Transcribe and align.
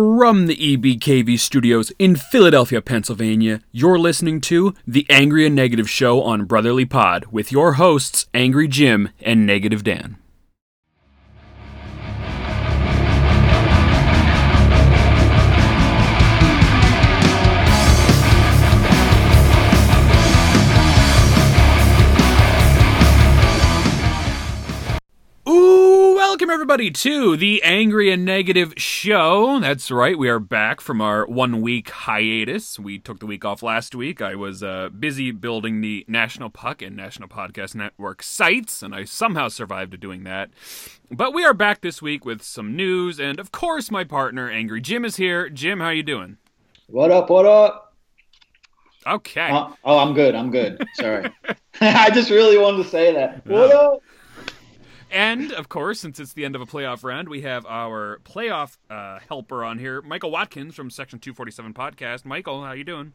From 0.00 0.46
the 0.46 0.56
EBKV 0.56 1.38
studios 1.38 1.92
in 1.98 2.16
Philadelphia, 2.16 2.80
Pennsylvania, 2.80 3.60
you're 3.70 3.98
listening 3.98 4.40
to 4.40 4.74
The 4.86 5.06
Angry 5.10 5.44
and 5.44 5.54
Negative 5.54 5.90
Show 5.90 6.22
on 6.22 6.46
Brotherly 6.46 6.86
Pod 6.86 7.26
with 7.26 7.52
your 7.52 7.74
hosts, 7.74 8.24
Angry 8.32 8.66
Jim 8.66 9.10
and 9.20 9.44
Negative 9.44 9.84
Dan. 9.84 10.16
Welcome 26.50 26.62
everybody 26.62 26.90
to 26.90 27.36
the 27.36 27.62
Angry 27.62 28.10
and 28.10 28.24
Negative 28.24 28.74
Show. 28.76 29.60
That's 29.60 29.88
right, 29.88 30.18
we 30.18 30.28
are 30.28 30.40
back 30.40 30.80
from 30.80 31.00
our 31.00 31.24
one 31.24 31.60
week 31.60 31.90
hiatus. 31.90 32.76
We 32.76 32.98
took 32.98 33.20
the 33.20 33.26
week 33.26 33.44
off 33.44 33.62
last 33.62 33.94
week. 33.94 34.20
I 34.20 34.34
was 34.34 34.60
uh, 34.60 34.88
busy 34.88 35.30
building 35.30 35.80
the 35.80 36.04
National 36.08 36.50
Puck 36.50 36.82
and 36.82 36.96
National 36.96 37.28
Podcast 37.28 37.76
Network 37.76 38.20
sites, 38.24 38.82
and 38.82 38.92
I 38.92 39.04
somehow 39.04 39.46
survived 39.46 40.00
doing 40.00 40.24
that. 40.24 40.50
But 41.08 41.32
we 41.32 41.44
are 41.44 41.54
back 41.54 41.82
this 41.82 42.02
week 42.02 42.24
with 42.24 42.42
some 42.42 42.74
news, 42.74 43.20
and 43.20 43.38
of 43.38 43.52
course, 43.52 43.88
my 43.92 44.02
partner 44.02 44.50
Angry 44.50 44.80
Jim 44.80 45.04
is 45.04 45.14
here. 45.14 45.48
Jim, 45.48 45.78
how 45.78 45.90
you 45.90 46.02
doing? 46.02 46.36
What 46.88 47.12
up? 47.12 47.30
What 47.30 47.46
up? 47.46 47.94
Okay. 49.06 49.50
Uh, 49.50 49.68
oh, 49.84 49.98
I'm 49.98 50.14
good. 50.14 50.34
I'm 50.34 50.50
good. 50.50 50.84
Sorry. 50.94 51.30
I 51.80 52.10
just 52.10 52.28
really 52.28 52.58
wanted 52.58 52.82
to 52.82 52.88
say 52.88 53.14
that. 53.14 53.46
What 53.46 53.72
up? 53.72 54.02
And 55.10 55.52
of 55.52 55.68
course, 55.68 56.00
since 56.00 56.20
it's 56.20 56.32
the 56.34 56.44
end 56.44 56.54
of 56.54 56.60
a 56.60 56.66
playoff 56.66 57.02
round, 57.02 57.28
we 57.28 57.42
have 57.42 57.66
our 57.66 58.20
playoff 58.24 58.76
uh, 58.88 59.18
helper 59.28 59.64
on 59.64 59.78
here, 59.78 60.00
Michael 60.02 60.30
Watkins 60.30 60.74
from 60.74 60.90
Section 60.90 61.18
247 61.18 61.74
Podcast. 61.74 62.24
Michael, 62.24 62.64
how 62.64 62.72
you 62.72 62.84
doing? 62.84 63.12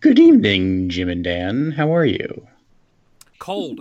Good 0.00 0.18
evening, 0.18 0.88
Jim 0.88 1.10
and 1.10 1.22
Dan. 1.22 1.72
How 1.72 1.94
are 1.94 2.06
you? 2.06 2.46
Cold. 3.38 3.80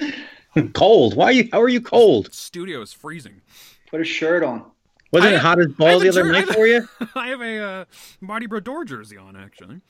cold. 0.72 1.14
Why 1.16 1.26
are 1.26 1.32
you? 1.32 1.48
How 1.52 1.60
are 1.60 1.68
you 1.68 1.82
cold? 1.82 2.32
Studio 2.32 2.80
is 2.80 2.92
freezing. 2.94 3.42
Put 3.90 4.00
a 4.00 4.04
shirt 4.04 4.42
on. 4.42 4.64
Wasn't 5.12 5.32
I- 5.32 5.36
it 5.36 5.40
hot 5.40 5.60
as 5.60 5.66
balls 5.68 6.02
the 6.02 6.08
other 6.08 6.32
night 6.32 6.48
for 6.48 6.66
you? 6.66 6.88
I 7.14 7.28
have 7.28 7.42
a 7.42 7.58
uh, 7.58 7.84
Marty 8.22 8.46
Brodeur 8.46 8.84
jersey 8.84 9.18
on, 9.18 9.36
actually. 9.36 9.80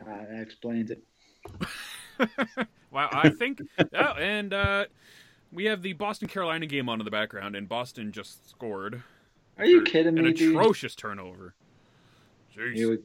Uh, 0.00 0.04
that 0.04 0.40
explains 0.42 0.90
it. 0.90 1.02
Wow, 2.92 3.10
I 3.12 3.28
think. 3.28 3.60
oh, 3.78 4.12
and 4.14 4.54
uh, 4.54 4.86
we 5.52 5.64
have 5.66 5.82
the 5.82 5.92
Boston 5.94 6.28
Carolina 6.28 6.66
game 6.66 6.88
on 6.88 7.00
in 7.00 7.04
the 7.04 7.10
background, 7.10 7.56
and 7.56 7.68
Boston 7.68 8.12
just 8.12 8.48
scored. 8.48 9.02
Are 9.58 9.64
you 9.64 9.82
kidding 9.82 10.18
An 10.18 10.24
me, 10.24 10.32
dude? 10.32 10.54
atrocious 10.56 10.94
turnover. 10.94 11.54
Jeez. 12.56 12.74
Here 12.74 12.90
we 12.90 12.96
go. 12.96 13.02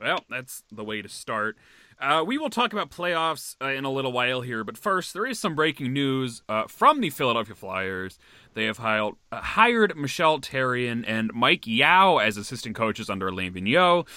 Well, 0.00 0.24
that's 0.28 0.64
the 0.72 0.82
way 0.82 1.00
to 1.02 1.08
start. 1.08 1.56
Uh, 2.00 2.24
we 2.26 2.36
will 2.36 2.50
talk 2.50 2.72
about 2.72 2.90
playoffs 2.90 3.54
uh, 3.62 3.68
in 3.68 3.84
a 3.84 3.90
little 3.90 4.10
while 4.10 4.40
here, 4.40 4.64
but 4.64 4.76
first, 4.76 5.12
there 5.14 5.24
is 5.24 5.38
some 5.38 5.54
breaking 5.54 5.92
news 5.92 6.42
uh, 6.48 6.64
from 6.66 7.00
the 7.00 7.10
Philadelphia 7.10 7.54
Flyers. 7.54 8.18
They 8.54 8.64
have 8.64 8.78
hired, 8.78 9.14
uh, 9.30 9.40
hired 9.40 9.96
Michel 9.96 10.40
Therrien 10.40 11.04
and 11.06 11.32
Mike 11.32 11.64
Yeo 11.64 12.18
as 12.18 12.36
assistant 12.36 12.74
coaches 12.74 13.08
under 13.08 13.28
Alain 13.28 13.52
Vigneault. 13.54 14.08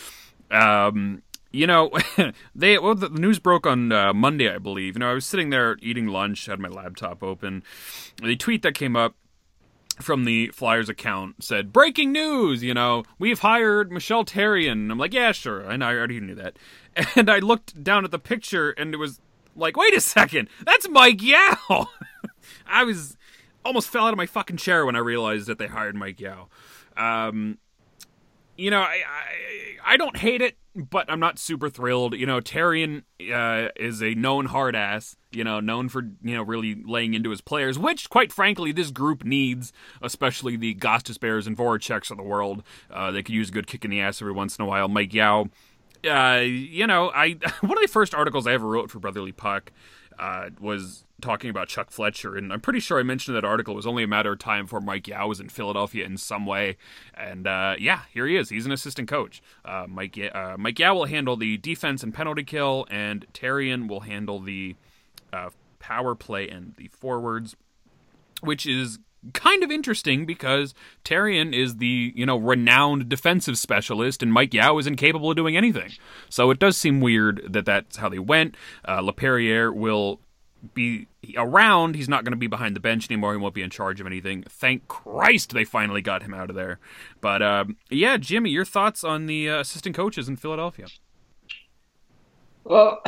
Um, 0.49 1.21
you 1.55 1.67
know, 1.67 1.89
they 2.55 2.77
well, 2.77 2.95
the 2.95 3.09
news 3.09 3.39
broke 3.39 3.65
on 3.65 3.91
uh, 3.91 4.13
Monday, 4.13 4.53
I 4.53 4.57
believe. 4.57 4.95
You 4.95 4.99
know, 4.99 5.09
I 5.09 5.13
was 5.13 5.25
sitting 5.25 5.49
there 5.49 5.77
eating 5.81 6.07
lunch, 6.07 6.45
had 6.45 6.59
my 6.59 6.67
laptop 6.67 7.23
open. 7.23 7.63
The 8.21 8.35
tweet 8.35 8.61
that 8.63 8.75
came 8.75 8.95
up 8.95 9.15
from 10.01 10.25
the 10.25 10.49
Flyers 10.49 10.89
account 10.89 11.43
said, 11.43 11.71
"Breaking 11.71 12.11
news! 12.11 12.61
You 12.61 12.73
know, 12.73 13.03
we've 13.17 13.39
hired 13.39 13.91
Michel 13.91 14.25
Therrien." 14.25 14.91
I'm 14.91 14.97
like, 14.97 15.13
"Yeah, 15.13 15.31
sure. 15.31 15.65
I 15.65 15.77
know. 15.77 15.87
I 15.87 15.95
already 15.95 16.19
knew 16.19 16.35
that." 16.35 16.57
And 17.15 17.29
I 17.29 17.39
looked 17.39 17.83
down 17.83 18.05
at 18.05 18.11
the 18.11 18.19
picture, 18.19 18.71
and 18.71 18.93
it 18.93 18.97
was 18.97 19.19
like, 19.55 19.77
"Wait 19.77 19.93
a 19.95 20.01
second, 20.01 20.49
that's 20.65 20.89
Mike 20.89 21.21
Yeo." 21.21 21.37
I 22.67 22.83
was 22.83 23.17
almost 23.63 23.89
fell 23.89 24.05
out 24.05 24.13
of 24.13 24.17
my 24.17 24.25
fucking 24.25 24.57
chair 24.57 24.85
when 24.85 24.95
I 24.95 24.99
realized 24.99 25.47
that 25.47 25.57
they 25.57 25.67
hired 25.67 25.95
Mike 25.95 26.19
Yeo. 26.19 26.49
Um, 26.95 27.57
you 28.55 28.71
know, 28.71 28.81
I, 28.81 29.03
I 29.07 29.93
I 29.93 29.97
don't 29.97 30.17
hate 30.17 30.41
it, 30.41 30.57
but 30.75 31.09
I'm 31.09 31.19
not 31.19 31.37
super 31.37 31.69
thrilled. 31.69 32.15
You 32.15 32.25
know, 32.25 32.39
Therrien 32.41 33.03
uh, 33.33 33.69
is 33.75 34.01
a 34.01 34.15
known 34.15 34.47
hard 34.47 34.75
ass. 34.75 35.15
You 35.31 35.43
know, 35.43 35.59
known 35.59 35.89
for 35.89 36.01
you 36.23 36.35
know 36.35 36.43
really 36.43 36.75
laying 36.75 37.13
into 37.13 37.29
his 37.29 37.41
players, 37.41 37.77
which, 37.77 38.09
quite 38.09 38.31
frankly, 38.31 38.71
this 38.71 38.91
group 38.91 39.23
needs, 39.23 39.73
especially 40.01 40.55
the 40.55 40.73
Gostisbeheres 40.75 41.47
and 41.47 41.57
Voraceks 41.57 42.09
of 42.11 42.17
the 42.17 42.23
world. 42.23 42.63
Uh, 42.89 43.11
they 43.11 43.21
could 43.21 43.35
use 43.35 43.49
a 43.49 43.51
good 43.51 43.67
kick 43.67 43.85
in 43.85 43.91
the 43.91 44.01
ass 44.01 44.21
every 44.21 44.33
once 44.33 44.57
in 44.57 44.63
a 44.63 44.67
while. 44.67 44.87
Mike 44.87 45.13
Yeo, 45.13 45.49
uh, 46.09 46.41
you 46.43 46.87
know, 46.87 47.11
I 47.13 47.37
one 47.61 47.77
of 47.77 47.81
the 47.81 47.89
first 47.89 48.15
articles 48.15 48.47
I 48.47 48.53
ever 48.53 48.67
wrote 48.67 48.89
for 48.89 48.99
Brotherly 48.99 49.31
Puck 49.31 49.71
uh, 50.17 50.49
was 50.59 51.04
talking 51.21 51.49
about 51.49 51.67
Chuck 51.67 51.91
Fletcher, 51.91 52.35
and 52.35 52.51
I'm 52.51 52.61
pretty 52.61 52.79
sure 52.79 52.99
I 52.99 53.03
mentioned 53.03 53.35
that 53.37 53.45
article 53.45 53.73
it 53.73 53.77
was 53.77 53.87
only 53.87 54.03
a 54.03 54.07
matter 54.07 54.33
of 54.33 54.39
time 54.39 54.65
before 54.65 54.81
Mike 54.81 55.07
Yeo 55.07 55.27
was 55.27 55.39
in 55.39 55.49
Philadelphia 55.49 56.05
in 56.05 56.17
some 56.17 56.45
way, 56.45 56.77
and 57.13 57.47
uh, 57.47 57.75
yeah, 57.79 58.01
here 58.13 58.27
he 58.27 58.35
is. 58.35 58.49
He's 58.49 58.65
an 58.65 58.71
assistant 58.71 59.07
coach. 59.07 59.41
Uh, 59.63 59.85
Mike 59.87 60.19
uh, 60.33 60.55
Mike 60.57 60.79
Yeo 60.79 60.93
will 60.93 61.05
handle 61.05 61.35
the 61.35 61.57
defense 61.57 62.03
and 62.03 62.13
penalty 62.13 62.43
kill, 62.43 62.85
and 62.89 63.25
Therrien 63.33 63.87
will 63.87 64.01
handle 64.01 64.39
the 64.39 64.75
uh, 65.31 65.49
power 65.79 66.15
play 66.15 66.49
and 66.49 66.73
the 66.77 66.87
forwards, 66.87 67.55
which 68.41 68.65
is 68.65 68.99
kind 69.33 69.63
of 69.63 69.71
interesting 69.71 70.25
because 70.25 70.73
Therrien 71.03 71.53
is 71.53 71.77
the 71.77 72.13
you 72.15 72.25
know 72.25 72.37
renowned 72.37 73.09
defensive 73.09 73.57
specialist 73.57 74.21
and 74.21 74.31
Mike 74.31 74.53
Yeo 74.53 74.77
is 74.77 74.87
incapable 74.87 75.31
of 75.31 75.37
doing 75.37 75.57
anything. 75.57 75.91
So 76.29 76.51
it 76.51 76.59
does 76.59 76.77
seem 76.77 77.01
weird 77.01 77.41
that 77.49 77.65
that's 77.65 77.97
how 77.97 78.09
they 78.09 78.19
went. 78.19 78.55
Uh, 78.83 79.01
LaPerriere 79.01 79.73
will 79.73 80.19
be 80.73 81.07
around. 81.37 81.95
He's 81.95 82.09
not 82.09 82.23
going 82.23 82.31
to 82.31 82.37
be 82.37 82.47
behind 82.47 82.75
the 82.75 82.79
bench 82.79 83.09
anymore. 83.09 83.33
He 83.33 83.37
won't 83.37 83.53
be 83.53 83.61
in 83.61 83.69
charge 83.69 83.99
of 84.01 84.07
anything. 84.07 84.43
Thank 84.43 84.87
Christ 84.87 85.53
they 85.53 85.63
finally 85.63 86.01
got 86.01 86.23
him 86.23 86.33
out 86.33 86.49
of 86.49 86.55
there. 86.55 86.79
But 87.21 87.41
um, 87.41 87.77
yeah, 87.89 88.17
Jimmy, 88.17 88.49
your 88.49 88.65
thoughts 88.65 89.03
on 89.03 89.25
the 89.25 89.49
uh, 89.49 89.59
assistant 89.59 89.95
coaches 89.95 90.27
in 90.27 90.35
Philadelphia? 90.35 90.87
Well, 92.63 93.03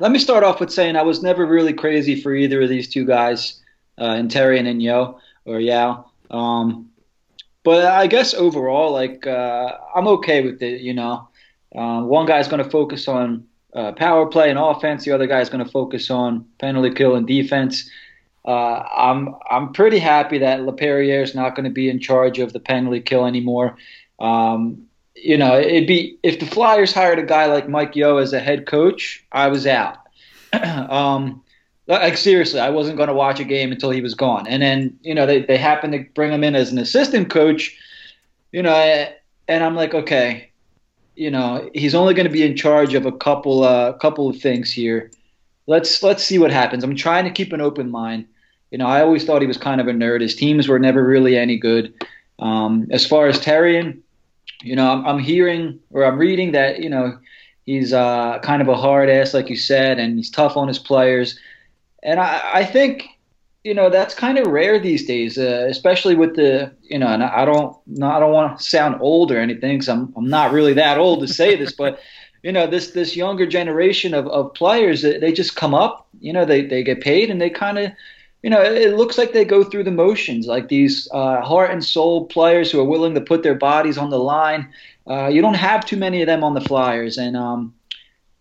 let 0.00 0.10
me 0.10 0.18
start 0.18 0.44
off 0.44 0.60
with 0.60 0.72
saying 0.72 0.96
I 0.96 1.02
was 1.02 1.22
never 1.22 1.46
really 1.46 1.72
crazy 1.72 2.20
for 2.20 2.34
either 2.34 2.62
of 2.62 2.68
these 2.68 2.88
two 2.88 3.04
guys, 3.04 3.60
uh, 3.98 4.04
and 4.04 4.30
Terry 4.30 4.58
and 4.58 4.82
Yo 4.82 5.20
or 5.44 5.60
Yao. 5.60 6.10
Um, 6.30 6.90
but 7.64 7.84
I 7.86 8.06
guess 8.06 8.34
overall, 8.34 8.92
like 8.92 9.26
uh, 9.26 9.76
I'm 9.94 10.08
okay 10.08 10.42
with 10.42 10.62
it. 10.62 10.80
You 10.80 10.94
know, 10.94 11.28
uh, 11.74 12.02
one 12.02 12.26
guy's 12.26 12.48
going 12.48 12.62
to 12.62 12.70
focus 12.70 13.08
on 13.08 13.46
uh, 13.78 13.92
power 13.92 14.26
play 14.26 14.50
and 14.50 14.58
offense. 14.58 15.04
The 15.04 15.12
other 15.12 15.28
guy 15.28 15.40
is 15.40 15.48
going 15.48 15.64
to 15.64 15.70
focus 15.70 16.10
on 16.10 16.44
penalty 16.58 16.92
kill 16.92 17.14
and 17.14 17.26
defense. 17.26 17.88
Uh, 18.44 18.82
I'm 18.96 19.34
I'm 19.50 19.72
pretty 19.72 19.98
happy 19.98 20.38
that 20.38 20.60
LaPerriere 20.60 21.22
is 21.22 21.34
not 21.34 21.54
going 21.54 21.64
to 21.64 21.70
be 21.70 21.88
in 21.88 22.00
charge 22.00 22.38
of 22.38 22.52
the 22.52 22.60
penalty 22.60 23.00
kill 23.00 23.24
anymore. 23.24 23.76
Um, 24.18 24.86
you 25.14 25.36
know, 25.36 25.58
it'd 25.58 25.86
be 25.86 26.18
if 26.22 26.40
the 26.40 26.46
Flyers 26.46 26.92
hired 26.92 27.18
a 27.18 27.22
guy 27.22 27.46
like 27.46 27.68
Mike 27.68 27.94
Yeo 27.94 28.16
as 28.16 28.32
a 28.32 28.40
head 28.40 28.66
coach, 28.66 29.24
I 29.30 29.48
was 29.48 29.66
out. 29.66 29.98
um, 30.52 31.42
like 31.86 32.16
seriously, 32.16 32.60
I 32.60 32.70
wasn't 32.70 32.96
going 32.96 33.08
to 33.08 33.14
watch 33.14 33.38
a 33.38 33.44
game 33.44 33.70
until 33.70 33.90
he 33.90 34.00
was 34.00 34.14
gone. 34.14 34.46
And 34.48 34.60
then 34.60 34.98
you 35.02 35.14
know 35.14 35.26
they 35.26 35.42
they 35.42 35.56
happened 35.56 35.92
to 35.92 36.04
bring 36.14 36.32
him 36.32 36.42
in 36.42 36.56
as 36.56 36.72
an 36.72 36.78
assistant 36.78 37.30
coach. 37.30 37.76
You 38.50 38.62
know, 38.62 39.08
and 39.46 39.62
I'm 39.62 39.76
like, 39.76 39.94
okay, 39.94 40.47
you 41.18 41.32
know, 41.32 41.68
he's 41.74 41.96
only 41.96 42.14
going 42.14 42.26
to 42.28 42.32
be 42.32 42.44
in 42.44 42.56
charge 42.56 42.94
of 42.94 43.04
a 43.04 43.10
couple 43.10 43.64
uh, 43.64 43.92
couple 43.94 44.28
of 44.28 44.38
things 44.40 44.72
here. 44.72 45.10
Let's 45.66 46.00
let's 46.02 46.22
see 46.22 46.38
what 46.38 46.52
happens. 46.52 46.84
I'm 46.84 46.94
trying 46.94 47.24
to 47.24 47.30
keep 47.30 47.52
an 47.52 47.60
open 47.60 47.90
mind. 47.90 48.26
You 48.70 48.78
know, 48.78 48.86
I 48.86 49.02
always 49.02 49.24
thought 49.24 49.42
he 49.42 49.48
was 49.48 49.58
kind 49.58 49.80
of 49.80 49.88
a 49.88 49.92
nerd. 49.92 50.20
His 50.20 50.36
teams 50.36 50.68
were 50.68 50.78
never 50.78 51.04
really 51.04 51.36
any 51.36 51.56
good. 51.56 51.92
Um, 52.38 52.86
as 52.92 53.04
far 53.04 53.26
as 53.26 53.40
Therrien, 53.40 53.98
you 54.62 54.76
know, 54.76 54.92
I'm, 54.92 55.04
I'm 55.06 55.18
hearing 55.18 55.80
or 55.90 56.04
I'm 56.04 56.18
reading 56.18 56.52
that 56.52 56.78
you 56.80 56.88
know 56.88 57.18
he's 57.66 57.92
uh, 57.92 58.38
kind 58.38 58.62
of 58.62 58.68
a 58.68 58.76
hard 58.76 59.10
ass, 59.10 59.34
like 59.34 59.50
you 59.50 59.56
said, 59.56 59.98
and 59.98 60.16
he's 60.16 60.30
tough 60.30 60.56
on 60.56 60.68
his 60.68 60.78
players. 60.78 61.36
And 62.04 62.20
I, 62.20 62.40
I 62.54 62.64
think 62.64 63.08
you 63.64 63.74
know 63.74 63.90
that's 63.90 64.14
kind 64.14 64.38
of 64.38 64.46
rare 64.46 64.78
these 64.78 65.06
days, 65.06 65.36
uh, 65.38 65.66
especially 65.68 66.14
with 66.14 66.36
the 66.36 66.72
you 66.82 66.98
know. 66.98 67.08
And 67.08 67.22
I 67.22 67.44
don't 67.44 67.76
I 68.02 68.18
don't 68.20 68.32
want 68.32 68.58
to 68.58 68.64
sound 68.64 69.00
old 69.00 69.30
or 69.32 69.38
anything, 69.38 69.76
because 69.78 69.88
I'm 69.88 70.12
I'm 70.16 70.28
not 70.28 70.52
really 70.52 70.74
that 70.74 70.98
old 70.98 71.20
to 71.20 71.28
say 71.28 71.56
this, 71.56 71.72
but 71.72 72.00
you 72.42 72.52
know 72.52 72.66
this 72.66 72.92
this 72.92 73.16
younger 73.16 73.46
generation 73.46 74.14
of, 74.14 74.26
of 74.28 74.54
players 74.54 75.02
they 75.02 75.32
just 75.32 75.56
come 75.56 75.74
up, 75.74 76.08
you 76.20 76.32
know, 76.32 76.44
they 76.44 76.64
they 76.64 76.82
get 76.82 77.00
paid 77.00 77.30
and 77.30 77.40
they 77.40 77.50
kind 77.50 77.78
of 77.78 77.92
you 78.42 78.50
know, 78.50 78.62
it 78.62 78.94
looks 78.96 79.18
like 79.18 79.32
they 79.32 79.44
go 79.44 79.64
through 79.64 79.82
the 79.82 79.90
motions, 79.90 80.46
like 80.46 80.68
these 80.68 81.08
uh, 81.12 81.40
heart 81.40 81.72
and 81.72 81.84
soul 81.84 82.26
players 82.26 82.70
who 82.70 82.78
are 82.80 82.84
willing 82.84 83.14
to 83.14 83.20
put 83.20 83.42
their 83.42 83.56
bodies 83.56 83.98
on 83.98 84.10
the 84.10 84.18
line. 84.18 84.72
Uh, 85.08 85.26
you 85.26 85.42
don't 85.42 85.54
have 85.54 85.84
too 85.84 85.96
many 85.96 86.22
of 86.22 86.26
them 86.26 86.44
on 86.44 86.54
the 86.54 86.60
Flyers, 86.60 87.18
and 87.18 87.36
um, 87.36 87.74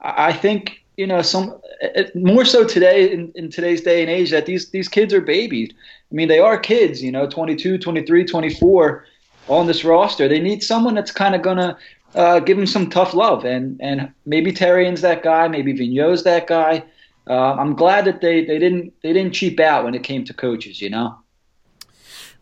I 0.01 0.33
think 0.33 0.83
you 0.97 1.07
know 1.07 1.21
some 1.21 1.59
it, 1.63 1.66
more 2.15 2.45
so 2.45 2.63
today 2.63 3.11
in, 3.11 3.31
in 3.35 3.49
today's 3.49 3.81
day 3.81 4.01
and 4.01 4.09
age 4.09 4.31
that 4.31 4.45
these 4.45 4.69
these 4.69 4.87
kids 4.87 5.13
are 5.13 5.21
babies. 5.21 5.71
I 6.11 6.15
mean, 6.15 6.27
they 6.27 6.39
are 6.39 6.57
kids, 6.57 7.03
you 7.03 7.11
know, 7.11 7.27
22, 7.27 7.77
23, 7.77 8.25
24. 8.25 9.05
on 9.47 9.67
this 9.67 9.83
roster. 9.85 10.27
They 10.27 10.39
need 10.39 10.61
someone 10.63 10.95
that's 10.95 11.11
kind 11.11 11.35
of 11.35 11.41
gonna 11.41 11.77
uh, 12.15 12.39
give 12.39 12.57
them 12.57 12.67
some 12.67 12.89
tough 12.89 13.13
love, 13.13 13.45
and 13.45 13.79
and 13.81 14.11
maybe 14.25 14.51
Therrien's 14.51 15.01
that 15.01 15.23
guy, 15.23 15.47
maybe 15.47 15.73
Vigneault's 15.73 16.23
that 16.23 16.47
guy. 16.47 16.83
Uh, 17.29 17.53
I'm 17.55 17.75
glad 17.75 18.05
that 18.05 18.21
they, 18.21 18.45
they 18.45 18.57
didn't 18.57 18.93
they 19.03 19.13
didn't 19.13 19.33
cheap 19.33 19.59
out 19.59 19.83
when 19.83 19.95
it 19.95 20.03
came 20.03 20.23
to 20.25 20.33
coaches, 20.33 20.81
you 20.81 20.89
know. 20.89 21.17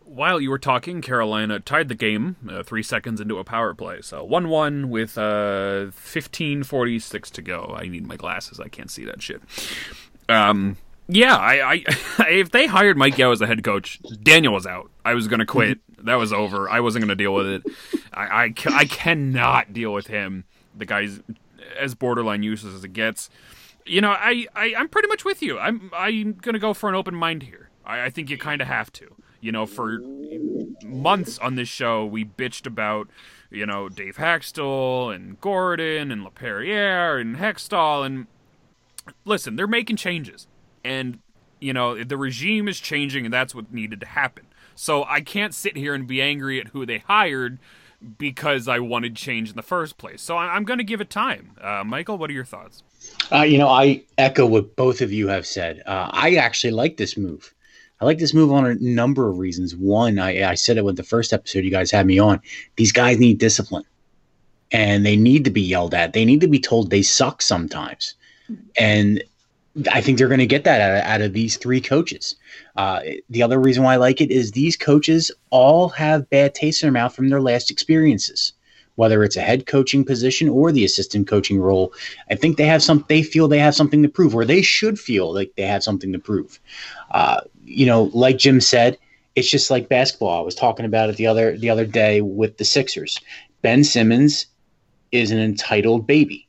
While 0.06 0.40
you 0.40 0.50
were 0.50 0.58
talking, 0.58 1.02
Carolina 1.02 1.58
tied 1.58 1.88
the 1.88 1.94
game 1.96 2.36
uh, 2.48 2.62
three 2.62 2.84
seconds 2.84 3.20
into 3.20 3.38
a 3.38 3.44
power 3.44 3.74
play. 3.74 4.00
So 4.02 4.22
1 4.22 4.48
1 4.48 4.88
with 4.88 5.18
uh, 5.18 5.90
15.46 5.90 7.30
to 7.32 7.42
go. 7.42 7.74
I 7.76 7.88
need 7.88 8.06
my 8.06 8.16
glasses. 8.16 8.60
I 8.60 8.68
can't 8.68 8.90
see 8.90 9.04
that 9.04 9.20
shit. 9.20 9.42
Um, 10.28 10.76
yeah, 11.08 11.36
I, 11.36 11.72
I 11.72 11.84
if 12.30 12.50
they 12.50 12.66
hired 12.66 12.96
Mike 12.96 13.18
Yeo 13.18 13.32
as 13.32 13.40
the 13.40 13.46
head 13.46 13.64
coach, 13.64 14.00
Daniel 14.22 14.52
was 14.52 14.66
out. 14.66 14.90
I 15.04 15.14
was 15.14 15.26
going 15.28 15.40
to 15.40 15.46
quit. 15.46 15.80
that 16.04 16.14
was 16.14 16.32
over. 16.32 16.70
I 16.70 16.80
wasn't 16.80 17.02
going 17.02 17.16
to 17.16 17.22
deal 17.22 17.34
with 17.34 17.46
it. 17.46 17.62
I, 18.12 18.22
I, 18.22 18.54
I 18.72 18.84
cannot 18.84 19.72
deal 19.72 19.92
with 19.92 20.06
him. 20.06 20.44
The 20.76 20.86
guy's 20.86 21.20
as 21.78 21.94
borderline 21.94 22.42
useless 22.42 22.74
as 22.74 22.84
it 22.84 22.92
gets. 22.92 23.28
You 23.84 24.00
know, 24.00 24.10
I, 24.10 24.46
I 24.54 24.74
I'm 24.76 24.88
pretty 24.88 25.08
much 25.08 25.24
with 25.24 25.42
you. 25.42 25.58
I'm 25.58 25.90
I'm 25.92 26.34
going 26.34 26.54
to 26.54 26.58
go 26.58 26.74
for 26.74 26.88
an 26.88 26.94
open 26.94 27.14
mind 27.14 27.44
here. 27.44 27.70
I, 27.84 28.06
I 28.06 28.10
think 28.10 28.30
you 28.30 28.38
kind 28.38 28.60
of 28.60 28.68
have 28.68 28.92
to. 28.94 29.14
You 29.40 29.52
know, 29.52 29.66
for 29.66 30.00
months 30.84 31.38
on 31.38 31.54
this 31.56 31.68
show, 31.68 32.04
we 32.04 32.24
bitched 32.24 32.66
about, 32.66 33.08
you 33.50 33.66
know, 33.66 33.88
Dave 33.88 34.16
Hakstol 34.16 35.14
and 35.14 35.40
Gordon 35.40 36.10
and 36.10 36.24
LaPerriere 36.24 37.20
and 37.20 37.36
Hextall. 37.36 38.04
And 38.04 38.26
listen, 39.24 39.56
they're 39.56 39.66
making 39.66 39.96
changes. 39.96 40.46
And, 40.84 41.20
you 41.60 41.72
know, 41.72 42.02
the 42.02 42.16
regime 42.16 42.68
is 42.68 42.80
changing, 42.80 43.24
and 43.24 43.32
that's 43.32 43.54
what 43.54 43.72
needed 43.72 44.00
to 44.00 44.06
happen. 44.06 44.46
So 44.74 45.04
I 45.04 45.20
can't 45.20 45.54
sit 45.54 45.76
here 45.76 45.94
and 45.94 46.06
be 46.06 46.20
angry 46.20 46.60
at 46.60 46.68
who 46.68 46.84
they 46.84 46.98
hired 46.98 47.58
because 48.18 48.68
I 48.68 48.78
wanted 48.78 49.16
change 49.16 49.50
in 49.50 49.56
the 49.56 49.62
first 49.62 49.96
place. 49.96 50.20
So 50.20 50.36
I'm 50.36 50.64
going 50.64 50.78
to 50.78 50.84
give 50.84 51.00
it 51.00 51.08
time. 51.08 51.52
Uh, 51.60 51.82
Michael, 51.84 52.18
what 52.18 52.30
are 52.30 52.34
your 52.34 52.44
thoughts? 52.44 52.82
Uh, 53.32 53.42
you 53.42 53.58
know, 53.58 53.68
I 53.68 54.02
echo 54.18 54.44
what 54.46 54.76
both 54.76 55.00
of 55.00 55.12
you 55.12 55.28
have 55.28 55.46
said. 55.46 55.82
Uh, 55.86 56.10
I 56.12 56.34
actually 56.36 56.72
like 56.72 56.98
this 56.98 57.16
move. 57.16 57.54
I 58.00 58.04
like 58.04 58.18
this 58.18 58.34
move 58.34 58.52
on 58.52 58.66
a 58.66 58.74
number 58.74 59.28
of 59.28 59.38
reasons. 59.38 59.74
One, 59.74 60.18
I, 60.18 60.50
I 60.50 60.54
said 60.54 60.76
it 60.76 60.84
with 60.84 60.96
the 60.96 61.02
first 61.02 61.32
episode 61.32 61.64
you 61.64 61.70
guys 61.70 61.90
had 61.90 62.06
me 62.06 62.18
on. 62.18 62.40
These 62.76 62.92
guys 62.92 63.18
need 63.18 63.38
discipline 63.38 63.84
and 64.70 65.06
they 65.06 65.16
need 65.16 65.44
to 65.44 65.50
be 65.50 65.62
yelled 65.62 65.94
at. 65.94 66.12
They 66.12 66.24
need 66.24 66.40
to 66.42 66.48
be 66.48 66.58
told 66.58 66.90
they 66.90 67.02
suck 67.02 67.40
sometimes. 67.40 68.14
And 68.76 69.22
I 69.92 70.00
think 70.00 70.18
they're 70.18 70.28
going 70.28 70.40
to 70.40 70.46
get 70.46 70.64
that 70.64 70.80
out 70.80 70.96
of, 70.96 71.04
out 71.04 71.20
of 71.20 71.32
these 71.32 71.56
three 71.56 71.80
coaches. 71.80 72.36
Uh, 72.76 73.00
the 73.28 73.42
other 73.42 73.58
reason 73.58 73.82
why 73.82 73.94
I 73.94 73.96
like 73.96 74.20
it 74.20 74.30
is 74.30 74.52
these 74.52 74.76
coaches 74.76 75.30
all 75.50 75.88
have 75.90 76.30
bad 76.30 76.54
taste 76.54 76.82
in 76.82 76.86
their 76.86 77.02
mouth 77.02 77.14
from 77.14 77.28
their 77.28 77.42
last 77.42 77.70
experiences, 77.70 78.52
whether 78.94 79.22
it's 79.22 79.36
a 79.36 79.42
head 79.42 79.66
coaching 79.66 80.04
position 80.04 80.48
or 80.48 80.72
the 80.72 80.84
assistant 80.84 81.28
coaching 81.28 81.58
role. 81.58 81.92
I 82.30 82.36
think 82.36 82.56
they 82.56 82.66
have 82.66 82.82
some. 82.82 83.04
They 83.08 83.22
feel 83.22 83.48
they 83.48 83.58
have 83.58 83.74
something 83.74 84.02
to 84.02 84.08
prove, 84.08 84.34
or 84.34 84.44
they 84.44 84.62
should 84.62 84.98
feel 84.98 85.32
like 85.34 85.52
they 85.56 85.66
have 85.66 85.82
something 85.82 86.12
to 86.12 86.18
prove. 86.18 86.58
Uh, 87.10 87.40
you 87.66 87.86
know, 87.86 88.04
like 88.14 88.38
Jim 88.38 88.60
said, 88.60 88.98
it's 89.34 89.50
just 89.50 89.70
like 89.70 89.88
basketball. 89.88 90.38
I 90.38 90.44
was 90.44 90.54
talking 90.54 90.86
about 90.86 91.10
it 91.10 91.16
the 91.16 91.26
other 91.26 91.56
the 91.56 91.70
other 91.70 91.84
day 91.84 92.22
with 92.22 92.56
the 92.56 92.64
Sixers. 92.64 93.20
Ben 93.62 93.84
Simmons 93.84 94.46
is 95.12 95.30
an 95.30 95.38
entitled 95.38 96.06
baby. 96.06 96.48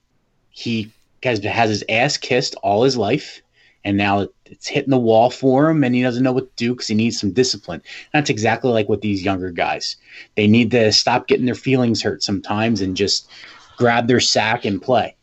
He 0.50 0.92
has 1.24 1.44
has 1.44 1.70
his 1.70 1.84
ass 1.90 2.18
kissed 2.18 2.56
all 2.64 2.84
his 2.84 2.96
life, 2.96 3.42
and 3.84 3.98
now 3.98 4.28
it's 4.46 4.68
hitting 4.68 4.92
the 4.92 4.98
wall 4.98 5.30
for 5.30 5.70
him, 5.70 5.84
and 5.84 5.94
he 5.94 6.02
doesn't 6.02 6.24
know 6.24 6.32
what 6.32 6.56
to 6.56 6.64
do 6.64 6.74
because 6.74 6.88
he 6.88 6.96
needs 6.96 7.20
some 7.20 7.32
discipline. 7.32 7.82
That's 8.14 8.30
exactly 8.30 8.72
like 8.72 8.88
what 8.88 9.02
these 9.02 9.24
younger 9.24 9.52
guys. 9.52 9.98
They 10.36 10.48
need 10.48 10.72
to 10.72 10.92
stop 10.92 11.28
getting 11.28 11.46
their 11.46 11.56
feelings 11.56 12.02
hurt 12.02 12.24
sometimes 12.24 12.80
and 12.80 12.96
just 12.96 13.30
grab 13.78 14.08
their 14.08 14.22
sack 14.22 14.64
and 14.64 14.82
play. 14.82 15.16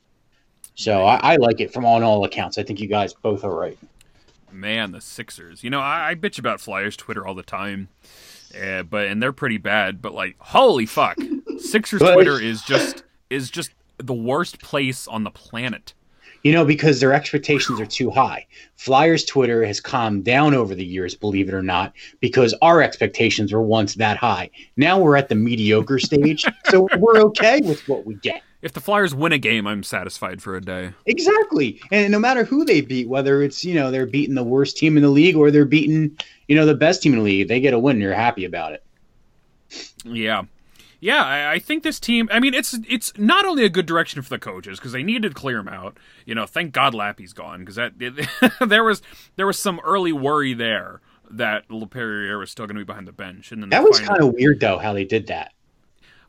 So 0.74 1.04
I, 1.04 1.34
I 1.34 1.36
like 1.36 1.60
it 1.60 1.72
from 1.72 1.86
on 1.86 2.02
all 2.02 2.24
accounts. 2.24 2.58
I 2.58 2.64
think 2.64 2.80
you 2.80 2.88
guys 2.88 3.14
both 3.14 3.44
are 3.44 3.54
right 3.54 3.78
man, 4.54 4.92
the 4.92 5.00
Sixers. 5.00 5.64
You 5.64 5.70
know, 5.70 5.80
I, 5.80 6.10
I 6.10 6.14
bitch 6.14 6.38
about 6.38 6.60
Flyers 6.60 6.96
Twitter 6.96 7.26
all 7.26 7.34
the 7.34 7.42
time, 7.42 7.88
uh, 8.60 8.82
but 8.82 9.06
and 9.06 9.22
they're 9.22 9.32
pretty 9.32 9.58
bad. 9.58 10.00
But 10.00 10.14
like, 10.14 10.36
holy 10.38 10.86
fuck, 10.86 11.18
Sixers 11.58 12.00
Twitter 12.00 12.40
is 12.40 12.62
just 12.62 13.02
is 13.30 13.50
just 13.50 13.70
the 13.98 14.14
worst 14.14 14.60
place 14.60 15.06
on 15.08 15.24
the 15.24 15.30
planet. 15.30 15.94
You 16.42 16.52
know, 16.52 16.66
because 16.66 17.00
their 17.00 17.14
expectations 17.14 17.80
are 17.80 17.86
too 17.86 18.10
high. 18.10 18.46
Flyers 18.76 19.24
Twitter 19.24 19.64
has 19.64 19.80
calmed 19.80 20.24
down 20.24 20.52
over 20.52 20.74
the 20.74 20.84
years, 20.84 21.14
believe 21.14 21.48
it 21.48 21.54
or 21.54 21.62
not, 21.62 21.94
because 22.20 22.54
our 22.60 22.82
expectations 22.82 23.50
were 23.50 23.62
once 23.62 23.94
that 23.94 24.18
high. 24.18 24.50
Now 24.76 24.98
we're 24.98 25.16
at 25.16 25.30
the 25.30 25.36
mediocre 25.36 25.98
stage, 25.98 26.44
so 26.66 26.86
we're 26.98 27.16
okay 27.16 27.62
with 27.62 27.88
what 27.88 28.04
we 28.04 28.16
get 28.16 28.42
if 28.64 28.72
the 28.72 28.80
Flyers 28.80 29.14
win 29.14 29.30
a 29.30 29.38
game, 29.38 29.66
I'm 29.66 29.82
satisfied 29.82 30.42
for 30.42 30.56
a 30.56 30.60
day. 30.60 30.94
Exactly. 31.04 31.78
And 31.92 32.10
no 32.10 32.18
matter 32.18 32.44
who 32.44 32.64
they 32.64 32.80
beat, 32.80 33.10
whether 33.10 33.42
it's, 33.42 33.62
you 33.62 33.74
know, 33.74 33.90
they're 33.90 34.06
beating 34.06 34.34
the 34.34 34.42
worst 34.42 34.78
team 34.78 34.96
in 34.96 35.02
the 35.02 35.10
league 35.10 35.36
or 35.36 35.50
they're 35.50 35.66
beating, 35.66 36.16
you 36.48 36.56
know, 36.56 36.64
the 36.64 36.74
best 36.74 37.02
team 37.02 37.12
in 37.12 37.18
the 37.18 37.24
league, 37.24 37.48
they 37.48 37.60
get 37.60 37.74
a 37.74 37.78
win, 37.78 37.96
and 37.96 38.02
you're 38.02 38.14
happy 38.14 38.46
about 38.46 38.72
it. 38.72 38.82
Yeah. 40.02 40.44
Yeah, 40.98 41.22
I, 41.22 41.52
I 41.52 41.58
think 41.58 41.82
this 41.82 42.00
team. 42.00 42.30
I 42.32 42.40
mean, 42.40 42.54
it's 42.54 42.78
it's 42.88 43.12
not 43.18 43.44
only 43.44 43.66
a 43.66 43.68
good 43.68 43.84
direction 43.84 44.22
for 44.22 44.30
the 44.30 44.38
coaches 44.38 44.78
because 44.78 44.92
they 44.92 45.02
needed 45.02 45.28
to 45.28 45.34
clear 45.34 45.58
him 45.58 45.68
out. 45.68 45.98
You 46.24 46.34
know, 46.34 46.46
thank 46.46 46.72
God 46.72 46.94
Lappy's 46.94 47.34
gone 47.34 47.60
because 47.60 47.74
that 47.74 47.92
it, 48.00 48.26
there 48.66 48.82
was 48.82 49.02
there 49.36 49.46
was 49.46 49.58
some 49.58 49.80
early 49.84 50.14
worry 50.14 50.54
there 50.54 51.02
that 51.30 51.68
LaPerriere 51.68 52.38
was 52.38 52.50
still 52.50 52.66
going 52.66 52.76
to 52.76 52.80
be 52.80 52.86
behind 52.86 53.06
the 53.06 53.12
bench. 53.12 53.52
And 53.52 53.62
then 53.62 53.68
that 53.68 53.82
was 53.82 54.00
kind 54.00 54.22
of 54.22 54.32
weird 54.32 54.60
though 54.60 54.78
how 54.78 54.94
they 54.94 55.04
did 55.04 55.26
that. 55.26 55.52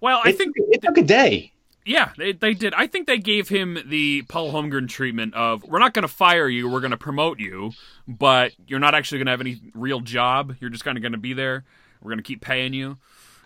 Well, 0.01 0.19
I 0.25 0.31
it, 0.31 0.37
think 0.37 0.55
it 0.57 0.81
took 0.81 0.97
a 0.97 1.03
day. 1.03 1.53
Yeah, 1.85 2.11
they, 2.17 2.33
they 2.33 2.55
did. 2.55 2.73
I 2.73 2.87
think 2.87 3.05
they 3.05 3.19
gave 3.19 3.47
him 3.47 3.77
the 3.85 4.23
Paul 4.23 4.51
Holmgren 4.51 4.89
treatment 4.89 5.35
of 5.35 5.63
we're 5.63 5.79
not 5.79 5.93
going 5.93 6.03
to 6.03 6.07
fire 6.07 6.47
you, 6.47 6.67
we're 6.67 6.79
going 6.79 6.91
to 6.91 6.97
promote 6.97 7.39
you, 7.39 7.73
but 8.07 8.53
you're 8.67 8.79
not 8.79 8.95
actually 8.95 9.19
going 9.19 9.27
to 9.27 9.31
have 9.31 9.41
any 9.41 9.61
real 9.75 9.99
job. 9.99 10.55
You're 10.59 10.71
just 10.71 10.83
kind 10.83 10.97
of 10.97 11.03
going 11.03 11.11
to 11.11 11.19
be 11.19 11.33
there. 11.33 11.63
We're 12.01 12.09
going 12.09 12.17
to 12.17 12.23
keep 12.23 12.41
paying 12.41 12.73
you. 12.73 12.97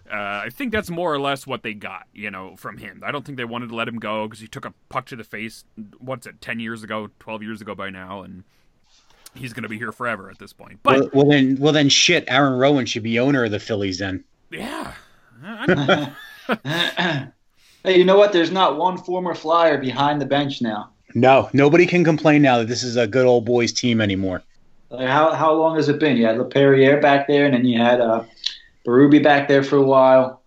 Uh, 0.10 0.44
I 0.46 0.50
think 0.52 0.72
that's 0.72 0.90
more 0.90 1.14
or 1.14 1.20
less 1.20 1.46
what 1.46 1.64
they 1.64 1.74
got, 1.74 2.08
you 2.14 2.32
know, 2.32 2.56
from 2.56 2.78
him. 2.78 3.04
I 3.06 3.12
don't 3.12 3.26
think 3.26 3.38
they 3.38 3.46
wanted 3.46 3.70
to 3.70 3.76
let 3.76 3.88
him 3.88 4.00
go 4.00 4.26
because 4.26 4.40
he 4.40 4.48
took 4.48 4.66
a 4.66 4.74
puck 4.88 5.06
to 5.08 5.16
the 5.16 5.24
face. 5.24 5.66
What's 6.00 6.26
it, 6.26 6.42
ten 6.42 6.60
years 6.60 6.82
ago, 6.82 7.10
twelve 7.20 7.44
years 7.44 7.62
ago 7.62 7.76
by 7.76 7.90
now, 7.90 8.24
and 8.24 8.44
he's 9.36 9.52
going 9.54 9.64
to 9.64 9.70
be 9.70 9.78
here 9.78 9.92
forever 9.92 10.30
at 10.30 10.40
this 10.40 10.54
point. 10.54 10.80
But 10.82 11.00
well, 11.00 11.10
well, 11.14 11.26
then, 11.30 11.58
well 11.60 11.74
then, 11.74 11.90
shit. 11.90 12.24
Aaron 12.28 12.54
Rowand 12.54 12.88
should 12.88 13.04
be 13.04 13.20
owner 13.20 13.44
of 13.44 13.52
the 13.52 13.60
Phillies 13.60 14.00
then. 14.00 14.24
Yeah. 14.50 14.94
Hey, 17.84 17.98
you 17.98 18.06
know 18.06 18.18
what? 18.18 18.34
There's 18.34 18.52
not 18.52 18.78
one 18.78 18.98
former 18.98 19.34
Flyer 19.34 19.78
behind 19.78 20.22
the 20.22 20.26
bench 20.26 20.62
now. 20.62 20.92
No, 21.16 21.50
nobody 21.54 21.86
can 21.86 22.04
complain 22.04 22.42
now 22.42 22.58
that 22.60 22.68
this 22.68 22.84
is 22.84 22.98
a 22.98 23.08
good 23.08 23.26
old 23.26 23.46
boys 23.46 23.72
team 23.72 24.02
anymore. 24.02 24.44
Like 24.90 25.08
how 25.08 25.34
how 25.34 25.54
long 25.54 25.76
has 25.76 25.90
it 25.90 26.00
been? 26.00 26.18
You 26.18 26.26
had 26.26 26.38
LaPerriere 26.38 27.02
back 27.02 27.28
there, 27.28 27.46
and 27.46 27.54
then 27.54 27.66
you 27.66 27.80
had 27.80 28.02
uh, 28.02 28.24
Berube 28.86 29.24
back 29.24 29.48
there 29.48 29.64
for 29.64 29.78
a 29.78 29.84
while. 29.84 30.42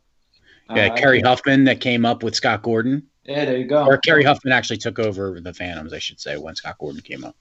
Yeah, 0.74 0.86
uh, 0.86 0.96
Kerry 0.96 1.20
Huffman 1.20 1.64
that 1.64 1.80
came 1.80 2.04
up 2.04 2.22
with 2.22 2.34
Scott 2.34 2.62
Gordon. 2.62 3.06
Yeah, 3.24 3.44
there 3.44 3.56
you 3.56 3.66
go. 3.66 3.86
Or 3.86 3.98
Kerry 3.98 4.24
Huffman 4.24 4.52
actually 4.52 4.78
took 4.78 4.98
over 4.98 5.40
the 5.40 5.54
Phantoms, 5.54 5.92
I 5.92 5.98
should 5.98 6.20
say, 6.20 6.36
when 6.36 6.56
Scott 6.56 6.78
Gordon 6.78 7.02
came 7.02 7.24
up. 7.24 7.36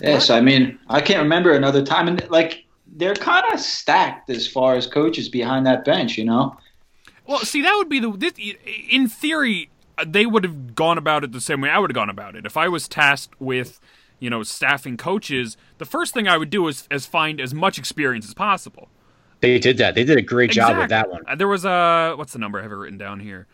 Yes, 0.00 0.30
I 0.30 0.40
mean 0.40 0.78
I 0.88 1.00
can't 1.00 1.22
remember 1.22 1.52
another 1.52 1.84
time, 1.84 2.08
and 2.08 2.28
like 2.30 2.64
they're 2.86 3.14
kind 3.14 3.44
of 3.52 3.58
stacked 3.58 4.30
as 4.30 4.46
far 4.46 4.76
as 4.76 4.86
coaches 4.86 5.28
behind 5.28 5.66
that 5.66 5.84
bench. 5.84 6.16
You 6.16 6.24
know, 6.24 6.56
well, 7.26 7.38
see, 7.40 7.62
that 7.62 7.74
would 7.76 7.88
be 7.88 8.00
the. 8.00 8.10
This, 8.10 8.32
in 8.90 9.08
theory, 9.08 9.70
they 10.06 10.26
would 10.26 10.44
have 10.44 10.74
gone 10.74 10.98
about 10.98 11.24
it 11.24 11.32
the 11.32 11.40
same 11.40 11.60
way 11.60 11.70
I 11.70 11.78
would 11.78 11.90
have 11.90 11.94
gone 11.94 12.10
about 12.10 12.34
it. 12.36 12.46
If 12.46 12.56
I 12.56 12.68
was 12.68 12.88
tasked 12.88 13.40
with, 13.40 13.80
you 14.18 14.30
know, 14.30 14.42
staffing 14.42 14.96
coaches, 14.96 15.56
the 15.78 15.84
first 15.84 16.14
thing 16.14 16.26
I 16.26 16.36
would 16.36 16.50
do 16.50 16.66
is, 16.68 16.86
is 16.90 17.06
find 17.06 17.40
as 17.40 17.54
much 17.54 17.78
experience 17.78 18.26
as 18.26 18.34
possible. 18.34 18.88
They 19.40 19.58
did 19.58 19.78
that. 19.78 19.94
They 19.94 20.04
did 20.04 20.18
a 20.18 20.22
great 20.22 20.50
exactly. 20.50 20.74
job 20.74 20.80
with 20.80 20.90
that 20.90 21.10
one. 21.10 21.22
Uh, 21.28 21.34
there 21.34 21.48
was 21.48 21.64
a 21.64 22.14
what's 22.16 22.32
the 22.32 22.38
number 22.38 22.60
I 22.60 22.62
have 22.62 22.72
it 22.72 22.76
written 22.76 22.98
down 22.98 23.20
here? 23.20 23.46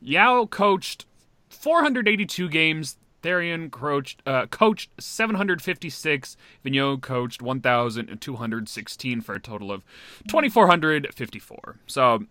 Yao 0.00 0.46
coached 0.46 1.04
482 1.50 2.48
games. 2.48 2.96
Therrien 3.22 3.70
coached 3.72 4.22
uh, 4.24 4.46
coached 4.46 4.90
756. 5.00 6.36
Vigneault 6.64 7.00
coached 7.00 7.42
1,216 7.42 9.20
for 9.20 9.34
a 9.34 9.40
total 9.40 9.72
of 9.72 9.84
2,454. 10.28 11.76
So 11.86 12.26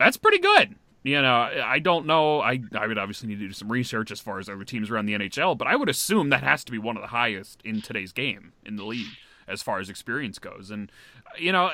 that's 0.00 0.16
pretty 0.16 0.38
good. 0.38 0.74
You 1.02 1.22
know, 1.22 1.48
I 1.64 1.78
don't 1.78 2.06
know. 2.06 2.40
I 2.40 2.60
I 2.76 2.86
would 2.86 2.98
obviously 2.98 3.28
need 3.28 3.38
to 3.38 3.46
do 3.46 3.52
some 3.52 3.70
research 3.70 4.10
as 4.10 4.20
far 4.20 4.38
as 4.38 4.48
other 4.48 4.64
teams 4.64 4.90
around 4.90 5.06
the 5.06 5.14
NHL, 5.14 5.56
but 5.56 5.68
I 5.68 5.76
would 5.76 5.88
assume 5.88 6.30
that 6.30 6.42
has 6.42 6.64
to 6.64 6.72
be 6.72 6.78
one 6.78 6.96
of 6.96 7.02
the 7.02 7.08
highest 7.08 7.62
in 7.64 7.80
today's 7.80 8.12
game 8.12 8.52
in 8.66 8.76
the 8.76 8.84
league 8.84 9.16
as 9.48 9.62
far 9.62 9.78
as 9.78 9.88
experience 9.88 10.38
goes. 10.38 10.70
And 10.70 10.90
you 11.38 11.52
know, 11.52 11.70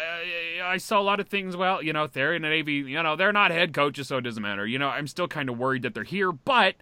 I 0.63 0.77
saw 0.77 1.01
a 1.01 1.03
lot 1.03 1.19
of 1.19 1.29
things. 1.29 1.57
Well, 1.57 1.83
you 1.83 1.93
know, 1.93 2.07
Therrien 2.07 2.37
and 2.37 2.47
Avey, 2.47 2.89
you 2.89 3.03
know, 3.03 3.17
they're 3.17 3.33
not 3.33 3.51
head 3.51 3.73
coaches, 3.73 4.09
so 4.09 4.19
it 4.19 4.23
doesn't 4.23 4.43
matter. 4.43 4.67
You 4.67 4.79
know, 4.79 4.89
I'm 4.89 5.07
still 5.07 5.29
kind 5.29 5.49
of 5.49 5.59
worried 5.59 5.83
that 5.83 5.95
they're 5.95 6.05
here, 6.05 6.31
but 6.31 6.77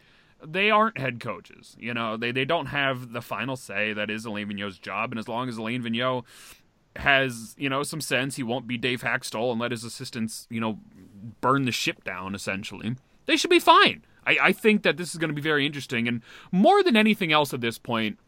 they 0.44 0.70
aren't 0.70 0.98
head 0.98 1.20
coaches. 1.20 1.76
You 1.78 1.94
know, 1.94 2.16
they 2.16 2.32
they 2.32 2.44
don't 2.44 2.66
have 2.66 3.12
the 3.12 3.22
final 3.22 3.56
say. 3.56 3.92
That 3.92 4.10
is 4.10 4.24
Alain 4.24 4.48
Vigneault's 4.48 4.78
job, 4.78 5.12
and 5.12 5.18
as 5.18 5.28
long 5.28 5.48
as 5.48 5.56
Alain 5.56 5.82
Vigneault 5.82 6.24
has 6.96 7.54
you 7.58 7.68
know 7.68 7.82
some 7.82 8.00
sense, 8.00 8.36
he 8.36 8.42
won't 8.42 8.66
be 8.66 8.76
Dave 8.76 9.02
Hakstol 9.02 9.50
and 9.50 9.60
let 9.60 9.70
his 9.70 9.84
assistants 9.84 10.46
you 10.50 10.60
know 10.60 10.78
burn 11.40 11.64
the 11.64 11.72
ship 11.72 12.04
down, 12.04 12.34
essentially, 12.34 12.96
they 13.26 13.36
should 13.36 13.50
be 13.50 13.60
fine. 13.60 14.04
I, 14.26 14.38
I 14.42 14.52
think 14.52 14.82
that 14.82 14.96
this 14.96 15.12
is 15.12 15.18
going 15.18 15.30
to 15.30 15.34
be 15.34 15.42
very 15.42 15.66
interesting. 15.66 16.08
And 16.08 16.22
more 16.50 16.82
than 16.82 16.96
anything 16.96 17.32
else 17.32 17.52
at 17.52 17.60
this 17.60 17.78
point, 17.78 18.18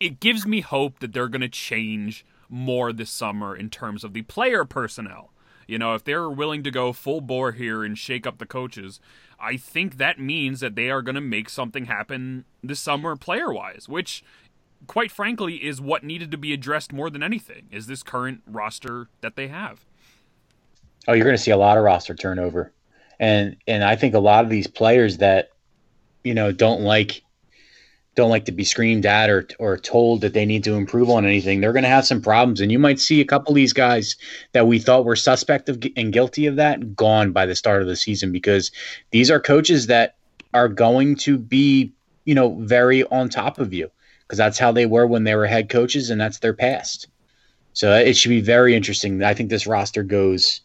it 0.00 0.20
gives 0.20 0.46
me 0.46 0.60
hope 0.60 1.00
that 1.00 1.12
they're 1.12 1.28
going 1.28 1.42
to 1.42 1.48
change 1.48 2.24
more 2.48 2.92
this 2.92 3.10
summer 3.10 3.54
in 3.54 3.68
terms 3.70 4.04
of 4.04 4.12
the 4.12 4.22
player 4.22 4.64
personnel. 4.64 5.32
You 5.66 5.78
know, 5.78 5.94
if 5.94 6.02
they're 6.02 6.30
willing 6.30 6.62
to 6.62 6.70
go 6.70 6.94
full 6.94 7.20
bore 7.20 7.52
here 7.52 7.84
and 7.84 7.98
shake 7.98 8.26
up 8.26 8.38
the 8.38 8.46
coaches, 8.46 9.00
I 9.38 9.58
think 9.58 9.98
that 9.98 10.18
means 10.18 10.60
that 10.60 10.76
they 10.76 10.90
are 10.90 11.02
going 11.02 11.14
to 11.14 11.20
make 11.20 11.50
something 11.50 11.84
happen 11.84 12.46
this 12.62 12.80
summer 12.80 13.16
player 13.16 13.52
wise, 13.52 13.86
which 13.86 14.24
quite 14.86 15.10
frankly 15.10 15.56
is 15.56 15.80
what 15.80 16.04
needed 16.04 16.30
to 16.30 16.38
be 16.38 16.54
addressed 16.54 16.92
more 16.92 17.10
than 17.10 17.22
anything 17.22 17.66
is 17.70 17.86
this 17.86 18.02
current 18.02 18.42
roster 18.46 19.08
that 19.20 19.36
they 19.36 19.48
have. 19.48 19.84
Oh, 21.06 21.12
you're 21.12 21.24
going 21.24 21.36
to 21.36 21.42
see 21.42 21.50
a 21.50 21.56
lot 21.56 21.78
of 21.78 21.84
roster 21.84 22.14
turnover. 22.14 22.72
And 23.20 23.56
and 23.66 23.84
I 23.84 23.96
think 23.96 24.14
a 24.14 24.20
lot 24.20 24.44
of 24.44 24.50
these 24.50 24.66
players 24.66 25.18
that 25.18 25.50
you 26.24 26.34
know 26.34 26.52
don't 26.52 26.82
like 26.82 27.22
don't 28.14 28.30
like 28.30 28.46
to 28.46 28.52
be 28.52 28.64
screamed 28.64 29.06
at 29.06 29.30
or 29.30 29.46
or 29.58 29.76
told 29.76 30.20
that 30.20 30.34
they 30.34 30.44
need 30.44 30.64
to 30.64 30.74
improve 30.74 31.08
on 31.08 31.24
anything, 31.24 31.60
they're 31.60 31.72
going 31.72 31.84
to 31.84 31.88
have 31.88 32.06
some 32.06 32.20
problems. 32.20 32.60
And 32.60 32.72
you 32.72 32.78
might 32.78 32.98
see 32.98 33.20
a 33.20 33.24
couple 33.24 33.52
of 33.52 33.56
these 33.56 33.72
guys 33.72 34.16
that 34.52 34.66
we 34.66 34.78
thought 34.78 35.04
were 35.04 35.16
suspect 35.16 35.68
of 35.68 35.82
and 35.96 36.12
guilty 36.12 36.46
of 36.46 36.56
that 36.56 36.96
gone 36.96 37.32
by 37.32 37.46
the 37.46 37.54
start 37.54 37.80
of 37.80 37.88
the 37.88 37.96
season 37.96 38.32
because 38.32 38.72
these 39.12 39.30
are 39.30 39.40
coaches 39.40 39.86
that 39.86 40.16
are 40.52 40.68
going 40.68 41.14
to 41.14 41.38
be 41.38 41.92
you 42.24 42.34
know 42.34 42.56
very 42.60 43.04
on 43.04 43.28
top 43.28 43.58
of 43.58 43.72
you 43.72 43.90
because 44.22 44.38
that's 44.38 44.58
how 44.58 44.72
they 44.72 44.84
were 44.84 45.06
when 45.06 45.24
they 45.24 45.34
were 45.34 45.46
head 45.46 45.68
coaches 45.68 46.10
and 46.10 46.20
that's 46.20 46.40
their 46.40 46.52
past. 46.52 47.08
So 47.72 47.94
it 47.94 48.16
should 48.16 48.30
be 48.30 48.40
very 48.40 48.74
interesting. 48.74 49.22
I 49.22 49.32
think 49.32 49.48
this 49.48 49.66
roster 49.66 50.02
goes 50.02 50.60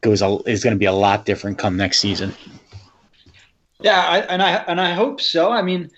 goes 0.00 0.22
is 0.46 0.64
going 0.64 0.74
to 0.74 0.78
be 0.78 0.86
a 0.86 0.92
lot 0.92 1.24
different 1.24 1.58
come 1.58 1.76
next 1.76 1.98
season. 1.98 2.32
Yeah, 3.82 4.00
I, 4.00 4.18
and 4.18 4.42
I 4.42 4.50
and 4.66 4.80
I 4.80 4.92
hope 4.92 5.20
so. 5.20 5.50
I 5.50 5.62
mean, 5.62 5.90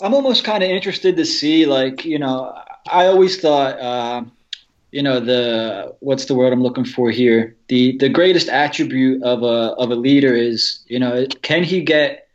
I'm 0.00 0.14
almost 0.14 0.44
kind 0.44 0.62
of 0.62 0.70
interested 0.70 1.16
to 1.16 1.24
see, 1.24 1.66
like, 1.66 2.04
you 2.04 2.18
know, 2.18 2.58
I 2.90 3.06
always 3.06 3.40
thought, 3.40 3.78
uh, 3.78 4.24
you 4.92 5.02
know, 5.02 5.20
the 5.20 5.94
what's 6.00 6.24
the 6.24 6.34
word 6.34 6.52
I'm 6.52 6.62
looking 6.62 6.86
for 6.86 7.10
here? 7.10 7.54
The 7.68 7.98
the 7.98 8.08
greatest 8.08 8.48
attribute 8.48 9.22
of 9.22 9.42
a 9.42 9.74
of 9.76 9.90
a 9.90 9.94
leader 9.94 10.34
is, 10.34 10.80
you 10.86 10.98
know, 10.98 11.26
can 11.42 11.64
he 11.64 11.82
get, 11.82 12.28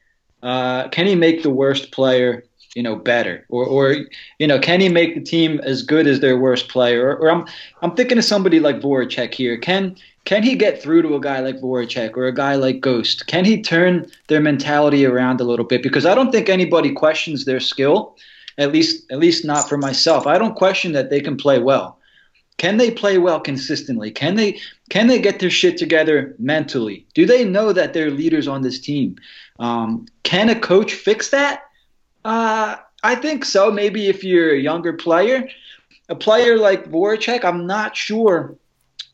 uh, 0.44 0.90
can 0.90 1.08
he 1.08 1.16
make 1.16 1.42
the 1.42 1.50
worst 1.50 1.92
player, 1.92 2.44
you 2.76 2.84
know, 2.84 2.96
better, 2.96 3.46
or 3.50 3.66
or 3.66 3.96
you 4.38 4.46
know, 4.48 4.60
can 4.60 4.80
he 4.80 4.90
make 4.90 5.16
the 5.16 5.22
team 5.22 5.60
as 5.64 5.82
good 5.82 6.06
as 6.06 6.20
their 6.20 6.38
worst 6.38 6.68
player? 6.68 7.08
Or, 7.08 7.18
or 7.18 7.32
I'm 7.32 7.48
I'm 7.82 7.96
thinking 7.96 8.20
of 8.20 8.26
somebody 8.26 8.60
like 8.60 8.80
Voracek 8.80 9.34
here. 9.34 9.58
Can 9.58 9.96
can 10.26 10.44
he 10.44 10.56
get 10.56 10.82
through 10.82 11.02
to 11.04 11.16
a 11.16 11.20
guy 11.20 11.40
like 11.40 11.60
Voracek 11.60 12.16
or 12.16 12.26
a 12.26 12.34
guy 12.34 12.56
like 12.56 12.80
Ghost? 12.80 13.28
Can 13.28 13.44
he 13.44 13.62
turn 13.62 14.10
their 14.28 14.42
mentality 14.42 15.06
around 15.06 15.42
a 15.42 15.44
little 15.44 15.66
bit? 15.66 15.82
Because 15.82 16.06
I 16.06 16.14
don't 16.14 16.32
think 16.32 16.48
anybody 16.48 16.92
questions 16.92 17.46
their 17.46 17.60
skill, 17.60 18.16
at 18.58 18.72
least 18.72 19.12
at 19.12 19.20
least 19.20 19.46
not 19.46 19.68
for 19.68 19.78
myself. 19.78 20.28
I 20.28 20.38
don't 20.38 20.56
question 20.56 20.92
that 20.94 21.10
they 21.10 21.22
can 21.22 21.38
play 21.38 21.60
well. 21.60 21.98
Can 22.58 22.78
they 22.78 22.92
play 22.92 23.18
well 23.18 23.40
consistently? 23.40 24.12
Can 24.12 24.36
they 24.36 24.60
can 24.90 25.08
they 25.08 25.20
get 25.20 25.40
their 25.40 25.50
shit 25.50 25.78
together 25.78 26.36
mentally? 26.38 27.08
Do 27.16 27.26
they 27.26 27.44
know 27.44 27.74
that 27.74 27.94
they're 27.94 28.12
leaders 28.12 28.48
on 28.48 28.62
this 28.62 28.80
team? 28.80 29.16
Um, 29.58 30.06
can 30.22 30.50
a 30.50 30.60
coach 30.60 30.94
fix 30.94 31.30
that? 31.30 31.64
Uh, 32.24 32.76
I 33.04 33.16
think 33.16 33.46
so. 33.46 33.72
Maybe 33.72 34.08
if 34.08 34.24
you're 34.24 34.54
a 34.54 34.60
younger 34.60 34.94
player, 34.94 35.50
a 36.10 36.16
player 36.16 36.58
like 36.58 36.92
Voracek, 36.92 37.44
I'm 37.44 37.66
not 37.66 37.98
sure 37.98 38.56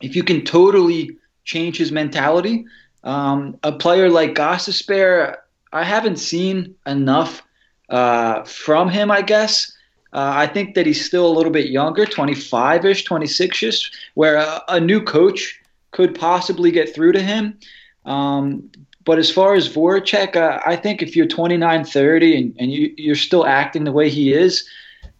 if 0.00 0.14
you 0.16 0.22
can 0.22 0.44
totally 0.44 1.16
change 1.44 1.78
his 1.78 1.92
mentality, 1.92 2.64
um, 3.04 3.58
a 3.62 3.72
player 3.72 4.10
like 4.10 4.34
Gostisbehere, 4.34 5.36
I 5.72 5.84
haven't 5.84 6.16
seen 6.16 6.74
enough 6.86 7.42
uh, 7.88 8.44
from 8.44 8.88
him, 8.88 9.10
I 9.10 9.22
guess. 9.22 9.72
Uh, 10.12 10.32
I 10.34 10.46
think 10.46 10.74
that 10.74 10.86
he's 10.86 11.04
still 11.04 11.26
a 11.26 11.34
little 11.36 11.52
bit 11.52 11.68
younger, 11.68 12.06
25 12.06 12.84
ish, 12.86 13.04
26 13.04 13.62
ish, 13.62 13.92
where 14.14 14.36
a, 14.36 14.62
a, 14.68 14.80
new 14.80 15.02
coach 15.02 15.60
could 15.90 16.18
possibly 16.18 16.70
get 16.70 16.94
through 16.94 17.12
to 17.12 17.22
him. 17.22 17.58
Um, 18.06 18.70
but 19.04 19.18
as 19.18 19.30
far 19.30 19.54
as 19.54 19.68
Voracek, 19.68 20.34
uh, 20.34 20.60
I 20.64 20.76
think 20.76 21.02
if 21.02 21.14
you're 21.14 21.26
29, 21.26 21.84
30 21.84 22.36
and, 22.36 22.56
and 22.58 22.70
you, 22.72 23.12
are 23.12 23.16
still 23.16 23.46
acting 23.46 23.84
the 23.84 23.92
way 23.92 24.08
he 24.08 24.32
is, 24.32 24.66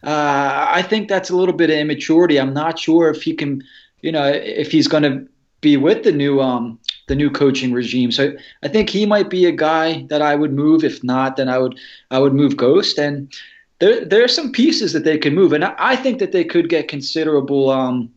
uh, 0.03 0.67
I 0.71 0.81
think 0.81 1.07
that's 1.07 1.29
a 1.29 1.35
little 1.35 1.55
bit 1.55 1.69
of 1.69 1.75
immaturity. 1.75 2.39
I'm 2.39 2.53
not 2.53 2.79
sure 2.79 3.09
if 3.09 3.21
he 3.21 3.33
can 3.33 3.63
you 4.01 4.11
know, 4.11 4.25
if 4.25 4.71
he's 4.71 4.87
going 4.87 5.03
to 5.03 5.27
be 5.61 5.77
with 5.77 6.03
the 6.03 6.11
new 6.11 6.41
um, 6.41 6.79
the 7.07 7.15
new 7.15 7.29
coaching 7.29 7.73
regime. 7.73 8.11
So 8.11 8.33
I 8.63 8.67
think 8.67 8.89
he 8.89 9.05
might 9.05 9.29
be 9.29 9.45
a 9.45 9.51
guy 9.51 10.03
that 10.09 10.21
I 10.21 10.35
would 10.35 10.53
move. 10.53 10.83
If 10.83 11.03
not, 11.03 11.35
then 11.35 11.49
I 11.49 11.57
would 11.57 11.77
I 12.11 12.19
would 12.19 12.33
move 12.33 12.57
Ghost. 12.57 12.97
And 12.97 13.33
there 13.79 14.05
there 14.05 14.23
are 14.23 14.29
some 14.29 14.51
pieces 14.51 14.93
that 14.93 15.03
they 15.03 15.17
can 15.17 15.35
move, 15.35 15.53
and 15.53 15.65
I 15.65 15.95
think 15.95 16.19
that 16.19 16.31
they 16.31 16.43
could 16.43 16.69
get 16.69 16.87
considerable 16.87 17.69
um, 17.69 18.11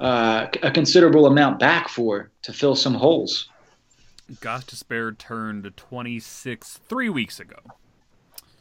uh, 0.00 0.46
a 0.62 0.70
considerable 0.70 1.26
amount 1.26 1.58
back 1.58 1.88
for 1.88 2.30
to 2.42 2.52
fill 2.52 2.76
some 2.76 2.94
holes. 2.94 3.48
Gostisbehere 4.34 5.16
turned 5.18 5.70
26 5.76 6.80
three 6.88 7.08
weeks 7.08 7.38
ago. 7.38 7.58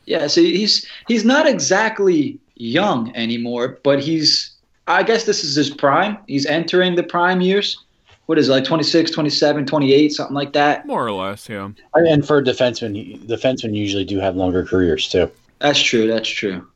Yeah, 0.05 0.27
so 0.27 0.41
he's 0.41 0.86
he's 1.08 1.24
not 1.24 1.48
exactly 1.48 2.39
young 2.55 3.15
anymore, 3.15 3.79
but 3.84 4.01
he's 4.01 4.50
I 4.91 5.03
guess 5.03 5.25
this 5.25 5.43
is 5.43 5.55
his 5.55 5.69
prime. 5.69 6.17
He's 6.27 6.45
entering 6.45 6.95
the 6.95 7.03
prime 7.03 7.41
years. 7.41 7.83
What 8.27 8.38
is 8.38 8.50
it, 8.50 8.51
like 8.51 8.63
26, 8.63 9.12
27, 9.12 9.65
28, 9.65 10.13
something 10.13 10.36
like 10.36 10.53
that? 10.53 10.86
More 10.86 11.05
or 11.05 11.12
less, 11.12 11.50
yeah. 11.50 11.69
And 11.93 12.25
for 12.25 12.41
defensemen, 12.41 13.25
defensemen 13.25 13.75
usually 13.75 14.05
do 14.05 14.19
have 14.19 14.36
longer 14.36 14.65
careers 14.65 15.10
too. 15.10 15.29
That's 15.60 15.81
true. 15.81 16.07
That's 16.07 16.29
true. 16.29 16.67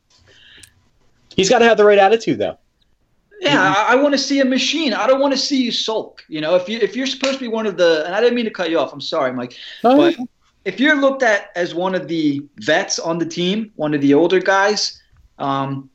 He's 1.34 1.48
got 1.48 1.58
to 1.58 1.64
have 1.64 1.76
the 1.76 1.84
right 1.84 1.98
attitude, 1.98 2.38
though. 2.38 2.58
Yeah, 3.40 3.74
I, 3.76 3.92
I 3.92 3.94
want 3.96 4.12
to 4.14 4.18
see 4.18 4.40
a 4.40 4.44
machine. 4.44 4.94
I 4.94 5.06
don't 5.06 5.20
want 5.20 5.32
to 5.34 5.38
see 5.38 5.62
you 5.62 5.70
sulk. 5.70 6.24
You 6.28 6.40
know, 6.40 6.56
if 6.56 6.68
you 6.68 6.78
if 6.78 6.96
you're 6.96 7.06
supposed 7.06 7.34
to 7.34 7.40
be 7.40 7.48
one 7.48 7.66
of 7.66 7.76
the, 7.76 8.04
and 8.06 8.14
I 8.14 8.20
didn't 8.20 8.34
mean 8.34 8.46
to 8.46 8.50
cut 8.50 8.70
you 8.70 8.78
off. 8.78 8.92
I'm 8.92 9.00
sorry, 9.00 9.32
Mike, 9.32 9.56
oh. 9.84 9.96
but 9.96 10.16
if 10.64 10.80
you're 10.80 10.96
looked 10.96 11.22
at 11.22 11.50
as 11.54 11.74
one 11.74 11.94
of 11.94 12.08
the 12.08 12.42
vets 12.60 12.98
on 12.98 13.18
the 13.18 13.26
team, 13.26 13.72
one 13.76 13.92
of 13.92 14.00
the 14.00 14.14
older 14.14 14.40
guys, 14.40 15.02
um, 15.38 15.90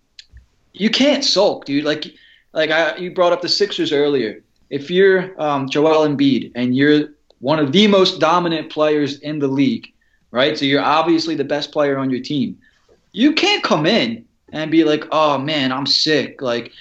you 0.73 0.89
can't 0.89 1.23
sulk, 1.23 1.65
dude. 1.65 1.83
Like 1.83 2.05
like 2.53 2.69
I, 2.69 2.95
you 2.97 3.11
brought 3.11 3.33
up 3.33 3.41
the 3.41 3.49
Sixers 3.49 3.91
earlier. 3.91 4.43
If 4.69 4.89
you're 4.89 5.39
um, 5.41 5.69
Joel 5.69 6.07
Embiid 6.07 6.51
and 6.55 6.75
you're 6.75 7.09
one 7.39 7.59
of 7.59 7.71
the 7.71 7.87
most 7.87 8.19
dominant 8.19 8.71
players 8.71 9.19
in 9.19 9.39
the 9.39 9.47
league, 9.47 9.91
right? 10.31 10.57
So 10.57 10.65
you're 10.65 10.81
obviously 10.81 11.35
the 11.35 11.43
best 11.43 11.71
player 11.71 11.97
on 11.97 12.09
your 12.09 12.21
team. 12.21 12.57
You 13.11 13.33
can't 13.33 13.63
come 13.63 13.85
in 13.85 14.25
and 14.53 14.71
be 14.71 14.83
like, 14.83 15.05
"Oh 15.11 15.37
man, 15.37 15.71
I'm 15.71 15.85
sick." 15.85 16.41
Like 16.41 16.71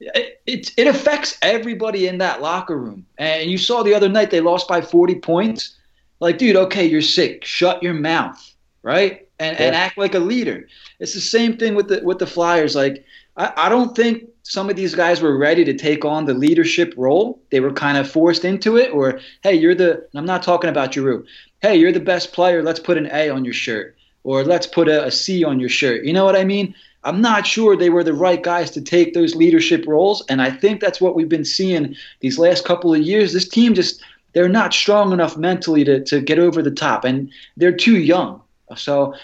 it, 0.00 0.40
it, 0.46 0.72
it 0.76 0.86
affects 0.86 1.38
everybody 1.42 2.08
in 2.08 2.18
that 2.18 2.40
locker 2.40 2.78
room. 2.78 3.06
And 3.18 3.50
you 3.50 3.58
saw 3.58 3.82
the 3.82 3.94
other 3.94 4.08
night 4.08 4.30
they 4.30 4.40
lost 4.40 4.66
by 4.66 4.80
40 4.80 5.16
points. 5.16 5.76
Like, 6.20 6.38
dude, 6.38 6.56
okay, 6.56 6.86
you're 6.86 7.02
sick. 7.02 7.44
Shut 7.44 7.82
your 7.82 7.94
mouth, 7.94 8.54
right? 8.82 9.26
And 9.38 9.58
yeah. 9.58 9.66
and 9.66 9.76
act 9.76 9.96
like 9.96 10.14
a 10.14 10.18
leader. 10.18 10.68
It's 10.98 11.14
the 11.14 11.20
same 11.20 11.56
thing 11.56 11.74
with 11.74 11.88
the 11.88 12.00
with 12.02 12.18
the 12.18 12.26
Flyers. 12.26 12.74
Like 12.74 13.04
I, 13.40 13.52
I 13.56 13.68
don't 13.70 13.96
think 13.96 14.24
some 14.42 14.68
of 14.68 14.76
these 14.76 14.94
guys 14.94 15.22
were 15.22 15.36
ready 15.36 15.64
to 15.64 15.74
take 15.74 16.04
on 16.04 16.26
the 16.26 16.34
leadership 16.34 16.92
role. 16.96 17.40
They 17.50 17.60
were 17.60 17.72
kind 17.72 17.96
of 17.96 18.10
forced 18.10 18.44
into 18.44 18.76
it, 18.76 18.92
or 18.92 19.20
hey, 19.42 19.54
you're 19.54 19.74
the. 19.74 20.06
I'm 20.14 20.26
not 20.26 20.42
talking 20.42 20.68
about 20.68 20.92
Giroux. 20.92 21.24
Hey, 21.60 21.76
you're 21.76 21.92
the 21.92 22.00
best 22.00 22.32
player. 22.34 22.62
Let's 22.62 22.80
put 22.80 22.98
an 22.98 23.08
A 23.12 23.30
on 23.30 23.44
your 23.44 23.54
shirt, 23.54 23.96
or 24.24 24.44
let's 24.44 24.66
put 24.66 24.88
a, 24.88 25.06
a 25.06 25.10
C 25.10 25.42
on 25.42 25.58
your 25.58 25.70
shirt. 25.70 26.04
You 26.04 26.12
know 26.12 26.26
what 26.26 26.36
I 26.36 26.44
mean? 26.44 26.74
I'm 27.02 27.22
not 27.22 27.46
sure 27.46 27.76
they 27.76 27.88
were 27.88 28.04
the 28.04 28.12
right 28.12 28.42
guys 28.42 28.70
to 28.72 28.82
take 28.82 29.14
those 29.14 29.34
leadership 29.34 29.86
roles, 29.86 30.22
and 30.28 30.42
I 30.42 30.50
think 30.50 30.82
that's 30.82 31.00
what 31.00 31.14
we've 31.14 31.28
been 31.28 31.46
seeing 31.46 31.96
these 32.20 32.38
last 32.38 32.66
couple 32.66 32.92
of 32.94 33.00
years. 33.00 33.32
This 33.32 33.48
team 33.48 33.72
just 33.72 34.02
they're 34.34 34.50
not 34.50 34.74
strong 34.74 35.12
enough 35.12 35.38
mentally 35.38 35.82
to, 35.84 36.04
to 36.04 36.20
get 36.20 36.38
over 36.38 36.60
the 36.60 36.70
top, 36.70 37.06
and 37.06 37.32
they're 37.56 37.72
too 37.76 37.98
young. 37.98 38.42
So 38.76 39.14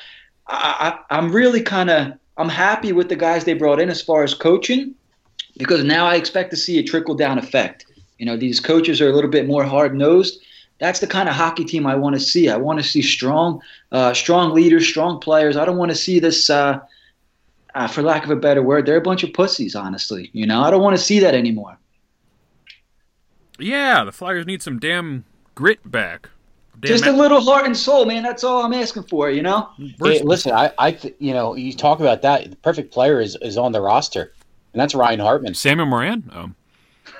I, 0.46 0.98
I, 1.10 1.16
I'm 1.18 1.32
really 1.32 1.60
kind 1.60 1.90
of 1.90 2.14
I'm 2.36 2.48
happy 2.48 2.92
with 2.92 3.08
the 3.08 3.16
guys 3.16 3.44
they 3.44 3.54
brought 3.54 3.80
in 3.80 3.88
as 3.88 4.02
far 4.02 4.22
as 4.22 4.34
coaching 4.34 4.94
because 5.56 5.84
now 5.84 6.06
I 6.06 6.16
expect 6.16 6.50
to 6.50 6.56
see 6.56 6.78
a 6.78 6.82
trickle 6.82 7.14
down 7.14 7.38
effect. 7.38 7.86
You 8.18 8.26
know, 8.26 8.36
these 8.36 8.60
coaches 8.60 9.00
are 9.00 9.08
a 9.08 9.12
little 9.12 9.30
bit 9.30 9.46
more 9.46 9.64
hard 9.64 9.94
nosed. 9.94 10.40
That's 10.78 11.00
the 11.00 11.06
kind 11.06 11.28
of 11.28 11.34
hockey 11.34 11.64
team 11.64 11.86
I 11.86 11.94
want 11.94 12.14
to 12.16 12.20
see. 12.20 12.48
I 12.48 12.56
want 12.56 12.78
to 12.78 12.84
see 12.84 13.00
strong, 13.00 13.60
uh, 13.92 14.12
strong 14.12 14.52
leaders, 14.52 14.86
strong 14.86 15.20
players. 15.20 15.56
I 15.56 15.64
don't 15.64 15.78
want 15.78 15.90
to 15.90 15.96
see 15.96 16.18
this, 16.18 16.50
uh, 16.50 16.80
uh, 17.74 17.86
for 17.86 18.02
lack 18.02 18.24
of 18.24 18.30
a 18.30 18.36
better 18.36 18.62
word, 18.62 18.86
they're 18.86 18.96
a 18.96 19.02
bunch 19.02 19.22
of 19.22 19.32
pussies. 19.32 19.74
Honestly, 19.74 20.30
you 20.32 20.46
know, 20.46 20.62
I 20.62 20.70
don't 20.70 20.82
want 20.82 20.96
to 20.96 21.02
see 21.02 21.18
that 21.20 21.34
anymore. 21.34 21.78
Yeah, 23.58 24.04
the 24.04 24.12
Flyers 24.12 24.46
need 24.46 24.62
some 24.62 24.78
damn 24.78 25.24
grit 25.54 25.90
back. 25.90 26.28
Damn 26.80 26.88
Just 26.90 27.06
a 27.06 27.12
little 27.12 27.40
heart 27.40 27.64
and 27.64 27.76
soul, 27.76 28.04
man. 28.04 28.22
That's 28.22 28.44
all 28.44 28.62
I'm 28.64 28.72
asking 28.72 29.04
for. 29.04 29.30
You 29.30 29.42
know. 29.42 29.70
Hey, 30.02 30.20
listen, 30.22 30.52
I, 30.52 30.72
I, 30.78 30.98
you 31.18 31.32
know, 31.32 31.54
you 31.54 31.72
talk 31.72 32.00
about 32.00 32.22
that. 32.22 32.50
The 32.50 32.56
perfect 32.56 32.92
player 32.92 33.20
is 33.20 33.36
is 33.40 33.56
on 33.56 33.72
the 33.72 33.80
roster, 33.80 34.32
and 34.72 34.80
that's 34.80 34.94
Ryan 34.94 35.20
Hartman. 35.20 35.54
Samuel 35.54 35.86
Morin. 35.86 36.30
Oh. 36.34 36.50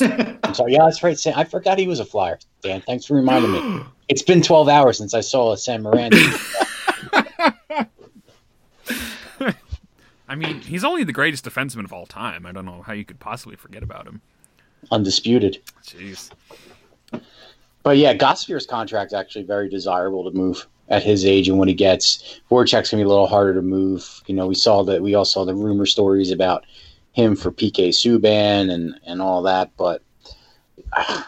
I'm 0.01 0.55
sorry. 0.55 0.75
Yeah, 0.75 0.85
that's 0.85 1.03
right. 1.03 1.19
Sam. 1.19 1.35
I 1.37 1.45
forgot 1.45 1.79
he 1.79 1.87
was 1.87 2.01
a 2.01 2.05
flyer. 2.05 2.39
Dan, 2.63 2.83
thanks 2.83 3.07
for 3.07 3.15
reminding 3.15 3.53
me. 3.53 3.83
It's 4.09 4.23
been 4.23 4.41
12 4.41 4.69
hours 4.69 4.99
since 4.99 5.15
I 5.15 5.21
saw 5.21 5.51
a 5.53 5.57
Sam 5.57 5.83
Morin. 5.83 6.13
I 10.29 10.37
mean, 10.37 10.61
he's 10.61 10.85
only 10.85 11.03
the 11.03 11.13
greatest 11.13 11.45
defenseman 11.45 11.85
of 11.85 11.93
all 11.93 12.07
time. 12.07 12.47
I 12.47 12.53
don't 12.53 12.65
know 12.65 12.83
how 12.83 12.93
you 12.93 13.05
could 13.05 13.19
possibly 13.19 13.57
forget 13.57 13.83
about 13.83 14.07
him. 14.07 14.21
Undisputed. 14.93 15.61
Jeez. 15.83 16.31
But 17.87 17.99
yeah, 17.99 18.15
Gostisbehere's 18.15 18.67
contract 18.67 19.13
actually 19.13 19.45
very 19.45 19.69
desirable 19.69 20.29
to 20.29 20.37
move 20.37 20.67
at 20.89 21.05
his 21.05 21.25
age 21.25 21.49
and 21.49 21.57
when 21.57 21.69
he 21.69 21.75
gets. 21.75 22.41
Voracek's 22.51 22.91
gonna 22.91 23.05
be 23.05 23.05
a 23.05 23.09
little 23.09 23.29
harder 23.29 23.55
to 23.55 23.63
move. 23.63 24.23
You 24.27 24.35
know, 24.35 24.49
we 24.49 24.57
saw 24.57 24.83
that 24.83 25.01
we 25.03 25.15
all 25.15 25.25
saw 25.25 25.45
the 25.45 25.55
rumor 25.55 25.87
stories 25.87 26.33
about 26.33 26.67
him 27.13 27.37
for 27.37 27.53
PK 27.53 27.91
Subban 27.91 28.73
and 28.73 28.99
and 29.07 29.23
all 29.23 29.43
that, 29.43 29.71
but 29.77 30.03
I, 30.93 31.23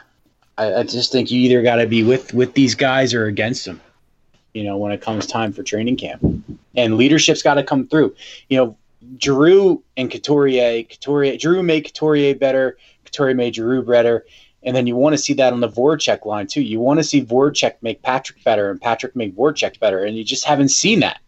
I 0.58 0.82
just 0.82 1.12
think 1.12 1.30
you 1.30 1.38
either 1.42 1.62
got 1.62 1.76
to 1.76 1.86
be 1.86 2.02
with 2.02 2.34
with 2.34 2.54
these 2.54 2.74
guys 2.74 3.14
or 3.14 3.26
against 3.26 3.64
them. 3.64 3.80
You 4.52 4.64
know, 4.64 4.78
when 4.78 4.90
it 4.90 5.00
comes 5.00 5.28
time 5.28 5.52
for 5.52 5.62
training 5.62 5.96
camp, 5.96 6.24
and 6.74 6.96
leadership's 6.96 7.42
got 7.44 7.54
to 7.54 7.62
come 7.62 7.86
through. 7.86 8.16
You 8.48 8.56
know, 8.56 8.76
Drew 9.16 9.84
and 9.96 10.10
Couturier, 10.10 10.82
Couturier, 10.82 11.36
Drew 11.36 11.62
made 11.62 11.84
Couturier 11.84 12.34
better. 12.34 12.78
Couturier 13.04 13.36
made 13.36 13.54
Drew 13.54 13.84
better. 13.84 14.26
And 14.62 14.74
then 14.74 14.86
you 14.86 14.96
want 14.96 15.14
to 15.14 15.18
see 15.18 15.34
that 15.34 15.52
on 15.52 15.60
the 15.60 15.68
Voracek 15.68 16.24
line 16.24 16.46
too. 16.46 16.62
You 16.62 16.80
want 16.80 16.98
to 16.98 17.04
see 17.04 17.24
Voracek 17.24 17.74
make 17.80 18.02
Patrick 18.02 18.42
better 18.42 18.70
and 18.70 18.80
Patrick 18.80 19.14
make 19.14 19.36
Voracek 19.36 19.78
better, 19.78 20.04
and 20.04 20.16
you 20.16 20.24
just 20.24 20.44
haven't 20.44 20.70
seen 20.70 21.00
that. 21.00 21.20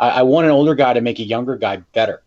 I, 0.00 0.10
I 0.10 0.22
want 0.22 0.46
an 0.46 0.52
older 0.52 0.74
guy 0.74 0.92
to 0.92 1.00
make 1.00 1.18
a 1.18 1.24
younger 1.24 1.56
guy 1.56 1.76
better, 1.94 2.22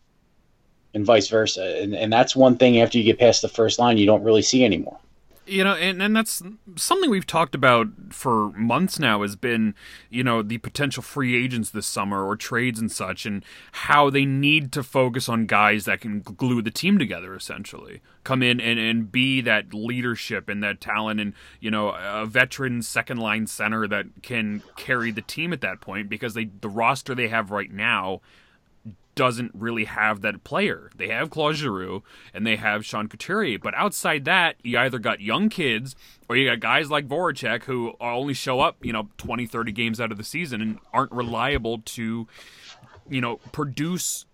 and 0.94 1.06
vice 1.06 1.28
versa. 1.28 1.82
And, 1.82 1.94
and 1.94 2.12
that's 2.12 2.36
one 2.36 2.58
thing 2.58 2.80
after 2.80 2.98
you 2.98 3.04
get 3.04 3.20
past 3.20 3.42
the 3.42 3.50
first 3.50 3.80
line, 3.80 3.98
you 3.98 4.06
don't 4.06 4.24
really 4.24 4.42
see 4.42 4.64
anymore 4.64 5.00
you 5.46 5.64
know 5.64 5.76
and, 5.76 6.02
and 6.02 6.16
that's 6.16 6.42
something 6.76 7.10
we've 7.10 7.28
talked 7.28 7.56
about 7.56 7.88
for 8.10 8.52
months 8.52 9.00
now 9.00 9.22
has 9.22 9.36
been 9.36 9.76
you 10.10 10.24
know 10.24 10.42
the 10.42 10.58
potential 10.60 11.04
free 11.04 11.42
agents 11.42 11.70
this 11.70 11.86
summer 11.86 12.26
or 12.26 12.36
trades 12.36 12.80
and 12.80 12.92
such 12.92 13.26
and 13.26 13.44
how 13.72 14.10
they 14.10 14.26
need 14.26 14.72
to 14.72 14.84
focus 14.84 15.30
on 15.30 15.46
guys 15.46 15.86
that 15.86 16.02
can 16.02 16.22
glue 16.22 16.62
the 16.62 16.72
team 16.72 16.98
together 16.98 17.36
essentially. 17.36 18.02
Come 18.24 18.42
in 18.42 18.60
and, 18.60 18.80
and 18.80 19.12
be 19.12 19.42
that 19.42 19.74
leadership 19.74 20.50
and 20.50 20.64
that 20.64 20.82
talent 20.82 21.20
and 21.20 21.34
you 21.60 21.70
know 21.70 21.90
a 21.90 22.26
veteran 22.26 22.82
second 22.82 23.18
line 23.18 23.48
center 23.48 23.88
that 23.88 24.06
can 24.24 24.64
carry 24.76 25.12
the 25.12 25.22
team 25.22 25.54
at 25.54 25.62
that 25.62 25.82
point 25.82 26.10
because 26.10 26.34
they 26.34 26.46
the 26.46 26.70
roster 26.70 27.14
they 27.14 27.28
have 27.28 27.52
right 27.52 27.72
now 27.72 28.22
doesn't 29.16 29.52
really 29.54 29.86
have 29.86 30.22
that 30.22 30.44
player. 30.44 30.92
They 30.96 31.08
have 31.10 31.30
Claude 31.30 31.56
Giroux 31.56 32.04
and 32.34 32.46
they 32.46 32.58
have 32.58 32.86
Sean 32.86 33.08
Couturier, 33.08 33.60
but 33.60 33.74
outside 33.74 34.26
that, 34.26 34.58
you 34.64 34.78
either 34.78 35.00
got 35.00 35.22
young 35.22 35.50
kids 35.50 35.96
or 36.30 36.36
you 36.36 36.50
got 36.50 36.60
guys 36.60 36.92
like 36.92 37.08
Voracek 37.08 37.64
who 37.64 37.94
only 38.00 38.34
show 38.34 38.60
up, 38.60 38.84
you 38.84 38.94
know, 38.94 39.10
20, 39.18 39.46
30 39.46 39.72
games 39.72 40.00
out 40.00 40.12
of 40.12 40.18
the 40.18 40.24
season 40.24 40.62
and 40.62 40.80
aren't 40.94 41.12
reliable 41.12 41.80
to, 41.80 42.28
you 43.10 43.22
know, 43.22 43.38
produce 43.52 44.26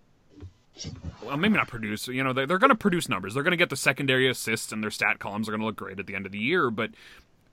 well, 1.22 1.36
maybe 1.36 1.54
not 1.54 1.68
produce. 1.68 2.08
You 2.08 2.24
know, 2.24 2.32
they're, 2.32 2.46
they're 2.46 2.58
going 2.58 2.70
to 2.70 2.76
produce 2.76 3.08
numbers. 3.08 3.34
They're 3.34 3.42
going 3.42 3.52
to 3.52 3.58
get 3.58 3.70
the 3.70 3.76
secondary 3.76 4.28
assists, 4.28 4.72
and 4.72 4.82
their 4.82 4.90
stat 4.90 5.18
columns 5.18 5.48
are 5.48 5.52
going 5.52 5.60
to 5.60 5.66
look 5.66 5.76
great 5.76 6.00
at 6.00 6.06
the 6.06 6.14
end 6.14 6.26
of 6.26 6.32
the 6.32 6.38
year. 6.38 6.70
But 6.70 6.90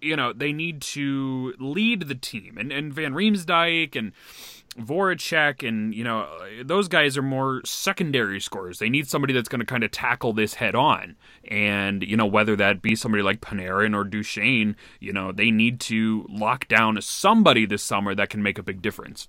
you 0.01 0.15
know, 0.15 0.33
they 0.33 0.53
need 0.53 0.81
to 0.81 1.53
lead 1.59 2.03
the 2.07 2.15
team, 2.15 2.57
and 2.57 2.71
and 2.71 2.93
Van 2.93 3.13
Riemsdyk 3.13 3.95
and 3.95 4.13
Voracek 4.77 5.67
and 5.67 5.93
you 5.93 6.03
know 6.03 6.27
those 6.63 6.87
guys 6.87 7.17
are 7.17 7.21
more 7.21 7.61
secondary 7.65 8.39
scorers. 8.39 8.79
They 8.79 8.89
need 8.89 9.07
somebody 9.07 9.33
that's 9.33 9.49
going 9.49 9.59
to 9.59 9.65
kind 9.65 9.83
of 9.83 9.91
tackle 9.91 10.33
this 10.33 10.55
head 10.55 10.75
on, 10.75 11.15
and 11.47 12.03
you 12.03 12.15
know 12.15 12.25
whether 12.25 12.55
that 12.55 12.81
be 12.81 12.95
somebody 12.95 13.23
like 13.23 13.41
Panarin 13.41 13.95
or 13.95 14.03
Duchene, 14.03 14.75
you 14.99 15.11
know 15.11 15.31
they 15.31 15.51
need 15.51 15.79
to 15.81 16.25
lock 16.29 16.67
down 16.67 17.01
somebody 17.01 17.65
this 17.65 17.83
summer 17.83 18.15
that 18.15 18.29
can 18.29 18.43
make 18.43 18.57
a 18.57 18.63
big 18.63 18.81
difference. 18.81 19.27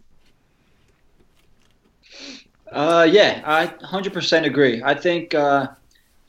Uh, 2.71 3.07
yeah, 3.11 3.43
I 3.45 3.67
100% 3.67 4.45
agree. 4.45 4.81
I 4.85 4.95
think, 4.95 5.35
uh, 5.35 5.67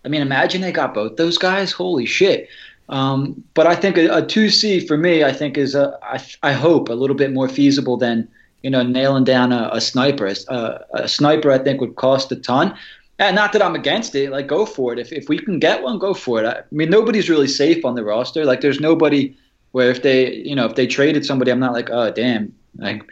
I 0.04 0.08
mean, 0.08 0.22
imagine 0.22 0.62
they 0.62 0.72
got 0.72 0.94
both 0.94 1.16
those 1.16 1.38
guys. 1.38 1.72
Holy 1.72 2.06
shit! 2.06 2.50
Um, 2.92 3.44
but 3.54 3.66
I 3.66 3.76
think 3.76 3.98
a, 3.98 4.18
a 4.18 4.26
two 4.26 4.50
C 4.50 4.86
for 4.86 4.98
me, 4.98 5.24
I 5.24 5.34
think 5.34 5.58
is 5.58 5.74
a, 5.74 5.98
I, 6.04 6.24
I 6.44 6.54
hope 6.54 6.90
a 6.90 6.94
little 6.94 7.16
bit 7.16 7.34
more 7.34 7.50
feasible 7.50 7.98
than 7.98 8.28
you 8.62 8.70
know, 8.70 8.84
nailing 8.84 9.24
down 9.24 9.52
a, 9.52 9.70
a 9.74 9.82
sniper. 9.82 10.28
A, 10.28 10.86
a, 10.94 11.08
sniper, 11.08 11.52
I 11.52 11.58
think, 11.58 11.82
would 11.82 11.96
cost 11.96 12.32
a 12.32 12.36
ton. 12.36 12.78
And 13.20 13.36
not 13.36 13.54
that 13.54 13.62
I'm 13.62 13.76
against 13.76 14.16
it. 14.16 14.32
Like, 14.32 14.48
go 14.48 14.66
for 14.66 14.94
it. 14.94 15.00
If, 15.00 15.12
if 15.12 15.30
we 15.30 15.38
can 15.40 15.60
get 15.60 15.84
one, 15.84 16.00
go 16.00 16.14
for 16.14 16.44
it. 16.44 16.46
I, 16.46 16.60
I 16.60 16.64
mean, 16.72 16.90
nobody's 16.90 17.30
really 17.30 17.48
safe 17.48 17.86
on 17.86 17.96
the 17.96 18.04
roster. 18.04 18.46
Like, 18.46 18.62
there's 18.62 18.80
nobody 18.80 19.36
where 19.72 19.90
if 19.90 20.04
they, 20.04 20.34
you 20.36 20.56
know, 20.56 20.66
if 20.66 20.76
they 20.76 20.88
traded 20.88 21.26
somebody, 21.26 21.52
I'm 21.52 21.60
not 21.60 21.74
like, 21.74 21.90
oh, 21.92 22.12
damn, 22.12 22.54
like, 22.78 23.04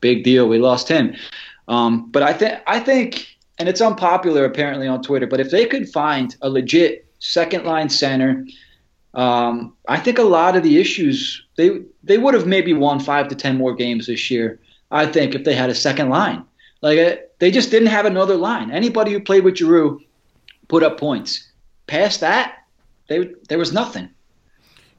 big 0.00 0.22
deal, 0.22 0.48
we 0.48 0.58
lost 0.58 0.88
him. 0.88 1.14
Um, 1.66 2.10
but 2.10 2.22
I 2.22 2.32
think, 2.32 2.60
I 2.66 2.78
think, 2.78 3.26
and 3.58 3.68
it's 3.68 3.80
unpopular 3.80 4.44
apparently 4.44 4.86
on 4.86 5.02
Twitter, 5.02 5.26
but 5.26 5.40
if 5.40 5.50
they 5.50 5.66
could 5.66 5.88
find 5.88 6.36
a 6.40 6.48
legit 6.48 7.06
second 7.18 7.64
line 7.64 7.88
center, 7.88 8.46
um, 9.14 9.74
I 9.88 9.98
think 9.98 10.18
a 10.18 10.22
lot 10.22 10.56
of 10.56 10.62
the 10.62 10.78
issues 10.78 11.44
they 11.56 11.82
they 12.02 12.18
would 12.18 12.34
have 12.34 12.46
maybe 12.46 12.72
won 12.72 13.00
five 13.00 13.28
to 13.28 13.34
ten 13.34 13.56
more 13.56 13.74
games 13.74 14.06
this 14.06 14.30
year 14.30 14.58
I 14.94 15.06
think, 15.06 15.34
if 15.34 15.42
they 15.42 15.54
had 15.54 15.70
a 15.70 15.74
second 15.74 16.08
line. 16.08 16.44
Like 16.80 16.98
uh, 16.98 17.16
they 17.40 17.50
just 17.50 17.70
didn't 17.70 17.88
have 17.88 18.06
another 18.06 18.36
line. 18.36 18.70
Anybody 18.70 19.12
who 19.12 19.20
played 19.20 19.44
with 19.44 19.56
Giroux 19.56 20.00
put 20.68 20.82
up 20.82 20.98
points. 20.98 21.50
Past 21.86 22.20
that, 22.20 22.58
they 23.08 23.32
there 23.48 23.58
was 23.58 23.72
nothing. 23.72 24.10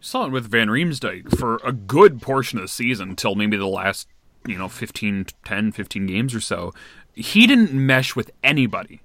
Saw 0.01 0.25
it 0.25 0.31
with 0.31 0.51
Van 0.51 0.67
Riemsdyk 0.67 1.37
for 1.37 1.59
a 1.63 1.71
good 1.71 2.21
portion 2.21 2.59
of 2.59 2.65
the 2.65 2.67
season 2.67 3.09
until 3.09 3.33
maybe 3.33 3.57
the 3.57 3.65
last, 3.65 4.07
you 4.45 4.55
know, 4.55 4.67
15, 4.67 5.27
10, 5.43 5.71
15 5.71 6.05
games 6.05 6.35
or 6.35 6.39
so. 6.39 6.73
He 7.15 7.47
didn't 7.47 7.73
mesh 7.73 8.15
with 8.15 8.29
anybody. 8.43 9.01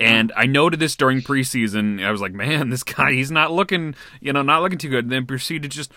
And 0.00 0.32
I 0.36 0.46
noted 0.46 0.80
this 0.80 0.96
during 0.96 1.20
preseason. 1.20 2.04
I 2.04 2.10
was 2.10 2.20
like, 2.20 2.32
man, 2.32 2.70
this 2.70 2.82
guy, 2.82 3.12
he's 3.12 3.30
not 3.30 3.52
looking, 3.52 3.94
you 4.20 4.32
know, 4.32 4.42
not 4.42 4.62
looking 4.62 4.78
too 4.78 4.88
good. 4.88 5.04
And 5.04 5.12
then 5.12 5.26
proceeded 5.26 5.70
just 5.70 5.92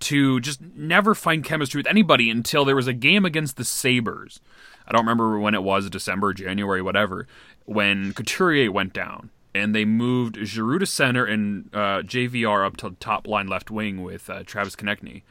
to 0.00 0.40
just 0.40 0.60
never 0.62 1.14
find 1.14 1.44
chemistry 1.44 1.78
with 1.78 1.86
anybody 1.86 2.30
until 2.30 2.64
there 2.64 2.76
was 2.76 2.86
a 2.86 2.92
game 2.92 3.24
against 3.24 3.56
the 3.56 3.64
Sabres. 3.64 4.40
I 4.86 4.92
don't 4.92 5.02
remember 5.02 5.38
when 5.38 5.54
it 5.54 5.62
was, 5.62 5.88
December, 5.90 6.32
January, 6.32 6.82
whatever, 6.82 7.26
when 7.64 8.12
Couturier 8.12 8.72
went 8.72 8.92
down 8.92 9.30
and 9.54 9.74
they 9.74 9.84
moved 9.84 10.38
Giroux 10.42 10.78
to 10.78 10.86
center 10.86 11.24
and 11.24 11.68
uh, 11.72 12.02
JVR 12.02 12.66
up 12.66 12.76
to 12.78 12.96
top 12.98 13.26
line 13.26 13.46
left 13.46 13.70
wing 13.70 14.02
with 14.02 14.30
uh, 14.30 14.42
Travis 14.44 14.74
Konecny. 14.74 15.22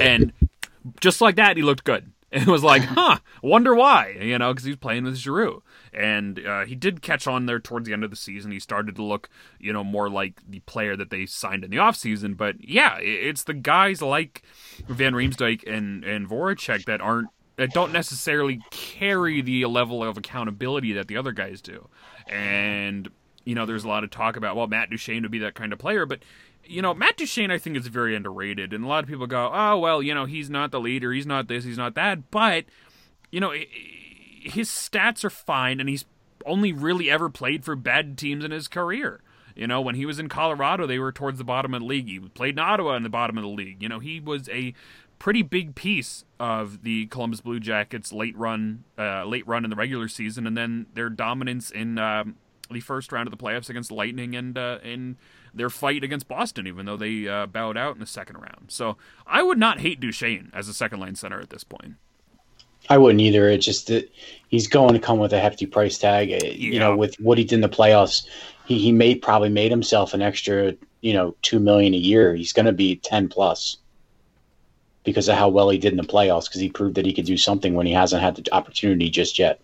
And 0.00 0.32
just 1.00 1.20
like 1.20 1.36
that, 1.36 1.56
he 1.56 1.62
looked 1.62 1.84
good. 1.84 2.12
It 2.30 2.46
was 2.46 2.62
like, 2.62 2.82
huh, 2.86 3.20
wonder 3.40 3.74
why, 3.74 4.18
you 4.20 4.38
know, 4.38 4.52
because 4.52 4.64
he 4.64 4.72
was 4.72 4.78
playing 4.78 5.04
with 5.04 5.16
Giroux 5.16 5.62
and 5.92 6.44
uh, 6.44 6.64
he 6.64 6.74
did 6.74 7.02
catch 7.02 7.26
on 7.26 7.46
there 7.46 7.60
towards 7.60 7.86
the 7.86 7.92
end 7.92 8.04
of 8.04 8.10
the 8.10 8.16
season. 8.16 8.50
He 8.50 8.60
started 8.60 8.96
to 8.96 9.02
look, 9.02 9.28
you 9.58 9.72
know, 9.72 9.84
more 9.84 10.08
like 10.08 10.40
the 10.48 10.60
player 10.60 10.96
that 10.96 11.10
they 11.10 11.26
signed 11.26 11.64
in 11.64 11.70
the 11.70 11.76
offseason. 11.76 12.36
But 12.36 12.56
yeah, 12.66 12.98
it's 13.00 13.44
the 13.44 13.54
guys 13.54 14.02
like 14.02 14.42
Van 14.88 15.14
Riemsdyk 15.14 15.66
and 15.66 16.04
and 16.04 16.28
Voracek 16.28 16.84
that 16.86 17.00
aren't 17.00 17.28
that 17.56 17.72
don't 17.72 17.92
necessarily 17.92 18.60
carry 18.70 19.40
the 19.40 19.64
level 19.66 20.02
of 20.02 20.16
accountability 20.16 20.92
that 20.92 21.08
the 21.08 21.16
other 21.16 21.32
guys 21.32 21.60
do. 21.60 21.88
And 22.28 23.08
you 23.44 23.54
know, 23.54 23.66
there's 23.66 23.84
a 23.84 23.88
lot 23.88 24.04
of 24.04 24.10
talk 24.10 24.36
about 24.36 24.56
well, 24.56 24.66
Matt 24.66 24.90
Duchene 24.90 25.22
would 25.22 25.30
be 25.30 25.38
that 25.40 25.54
kind 25.54 25.72
of 25.72 25.78
player, 25.78 26.06
but 26.06 26.20
you 26.68 26.82
know, 26.82 26.94
Matt 26.94 27.16
Duchene, 27.16 27.50
I 27.50 27.58
think, 27.58 27.76
is 27.76 27.86
very 27.86 28.14
underrated. 28.14 28.72
And 28.72 28.84
a 28.84 28.86
lot 28.86 29.02
of 29.02 29.08
people 29.08 29.26
go, 29.26 29.50
oh, 29.52 29.78
well, 29.78 30.02
you 30.02 30.14
know, 30.14 30.26
he's 30.26 30.50
not 30.50 30.70
the 30.70 30.80
leader. 30.80 31.12
He's 31.12 31.26
not 31.26 31.48
this. 31.48 31.64
He's 31.64 31.78
not 31.78 31.94
that. 31.94 32.30
But, 32.30 32.66
you 33.30 33.40
know, 33.40 33.54
his 34.42 34.68
stats 34.68 35.24
are 35.24 35.30
fine, 35.30 35.80
and 35.80 35.88
he's 35.88 36.04
only 36.46 36.72
really 36.72 37.10
ever 37.10 37.28
played 37.28 37.64
for 37.64 37.76
bad 37.76 38.16
teams 38.16 38.44
in 38.44 38.50
his 38.50 38.68
career. 38.68 39.20
You 39.54 39.66
know, 39.66 39.80
when 39.80 39.96
he 39.96 40.06
was 40.06 40.18
in 40.18 40.28
Colorado, 40.28 40.86
they 40.86 41.00
were 41.00 41.10
towards 41.10 41.38
the 41.38 41.44
bottom 41.44 41.74
of 41.74 41.80
the 41.80 41.86
league. 41.86 42.06
He 42.06 42.20
played 42.20 42.54
in 42.54 42.60
Ottawa 42.60 42.94
in 42.94 43.02
the 43.02 43.08
bottom 43.08 43.36
of 43.36 43.42
the 43.42 43.48
league. 43.48 43.82
You 43.82 43.88
know, 43.88 43.98
he 43.98 44.20
was 44.20 44.48
a 44.50 44.72
pretty 45.18 45.42
big 45.42 45.74
piece 45.74 46.24
of 46.38 46.84
the 46.84 47.06
Columbus 47.06 47.40
Blue 47.40 47.58
Jackets' 47.58 48.12
late 48.12 48.36
run, 48.36 48.84
uh, 48.96 49.24
late 49.24 49.46
run 49.48 49.64
in 49.64 49.70
the 49.70 49.76
regular 49.76 50.06
season, 50.06 50.46
and 50.46 50.56
then 50.56 50.86
their 50.94 51.10
dominance 51.10 51.72
in 51.72 51.98
um, 51.98 52.36
the 52.70 52.80
first 52.80 53.10
round 53.10 53.26
of 53.26 53.36
the 53.36 53.42
playoffs 53.42 53.68
against 53.68 53.90
Lightning 53.90 54.36
and 54.36 54.56
uh, 54.56 54.78
in 54.84 55.16
their 55.52 55.70
fight 55.70 56.04
against 56.04 56.28
Boston, 56.28 56.66
even 56.66 56.86
though 56.86 56.96
they 56.96 57.26
uh, 57.26 57.46
bowed 57.46 57.76
out 57.76 57.94
in 57.94 58.00
the 58.00 58.06
second 58.06 58.36
round. 58.36 58.66
So 58.68 58.96
I 59.26 59.42
would 59.42 59.58
not 59.58 59.80
hate 59.80 59.98
Duchene 60.00 60.50
as 60.52 60.68
a 60.68 60.74
second 60.74 61.00
line 61.00 61.16
center 61.16 61.40
at 61.40 61.50
this 61.50 61.64
point. 61.64 61.94
I 62.88 62.98
wouldn't 62.98 63.20
either. 63.20 63.48
It's 63.48 63.64
just 63.64 63.88
that 63.88 64.10
he's 64.48 64.66
going 64.66 64.94
to 64.94 65.00
come 65.00 65.18
with 65.18 65.32
a 65.32 65.40
hefty 65.40 65.66
price 65.66 65.98
tag. 65.98 66.30
Yeah. 66.30 66.44
You 66.44 66.78
know, 66.78 66.96
with 66.96 67.14
what 67.16 67.38
he 67.38 67.44
did 67.44 67.56
in 67.56 67.60
the 67.60 67.68
playoffs, 67.68 68.26
he 68.66 68.78
he 68.78 68.92
made 68.92 69.22
probably 69.22 69.50
made 69.50 69.70
himself 69.70 70.14
an 70.14 70.22
extra 70.22 70.74
you 71.00 71.12
know 71.12 71.34
two 71.42 71.58
million 71.60 71.94
a 71.94 71.98
year. 71.98 72.34
He's 72.34 72.52
going 72.52 72.66
to 72.66 72.72
be 72.72 72.96
ten 72.96 73.28
plus 73.28 73.78
because 75.04 75.28
of 75.28 75.36
how 75.36 75.48
well 75.48 75.70
he 75.70 75.78
did 75.78 75.92
in 75.92 75.98
the 75.98 76.02
playoffs. 76.02 76.46
Because 76.48 76.60
he 76.60 76.70
proved 76.70 76.94
that 76.96 77.06
he 77.06 77.12
could 77.12 77.26
do 77.26 77.36
something 77.36 77.74
when 77.74 77.86
he 77.86 77.92
hasn't 77.92 78.22
had 78.22 78.36
the 78.36 78.52
opportunity 78.52 79.10
just 79.10 79.38
yet. 79.38 79.60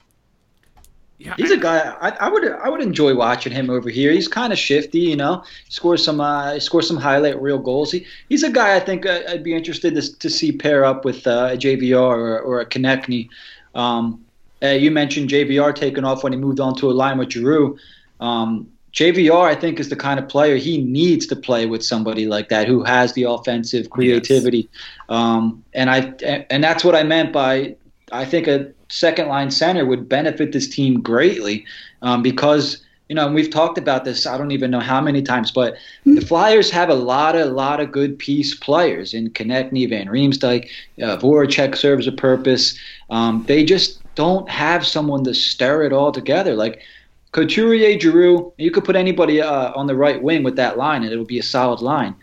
Yeah, 1.18 1.34
he's 1.36 1.52
I, 1.52 1.54
a 1.54 1.58
guy 1.58 1.78
I, 2.00 2.10
I, 2.26 2.28
would 2.28 2.50
I 2.50 2.68
would 2.68 2.80
enjoy 2.80 3.14
watching 3.14 3.52
him 3.52 3.70
over 3.70 3.88
here. 3.88 4.10
He's 4.10 4.26
kind 4.26 4.52
of 4.52 4.58
shifty, 4.58 4.98
you 4.98 5.16
know. 5.16 5.44
Scores 5.68 6.04
some 6.04 6.20
uh, 6.20 6.58
scores 6.58 6.88
some 6.88 6.96
highlight 6.96 7.40
real 7.40 7.58
goals. 7.58 7.92
He, 7.92 8.06
he's 8.28 8.42
a 8.42 8.50
guy 8.50 8.74
I 8.74 8.80
think 8.80 9.06
uh, 9.06 9.20
I'd 9.28 9.44
be 9.44 9.54
interested 9.54 9.94
to, 9.94 10.18
to 10.18 10.28
see 10.28 10.52
pair 10.52 10.84
up 10.84 11.04
with 11.04 11.26
uh, 11.26 11.50
a 11.52 11.56
JVR 11.56 11.96
or, 11.96 12.40
or 12.40 12.60
a 12.60 12.66
Konecny. 12.66 13.28
Um, 13.74 14.24
uh, 14.62 14.68
you 14.68 14.90
mentioned 14.90 15.30
JVR 15.30 15.74
taking 15.74 16.04
off 16.04 16.24
when 16.24 16.32
he 16.32 16.38
moved 16.38 16.58
on 16.58 16.74
to 16.76 16.90
a 16.90 16.92
line 16.92 17.18
with 17.18 17.30
Giroux. 17.30 17.78
Um, 18.20 18.68
JVR, 18.92 19.44
I 19.44 19.54
think, 19.54 19.80
is 19.80 19.88
the 19.88 19.96
kind 19.96 20.20
of 20.20 20.28
player 20.28 20.56
he 20.56 20.80
needs 20.80 21.26
to 21.26 21.36
play 21.36 21.66
with 21.66 21.84
somebody 21.84 22.26
like 22.26 22.48
that 22.48 22.68
who 22.68 22.84
has 22.84 23.12
the 23.12 23.24
offensive 23.24 23.90
creativity, 23.90 24.58
yes. 24.58 24.68
um, 25.08 25.64
and 25.74 25.90
I 25.90 26.00
and 26.48 26.62
that's 26.62 26.84
what 26.84 26.94
I 26.94 27.02
meant 27.02 27.32
by 27.32 27.74
I 28.12 28.24
think 28.24 28.46
a 28.46 28.72
second 28.94 29.28
line 29.28 29.50
center 29.50 29.84
would 29.84 30.08
benefit 30.08 30.52
this 30.52 30.68
team 30.68 31.00
greatly 31.00 31.64
um, 32.02 32.22
because 32.22 32.84
you 33.08 33.14
know 33.14 33.30
we've 33.30 33.50
talked 33.50 33.76
about 33.76 34.04
this 34.04 34.26
I 34.26 34.38
don't 34.38 34.52
even 34.52 34.70
know 34.70 34.80
how 34.80 35.00
many 35.00 35.20
times, 35.20 35.50
but 35.50 35.74
the 36.06 36.20
Flyers 36.20 36.70
have 36.70 36.88
a 36.88 36.94
lot 36.94 37.36
of 37.36 37.52
lot 37.52 37.80
of 37.80 37.92
good 37.92 38.18
piece 38.18 38.54
players 38.54 39.12
in 39.12 39.30
Konecny, 39.30 39.88
Van 39.88 40.06
Riemsdyk, 40.06 40.68
uh, 41.02 41.16
Voracek 41.18 41.76
serves 41.76 42.06
a 42.06 42.12
purpose. 42.12 42.78
Um, 43.10 43.44
they 43.46 43.64
just 43.64 44.00
don't 44.14 44.48
have 44.48 44.86
someone 44.86 45.24
to 45.24 45.34
stir 45.34 45.82
it 45.82 45.92
all 45.92 46.12
together 46.12 46.54
like 46.54 46.80
Couturier, 47.34 47.98
Giroux, 47.98 48.52
you 48.58 48.70
could 48.70 48.84
put 48.84 48.94
anybody 48.94 49.42
uh, 49.42 49.72
on 49.74 49.88
the 49.88 49.96
right 49.96 50.22
wing 50.22 50.44
with 50.44 50.54
that 50.54 50.78
line, 50.78 51.02
and 51.02 51.12
it 51.12 51.18
would 51.18 51.26
be 51.26 51.40
a 51.40 51.42
solid 51.42 51.80
line. 51.80 52.14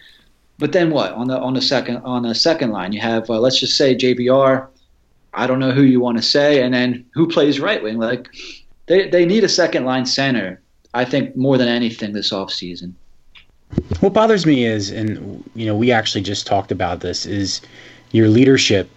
But 0.57 0.71
then 0.71 0.89
what 0.89 1.11
on 1.11 1.27
the 1.27 1.37
on 1.37 1.53
the 1.53 1.61
second 1.61 1.97
on 1.97 2.23
the 2.23 2.33
second 2.33 2.71
line? 2.71 2.93
You 2.93 3.01
have 3.01 3.29
uh, 3.29 3.39
let's 3.39 3.59
just 3.59 3.75
say 3.75 3.93
JVR. 3.93 4.67
I 5.33 5.47
don't 5.47 5.59
know 5.59 5.71
who 5.71 5.83
you 5.83 5.99
want 5.99 6.17
to 6.17 6.23
say, 6.23 6.61
and 6.61 6.73
then 6.73 7.05
who 7.13 7.27
plays 7.27 7.59
right 7.59 7.81
wing? 7.81 7.97
Like 7.97 8.27
they 8.87 9.09
they 9.09 9.25
need 9.25 9.43
a 9.43 9.49
second 9.49 9.85
line 9.85 10.05
center. 10.05 10.61
I 10.93 11.05
think 11.05 11.35
more 11.35 11.57
than 11.57 11.69
anything 11.69 12.13
this 12.13 12.31
offseason. 12.31 12.93
What 14.01 14.13
bothers 14.13 14.45
me 14.45 14.65
is, 14.65 14.91
and 14.91 15.43
you 15.55 15.65
know, 15.65 15.75
we 15.75 15.91
actually 15.91 16.21
just 16.21 16.45
talked 16.45 16.71
about 16.71 16.99
this, 16.99 17.25
is 17.25 17.61
your 18.11 18.27
leadership 18.27 18.89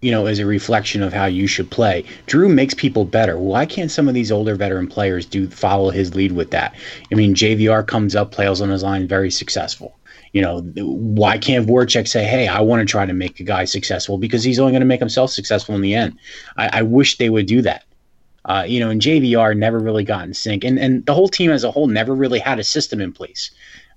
you 0.00 0.10
know, 0.10 0.26
as 0.26 0.38
a 0.38 0.46
reflection 0.46 1.02
of 1.02 1.12
how 1.12 1.26
you 1.26 1.46
should 1.46 1.70
play. 1.70 2.04
Drew 2.26 2.48
makes 2.48 2.72
people 2.72 3.04
better. 3.04 3.38
Why 3.38 3.66
can't 3.66 3.90
some 3.90 4.08
of 4.08 4.14
these 4.14 4.32
older 4.32 4.54
veteran 4.54 4.86
players 4.86 5.26
do 5.26 5.46
follow 5.48 5.90
his 5.90 6.14
lead 6.14 6.32
with 6.32 6.50
that? 6.52 6.74
I 7.12 7.14
mean, 7.14 7.34
JVR 7.34 7.86
comes 7.86 8.16
up, 8.16 8.32
plays 8.32 8.60
on 8.60 8.70
his 8.70 8.82
line, 8.82 9.06
very 9.06 9.30
successful. 9.30 9.94
You 10.32 10.42
know, 10.42 10.60
why 10.60 11.38
can't 11.38 11.66
Voracek 11.66 12.06
say, 12.06 12.24
"Hey, 12.24 12.46
I 12.46 12.60
want 12.60 12.80
to 12.80 12.86
try 12.86 13.04
to 13.04 13.12
make 13.12 13.40
a 13.40 13.44
guy 13.44 13.64
successful 13.64 14.16
because 14.16 14.44
he's 14.44 14.58
only 14.58 14.72
going 14.72 14.80
to 14.80 14.86
make 14.86 15.00
himself 15.00 15.30
successful 15.30 15.74
in 15.74 15.80
the 15.80 15.94
end." 15.94 16.18
I, 16.56 16.80
I 16.80 16.82
wish 16.82 17.18
they 17.18 17.30
would 17.30 17.46
do 17.46 17.62
that. 17.62 17.84
Uh, 18.44 18.64
you 18.66 18.80
know, 18.80 18.90
and 18.90 19.00
JVR 19.00 19.56
never 19.56 19.78
really 19.78 20.04
got 20.04 20.24
in 20.24 20.34
sync, 20.34 20.64
and 20.64 20.78
and 20.78 21.04
the 21.06 21.14
whole 21.14 21.28
team 21.28 21.50
as 21.50 21.64
a 21.64 21.70
whole 21.70 21.88
never 21.88 22.14
really 22.14 22.38
had 22.38 22.58
a 22.58 22.64
system 22.64 23.00
in 23.00 23.12
place. 23.12 23.50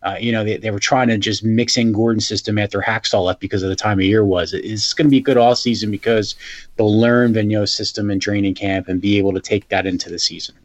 Uh, 0.03 0.17
you 0.19 0.33
know, 0.33 0.43
they, 0.43 0.57
they 0.57 0.69
were 0.69 0.79
trying 0.79 1.07
to 1.07 1.17
just 1.17 1.45
mix 1.45 1.77
in 1.77 1.93
Gordon's 1.93 2.27
system 2.27 2.57
after 2.57 2.81
Hakstol 2.81 3.23
left 3.23 3.39
because 3.39 3.63
of 3.63 3.69
the 3.69 3.75
time 3.75 3.99
of 3.99 4.05
year 4.05 4.25
was. 4.25 4.53
It's 4.53 4.93
going 4.93 5.05
to 5.05 5.09
be 5.09 5.19
a 5.19 5.21
good 5.21 5.37
all 5.37 5.55
season 5.55 5.91
because 5.91 6.35
they'll 6.75 6.99
learn 6.99 7.33
Vigneault's 7.33 7.73
system 7.73 8.11
in 8.11 8.19
training 8.19 8.55
camp 8.55 8.89
and 8.89 8.99
be 8.99 9.17
able 9.17 9.31
to 9.33 9.39
take 9.39 9.69
that 9.69 9.85
into 9.85 10.09
the 10.09 10.19
season. 10.19 10.55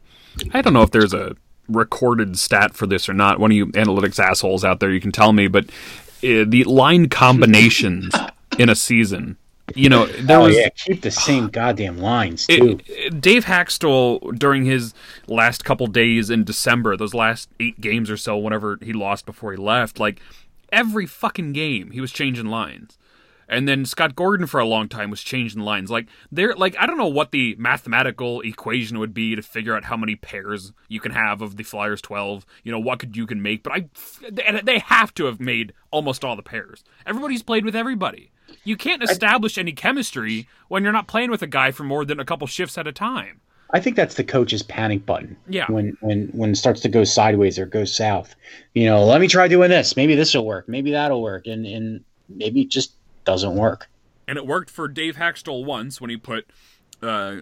I 0.53 0.61
don't 0.61 0.73
know 0.73 0.81
if 0.81 0.91
there's 0.91 1.13
a 1.13 1.37
recorded 1.69 2.37
stat 2.37 2.73
for 2.73 2.87
this 2.87 3.07
or 3.07 3.13
not. 3.13 3.39
One 3.39 3.51
of 3.51 3.57
you 3.57 3.67
analytics 3.67 4.19
assholes 4.19 4.63
out 4.63 4.79
there, 4.79 4.91
you 4.91 5.01
can 5.01 5.11
tell 5.11 5.33
me, 5.33 5.47
but 5.47 5.65
uh, 5.65 6.43
the 6.47 6.65
line 6.65 7.09
combinations 7.09 8.13
in 8.57 8.69
a 8.69 8.75
season 8.75 9.37
you 9.75 9.89
know, 9.89 10.05
there 10.05 10.39
oh, 10.39 10.45
was 10.45 10.55
yeah, 10.55 10.69
keep 10.69 11.01
the 11.01 11.11
same 11.11 11.47
goddamn 11.47 11.97
lines 11.97 12.47
too. 12.47 12.79
It, 12.87 13.21
Dave 13.21 13.45
Hakstol 13.45 14.37
during 14.37 14.65
his 14.65 14.93
last 15.27 15.65
couple 15.65 15.87
days 15.87 16.29
in 16.29 16.43
December, 16.43 16.95
those 16.97 17.13
last 17.13 17.49
eight 17.59 17.79
games 17.81 18.09
or 18.09 18.17
so, 18.17 18.37
whenever 18.37 18.77
he 18.81 18.93
lost 18.93 19.25
before 19.25 19.51
he 19.51 19.57
left, 19.57 19.99
like 19.99 20.19
every 20.71 21.05
fucking 21.05 21.53
game 21.53 21.91
he 21.91 22.01
was 22.01 22.11
changing 22.11 22.47
lines. 22.47 22.97
And 23.49 23.67
then 23.67 23.83
Scott 23.83 24.15
Gordon 24.15 24.45
for 24.45 24.59
a 24.59 24.65
long 24.65 24.87
time 24.87 25.09
was 25.09 25.21
changing 25.21 25.61
lines. 25.61 25.89
Like 25.89 26.07
there, 26.31 26.53
like 26.55 26.75
I 26.79 26.85
don't 26.85 26.97
know 26.97 27.07
what 27.07 27.31
the 27.31 27.55
mathematical 27.57 28.41
equation 28.41 28.99
would 28.99 29.13
be 29.13 29.35
to 29.35 29.41
figure 29.41 29.75
out 29.75 29.85
how 29.85 29.97
many 29.97 30.15
pairs 30.15 30.71
you 30.87 30.99
can 30.99 31.11
have 31.11 31.41
of 31.41 31.57
the 31.57 31.63
Flyers 31.63 32.01
twelve. 32.01 32.45
You 32.63 32.71
know 32.71 32.79
what 32.79 32.99
could 32.99 33.17
you 33.17 33.25
can 33.25 33.41
make, 33.41 33.63
but 33.63 33.73
I, 33.73 33.89
they 34.61 34.79
have 34.79 35.13
to 35.15 35.25
have 35.25 35.39
made 35.39 35.73
almost 35.91 36.23
all 36.23 36.35
the 36.35 36.43
pairs. 36.43 36.83
Everybody's 37.05 37.43
played 37.43 37.65
with 37.65 37.75
everybody. 37.75 38.31
You 38.63 38.77
can't 38.77 39.03
establish 39.03 39.57
any 39.57 39.71
chemistry 39.71 40.47
when 40.67 40.83
you're 40.83 40.93
not 40.93 41.07
playing 41.07 41.31
with 41.31 41.41
a 41.41 41.47
guy 41.47 41.71
for 41.71 41.83
more 41.83 42.05
than 42.05 42.19
a 42.19 42.25
couple 42.25 42.47
shifts 42.47 42.77
at 42.77 42.87
a 42.87 42.91
time. 42.91 43.41
I 43.71 43.79
think 43.79 43.95
that's 43.95 44.15
the 44.15 44.23
coach's 44.23 44.63
panic 44.63 45.05
button. 45.05 45.37
Yeah. 45.47 45.65
When 45.69 45.97
when 46.01 46.27
when 46.33 46.51
it 46.51 46.55
starts 46.55 46.81
to 46.81 46.89
go 46.89 47.03
sideways 47.03 47.59
or 47.59 47.65
go 47.65 47.85
south, 47.85 48.35
you 48.73 48.85
know, 48.85 49.05
let 49.05 49.21
me 49.21 49.27
try 49.27 49.47
doing 49.47 49.69
this. 49.69 49.95
Maybe 49.95 50.15
this 50.15 50.33
will 50.33 50.45
work. 50.45 50.67
Maybe 50.67 50.91
that'll 50.91 51.21
work, 51.21 51.45
and 51.47 51.65
and 51.65 52.03
maybe 52.27 52.65
just 52.65 52.93
doesn't 53.29 53.55
work. 53.55 53.89
And 54.27 54.37
it 54.37 54.47
worked 54.47 54.71
for 54.71 54.87
Dave 54.87 55.17
Hakstol 55.17 55.63
once 55.63 56.01
when 56.01 56.09
he 56.09 56.17
put 56.17 56.47
uh, 57.03 57.37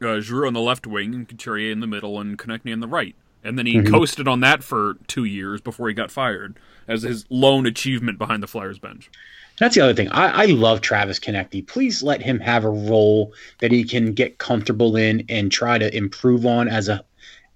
uh, 0.00 0.20
Giroux 0.20 0.46
on 0.46 0.54
the 0.54 0.60
left 0.60 0.86
wing 0.86 1.14
and 1.14 1.28
Couturier 1.28 1.72
in 1.72 1.80
the 1.80 1.86
middle 1.88 2.20
and 2.20 2.38
Konecny 2.38 2.72
on 2.72 2.80
the 2.80 2.86
right. 2.86 3.16
And 3.42 3.58
then 3.58 3.66
he 3.66 3.76
mm-hmm. 3.78 3.92
coasted 3.92 4.28
on 4.28 4.38
that 4.40 4.62
for 4.62 4.98
two 5.08 5.24
years 5.24 5.60
before 5.60 5.88
he 5.88 5.94
got 5.94 6.12
fired 6.12 6.58
as 6.86 7.02
his 7.02 7.26
lone 7.28 7.66
achievement 7.66 8.18
behind 8.18 8.40
the 8.40 8.46
Flyers 8.46 8.78
bench. 8.78 9.10
That's 9.58 9.74
the 9.74 9.80
other 9.80 9.94
thing. 9.94 10.08
I, 10.12 10.44
I 10.44 10.46
love 10.46 10.80
Travis 10.80 11.18
Konecny. 11.18 11.66
Please 11.66 12.04
let 12.04 12.22
him 12.22 12.38
have 12.38 12.64
a 12.64 12.70
role 12.70 13.34
that 13.58 13.72
he 13.72 13.82
can 13.82 14.12
get 14.12 14.38
comfortable 14.38 14.96
in 14.96 15.24
and 15.28 15.50
try 15.50 15.76
to 15.76 15.94
improve 15.94 16.46
on 16.46 16.68
as 16.68 16.88
a 16.88 17.04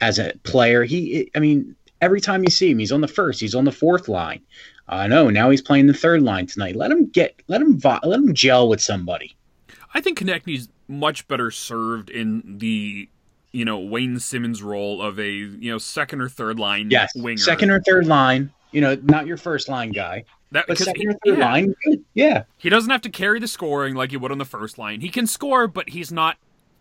as 0.00 0.18
a 0.18 0.32
player. 0.42 0.82
He, 0.84 1.30
I 1.34 1.38
mean, 1.38 1.76
every 2.00 2.20
time 2.20 2.42
you 2.42 2.50
see 2.50 2.70
him, 2.70 2.78
he's 2.78 2.92
on 2.92 3.00
the 3.00 3.08
first, 3.08 3.40
he's 3.40 3.54
on 3.54 3.64
the 3.64 3.72
fourth 3.72 4.08
line. 4.08 4.40
I 4.88 5.06
know 5.08 5.30
now 5.30 5.50
he's 5.50 5.62
playing 5.62 5.86
the 5.86 5.94
third 5.94 6.22
line 6.22 6.46
tonight. 6.46 6.76
Let 6.76 6.90
him 6.90 7.06
get, 7.06 7.42
let 7.48 7.60
him, 7.60 7.80
let 7.82 8.04
him 8.04 8.34
gel 8.34 8.68
with 8.68 8.80
somebody. 8.80 9.36
I 9.94 10.00
think 10.00 10.18
Konecny's 10.18 10.68
much 10.88 11.26
better 11.26 11.50
served 11.50 12.10
in 12.10 12.58
the 12.58 13.08
you 13.52 13.64
know 13.64 13.78
Wayne 13.78 14.18
Simmonds 14.18 14.62
role 14.62 15.00
of 15.00 15.18
a 15.18 15.28
you 15.28 15.70
know 15.70 15.78
second 15.78 16.20
or 16.20 16.28
third 16.28 16.58
line 16.58 16.90
yes, 16.90 17.10
winger. 17.14 17.38
second 17.38 17.70
or 17.70 17.80
third 17.80 18.06
line. 18.06 18.52
You 18.72 18.82
know, 18.82 18.94
not 19.04 19.26
your 19.26 19.38
first 19.38 19.68
line 19.68 19.90
guy. 19.92 20.24
That 20.52 20.66
but 20.68 20.76
second 20.76 21.00
he, 21.00 21.08
or 21.08 21.14
third 21.24 21.38
yeah. 21.38 21.50
line, 21.50 21.74
yeah. 22.14 22.42
He 22.58 22.68
doesn't 22.68 22.90
have 22.90 23.00
to 23.02 23.08
carry 23.08 23.40
the 23.40 23.48
scoring 23.48 23.94
like 23.94 24.10
he 24.10 24.16
would 24.16 24.30
on 24.30 24.38
the 24.38 24.44
first 24.44 24.76
line. 24.76 25.00
He 25.00 25.08
can 25.08 25.26
score, 25.26 25.66
but 25.66 25.88
he's 25.88 26.12
not 26.12 26.36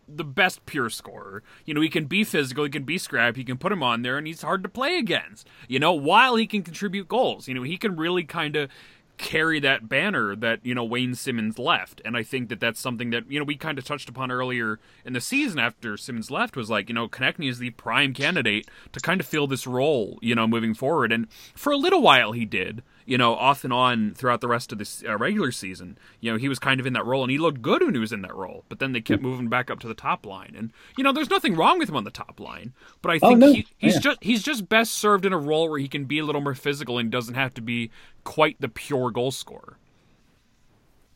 the 0.08 0.24
best 0.24 0.66
pure 0.66 0.90
scorer. 0.90 1.44
You 1.66 1.74
know, 1.74 1.82
he 1.82 1.90
can 1.90 2.06
be 2.06 2.24
physical, 2.24 2.64
he 2.64 2.70
can 2.70 2.84
be 2.84 2.98
scrap, 2.98 3.36
he 3.36 3.44
can 3.44 3.58
put 3.58 3.72
him 3.72 3.84
on 3.84 4.02
there, 4.02 4.18
and 4.18 4.28
he's 4.28 4.42
hard 4.42 4.64
to 4.64 4.70
play 4.70 4.98
against. 4.98 5.48
You 5.68 5.80
know, 5.80 5.94
while 5.94 6.36
he 6.36 6.48
can 6.48 6.64
contribute 6.64 7.08
goals, 7.08 7.48
you 7.48 7.54
know, 7.54 7.64
he 7.64 7.78
can 7.78 7.96
really 7.96 8.24
kind 8.24 8.56
of 8.56 8.70
carry 9.18 9.60
that 9.62 9.88
banner 9.88 10.36
that 10.36 10.60
you 10.64 10.76
know 10.76 10.84
Wayne 10.84 11.16
Simmonds 11.16 11.58
left, 11.58 12.02
and 12.04 12.18
I 12.18 12.24
think 12.24 12.50
that 12.50 12.60
that's 12.60 12.80
something 12.80 13.12
that 13.12 13.30
you 13.32 13.40
know 13.40 13.46
we 13.46 13.56
kind 13.56 13.78
of 13.78 13.86
touched 13.86 14.10
upon 14.10 14.32
earlier 14.32 14.80
in 15.06 15.14
the 15.14 15.22
season 15.22 15.60
after 15.60 15.98
Simmonds 15.98 16.32
left 16.32 16.56
was 16.56 16.70
like 16.70 16.90
you 16.90 16.96
know 16.96 17.08
Konecny 17.08 17.50
is 17.50 17.60
the 17.60 17.70
prime 17.72 18.14
candidate 18.14 18.68
to 18.92 19.00
kind 19.00 19.22
of 19.22 19.28
fill 19.28 19.48
this 19.48 19.66
role 19.66 20.20
you 20.22 20.36
know 20.36 20.48
moving 20.48 20.74
forward, 20.74 21.12
and 21.12 21.28
for 21.56 21.72
a 21.72 21.78
little 21.78 22.02
while 22.02 22.34
he 22.34 22.46
did 22.46 22.84
you 23.06 23.18
know, 23.18 23.36
off 23.36 23.64
and 23.64 23.72
on 23.72 24.14
throughout 24.14 24.42
the 24.42 24.48
rest 24.48 24.72
of 24.72 24.80
the 24.80 25.04
uh, 25.08 25.18
regular 25.18 25.52
season. 25.52 25.98
You 26.20 26.32
know, 26.32 26.38
he 26.38 26.50
was 26.50 26.60
kind 26.60 26.80
of 26.80 26.86
in 26.86 26.94
that 26.94 27.06
role, 27.06 27.24
and 27.24 27.32
he 27.32 27.38
looked 27.38 27.62
good 27.62 27.84
when 27.84 27.94
he 27.94 28.00
was 28.00 28.12
in 28.12 28.22
that 28.24 28.36
role. 28.36 28.66
But 28.68 28.80
then 28.80 28.94
they 28.94 29.02
kept 29.02 29.22
moving 29.22 29.48
back 29.48 29.70
up 29.70 29.80
to 29.82 29.88
the 29.88 29.94
top 29.94 30.26
line, 30.26 30.56
and 30.58 30.72
you 30.98 31.04
know, 31.04 31.14
there's 31.14 31.30
nothing 31.30 31.56
wrong 31.56 31.80
with 31.80 31.90
him 31.90 31.96
on 31.96 32.04
the 32.04 32.12
top 32.12 32.40
line. 32.40 32.74
But 33.02 33.12
I 33.12 33.16
oh, 33.22 33.30
think 33.30 33.44
oh, 33.44 33.48
no. 33.48 33.54
he, 33.54 33.68
he's 33.78 33.96
yeah. 33.96 34.00
just 34.00 34.24
he's 34.24 34.44
just 34.44 34.68
best 34.68 34.94
served 34.94 35.26
in 35.26 35.34
a 35.34 35.38
role 35.38 35.70
where 35.70 35.80
he 35.80 35.88
can 35.88 36.06
be 36.06 36.20
a 36.20 36.26
little 36.26 36.42
more 36.42 36.56
physical 36.56 36.98
and 36.98 37.12
doesn't 37.12 37.36
have 37.36 37.54
to 37.56 37.62
be 37.62 37.92
quite 38.24 38.60
the 38.60 38.70
pure 38.70 39.12
goal 39.12 39.32
scorer. 39.32 39.78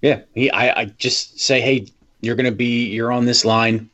Yeah, 0.02 0.22
he, 0.34 0.50
I, 0.52 0.82
I 0.82 0.86
just 0.86 1.40
say, 1.40 1.60
hey, 1.60 1.88
you're 2.22 2.36
going 2.36 2.46
to 2.46 2.56
be, 2.56 2.86
you're 2.86 3.12
on 3.12 3.26
this 3.26 3.44
line. 3.44 3.90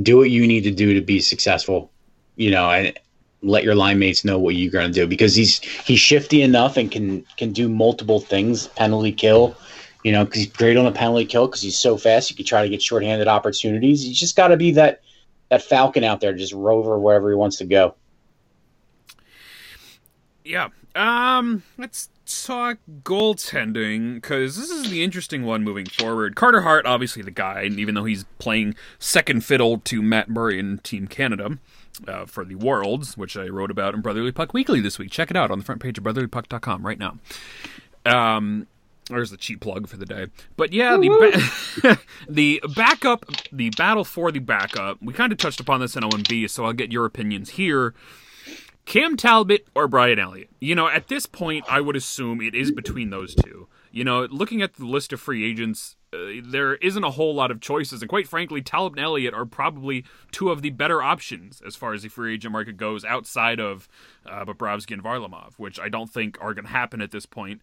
Do 0.00 0.18
what 0.18 0.30
you 0.30 0.46
need 0.46 0.62
to 0.62 0.70
do 0.70 0.94
to 0.94 1.00
be 1.00 1.20
successful. 1.20 1.90
You 2.36 2.52
know, 2.52 2.70
and 2.70 2.96
let 3.42 3.64
your 3.64 3.74
line 3.74 3.98
mates 3.98 4.24
know 4.24 4.38
what 4.38 4.54
you're 4.54 4.70
going 4.70 4.86
to 4.86 4.92
do 4.92 5.06
because 5.06 5.34
he's 5.34 5.58
he's 5.58 5.98
shifty 5.98 6.42
enough 6.42 6.76
and 6.76 6.90
can 6.90 7.24
can 7.36 7.52
do 7.52 7.68
multiple 7.68 8.20
things 8.20 8.66
penalty 8.68 9.12
kill 9.12 9.56
you 10.04 10.12
know 10.12 10.24
because 10.24 10.42
he's 10.42 10.52
great 10.52 10.76
on 10.76 10.86
a 10.86 10.92
penalty 10.92 11.24
kill 11.24 11.46
because 11.46 11.62
he's 11.62 11.78
so 11.78 11.96
fast 11.96 12.30
you 12.30 12.36
can 12.36 12.44
try 12.44 12.62
to 12.62 12.68
get 12.68 12.82
shorthanded 12.82 13.28
opportunities. 13.28 14.02
He's 14.02 14.18
just 14.18 14.36
got 14.36 14.48
to 14.48 14.56
be 14.56 14.72
that 14.72 15.02
that 15.48 15.62
falcon 15.62 16.04
out 16.04 16.20
there 16.20 16.34
just 16.34 16.52
rover 16.52 16.98
wherever 16.98 17.30
he 17.30 17.36
wants 17.36 17.56
to 17.58 17.64
go. 17.64 17.94
Yeah 20.44 20.68
um 20.96 21.62
let's 21.78 22.08
talk 22.26 22.78
goaltending 23.02 24.14
because 24.14 24.56
this 24.56 24.70
is 24.70 24.90
the 24.90 25.02
interesting 25.02 25.44
one 25.44 25.62
moving 25.62 25.86
forward. 25.86 26.34
Carter 26.34 26.62
hart 26.62 26.84
obviously 26.84 27.22
the 27.22 27.30
guy 27.30 27.64
even 27.64 27.94
though 27.94 28.04
he's 28.04 28.24
playing 28.38 28.74
second 28.98 29.44
fiddle 29.44 29.78
to 29.78 30.02
matt 30.02 30.28
murray 30.28 30.58
in 30.58 30.78
team 30.78 31.06
canada 31.06 31.58
uh, 32.08 32.26
for 32.26 32.44
the 32.44 32.54
Worlds, 32.54 33.16
which 33.16 33.36
I 33.36 33.46
wrote 33.46 33.70
about 33.70 33.94
in 33.94 34.00
Brotherly 34.00 34.32
Puck 34.32 34.52
Weekly 34.54 34.80
this 34.80 34.98
week. 34.98 35.10
Check 35.10 35.30
it 35.30 35.36
out 35.36 35.50
on 35.50 35.58
the 35.58 35.64
front 35.64 35.80
page 35.80 35.98
of 35.98 36.04
brotherlypuck.com 36.04 36.86
right 36.86 36.98
now. 36.98 37.18
Um, 38.06 38.66
There's 39.08 39.30
the 39.30 39.36
cheap 39.36 39.60
plug 39.60 39.88
for 39.88 39.96
the 39.96 40.06
day. 40.06 40.26
But 40.56 40.72
yeah, 40.72 40.96
the 40.96 41.08
ba- 41.82 41.98
the 42.28 42.62
backup, 42.74 43.24
the 43.52 43.70
battle 43.70 44.04
for 44.04 44.30
the 44.32 44.38
backup. 44.38 44.98
We 45.02 45.12
kind 45.12 45.32
of 45.32 45.38
touched 45.38 45.60
upon 45.60 45.80
this 45.80 45.96
in 45.96 46.02
OMB, 46.02 46.48
so 46.48 46.64
I'll 46.64 46.72
get 46.72 46.92
your 46.92 47.04
opinions 47.04 47.50
here. 47.50 47.94
Cam 48.86 49.16
Talbot 49.16 49.68
or 49.74 49.86
Brian 49.86 50.18
Elliott? 50.18 50.50
You 50.60 50.74
know, 50.74 50.88
at 50.88 51.08
this 51.08 51.26
point, 51.26 51.64
I 51.68 51.80
would 51.80 51.96
assume 51.96 52.40
it 52.40 52.54
is 52.54 52.72
between 52.72 53.10
those 53.10 53.34
two. 53.34 53.68
You 53.92 54.04
know, 54.04 54.26
looking 54.30 54.62
at 54.62 54.74
the 54.74 54.86
list 54.86 55.12
of 55.12 55.20
free 55.20 55.48
agents, 55.48 55.96
uh, 56.12 56.40
there 56.42 56.74
isn't 56.76 57.04
a 57.04 57.10
whole 57.10 57.34
lot 57.34 57.50
of 57.50 57.60
choices, 57.60 58.02
and 58.02 58.08
quite 58.08 58.26
frankly, 58.26 58.60
Talbot 58.60 58.98
and 58.98 59.04
Elliott 59.04 59.32
are 59.32 59.46
probably 59.46 60.04
two 60.32 60.50
of 60.50 60.60
the 60.60 60.70
better 60.70 61.02
options 61.02 61.62
as 61.64 61.76
far 61.76 61.92
as 61.92 62.02
the 62.02 62.08
free 62.08 62.34
agent 62.34 62.52
market 62.52 62.76
goes, 62.76 63.04
outside 63.04 63.60
of 63.60 63.88
uh, 64.26 64.44
Bobrovsky 64.44 64.92
and 64.92 65.04
Varlamov, 65.04 65.54
which 65.56 65.78
I 65.78 65.88
don't 65.88 66.10
think 66.10 66.36
are 66.40 66.52
going 66.52 66.64
to 66.64 66.70
happen 66.70 67.00
at 67.00 67.12
this 67.12 67.26
point. 67.26 67.60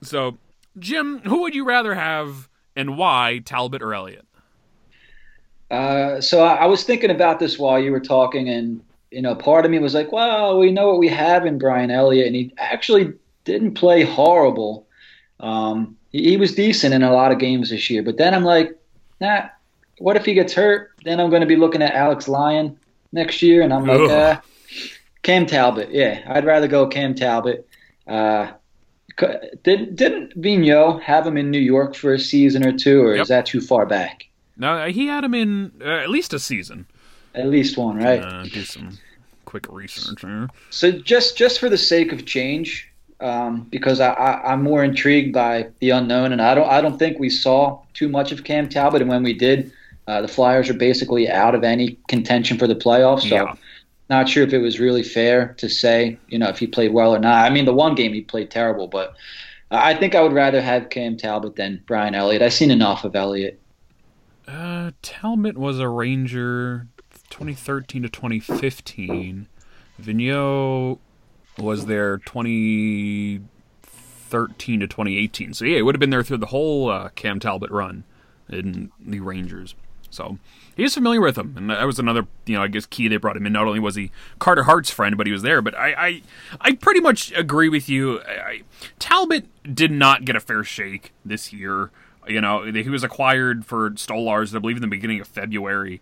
So, 0.00 0.38
Jim, 0.78 1.18
who 1.20 1.42
would 1.42 1.56
you 1.56 1.64
rather 1.64 1.94
have, 1.94 2.48
and 2.76 2.96
why, 2.96 3.42
Talbot 3.44 3.82
or 3.82 3.92
Elliott? 3.94 4.26
Uh, 5.72 6.20
so 6.20 6.44
I, 6.44 6.54
I 6.54 6.66
was 6.66 6.84
thinking 6.84 7.10
about 7.10 7.40
this 7.40 7.58
while 7.58 7.80
you 7.80 7.90
were 7.90 8.00
talking, 8.00 8.48
and 8.48 8.80
you 9.10 9.22
know, 9.22 9.34
part 9.34 9.64
of 9.64 9.70
me 9.70 9.80
was 9.80 9.92
like, 9.94 10.12
"Well, 10.12 10.58
we 10.58 10.70
know 10.70 10.86
what 10.86 10.98
we 10.98 11.08
have 11.08 11.46
in 11.46 11.58
Brian 11.58 11.90
Elliott, 11.90 12.28
and 12.28 12.36
he 12.36 12.54
actually 12.58 13.12
didn't 13.44 13.74
play 13.74 14.04
horrible. 14.04 14.86
Um, 15.40 15.97
he, 16.10 16.30
he 16.30 16.36
was 16.36 16.54
decent 16.54 16.94
in 16.94 17.02
a 17.02 17.12
lot 17.12 17.32
of 17.32 17.38
games 17.38 17.70
this 17.70 17.88
year, 17.90 18.02
but 18.02 18.16
then 18.16 18.34
I'm 18.34 18.44
like, 18.44 18.78
nah. 19.20 19.48
What 20.00 20.14
if 20.14 20.24
he 20.24 20.32
gets 20.32 20.52
hurt? 20.52 20.92
Then 21.04 21.18
I'm 21.18 21.28
going 21.28 21.40
to 21.40 21.46
be 21.46 21.56
looking 21.56 21.82
at 21.82 21.92
Alex 21.92 22.28
Lyon 22.28 22.78
next 23.10 23.42
year, 23.42 23.62
and 23.62 23.74
I'm 23.74 23.84
like, 23.84 24.08
uh, 24.08 24.40
Cam 25.22 25.44
Talbot. 25.44 25.90
Yeah, 25.90 26.22
I'd 26.28 26.44
rather 26.44 26.68
go 26.68 26.86
Cam 26.86 27.16
Talbot. 27.16 27.68
Uh, 28.06 28.52
did, 29.64 29.96
didn't 29.96 30.40
Vigneault 30.40 31.02
have 31.02 31.26
him 31.26 31.36
in 31.36 31.50
New 31.50 31.58
York 31.58 31.96
for 31.96 32.14
a 32.14 32.18
season 32.20 32.64
or 32.64 32.78
two, 32.78 33.02
or 33.02 33.14
yep. 33.14 33.22
is 33.22 33.28
that 33.28 33.46
too 33.46 33.60
far 33.60 33.86
back? 33.86 34.28
No, 34.56 34.86
he 34.86 35.08
had 35.08 35.24
him 35.24 35.34
in 35.34 35.72
uh, 35.80 35.88
at 35.88 36.10
least 36.10 36.32
a 36.32 36.38
season. 36.38 36.86
At 37.34 37.48
least 37.48 37.76
one, 37.76 37.96
right? 37.96 38.22
Uh, 38.22 38.44
do 38.44 38.62
some 38.62 38.98
quick 39.46 39.66
research. 39.68 40.24
So 40.70 40.92
just 40.92 41.36
just 41.36 41.58
for 41.58 41.68
the 41.68 41.76
sake 41.76 42.12
of 42.12 42.24
change, 42.24 42.87
um, 43.20 43.62
because 43.70 44.00
I, 44.00 44.10
I, 44.12 44.52
am 44.52 44.62
more 44.62 44.84
intrigued 44.84 45.32
by 45.32 45.68
the 45.80 45.90
unknown, 45.90 46.32
and 46.32 46.40
I 46.40 46.54
don't 46.54 46.68
I 46.68 46.80
don't 46.80 46.98
think 46.98 47.18
we 47.18 47.30
saw 47.30 47.80
too 47.94 48.08
much 48.08 48.32
of 48.32 48.44
Cam 48.44 48.68
Talbot, 48.68 49.00
and 49.02 49.10
when 49.10 49.22
we 49.22 49.34
did, 49.34 49.72
uh, 50.06 50.22
the 50.22 50.28
Flyers 50.28 50.70
are 50.70 50.74
basically 50.74 51.28
out 51.28 51.54
of 51.54 51.64
any 51.64 51.98
contention 52.08 52.58
for 52.58 52.66
the 52.66 52.76
playoffs. 52.76 53.28
So. 53.28 53.34
Yeah. 53.34 53.54
Not 54.10 54.26
sure 54.26 54.42
if 54.42 54.54
it 54.54 54.58
was 54.60 54.80
really 54.80 55.02
fair 55.02 55.54
to 55.58 55.68
say, 55.68 56.16
you 56.28 56.38
know, 56.38 56.48
if 56.48 56.58
he 56.58 56.66
played 56.66 56.94
well 56.94 57.14
or 57.14 57.18
not. 57.18 57.44
I 57.44 57.50
mean, 57.52 57.66
the 57.66 57.74
one 57.74 57.94
game 57.94 58.14
he 58.14 58.22
played 58.22 58.50
terrible, 58.50 58.86
but 58.86 59.14
I 59.70 59.92
think 59.94 60.14
I 60.14 60.22
would 60.22 60.32
rather 60.32 60.62
have 60.62 60.88
Cam 60.88 61.18
Talbot 61.18 61.56
than 61.56 61.82
Brian 61.86 62.14
Elliott. 62.14 62.40
I've 62.40 62.54
seen 62.54 62.70
enough 62.70 63.04
of 63.04 63.14
Elliott. 63.14 63.60
Uh, 64.46 64.92
Talbot 65.02 65.58
was 65.58 65.78
a 65.78 65.88
Ranger 65.88 66.86
2013 67.28 68.02
to 68.02 68.08
2015. 68.08 69.46
Vigneault 70.00 70.98
was 71.60 71.86
there 71.86 72.18
2013 72.18 74.80
to 74.80 74.86
2018. 74.86 75.54
So 75.54 75.64
yeah, 75.64 75.78
it 75.78 75.82
would 75.82 75.94
have 75.94 76.00
been 76.00 76.10
there 76.10 76.22
through 76.22 76.38
the 76.38 76.46
whole 76.46 76.90
uh, 76.90 77.08
Cam 77.10 77.40
Talbot 77.40 77.70
run 77.70 78.04
in 78.48 78.90
the 79.00 79.20
Rangers. 79.20 79.74
So 80.10 80.38
he's 80.76 80.94
familiar 80.94 81.20
with 81.20 81.36
him, 81.36 81.54
and 81.56 81.68
that 81.68 81.84
was 81.84 81.98
another, 81.98 82.26
you 82.46 82.56
know, 82.56 82.62
I 82.62 82.68
guess 82.68 82.86
key 82.86 83.08
they 83.08 83.18
brought 83.18 83.36
him 83.36 83.46
in. 83.46 83.52
Not 83.52 83.66
only 83.66 83.78
was 83.78 83.94
he 83.94 84.10
Carter 84.38 84.62
Hart's 84.62 84.90
friend, 84.90 85.18
but 85.18 85.26
he 85.26 85.32
was 85.32 85.42
there. 85.42 85.60
But 85.60 85.76
I, 85.76 85.92
I, 85.92 86.22
I 86.60 86.72
pretty 86.72 87.00
much 87.00 87.32
agree 87.36 87.68
with 87.68 87.88
you. 87.88 88.20
I, 88.22 88.62
Talbot 88.98 89.46
did 89.74 89.90
not 89.90 90.24
get 90.24 90.36
a 90.36 90.40
fair 90.40 90.64
shake 90.64 91.12
this 91.24 91.52
year. 91.52 91.90
You 92.26 92.40
know, 92.40 92.64
he 92.64 92.88
was 92.88 93.04
acquired 93.04 93.64
for 93.64 93.90
Stolarz, 93.92 94.54
I 94.54 94.58
believe, 94.58 94.76
in 94.76 94.82
the 94.82 94.88
beginning 94.88 95.20
of 95.20 95.28
February 95.28 96.00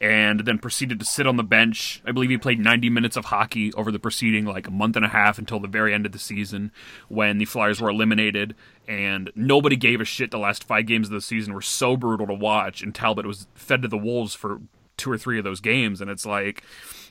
and 0.00 0.40
then 0.40 0.58
proceeded 0.58 0.98
to 1.00 1.04
sit 1.04 1.26
on 1.26 1.36
the 1.36 1.42
bench. 1.42 2.00
I 2.06 2.12
believe 2.12 2.30
he 2.30 2.38
played 2.38 2.60
90 2.60 2.90
minutes 2.90 3.16
of 3.16 3.26
hockey 3.26 3.72
over 3.74 3.90
the 3.90 3.98
preceding 3.98 4.44
like 4.44 4.68
a 4.68 4.70
month 4.70 4.96
and 4.96 5.04
a 5.04 5.08
half 5.08 5.38
until 5.38 5.58
the 5.58 5.68
very 5.68 5.92
end 5.92 6.06
of 6.06 6.12
the 6.12 6.18
season 6.18 6.70
when 7.08 7.38
the 7.38 7.44
Flyers 7.44 7.80
were 7.80 7.90
eliminated 7.90 8.54
and 8.86 9.30
nobody 9.34 9.76
gave 9.76 10.00
a 10.00 10.04
shit. 10.04 10.30
The 10.30 10.38
last 10.38 10.64
five 10.64 10.86
games 10.86 11.08
of 11.08 11.12
the 11.12 11.20
season 11.20 11.52
were 11.52 11.62
so 11.62 11.96
brutal 11.96 12.26
to 12.26 12.34
watch, 12.34 12.82
and 12.82 12.94
Talbot 12.94 13.26
was 13.26 13.46
fed 13.54 13.82
to 13.82 13.88
the 13.88 13.98
Wolves 13.98 14.34
for 14.34 14.60
two 14.96 15.10
or 15.10 15.18
three 15.18 15.38
of 15.38 15.44
those 15.44 15.60
games, 15.60 16.00
and 16.00 16.10
it's 16.10 16.26
like. 16.26 16.62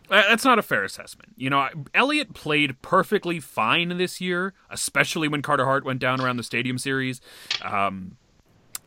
That's 0.10 0.46
not 0.46 0.58
a 0.58 0.62
fair 0.62 0.86
assessment. 0.86 1.34
You 1.36 1.50
know, 1.50 1.68
Elliott 1.94 2.34
played 2.34 2.82
perfectly 2.82 3.42
fine 3.42 3.90
this 3.98 4.22
year, 4.22 4.54
especially 4.70 5.28
when 5.28 5.42
Carter 5.42 5.66
Hart 5.66 5.84
went 5.84 6.00
down 6.00 6.22
around 6.22 6.38
the 6.38 6.44
Stadium 6.44 6.78
Series. 6.78 7.20
Um, 7.62 8.16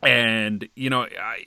and, 0.03 0.67
you 0.75 0.89
know, 0.89 1.03
I, 1.03 1.43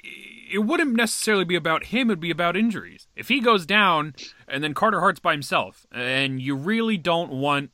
it 0.51 0.59
wouldn't 0.59 0.95
necessarily 0.95 1.45
be 1.45 1.57
about 1.57 1.87
him, 1.87 2.11
it'd 2.11 2.21
be 2.21 2.31
about 2.31 2.57
injuries. 2.57 3.07
If 3.17 3.29
he 3.29 3.41
goes 3.41 3.67
down 3.67 4.15
and 4.47 4.63
then 4.63 4.75
Carter 4.75 5.01
Hart's 5.01 5.21
by 5.21 5.33
himself, 5.33 5.87
and 5.93 6.41
you 6.41 6.55
really 6.55 6.97
don't 6.97 7.33
want 7.33 7.71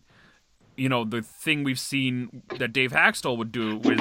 you 0.80 0.88
know 0.88 1.04
the 1.04 1.20
thing 1.20 1.62
we've 1.62 1.78
seen 1.78 2.42
that 2.58 2.72
Dave 2.72 2.92
Hakstol 2.92 3.36
would 3.36 3.52
do 3.52 3.76
with. 3.76 4.00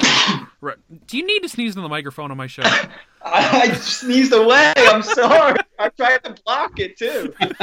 do 1.08 1.18
you 1.18 1.28
need 1.28 1.42
to 1.42 1.50
sneeze 1.50 1.76
in 1.76 1.84
the 1.84 1.90
microphone 1.90 2.32
on 2.32 2.38
my 2.38 2.48
show? 2.48 2.64
I 3.22 3.74
sneezed 3.74 4.32
away. 4.32 4.74
I'm 4.78 5.04
sorry. 5.04 5.60
I 5.78 5.90
tried 5.90 6.24
to 6.24 6.36
block 6.46 6.80
it 6.80 6.98
too. 6.98 7.34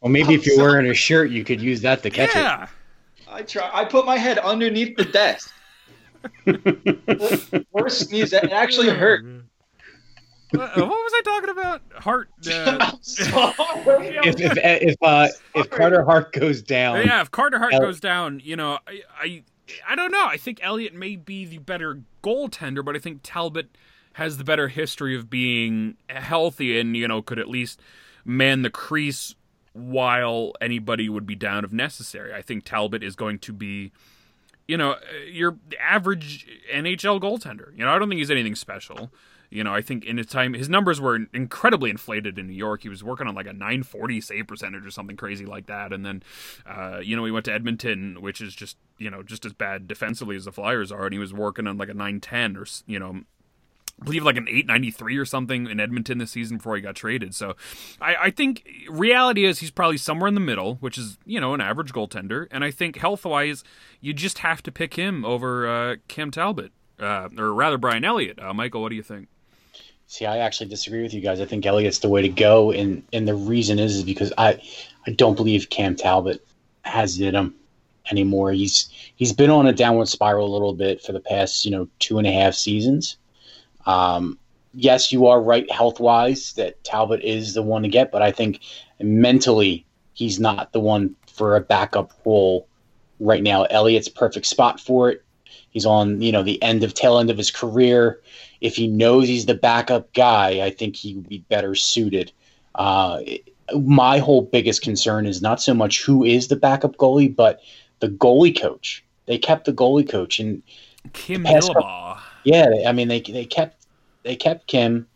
well, 0.00 0.12
maybe 0.12 0.28
I'm 0.28 0.34
if 0.34 0.46
you're 0.46 0.54
sorry. 0.54 0.70
wearing 0.70 0.90
a 0.90 0.94
shirt, 0.94 1.30
you 1.32 1.44
could 1.44 1.60
use 1.60 1.80
that 1.80 2.04
to 2.04 2.10
catch 2.10 2.34
yeah. 2.36 2.64
it. 2.64 2.68
I 3.28 3.42
try. 3.42 3.68
I 3.72 3.84
put 3.84 4.06
my 4.06 4.16
head 4.16 4.38
underneath 4.38 4.96
the 4.96 5.06
desk. 5.06 5.52
Worst 7.72 8.08
sneeze. 8.08 8.32
It 8.32 8.50
actually 8.52 8.88
hurt. 8.90 9.24
what 10.52 10.76
was 10.76 11.12
I 11.14 11.22
talking 11.24 11.50
about? 11.50 11.82
Hart. 11.96 12.28
Uh... 12.46 12.92
if 14.24 14.40
if 14.40 14.58
if, 14.58 14.96
uh, 15.02 15.28
if 15.54 15.70
Carter 15.70 16.04
Hart 16.04 16.32
goes 16.32 16.62
down, 16.62 17.06
yeah, 17.06 17.20
if 17.20 17.30
Carter 17.30 17.58
Hart 17.58 17.74
El- 17.74 17.80
goes 17.80 18.00
down, 18.00 18.40
you 18.42 18.56
know, 18.56 18.78
I, 18.86 19.02
I 19.20 19.42
I 19.88 19.94
don't 19.94 20.10
know. 20.10 20.26
I 20.26 20.36
think 20.36 20.60
Elliott 20.62 20.94
may 20.94 21.16
be 21.16 21.44
the 21.44 21.58
better 21.58 22.00
goaltender, 22.22 22.84
but 22.84 22.96
I 22.96 22.98
think 22.98 23.20
Talbot 23.22 23.76
has 24.14 24.36
the 24.38 24.44
better 24.44 24.68
history 24.68 25.16
of 25.16 25.30
being 25.30 25.96
healthy 26.08 26.78
and 26.80 26.96
you 26.96 27.06
know 27.06 27.22
could 27.22 27.38
at 27.38 27.48
least 27.48 27.80
man 28.24 28.62
the 28.62 28.70
crease 28.70 29.34
while 29.72 30.52
anybody 30.60 31.08
would 31.08 31.26
be 31.26 31.34
down 31.34 31.64
if 31.64 31.72
necessary. 31.72 32.34
I 32.34 32.42
think 32.42 32.64
Talbot 32.64 33.02
is 33.02 33.14
going 33.14 33.38
to 33.40 33.52
be 33.52 33.92
you 34.70 34.76
know, 34.76 34.94
your 35.28 35.58
average 35.80 36.46
NHL 36.72 37.20
goaltender. 37.20 37.76
You 37.76 37.84
know, 37.84 37.90
I 37.90 37.98
don't 37.98 38.08
think 38.08 38.20
he's 38.20 38.30
anything 38.30 38.54
special. 38.54 39.10
You 39.50 39.64
know, 39.64 39.74
I 39.74 39.82
think 39.82 40.04
in 40.04 40.16
his 40.16 40.28
time, 40.28 40.54
his 40.54 40.68
numbers 40.68 41.00
were 41.00 41.26
incredibly 41.34 41.90
inflated 41.90 42.38
in 42.38 42.46
New 42.46 42.54
York. 42.54 42.82
He 42.82 42.88
was 42.88 43.02
working 43.02 43.26
on 43.26 43.34
like 43.34 43.48
a 43.48 43.52
940 43.52 44.20
save 44.20 44.46
percentage 44.46 44.86
or 44.86 44.92
something 44.92 45.16
crazy 45.16 45.44
like 45.44 45.66
that. 45.66 45.92
And 45.92 46.06
then, 46.06 46.22
uh, 46.64 47.00
you 47.02 47.16
know, 47.16 47.24
he 47.24 47.32
went 47.32 47.46
to 47.46 47.52
Edmonton, 47.52 48.22
which 48.22 48.40
is 48.40 48.54
just, 48.54 48.76
you 48.96 49.10
know, 49.10 49.24
just 49.24 49.44
as 49.44 49.52
bad 49.52 49.88
defensively 49.88 50.36
as 50.36 50.44
the 50.44 50.52
Flyers 50.52 50.92
are. 50.92 51.06
And 51.06 51.12
he 51.12 51.18
was 51.18 51.34
working 51.34 51.66
on 51.66 51.76
like 51.76 51.88
a 51.88 51.94
910 51.94 52.56
or, 52.56 52.64
you 52.86 53.00
know, 53.00 53.22
I 54.00 54.04
believe 54.04 54.24
like 54.24 54.36
an 54.36 54.48
893 54.48 55.16
or 55.18 55.24
something 55.24 55.68
in 55.68 55.78
Edmonton 55.78 56.18
this 56.18 56.30
season 56.30 56.56
before 56.56 56.76
he 56.76 56.82
got 56.82 56.94
traded. 56.94 57.34
So 57.34 57.54
I, 58.00 58.16
I, 58.16 58.30
think 58.30 58.66
reality 58.88 59.44
is 59.44 59.58
he's 59.58 59.70
probably 59.70 59.98
somewhere 59.98 60.28
in 60.28 60.34
the 60.34 60.40
middle, 60.40 60.76
which 60.76 60.96
is, 60.96 61.18
you 61.26 61.40
know, 61.40 61.52
an 61.54 61.60
average 61.60 61.92
goaltender. 61.92 62.46
And 62.50 62.64
I 62.64 62.70
think 62.70 62.96
health 62.96 63.24
wise, 63.24 63.62
you 64.00 64.12
just 64.12 64.38
have 64.38 64.62
to 64.62 64.72
pick 64.72 64.94
him 64.94 65.24
over 65.24 65.68
uh, 65.68 65.96
Cam 66.08 66.30
Talbot, 66.30 66.72
uh, 66.98 67.28
or 67.36 67.52
rather 67.52 67.76
Brian 67.76 68.04
Elliott. 68.04 68.38
Uh, 68.38 68.54
Michael, 68.54 68.80
what 68.80 68.88
do 68.88 68.96
you 68.96 69.02
think? 69.02 69.28
See, 70.06 70.26
I 70.26 70.38
actually 70.38 70.68
disagree 70.68 71.02
with 71.02 71.14
you 71.14 71.20
guys. 71.20 71.40
I 71.40 71.44
think 71.44 71.64
Elliott's 71.64 72.00
the 72.00 72.08
way 72.08 72.20
to 72.20 72.28
go, 72.28 72.72
and 72.72 73.04
and 73.12 73.28
the 73.28 73.34
reason 73.36 73.78
is, 73.78 73.94
is 73.94 74.02
because 74.02 74.32
I 74.36 74.60
I 75.06 75.12
don't 75.12 75.36
believe 75.36 75.70
Cam 75.70 75.94
Talbot 75.94 76.44
has 76.82 77.20
it 77.20 77.28
in 77.28 77.36
him 77.36 77.54
anymore. 78.10 78.50
He's 78.50 78.90
he's 79.14 79.32
been 79.32 79.50
on 79.50 79.68
a 79.68 79.72
downward 79.72 80.08
spiral 80.08 80.48
a 80.48 80.52
little 80.52 80.74
bit 80.74 81.00
for 81.00 81.12
the 81.12 81.20
past 81.20 81.64
you 81.64 81.70
know 81.70 81.86
two 82.00 82.18
and 82.18 82.26
a 82.26 82.32
half 82.32 82.54
seasons. 82.54 83.18
Um, 83.86 84.38
yes, 84.74 85.12
you 85.12 85.26
are 85.26 85.40
right 85.40 85.70
health 85.70 86.00
wise 86.00 86.52
that 86.54 86.82
Talbot 86.84 87.22
is 87.22 87.54
the 87.54 87.62
one 87.62 87.82
to 87.82 87.88
get, 87.88 88.12
but 88.12 88.22
I 88.22 88.30
think 88.30 88.60
mentally 89.00 89.86
he's 90.14 90.38
not 90.38 90.72
the 90.72 90.80
one 90.80 91.16
for 91.26 91.56
a 91.56 91.60
backup 91.60 92.12
role 92.24 92.66
right 93.18 93.42
now. 93.42 93.64
Elliott's 93.64 94.08
perfect 94.08 94.46
spot 94.46 94.80
for 94.80 95.10
it. 95.10 95.24
He's 95.70 95.86
on 95.86 96.20
you 96.20 96.32
know 96.32 96.42
the 96.42 96.62
end 96.62 96.82
of 96.84 96.94
tail 96.94 97.18
end 97.18 97.30
of 97.30 97.38
his 97.38 97.50
career 97.50 98.20
if 98.60 98.76
he 98.76 98.86
knows 98.86 99.26
he's 99.26 99.46
the 99.46 99.54
backup 99.54 100.12
guy, 100.12 100.64
I 100.64 100.70
think 100.70 100.96
he 100.96 101.14
would 101.14 101.28
be 101.28 101.38
better 101.48 101.74
suited. 101.74 102.32
Uh, 102.74 103.20
my 103.74 104.18
whole 104.18 104.42
biggest 104.42 104.82
concern 104.82 105.26
is 105.26 105.40
not 105.40 105.62
so 105.62 105.74
much 105.74 106.02
who 106.02 106.24
is 106.24 106.48
the 106.48 106.56
backup 106.56 106.96
goalie, 106.96 107.34
but 107.34 107.60
the 108.00 108.08
goalie 108.08 108.58
coach. 108.58 109.04
They 109.26 109.38
kept 109.38 109.64
the 109.64 109.72
goalie 109.72 110.08
coach 110.08 110.40
and 110.40 110.62
Kim 111.12 111.44
Dillabaugh. 111.44 112.18
Yeah, 112.44 112.68
I 112.86 112.92
mean 112.92 113.08
they 113.08 113.20
they 113.20 113.44
kept 113.44 113.86
they 114.24 114.36
kept 114.36 114.66
Kim, 114.66 115.06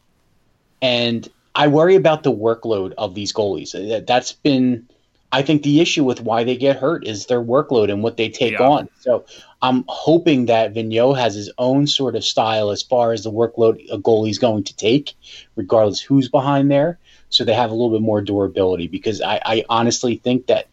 and 0.83 1.29
I 1.55 1.69
worry 1.69 1.95
about 1.95 2.23
the 2.23 2.33
workload 2.33 2.93
of 2.99 3.15
these 3.15 3.33
goalies. 3.33 3.75
Uh, 3.75 4.03
that's 4.07 4.33
been 4.33 4.89
I 5.33 5.43
think 5.43 5.65
the 5.65 5.81
issue 5.81 6.05
with 6.05 6.21
why 6.21 6.45
they 6.45 6.57
get 6.57 6.77
hurt 6.77 7.07
is 7.07 7.27
their 7.27 7.43
workload 7.43 7.91
and 7.91 8.05
what 8.05 8.17
they 8.17 8.29
take 8.29 8.53
Yeah. 8.53 8.69
on. 8.69 8.89
So 9.01 9.25
I'm 9.63 9.85
hoping 9.89 10.47
that 10.47 10.75
Vigneault 10.75 11.19
has 11.19 11.35
his 11.35 11.51
own 11.59 11.89
sort 11.89 12.15
of 12.15 12.25
style 12.25 12.71
as 12.71 12.85
far 12.85 13.13
as 13.13 13.25
the 13.25 13.33
workload 13.33 13.85
a 13.91 13.99
goalie's 13.99 14.39
going 14.39 14.63
to 14.63 14.77
take, 14.77 15.15
regardless 15.57 16.01
who's 16.01 16.29
behind 16.29 16.71
there. 16.71 17.01
So 17.31 17.43
they 17.45 17.55
have 17.55 17.71
a 17.71 17.75
little 17.75 17.91
bit 17.91 18.01
more 18.03 18.21
durability 18.21 18.87
because 18.87 19.21
I, 19.21 19.41
I 19.45 19.65
honestly 19.69 20.17
think 20.23 20.47
that 20.47 20.69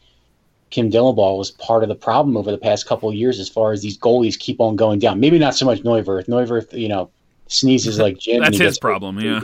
Kim 0.71 0.89
Dillabaugh 0.89 1.37
was 1.37 1.51
part 1.51 1.83
of 1.83 1.89
the 1.89 1.95
problem 1.95 2.35
over 2.35 2.49
the 2.49 2.57
past 2.57 2.87
couple 2.87 3.09
of 3.09 3.15
years 3.15 3.39
as 3.39 3.49
far 3.49 3.71
as 3.71 3.81
these 3.81 3.97
goalies 3.97 4.39
keep 4.39 4.59
on 4.59 4.75
going 4.75 4.99
down. 4.99 5.19
Maybe 5.19 5.37
not 5.37 5.55
so 5.55 5.65
much 5.65 5.83
Neuwirth. 5.83 6.27
Neuwirth, 6.27 6.73
you 6.73 6.87
know, 6.87 7.09
sneezes 7.47 7.99
like 7.99 8.17
Jim. 8.17 8.41
That's 8.41 8.57
his 8.57 8.79
problem, 8.79 9.19
yeah. 9.21 9.41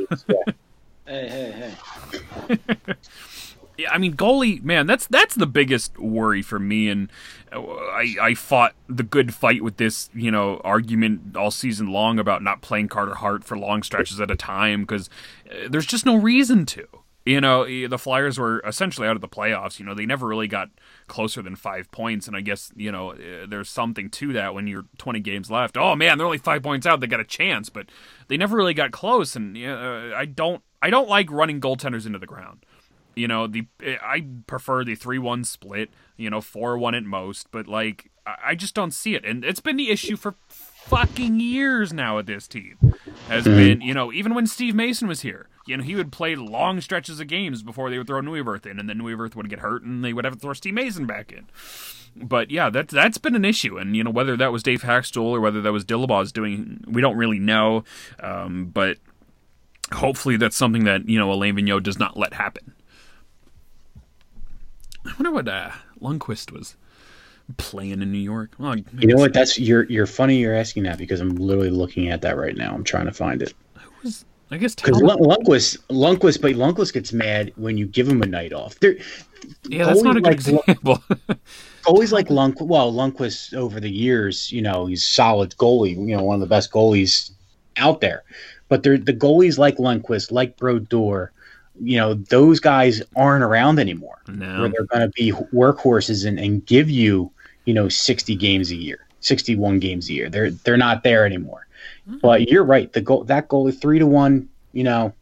Hey, 1.06 1.28
hey, 1.30 1.74
hey. 2.50 2.58
Yeah, 3.78 3.92
I 3.92 4.00
mean 4.00 4.16
goalie, 4.16 4.64
man, 4.64 4.88
that's 4.88 5.06
that's 5.06 5.36
the 5.36 5.46
biggest 5.46 6.00
worry 6.00 6.42
for 6.42 6.58
me. 6.58 6.90
And 6.90 7.12
uh, 7.54 7.62
I 7.62 8.16
I 8.20 8.34
fought 8.34 8.74
the 8.90 9.04
good 9.04 9.36
fight 9.36 9.64
with 9.64 9.78
this, 9.78 10.10
you 10.16 10.32
know, 10.32 10.60
argument 10.64 11.38
all 11.38 11.52
season 11.52 11.88
long 11.88 12.18
about 12.18 12.42
not 12.42 12.62
playing 12.62 12.88
Carter 12.88 13.14
Hart 13.14 13.44
for 13.44 13.56
long 13.56 13.84
stretches 13.84 14.20
at 14.20 14.32
a 14.32 14.36
time 14.36 14.82
because 14.82 15.12
uh, 15.52 15.68
there's 15.70 15.86
just 15.86 16.08
no 16.08 16.16
reason 16.16 16.66
to. 16.66 16.88
You 17.28 17.42
know, 17.42 17.64
eh, 17.64 17.88
the 17.88 17.98
Flyers 17.98 18.40
were 18.40 18.62
essentially 18.66 19.06
out 19.06 19.18
of 19.18 19.22
the 19.22 19.28
playoffs. 19.28 19.80
You 19.80 19.86
know, 19.86 19.94
they 19.94 20.06
never 20.06 20.26
really 20.26 20.48
got 20.48 20.70
closer 21.08 21.42
than 21.42 21.58
five 21.58 21.92
points, 21.92 22.26
and 22.26 22.38
I 22.38 22.42
guess 22.42 22.72
you 22.74 22.90
know 22.90 23.12
eh, 23.12 23.46
there's 23.46 23.70
something 23.70 24.10
to 24.12 24.32
that 24.32 24.54
when 24.54 24.66
you're 24.66 24.86
20 24.98 25.20
games 25.20 25.52
left. 25.52 25.76
Oh 25.76 25.94
man, 25.94 26.18
they're 26.18 26.26
only 26.26 26.38
five 26.38 26.64
points 26.64 26.88
out. 26.88 27.02
They 27.02 27.08
got 27.08 27.20
a 27.20 27.26
chance, 27.26 27.70
but 27.70 27.88
they 28.30 28.38
never 28.38 28.56
really 28.56 28.74
got 28.74 28.92
close. 28.92 29.36
And 29.36 29.58
uh, 29.58 30.16
I 30.16 30.24
don't, 30.24 30.64
I 30.82 30.90
don't 30.90 31.10
like 31.10 31.30
running 31.30 31.60
goaltenders 31.60 32.06
into 32.06 32.18
the 32.18 32.28
ground. 32.28 32.66
You 33.14 33.28
know, 33.28 33.46
the 33.46 33.68
I 34.02 34.26
prefer 34.48 34.86
the 34.86 34.96
three 34.96 35.20
one 35.20 35.44
split. 35.44 35.90
You 36.16 36.30
know, 36.30 36.40
four 36.40 36.78
one 36.78 36.96
at 36.96 37.04
most. 37.04 37.52
But 37.52 37.68
like, 37.68 38.10
I 38.26 38.56
just 38.56 38.74
don't 38.74 38.92
see 38.92 39.16
it, 39.16 39.26
and 39.26 39.44
it's 39.44 39.60
been 39.60 39.76
the 39.76 39.92
issue 39.92 40.16
for 40.16 40.36
fucking 40.90 41.40
years 41.40 41.94
now 41.94 42.16
with 42.18 42.26
this 42.26 42.48
team. 42.48 42.96
Has 43.28 43.44
been, 43.44 43.82
you 43.82 43.94
know, 43.94 44.14
even 44.14 44.34
when 44.34 44.48
Steve 44.48 44.74
Mason 44.74 45.08
was 45.08 45.22
here, 45.22 45.48
you 45.66 45.76
know, 45.76 45.84
he 45.84 45.96
would 45.96 46.12
play 46.12 46.36
long 46.36 46.80
stretches 46.80 47.20
of 47.20 47.28
games 47.28 47.62
before 47.62 47.90
they 47.90 47.98
would 47.98 48.08
throw 48.08 48.22
Neuwirth 48.22 48.66
in, 48.66 48.80
and 48.80 48.88
then 48.88 49.00
Neuwirth 49.00 49.36
would 49.36 49.50
get 49.50 49.60
hurt, 49.60 49.84
and 49.84 50.04
they 50.04 50.14
would 50.14 50.24
have 50.24 50.36
to 50.36 50.40
throw 50.40 50.54
Steve 50.54 50.74
Mason 50.74 51.06
back 51.06 51.32
in. 51.32 51.48
But 52.16 52.50
yeah, 52.50 52.70
that 52.70 52.88
that's 52.88 53.18
been 53.18 53.36
an 53.36 53.46
issue, 53.46 53.78
and 53.78 53.96
you 53.96 54.04
know 54.04 54.10
whether 54.10 54.38
that 54.38 54.52
was 54.52 54.64
Dave 54.64 54.82
Hakstol 54.82 55.26
or 55.26 55.42
whether 55.42 55.62
that 55.62 55.74
was 55.74 55.84
Dillabaugh's 55.84 56.32
doing, 56.32 56.84
we 56.88 57.02
don't 57.02 57.18
really 57.18 57.40
know. 57.40 57.84
Um, 58.20 58.66
but 58.74 58.98
hopefully, 59.92 60.38
that's 60.38 60.56
something 60.56 60.86
that 60.86 61.08
you 61.08 61.20
know 61.20 61.32
Alain 61.32 61.56
Vigneault 61.56 61.84
does 61.84 62.00
not 62.00 62.18
let 62.18 62.34
happen. 62.34 62.74
I 65.06 65.14
wonder 65.20 65.32
what 65.32 65.48
uh, 65.48 65.72
Lundqvist 66.02 66.52
was 66.52 66.76
playing 67.56 68.02
in 68.02 68.12
New 68.12 68.18
York. 68.18 68.52
You 69.00 69.08
know 69.08 69.16
what? 69.16 69.34
That's 69.34 69.58
you're 69.58 69.84
you're 69.86 70.06
funny. 70.06 70.38
You're 70.38 70.56
asking 70.56 70.84
that 70.84 70.98
because 70.98 71.22
I'm 71.22 71.36
literally 71.36 71.70
looking 71.70 72.10
at 72.10 72.22
that 72.24 72.38
right 72.38 72.56
now. 72.58 72.74
I'm 72.76 72.84
trying 72.84 73.06
to 73.06 73.14
find 73.14 73.42
it 73.42 73.54
was- 74.04 74.26
I 74.50 74.58
guess 74.58 74.76
because 74.76 74.98
Talbot- 75.02 75.20
Lundqvist, 75.20 75.78
Lundqvist, 75.90 76.42
but 76.42 76.54
Lundqvist 76.54 76.94
gets 76.94 77.12
mad 77.12 77.52
when 77.58 77.78
you 77.78 77.86
give 77.86 78.08
him 78.08 78.22
a 78.22 78.26
night 78.26 78.54
off. 78.54 78.80
There, 78.80 78.96
yeah, 79.68 79.86
that's 79.86 80.02
not 80.04 80.16
a 80.16 80.22
good 80.22 80.28
like 80.28 80.34
example. 80.36 81.04
always 81.86 82.14
like 82.14 82.28
Lundqvist. 82.30 82.62
Well, 82.68 82.94
Lundqvist 82.94 83.54
over 83.56 83.80
the 83.82 83.90
years, 83.92 84.50
you 84.52 84.62
know, 84.62 84.86
he's 84.86 85.06
solid 85.06 85.52
goalie. 85.58 85.96
You 85.96 86.16
know, 86.16 86.24
one 86.24 86.36
of 86.36 86.40
the 86.42 86.48
best 86.48 86.72
goalies 86.72 87.32
out 87.76 88.00
there. 88.00 88.24
But 88.70 88.84
they're 88.84 88.98
the 88.98 89.14
goalies 89.14 89.58
like 89.58 89.78
Lundqvist, 89.78 90.32
like 90.32 90.56
Brodeur. 90.58 91.32
You 91.82 91.98
know, 91.98 92.14
those 92.16 92.60
guys 92.62 93.02
aren't 93.18 93.44
around 93.44 93.80
anymore. 93.80 94.22
where 94.62 94.70
they're 94.70 94.86
going 94.86 95.02
to 95.04 95.10
be 95.10 95.32
workhorses 95.54 96.26
and, 96.26 96.40
and 96.40 96.66
give 96.66 96.90
you, 96.90 97.32
you 97.68 97.74
know, 97.74 97.90
60 97.90 98.36
games 98.36 98.72
a 98.72 98.76
year, 98.76 99.06
61 99.20 99.80
games 99.80 100.10
a 100.10 100.14
year. 100.14 100.30
They're 100.30 100.52
they're 100.52 100.78
not 100.78 101.04
there 101.04 101.26
anymore. 101.26 101.68
But 102.22 102.50
you're 102.50 102.64
right. 102.64 102.92
The 102.92 103.02
goal 103.02 103.26
that 103.26 103.50
goal 103.50 103.68
is 103.68 103.78
three 103.78 104.00
to 104.00 104.08
one. 104.08 104.48
You 104.72 104.86
know, 104.86 105.14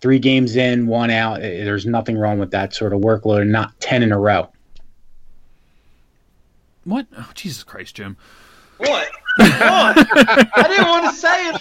three 0.00 0.18
games 0.18 0.56
in, 0.56 0.86
one 0.88 1.10
out. 1.10 1.40
eh, 1.40 1.62
There's 1.64 1.86
nothing 1.86 2.18
wrong 2.18 2.38
with 2.40 2.50
that 2.50 2.74
sort 2.74 2.92
of 2.92 3.00
workload. 3.00 3.46
Not 3.46 3.78
ten 3.80 4.02
in 4.02 4.10
a 4.10 4.18
row. 4.18 4.50
what? 6.82 7.06
Oh, 7.16 7.30
Jesus 7.34 7.62
Christ, 7.62 7.94
Jim. 7.94 8.16
What? 8.78 8.88
What? 8.88 9.10
I 9.38 10.66
didn't 10.68 10.88
want 10.88 11.14
to 11.14 11.20
say 11.20 11.48
it 11.48 11.60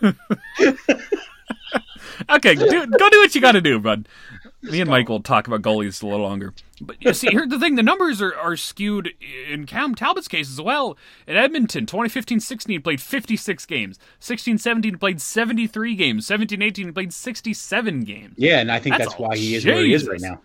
from 0.00 0.12
here. 0.14 0.14
Okay, 2.30 2.54
do, 2.54 2.86
go 2.86 3.10
do 3.10 3.18
what 3.18 3.34
you 3.34 3.40
got 3.40 3.52
to 3.52 3.60
do, 3.60 3.78
bud. 3.80 4.06
Me 4.62 4.80
and 4.80 4.88
Mike 4.88 5.08
will 5.08 5.20
talk 5.20 5.48
about 5.48 5.62
goalies 5.62 6.02
a 6.02 6.06
little 6.06 6.24
longer. 6.24 6.54
But 6.80 7.02
you 7.02 7.12
see, 7.14 7.28
here's 7.30 7.48
the 7.48 7.58
thing: 7.58 7.74
the 7.74 7.82
numbers 7.82 8.22
are, 8.22 8.34
are 8.34 8.56
skewed 8.56 9.12
in 9.50 9.66
Cam 9.66 9.94
Talbot's 9.94 10.28
case 10.28 10.50
as 10.50 10.60
well. 10.60 10.96
In 11.26 11.36
Edmonton, 11.36 11.84
2015-16 11.84 12.68
he 12.68 12.78
played 12.78 13.00
56 13.00 13.66
games. 13.66 13.98
16-17 14.20 15.00
played 15.00 15.20
73 15.20 15.94
games. 15.96 16.26
17-18 16.28 16.76
he 16.76 16.90
played 16.92 17.12
67 17.12 18.00
games. 18.02 18.34
Yeah, 18.36 18.60
and 18.60 18.70
I 18.70 18.78
think 18.78 18.96
That's 18.96 19.10
that's, 19.10 19.20
why 19.20 19.36
he 19.36 19.56
is 19.56 19.66
where 19.66 19.82
he 19.82 19.94
is 19.94 20.06
right 20.06 20.20
now. 20.20 20.40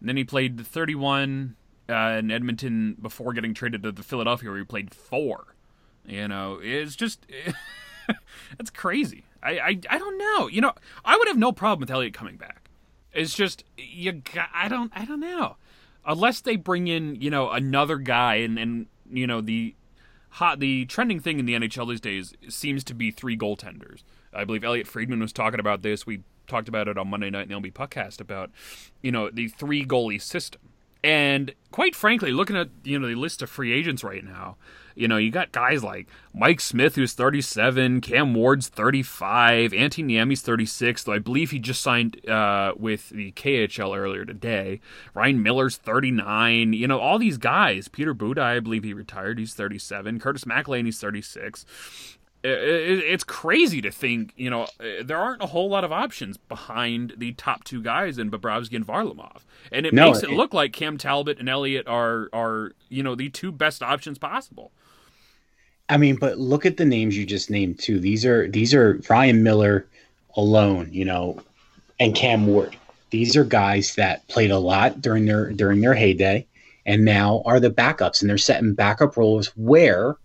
And 0.00 0.08
then 0.08 0.16
he 0.16 0.24
played 0.24 0.66
31 0.66 1.56
uh, 1.88 1.94
in 1.94 2.30
Edmonton 2.30 2.96
before 3.00 3.32
getting 3.32 3.54
traded 3.54 3.82
to 3.84 3.92
the 3.92 4.02
Philadelphia, 4.02 4.50
where 4.50 4.58
he 4.58 4.64
played 4.64 4.94
four. 4.94 5.54
You 6.06 6.28
know, 6.28 6.58
it's 6.60 6.96
just 6.96 7.24
that's 8.58 8.70
crazy. 8.70 9.24
I, 9.42 9.58
I 9.58 9.80
I 9.90 9.98
don't 9.98 10.18
know. 10.18 10.48
You 10.48 10.60
know, 10.60 10.72
I 11.04 11.16
would 11.16 11.28
have 11.28 11.38
no 11.38 11.52
problem 11.52 11.80
with 11.80 11.90
Elliot 11.90 12.14
coming 12.14 12.36
back. 12.36 12.61
It's 13.12 13.34
just 13.34 13.64
you. 13.76 14.22
I 14.54 14.68
don't. 14.68 14.92
I 14.94 15.04
don't 15.04 15.20
know. 15.20 15.56
Unless 16.04 16.40
they 16.40 16.56
bring 16.56 16.88
in 16.88 17.20
you 17.20 17.30
know 17.30 17.50
another 17.50 17.96
guy 17.96 18.36
and 18.36 18.58
and 18.58 18.86
you 19.10 19.26
know 19.26 19.40
the 19.40 19.74
hot 20.30 20.60
the 20.60 20.86
trending 20.86 21.20
thing 21.20 21.38
in 21.38 21.46
the 21.46 21.54
NHL 21.54 21.88
these 21.88 22.00
days 22.00 22.34
seems 22.48 22.82
to 22.84 22.94
be 22.94 23.10
three 23.10 23.36
goaltenders. 23.36 24.02
I 24.32 24.44
believe 24.44 24.64
Elliotte 24.64 24.86
Friedman 24.86 25.20
was 25.20 25.32
talking 25.32 25.60
about 25.60 25.82
this. 25.82 26.06
We 26.06 26.22
talked 26.46 26.68
about 26.68 26.88
it 26.88 26.98
on 26.98 27.08
Monday 27.08 27.30
night 27.30 27.50
in 27.50 27.62
the 27.62 27.70
LB 27.70 27.72
Puckcast 27.74 28.20
about 28.20 28.50
you 29.02 29.12
know 29.12 29.30
the 29.30 29.48
three 29.48 29.84
goalie 29.84 30.20
system. 30.20 30.60
And 31.04 31.52
quite 31.72 31.94
frankly, 31.96 32.30
looking 32.32 32.56
at 32.56 32.68
you 32.84 32.98
know 32.98 33.08
the 33.08 33.14
list 33.14 33.42
of 33.42 33.50
free 33.50 33.72
agents 33.72 34.04
right 34.04 34.24
now, 34.24 34.56
you 34.94 35.08
know 35.08 35.16
you 35.16 35.30
got 35.32 35.50
guys 35.50 35.82
like 35.82 36.06
Mike 36.32 36.60
Smith 36.60 36.94
who's 36.94 37.12
37, 37.12 38.00
Cam 38.00 38.34
Ward's 38.34 38.68
35, 38.68 39.72
Antti 39.72 40.04
Niemi's 40.04 40.42
36, 40.42 41.02
though 41.02 41.12
I 41.12 41.18
believe 41.18 41.50
he 41.50 41.58
just 41.58 41.82
signed 41.82 42.28
uh, 42.28 42.74
with 42.76 43.08
the 43.08 43.32
KHL 43.32 43.96
earlier 43.96 44.24
today. 44.24 44.80
Ryan 45.14 45.42
Miller's 45.42 45.76
39. 45.76 46.72
You 46.72 46.86
know 46.86 47.00
all 47.00 47.18
these 47.18 47.38
guys. 47.38 47.88
Peter 47.88 48.14
Budaj, 48.14 48.38
I 48.38 48.60
believe 48.60 48.84
he 48.84 48.94
retired. 48.94 49.38
He's 49.40 49.54
37. 49.54 50.20
Curtis 50.20 50.44
McElhinney's 50.44 51.00
36 51.00 51.64
it- 51.64 51.66
it- 51.66 52.21
it's 52.44 53.24
crazy 53.24 53.80
to 53.82 53.90
think, 53.90 54.32
you 54.36 54.50
know, 54.50 54.66
there 55.02 55.18
aren't 55.18 55.42
a 55.42 55.46
whole 55.46 55.68
lot 55.68 55.84
of 55.84 55.92
options 55.92 56.36
behind 56.36 57.14
the 57.16 57.32
top 57.32 57.62
two 57.64 57.82
guys 57.82 58.18
in 58.18 58.30
Bobrovsky 58.30 58.74
and 58.74 58.86
Varlamov, 58.86 59.42
and 59.70 59.86
it 59.86 59.94
No, 59.94 60.06
makes 60.06 60.22
it 60.22 60.30
it- 60.30 60.36
look 60.36 60.52
like 60.52 60.72
Cam 60.72 60.98
Talbot 60.98 61.38
and 61.38 61.48
Elliott 61.48 61.86
are 61.86 62.28
are 62.32 62.72
you 62.88 63.02
know 63.02 63.14
the 63.14 63.28
two 63.28 63.52
best 63.52 63.82
options 63.82 64.18
possible. 64.18 64.72
I 65.88 65.96
mean, 65.98 66.16
but 66.16 66.38
look 66.38 66.64
at 66.64 66.76
the 66.78 66.84
names 66.84 67.16
you 67.16 67.26
just 67.26 67.50
named 67.50 67.78
too. 67.78 68.00
These 68.00 68.24
are 68.24 68.48
these 68.48 68.74
are 68.74 69.00
Ryan 69.08 69.42
Miller 69.42 69.86
alone, 70.36 70.88
you 70.90 71.04
know, 71.04 71.40
and 72.00 72.14
Cam 72.14 72.46
Ward. 72.46 72.76
These 73.10 73.36
are 73.36 73.44
guys 73.44 73.94
that 73.96 74.26
played 74.28 74.50
a 74.50 74.58
lot 74.58 75.00
during 75.02 75.26
their 75.26 75.50
during 75.52 75.80
their 75.80 75.94
heyday, 75.94 76.46
and 76.86 77.04
now 77.04 77.42
are 77.44 77.60
the 77.60 77.70
backups, 77.70 78.20
and 78.20 78.30
they're 78.30 78.38
setting 78.38 78.74
backup 78.74 79.16
roles 79.16 79.48
where 79.56 80.16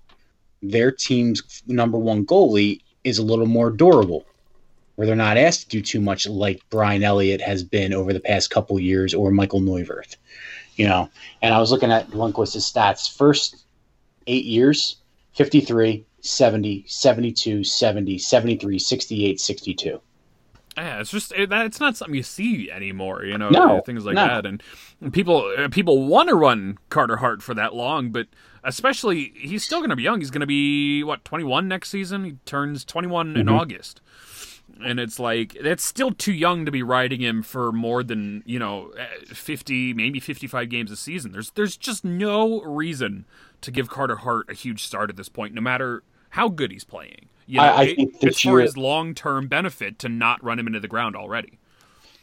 their 0.61 0.91
team's 0.91 1.63
number 1.67 1.97
one 1.97 2.25
goalie 2.25 2.81
is 3.03 3.17
a 3.17 3.23
little 3.23 3.45
more 3.45 3.69
durable, 3.69 4.25
where 4.95 5.07
they're 5.07 5.15
not 5.15 5.37
asked 5.37 5.61
to 5.61 5.67
do 5.69 5.81
too 5.81 6.01
much 6.01 6.27
like 6.27 6.61
Brian 6.69 7.03
Elliott 7.03 7.41
has 7.41 7.63
been 7.63 7.93
over 7.93 8.13
the 8.13 8.19
past 8.19 8.49
couple 8.49 8.79
years 8.79 9.13
or 9.13 9.31
Michael 9.31 9.61
Neuwirth, 9.61 10.17
you 10.75 10.87
know. 10.87 11.09
And 11.41 11.53
I 11.53 11.59
was 11.59 11.71
looking 11.71 11.91
at 11.91 12.11
Lundqvist's 12.11 12.71
stats. 12.71 13.15
First 13.15 13.63
eight 14.25 14.45
years, 14.45 14.97
53, 15.35 16.05
70, 16.21 16.85
72, 16.87 17.63
70, 17.63 18.17
73, 18.17 18.79
68, 18.79 19.39
62. 19.39 20.01
Yeah, 20.77 20.99
it's 20.99 21.09
just 21.11 21.31
it, 21.33 21.51
it's 21.51 21.79
not 21.79 21.97
something 21.97 22.15
you 22.15 22.21
see 22.23 22.69
anymore, 22.71 23.25
you 23.25 23.37
know, 23.37 23.49
No, 23.49 23.81
things 23.81 24.05
like 24.05 24.15
no. 24.15 24.27
that, 24.27 24.45
and 24.45 24.61
people 25.11 25.51
uh, 25.57 25.69
people 25.69 26.05
want 26.07 26.29
to 26.29 26.35
run 26.35 26.77
Carter 26.89 27.17
Hart 27.17 27.41
for 27.41 27.53
that 27.55 27.73
long, 27.73 28.11
but 28.11 28.27
especially 28.63 29.33
he's 29.35 29.63
still 29.63 29.79
going 29.79 29.89
to 29.89 29.95
be 29.95 30.03
young. 30.03 30.19
He's 30.19 30.29
going 30.31 30.41
to 30.41 30.45
be 30.47 31.03
what 31.03 31.25
twenty 31.25 31.43
one 31.43 31.67
next 31.67 31.89
season. 31.89 32.23
He 32.25 32.31
turns 32.45 32.85
21 32.85 33.35
in 33.35 33.45
Mm-hmm. 33.47 33.55
August, 33.55 34.01
and 34.83 34.99
it's 34.99 35.19
like 35.19 35.57
that's 35.63 35.83
still 35.83 36.11
too 36.11 36.33
young 36.33 36.65
to 36.65 36.71
be 36.71 36.83
riding 36.83 37.21
him 37.21 37.41
for 37.41 37.71
more 37.71 38.03
than 38.03 38.43
you 38.45 38.59
know 38.59 38.91
eh, 38.99 39.05
fifty, 39.33 39.93
maybe 39.95 40.19
fifty 40.19 40.45
five 40.45 40.69
games 40.69 40.91
a 40.91 40.95
season. 40.95 41.31
There's 41.31 41.49
there's 41.51 41.75
just 41.75 42.05
no 42.05 42.61
reason 42.61 43.25
to 43.61 43.71
give 43.71 43.89
Carter 43.89 44.17
Hart 44.17 44.47
a 44.49 44.53
huge 44.53 44.83
start 44.83 45.09
at 45.09 45.15
this 45.15 45.29
point, 45.29 45.55
no 45.55 45.61
matter 45.61 46.03
how 46.31 46.49
good 46.49 46.71
he's 46.71 46.83
playing. 46.83 47.29
You 47.47 47.57
know, 47.57 47.63
I- 47.63 47.67
I 47.67 47.83
it- 47.83 47.95
think 47.95 48.09
it's 48.15 48.19
this 48.21 48.39
for 48.41 48.59
his 48.59 48.77
long 48.77 49.13
term 49.15 49.47
benefit 49.47 49.99
to 49.99 50.09
not 50.09 50.43
run 50.43 50.59
him 50.59 50.67
into 50.67 50.79
the 50.79 50.87
ground 50.87 51.15
already. 51.15 51.57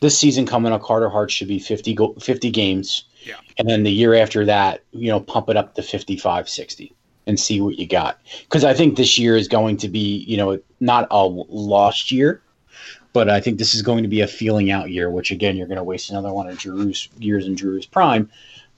this 0.01 0.19
season 0.19 0.45
coming 0.45 0.71
up, 0.71 0.83
Carter 0.83 1.09
Hart 1.09 1.31
should 1.31 1.49
be 1.49 1.59
50, 1.59 1.95
go, 1.95 2.13
50 2.21 2.51
games. 2.51 3.05
Yeah. 3.25 3.37
And 3.57 3.67
then 3.67 3.85
the 3.85 3.91
year 3.91 4.13
after 4.15 4.45
that, 4.45 4.83
you 4.93 5.09
know, 5.09 5.19
pump 5.19 5.49
it 5.49 5.57
up 5.57 5.75
to 5.77 5.83
55, 5.83 6.47
60 6.47 6.93
and 7.27 7.41
see 7.41 7.63
what 7.63 7.79
you 7.79 7.87
got. 7.87 8.21
Because 8.43 8.65
I 8.65 8.75
think 8.75 8.97
this 8.99 9.17
year 9.17 9.35
is 9.35 9.49
going 9.49 9.79
to 9.79 9.89
be, 9.89 10.25
you 10.29 10.37
know, 10.37 10.59
not 10.81 11.07
a 11.11 11.25
lost 11.25 12.13
year, 12.13 12.43
but 13.15 13.31
I 13.31 13.41
think 13.41 13.57
this 13.59 13.75
is 13.75 13.81
going 13.81 14.03
to 14.03 14.09
be 14.09 14.21
a 14.21 14.27
feeling 14.27 14.71
out 14.71 14.91
year, 14.91 15.11
which 15.11 15.31
again, 15.31 15.57
you're 15.57 15.69
going 15.69 15.79
to 15.79 15.85
waste 15.85 16.11
another 16.11 16.35
one 16.35 16.49
of 16.51 16.59
Drew's 16.59 17.09
years 17.19 17.47
in 17.47 17.55
Drew's 17.55 17.87
prime. 17.87 18.29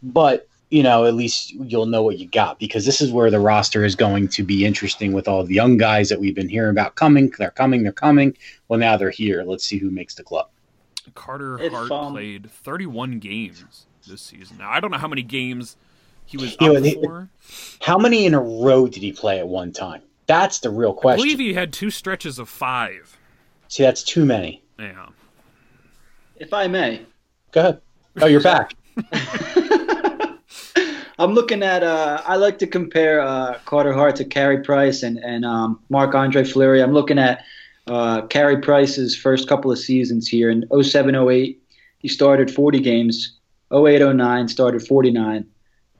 But 0.05 0.47
you 0.71 0.83
know, 0.83 1.05
at 1.05 1.14
least 1.14 1.53
you'll 1.53 1.87
know 1.87 2.03
what 2.03 2.19
you 2.19 2.27
got 2.29 2.59
because 2.59 2.85
this 2.85 3.01
is 3.01 3.12
where 3.12 3.31
the 3.31 3.39
roster 3.39 3.85
is 3.85 3.95
going 3.95 4.27
to 4.29 4.43
be 4.43 4.64
interesting 4.64 5.12
with 5.12 5.29
all 5.29 5.45
the 5.45 5.55
young 5.55 5.77
guys 5.77 6.09
that 6.09 6.19
we've 6.19 6.35
been 6.35 6.49
hearing 6.49 6.71
about 6.71 6.95
coming. 6.97 7.33
They're 7.39 7.51
coming, 7.53 7.83
they're 7.85 7.93
coming. 7.93 8.37
Well, 8.69 8.79
now 8.79 8.97
they're 8.97 9.11
here. 9.11 9.45
Let's 9.45 9.64
see 9.64 9.79
who 9.79 9.91
makes 9.91 10.14
the 10.14 10.25
club. 10.25 10.49
Carter 11.14 11.61
If, 11.61 11.73
Hart 11.73 11.91
um, 11.93 12.12
played 12.14 12.51
31 12.51 13.21
games 13.21 13.87
this 14.09 14.21
season. 14.23 14.59
Now 14.59 14.71
I 14.71 14.81
don't 14.81 14.91
know 14.91 14.99
how 14.99 15.07
many 15.09 15.23
games 15.23 15.77
he 16.25 16.37
was 16.37 16.57
Yeah, 16.61 16.71
up 16.71 16.83
he- 16.83 16.95
for. 16.95 17.29
How 17.81 17.97
many 17.99 18.27
in 18.27 18.35
a 18.35 18.41
row 18.41 18.89
did 18.89 19.03
he 19.05 19.12
play 19.12 19.39
at 19.39 19.47
one 19.47 19.73
time? 19.73 20.03
That's 20.27 20.59
the 20.59 20.71
real 20.71 20.93
question. 20.93 21.21
I 21.21 21.23
believe 21.23 21.39
he 21.39 21.55
had 21.55 21.73
two 21.73 21.91
stretches 21.91 22.41
of 22.41 22.49
five. 22.49 23.17
See, 23.69 23.85
that's 23.85 24.03
too 24.03 24.25
many. 24.25 24.64
Yeah. 24.81 25.07
If 26.35 26.53
I 26.53 26.67
may, 26.67 27.07
Go 27.53 27.61
ahead. 27.61 27.81
Oh, 28.21 28.27
you're 28.27 28.41
back. 28.43 28.75
I'm 31.19 31.33
looking 31.33 31.62
at. 31.62 31.83
Uh, 31.83 32.23
I 32.27 32.37
like 32.37 32.59
to 32.59 32.67
compare 32.67 33.21
uh, 33.21 33.59
Carter 33.64 33.93
Hart 33.93 34.17
to 34.17 34.25
Carey 34.25 34.62
Price 34.62 35.03
and 35.03 35.19
and 35.19 35.45
um, 35.45 35.81
Marc 35.89 36.14
Andre 36.14 36.45
Fleury. 36.45 36.83
I'm 36.83 36.93
looking 36.93 37.19
at 37.19 37.45
uh, 37.87 38.23
Carey 38.27 38.61
Price's 38.61 39.17
first 39.17 39.49
couple 39.49 39.71
of 39.71 39.79
seasons 39.79 40.29
here 40.29 40.51
in 40.51 40.62
07-08. 40.69 41.57
He 41.99 42.09
started 42.09 42.51
40 42.51 42.81
games. 42.81 43.33
08-09 43.71 44.51
started 44.51 44.87
49. 44.87 45.45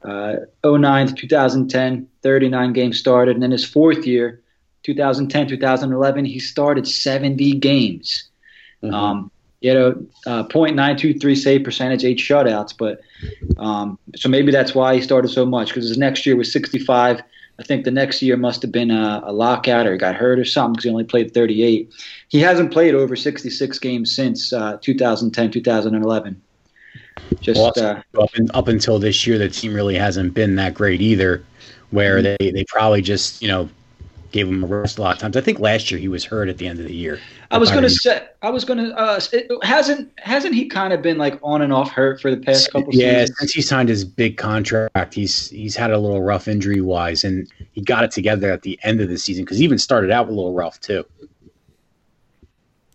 Uh, 0.05 0.37
09 0.65 1.07
to 1.09 1.15
2010, 1.15 2.09
39 2.23 2.73
games 2.73 2.99
started, 2.99 3.35
and 3.35 3.43
then 3.43 3.51
his 3.51 3.65
fourth 3.65 4.07
year, 4.07 4.41
2010 4.85 5.49
2011, 5.49 6.25
he 6.25 6.39
started 6.39 6.87
70 6.87 7.55
games. 7.55 8.29
Mhm. 8.83 8.93
Um, 8.93 9.31
you 9.67 9.75
know, 9.75 10.07
uh, 10.27 10.45
.923 10.45 11.37
save 11.37 11.65
percentage, 11.65 12.05
eight 12.05 12.19
shutouts, 12.19 12.73
but 12.77 13.01
um, 13.59 13.99
so 14.15 14.29
maybe 14.29 14.53
that's 14.53 14.75
why 14.75 14.95
he 14.95 15.01
started 15.01 15.29
so 15.29 15.45
much 15.45 15.69
because 15.69 15.89
his 15.89 15.99
next 15.99 16.25
year 16.25 16.37
was 16.37 16.53
65. 16.53 17.21
I 17.59 17.63
think 17.65 17.85
the 17.85 17.91
next 17.91 18.23
year 18.23 18.37
must 18.37 18.63
have 18.63 18.71
been 18.71 18.91
a, 18.91 19.23
a 19.25 19.33
lockout 19.33 19.87
or 19.87 19.93
he 19.93 19.99
got 19.99 20.15
hurt 20.15 20.39
or 20.39 20.45
something 20.45 20.75
because 20.75 20.85
he 20.85 20.91
only 20.91 21.05
played 21.05 21.35
38. 21.35 21.91
He 22.29 22.41
hasn't 22.41 22.73
played 22.73 22.95
over 22.95 23.17
66 23.17 23.79
games 23.79 24.15
since 24.15 24.53
uh, 24.53 24.79
2010, 24.83 25.51
2011. 25.51 26.43
Just 27.41 27.59
Well, 27.59 27.73
uh, 27.85 28.03
up, 28.23 28.37
in, 28.37 28.51
up 28.55 28.69
until 28.69 28.99
this 28.99 29.27
year, 29.27 29.39
the 29.39 29.49
team 29.49 29.75
really 29.75 29.97
hasn't 29.97 30.35
been 30.35 30.57
that 30.57 30.75
great 30.75 31.01
either. 31.01 31.45
Where 31.91 32.21
Mm-hmm. 32.21 32.37
they, 32.39 32.51
they 32.51 32.65
probably 32.69 33.01
just 33.03 33.43
you 33.43 33.49
know 33.49 33.69
gave 34.37 34.49
him 34.49 34.63
a 34.63 34.67
rest 34.67 34.99
a 34.99 35.03
lot 35.03 35.15
of 35.15 35.19
times. 35.19 35.37
I 35.37 35.41
think 35.41 35.59
last 35.59 35.91
year 35.91 35.99
he 35.99 36.09
was 36.09 36.25
hurt 36.25 36.49
at 36.49 36.59
the 36.59 36.69
end 36.69 36.79
of 36.79 36.87
the 36.87 36.95
year. 36.95 37.19
I 37.51 37.59
was 37.59 37.71
gonna 37.71 37.83
remember. 37.83 37.99
say, 37.99 38.29
I 38.43 38.51
was 38.51 38.65
gonna. 38.65 38.91
Uh, 38.91 39.19
it, 39.33 39.51
hasn't 39.65 40.13
hasn't 40.19 40.55
he 40.55 40.67
kind 40.67 40.93
of 40.93 41.01
been 41.01 41.17
like 41.17 41.39
on 41.43 41.63
and 41.63 41.73
off 41.73 41.91
hurt 41.91 42.21
for 42.21 42.31
the 42.31 42.37
past 42.37 42.71
couple 42.71 42.95
yeah, 42.95 43.21
seasons? 43.21 43.39
since 43.39 43.53
he 43.53 43.63
signed 43.63 43.89
his 43.89 44.05
big 44.05 44.37
contract, 44.37 45.15
he's 45.15 45.49
he's 45.49 45.75
had 45.75 45.91
a 45.91 45.99
little 45.99 46.23
rough 46.23 46.49
injury 46.49 46.83
wise, 46.83 47.25
and 47.25 47.51
he 47.73 47.81
got 47.81 48.05
it 48.05 48.11
together 48.11 48.53
at 48.53 48.63
the 48.63 48.79
end 48.83 49.01
of 49.01 49.09
the 49.09 49.19
season 49.19 49.45
because 49.45 49.59
he 49.59 49.65
even 49.65 49.79
started 49.79 50.11
out 50.11 50.29
a 50.29 50.31
little 50.31 50.53
rough 50.53 50.79
too. 50.81 51.05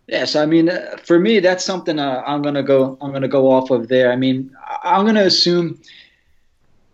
Yes, 0.07 0.35
I 0.35 0.45
mean, 0.45 0.69
uh, 0.69 0.97
for 1.03 1.19
me, 1.19 1.39
that's 1.39 1.65
something 1.65 1.97
uh, 1.97 2.21
I'm 2.27 2.43
gonna 2.43 2.63
go. 2.63 2.97
I'm 3.01 3.11
gonna 3.11 3.27
go 3.27 3.51
off 3.51 3.71
of 3.71 3.87
there. 3.87 4.11
I 4.11 4.15
mean, 4.15 4.55
I- 4.63 4.95
I'm 4.95 5.05
gonna 5.05 5.23
assume. 5.23 5.81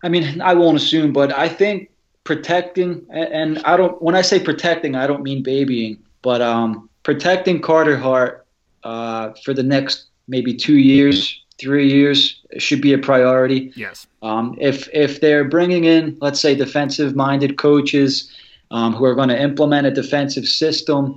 I 0.02 0.08
mean, 0.08 0.40
I 0.40 0.54
won't 0.54 0.76
assume, 0.76 1.12
but 1.12 1.36
I 1.36 1.48
think 1.48 1.90
protecting, 2.28 3.06
and 3.08 3.58
I 3.60 3.78
don't. 3.78 4.02
When 4.02 4.14
I 4.14 4.20
say 4.20 4.38
protecting, 4.38 4.94
I 4.94 5.06
don't 5.06 5.22
mean 5.22 5.42
babying, 5.42 5.96
but 6.20 6.42
um, 6.42 6.90
protecting 7.02 7.62
Carter 7.62 7.96
Hart 7.96 8.46
uh, 8.84 9.30
for 9.42 9.54
the 9.54 9.62
next 9.62 10.08
maybe 10.28 10.52
two 10.54 10.76
years, 10.76 11.42
three 11.58 11.90
years 11.90 12.38
should 12.58 12.82
be 12.82 12.92
a 12.92 12.98
priority. 12.98 13.72
Yes. 13.76 14.06
Um, 14.20 14.58
if 14.60 14.90
if 14.92 15.22
they're 15.22 15.44
bringing 15.44 15.84
in, 15.84 16.18
let's 16.20 16.38
say, 16.38 16.54
defensive-minded 16.54 17.56
coaches 17.56 18.30
um, 18.70 18.92
who 18.92 19.06
are 19.06 19.14
going 19.14 19.30
to 19.30 19.42
implement 19.42 19.86
a 19.86 19.90
defensive 19.90 20.46
system, 20.46 21.16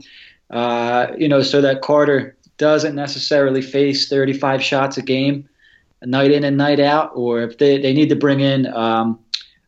uh, 0.50 1.08
you 1.18 1.28
know, 1.28 1.42
so 1.42 1.60
that 1.60 1.82
Carter 1.82 2.38
doesn't 2.58 2.96
necessarily 2.96 3.62
face 3.62 4.08
35 4.08 4.64
shots 4.64 4.98
a 4.98 5.02
game, 5.02 5.50
night 6.04 6.32
in 6.32 6.46
and 6.46 6.56
night 6.56 6.80
out, 6.80 7.12
or 7.16 7.42
if 7.42 7.58
they, 7.58 7.82
they 7.82 7.92
need 7.92 8.08
to 8.08 8.16
bring 8.16 8.40
in 8.40 8.68
um, 8.68 9.20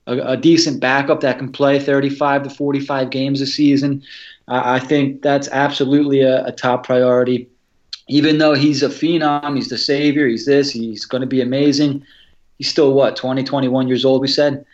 a, 0.08 0.18
a 0.18 0.38
decent 0.38 0.80
backup 0.80 1.22
that 1.22 1.38
can 1.38 1.51
play 1.51 1.80
35 1.80 2.43
to 2.43 2.49
45 2.49 3.10
games 3.10 3.41
a 3.41 3.47
season, 3.47 4.04
uh, 4.47 4.62
I 4.64 4.80
think 4.80 5.22
that's 5.22 5.47
absolutely 5.49 6.22
a, 6.22 6.45
a 6.45 6.51
top 6.51 6.86
priority. 6.86 7.49
Even 8.08 8.38
though 8.38 8.54
he's 8.54 8.84
a 8.84 8.89
phenom, 8.89 9.56
he's 9.56 9.70
the 9.70 9.78
savior, 9.78 10.28
he's 10.28 10.45
this, 10.45 10.72
he's 10.72 11.06
going 11.06 11.22
to 11.22 11.28
be 11.28 11.41
amazing 11.41 12.06
he's 12.58 12.70
still 12.70 12.93
what 12.93 13.16
20 13.16 13.43
21 13.43 13.88
years 13.88 14.06
old 14.06 14.22
we 14.22 14.28
said? 14.28 14.66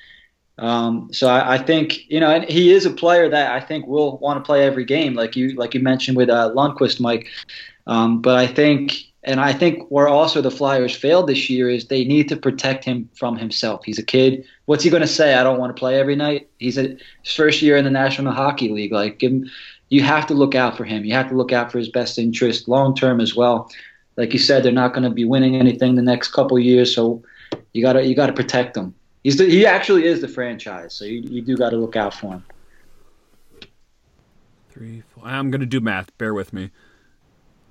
Um, 0.58 1.10
so 1.12 1.28
I, 1.28 1.56
I 1.56 1.58
think 1.58 2.10
you 2.10 2.20
know 2.20 2.30
and 2.30 2.44
he 2.44 2.74
is 2.74 2.86
a 2.86 2.92
player 2.92 3.30
that 3.30 3.54
i 3.54 3.62
think 3.66 3.88
will 3.88 4.18
want 4.18 4.38
to 4.38 4.46
play 4.46 4.66
every 4.66 4.84
game 4.84 5.14
like 5.14 5.38
you 5.38 5.56
like 5.56 5.74
you 5.74 5.80
mentioned 5.80 6.18
with 6.18 6.30
uh, 6.30 6.52
Lundqvist 6.54 7.00
mike. 7.00 7.28
Um, 7.88 8.22
but 8.22 8.38
i 8.38 8.46
think 8.46 9.06
and 9.24 9.40
i 9.40 9.52
think 9.54 9.88
where 9.90 10.08
also 10.08 10.42
the 10.42 10.52
flyers 10.52 10.96
failed 10.96 11.28
this 11.28 11.50
year 11.50 11.70
is 11.70 11.88
they 11.88 12.04
need 12.04 12.30
to 12.30 12.36
protect 12.36 12.84
him 12.84 13.10
from 13.14 13.38
himself 13.38 13.84
he's 13.86 14.00
a 14.00 14.04
kid 14.04 14.46
what's 14.66 14.84
he 14.84 14.90
going 14.90 15.02
to 15.02 15.08
say 15.08 15.36
i 15.36 15.44
don't 15.44 15.60
want 15.60 15.76
to 15.76 15.80
play 15.80 16.00
every 16.00 16.16
night 16.16 16.50
he's 16.58 16.78
a 16.78 16.98
first 17.26 17.62
year 17.62 17.78
in 17.78 17.84
the 17.84 17.92
national 17.92 18.34
hockey 18.34 18.70
league 18.70 18.92
like 18.92 19.20
give 19.20 19.32
him 19.32 19.50
you 19.90 20.04
have 20.04 20.28
to 20.28 20.34
look 20.34 20.56
out 20.56 20.78
for 20.78 20.86
him 20.86 21.04
you 21.06 21.14
have 21.14 21.30
to 21.30 21.36
look 21.36 21.52
out 21.52 21.72
for 21.72 21.80
his 21.80 21.90
best 21.90 22.18
interest 22.18 22.68
long 22.68 22.96
term 22.96 23.20
as 23.20 23.36
well 23.36 23.70
like 24.18 24.34
you 24.34 24.40
said 24.40 24.64
they're 24.64 24.72
not 24.72 24.94
going 24.94 25.04
to 25.04 25.10
be 25.10 25.26
winning 25.26 25.56
anything 25.56 25.96
the 25.96 26.02
next 26.02 26.30
couple 26.30 26.58
years 26.60 26.94
so 26.94 27.24
you 27.74 27.82
gotta 27.82 28.06
you 28.06 28.16
gotta 28.16 28.34
protect 28.34 28.76
him. 28.76 28.94
He's 29.24 29.38
the, 29.38 29.46
he 29.46 29.66
actually 29.66 30.06
is 30.06 30.22
the 30.22 30.28
franchise, 30.28 30.94
so 30.94 31.06
you, 31.06 31.22
you 31.22 31.42
do 31.42 31.58
got 31.58 31.72
to 31.72 31.78
look 31.78 31.96
out 31.96 32.14
for 32.14 32.34
him. 32.34 32.44
Three, 34.70 35.04
four. 35.10 35.26
I'm 35.26 35.52
going 35.52 35.60
to 35.60 35.68
do 35.68 35.82
math. 35.82 36.18
Bear 36.18 36.34
with 36.34 36.54
me. 36.54 36.72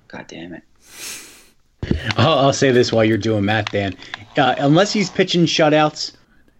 God 0.07 0.25
damn 0.27 0.53
it! 0.53 0.63
I'll, 2.17 2.39
I'll 2.39 2.53
say 2.53 2.71
this 2.71 2.91
while 2.91 3.05
you're 3.05 3.17
doing 3.17 3.45
math, 3.45 3.71
Dan. 3.71 3.95
Uh, 4.37 4.55
unless 4.57 4.93
he's 4.93 5.09
pitching 5.09 5.45
shutouts 5.45 6.13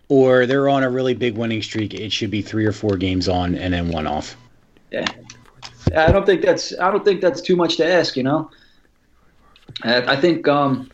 or 0.09 0.45
they're 0.45 0.69
on 0.69 0.83
a 0.83 0.89
really 0.89 1.13
big 1.13 1.37
winning 1.37 1.61
streak, 1.61 1.93
it 1.93 2.11
should 2.11 2.31
be 2.31 2.41
three 2.41 2.65
or 2.65 2.71
four 2.71 2.97
games 2.97 3.29
on 3.29 3.55
and 3.55 3.73
then 3.73 3.89
one 3.89 4.07
off. 4.07 4.35
Yeah, 4.91 5.05
I 5.95 6.11
don't 6.11 6.25
think 6.25 6.41
that's 6.41 6.77
I 6.79 6.91
don't 6.91 7.05
think 7.05 7.21
that's 7.21 7.41
too 7.41 7.55
much 7.55 7.77
to 7.77 7.85
ask. 7.85 8.17
You 8.17 8.23
know, 8.23 8.49
I, 9.83 10.15
think 10.15 10.47
um, 10.47 10.89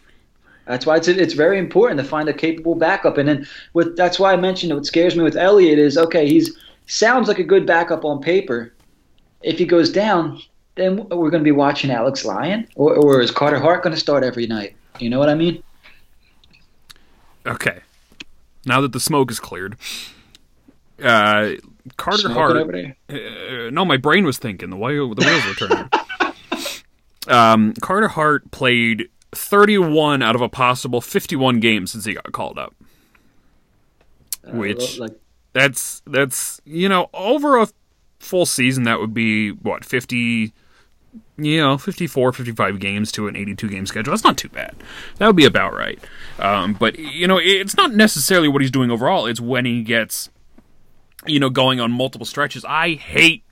that's 0.66 0.86
why 0.86 0.98
it's 0.98 1.08
it's 1.08 1.34
very 1.34 1.58
important 1.58 2.00
to 2.00 2.06
find 2.06 2.28
a 2.28 2.34
capable 2.34 2.76
backup. 2.76 3.18
And 3.18 3.28
then 3.30 3.48
with 3.74 3.96
that's 3.96 4.20
why 4.20 4.34
I 4.34 4.36
mentioned 4.36 4.74
what 4.74 4.86
scares 4.86 5.16
me 5.16 5.24
with 5.24 5.38
Elliott 5.38 5.80
is 5.80 5.98
okay. 5.98 6.28
He's 6.28 6.58
sounds 6.88 7.28
like 7.28 7.40
a 7.40 7.44
good 7.44 7.66
backup 7.66 8.04
on 8.04 8.22
paper. 8.22 8.74
If 9.42 9.58
he 9.58 9.66
goes 9.66 9.92
down, 9.92 10.42
then 10.76 11.08
we're 11.10 11.30
going 11.30 11.42
to 11.42 11.46
be 11.46 11.52
watching 11.52 11.92
Alex 11.92 12.26
Lyon, 12.26 12.68
or, 12.76 12.96
or 12.96 13.22
is 13.22 13.32
Carter 13.32 13.60
Hart 13.60 13.84
going 13.84 13.94
to 13.94 14.00
start 14.00 14.24
every 14.24 14.48
night? 14.48 14.76
You 15.00 15.10
know 15.10 15.20
what 15.20 15.30
I 15.30 15.36
mean? 15.36 15.64
Okay. 17.46 17.80
Now 18.66 18.82
that 18.82 18.92
the 18.92 19.00
smoke 19.00 19.30
is 19.32 19.40
cleared, 19.40 19.78
uh, 21.04 21.52
Carter 21.98 22.30
Smoking 22.30 22.36
Hart. 22.36 22.96
Uh, 23.10 23.70
no, 23.70 23.86
my 23.86 23.98
brain 23.98 24.26
was 24.26 24.38
thinking. 24.38 24.70
The 24.70 24.78
wheel, 24.78 25.14
the 25.14 25.26
wheels 25.26 25.46
were 25.46 25.68
turning. 25.68 25.90
um, 27.28 27.74
Carter 27.82 28.08
Hart 28.08 28.50
played 28.52 29.10
31 29.34 30.22
out 30.22 30.36
of 30.36 30.42
a 30.42 30.50
possible 30.50 31.02
51 31.02 31.60
games 31.60 31.92
since 31.92 32.06
he 32.06 32.14
got 32.14 32.32
called 32.32 32.58
up. 32.58 32.74
Uh, 34.48 34.52
Which- 34.52 35.00
like 35.00 35.12
That's 35.54 36.02
that's 36.08 36.60
you 36.66 36.90
know 36.90 37.10
over 37.14 37.58
a 37.58 37.68
full 38.20 38.46
season 38.46 38.84
that 38.84 39.00
would 39.00 39.14
be 39.14 39.52
what 39.52 39.86
50 39.86 40.54
you 41.38 41.62
know 41.62 41.78
54 41.78 42.34
55 42.34 42.80
games 42.80 43.12
to 43.14 43.28
an 43.28 43.36
82 43.36 43.70
game 43.70 43.86
schedule 43.86 44.12
that's 44.12 44.24
not 44.24 44.38
too 44.38 44.50
bad. 44.50 44.76
That 45.18 45.28
would 45.28 45.36
be 45.36 45.46
about 45.46 45.74
right. 45.74 46.00
Um, 46.40 46.74
but 46.74 46.98
you 47.00 47.28
know 47.28 47.40
it's 47.42 47.76
not 47.76 47.94
necessarily 47.94 48.48
what 48.48 48.62
he's 48.62 48.72
doing 48.72 48.92
overall. 48.92 49.26
It's 49.26 49.42
when 49.42 49.66
he 49.66 49.84
gets 49.84 50.30
you 51.26 51.40
know 51.40 51.50
going 51.50 51.80
on 51.80 51.92
multiple 51.92 52.26
stretches. 52.26 52.66
I 52.66 52.94
hate 52.94 53.45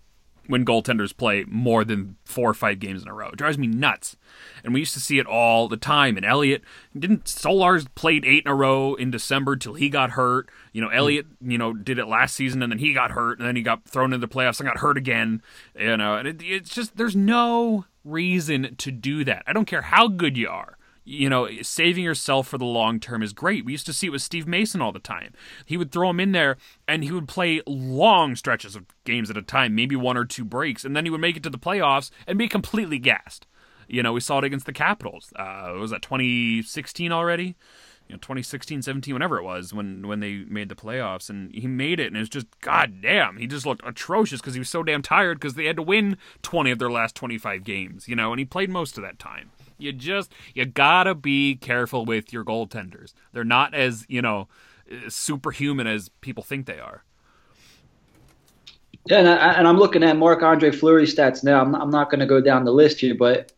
when 0.48 0.66
goaltenders 0.66 1.16
play 1.16 1.46
more 1.48 1.86
than 1.86 2.18
four 2.26 2.50
or 2.50 2.54
five 2.54 2.80
games 2.80 3.02
in 3.02 3.08
a 3.08 3.14
row. 3.14 3.30
It 3.30 3.38
drives 3.38 3.58
me 3.58 3.68
nuts. 3.68 4.18
And 4.64 4.74
we 4.74 4.82
used 4.82 4.94
to 4.94 5.00
see 5.00 5.20
it 5.20 5.26
all 5.26 5.68
the 5.68 5.78
time. 5.78 6.18
And 6.18 6.26
Elliot 6.26 6.64
didn't 6.98 7.26
Solars 7.26 7.88
played 7.96 8.26
eight 8.26 8.46
in 8.46 8.52
a 8.52 8.56
row 8.56 8.96
in 8.96 9.12
December 9.12 9.56
till 9.56 9.74
he 9.74 9.90
got 9.90 10.12
hurt. 10.12 10.50
You 10.74 10.82
know, 10.82 10.90
Elliot, 10.90 11.28
you 11.42 11.58
know, 11.58 11.74
did 11.74 12.00
it 12.00 12.08
last 12.08 12.36
season 12.36 12.62
and 12.62 12.72
then 12.72 12.80
he 12.80 12.94
got 12.94 13.12
hurt 13.12 13.40
and 13.40 13.48
then 13.48 13.56
he 13.56 13.62
got 13.62 13.86
thrown 13.86 14.14
into 14.14 14.26
the 14.26 14.34
playoffs 14.34 14.60
and 14.60 14.68
got 14.68 14.80
hurt 14.80 14.98
again. 14.98 15.42
You 15.80 15.98
know, 15.98 16.16
and 16.16 16.28
it, 16.28 16.42
it's 16.42 16.74
just 16.74 16.98
there's 16.98 17.16
no 17.16 17.86
reason 18.04 18.76
to 18.78 18.92
do 18.92 19.24
that. 19.24 19.44
I 19.48 19.54
don't 19.54 19.66
care 19.66 19.82
how 19.82 20.08
good 20.08 20.38
you 20.38 20.50
are. 20.50 20.78
You 21.06 21.30
know, 21.30 21.50
saving 21.62 22.04
yourself 22.04 22.48
for 22.48 22.58
the 22.58 22.66
long 22.66 23.00
term 23.00 23.22
is 23.22 23.34
great. 23.34 23.66
We 23.66 23.74
used 23.74 23.86
to 23.88 23.94
see 23.94 24.08
it 24.08 24.12
with 24.12 24.22
Steve 24.22 24.48
Mason 24.48 24.82
all 24.82 24.92
the 24.92 25.00
time. 25.00 25.34
He 25.66 25.78
would 25.78 25.92
throw 25.92 26.10
him 26.10 26.20
in 26.20 26.32
there 26.32 26.58
and 26.88 27.04
he 27.04 27.12
would 27.12 27.28
play 27.28 27.62
long 27.68 28.36
stretches 28.36 28.76
of 28.76 28.86
games 29.04 29.30
at 29.30 29.38
a 29.38 29.42
time, 29.42 29.76
maybe 29.76 29.96
one 29.96 30.18
or 30.18 30.26
two 30.26 30.46
breaks, 30.46 30.86
and 30.86 30.96
then 30.96 31.06
he 31.06 31.12
would 31.12 31.22
make 31.22 31.38
it 31.38 31.44
to 31.44 31.50
the 31.50 31.58
playoffs 31.58 32.10
and 32.26 32.38
be 32.38 32.48
completely 32.48 33.00
gassed. 33.00 33.46
You 33.88 34.02
know, 34.02 34.14
we 34.14 34.22
saw 34.22 34.38
it 34.40 34.46
against 34.46 34.66
the 34.66 34.74
Capitals. 34.74 35.34
Uh, 35.36 35.74
was 35.78 35.92
that 35.92 36.02
2016 36.02 37.12
already? 37.12 37.56
You 38.08 38.16
know, 38.16 38.20
2016, 38.20 38.82
17, 38.82 39.14
whenever 39.14 39.38
it 39.38 39.44
was 39.44 39.74
when 39.74 40.08
when 40.08 40.20
they 40.20 40.44
made 40.50 40.68
the 40.68 40.76
playoffs, 40.76 41.30
and 41.30 41.54
he 41.54 41.68
made 41.68 42.00
it, 42.02 42.08
and 42.08 42.18
it 42.18 42.20
was 42.20 42.30
just 42.30 42.48
goddamn, 42.60 43.38
he 43.38 43.48
just 43.48 43.66
looked 43.66 43.86
atrocious 43.86 44.42
because 44.42 44.56
he 44.56 44.60
was 44.60 44.70
so 44.70 44.84
damn 44.84 45.02
tired 45.02 45.40
because 45.40 45.54
they 45.54 45.66
had 45.66 45.78
to 45.78 45.82
win 45.82 46.18
20 46.42 46.72
of 46.72 46.80
their 46.80 46.92
last 46.92 47.16
25 47.16 47.64
games, 47.64 48.08
you 48.08 48.16
know, 48.16 48.34
and 48.34 48.40
he 48.40 48.46
played 48.46 48.70
most 48.70 48.98
of 48.98 49.04
that 49.04 49.20
time. 49.20 49.52
You 49.84 49.92
just 49.92 50.32
you 50.54 50.66
gotta 50.66 51.14
be 51.14 51.56
careful 51.56 52.06
with 52.06 52.32
your 52.32 52.44
goaltenders. 52.44 53.14
They're 53.34 53.44
not 53.44 53.74
as 53.74 54.06
you 54.08 54.22
know 54.22 54.48
superhuman 55.10 55.88
as 55.88 56.10
people 56.22 56.44
think 56.44 56.66
they 56.66 56.80
are. 56.80 57.04
Yeah, 59.06 59.20
and, 59.20 59.28
I, 59.28 59.54
and 59.54 59.68
I'm 59.68 59.78
looking 59.78 60.04
at 60.04 60.16
Marc 60.16 60.42
Andre 60.44 60.72
Fleury 60.72 61.06
stats 61.06 61.44
now. 61.44 61.62
I'm 61.62 61.72
not, 61.72 61.82
I'm 61.82 61.90
not 61.90 62.10
going 62.10 62.22
to 62.22 62.26
go 62.26 62.40
down 62.40 62.64
the 62.64 62.72
list 62.72 63.02
here, 63.02 63.16
but 63.16 63.52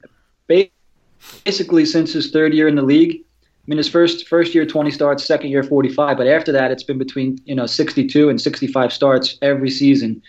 basically 1.45 1.85
since 1.85 2.13
his 2.13 2.31
third 2.31 2.53
year 2.53 2.67
in 2.67 2.75
the 2.75 2.81
league, 2.81 3.21
I 3.21 3.63
mean 3.67 3.77
his 3.77 3.87
first 3.87 4.27
first 4.27 4.53
year 4.53 4.65
20 4.65 4.91
starts, 4.91 5.23
second 5.23 5.49
year 5.49 5.63
45, 5.63 6.17
but 6.17 6.27
after 6.27 6.51
that 6.51 6.71
it's 6.71 6.83
been 6.83 6.97
between 6.97 7.39
you 7.45 7.55
know 7.55 7.65
62 7.65 8.29
and 8.29 8.39
65 8.39 8.93
starts 8.93 9.37
every 9.41 9.69
season, 9.69 10.21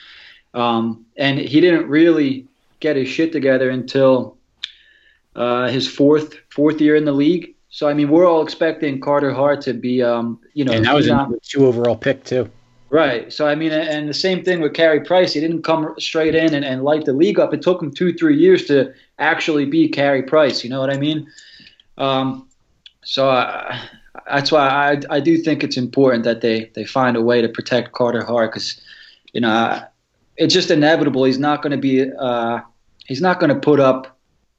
um, 0.55 1.05
and 1.17 1.39
he 1.39 1.61
didn't 1.61 1.89
really 1.89 2.47
get 2.81 2.97
his 2.97 3.09
shit 3.09 3.33
together 3.33 3.71
until 3.71 4.36
uh, 5.37 5.69
his 5.69 5.87
fourth 5.87 6.35
fourth 6.49 6.81
year 6.81 6.97
in 6.97 7.05
the 7.05 7.13
league. 7.13 7.55
So 7.69 7.89
I 7.89 7.95
mean, 7.95 8.09
we're 8.11 8.27
all 8.27 8.43
expecting 8.43 9.01
Carter 9.01 9.33
Hart 9.33 9.61
to 9.63 9.75
be, 9.75 10.03
um, 10.03 10.41
you 10.55 10.65
know, 10.65 10.73
and 10.73 10.85
that 10.85 10.95
was 10.95 11.09
a 11.09 11.29
two 11.43 11.67
overall 11.67 11.97
pick 11.97 12.25
too. 12.25 12.51
Right. 12.89 13.33
So 13.33 13.47
I 13.47 13.55
mean, 13.55 13.73
and 13.73 14.09
the 14.09 14.15
same 14.15 14.45
thing 14.45 14.61
with 14.61 14.73
Carey 14.73 15.01
Price. 15.01 15.35
He 15.35 15.41
didn't 15.41 15.63
come 15.63 15.95
straight 15.99 16.35
in 16.35 16.55
and, 16.55 16.65
and 16.65 16.85
light 16.85 17.05
the 17.05 17.13
league 17.13 17.39
up. 17.39 17.53
It 17.53 17.61
took 17.61 17.83
him 17.83 17.93
two, 17.93 18.13
three 18.13 18.39
years 18.39 18.65
to 18.67 18.95
actually 19.19 19.67
be 19.67 19.89
Carey 19.89 20.23
Price. 20.23 20.65
You 20.65 20.71
know 20.71 20.81
what 20.81 20.91
I 20.91 20.97
mean? 20.97 21.27
Um, 21.99 22.49
so 23.05 23.29
I, 23.29 23.89
that's 24.31 24.53
why 24.53 24.69
I, 24.69 25.17
I 25.17 25.21
do 25.21 25.37
think 25.37 25.63
it's 25.65 25.77
important 25.77 26.25
that 26.25 26.41
they, 26.41 26.71
they 26.75 26.85
find 26.85 27.17
a 27.17 27.23
way 27.23 27.43
to 27.43 27.49
protect 27.49 27.93
Carter 27.93 28.25
Hart 28.25 28.53
because, 28.53 28.81
you 29.33 29.41
know, 29.41 29.83
it's 30.37 30.55
just 30.55 30.71
inevitable. 30.71 31.25
He's 31.25 31.39
not 31.39 31.63
going 31.63 31.73
to 31.73 31.77
be. 31.77 32.11
Uh, 32.11 32.61
he's 33.07 33.21
not 33.21 33.41
going 33.41 33.53
to 33.53 33.61
put 33.61 33.81
up 33.81 34.16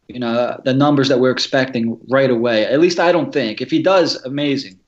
you 0.08 0.20
know, 0.20 0.60
the 0.64 0.74
numbers 0.74 1.10
that 1.10 1.20
we're 1.20 1.32
expecting 1.32 2.00
right 2.10 2.30
away. 2.30 2.66
At 2.66 2.80
least 2.80 3.00
I 3.00 3.12
don't 3.12 3.32
think. 3.34 3.62
If 3.62 3.70
he 3.70 3.82
does, 3.82 4.16
amazing. 4.24 4.80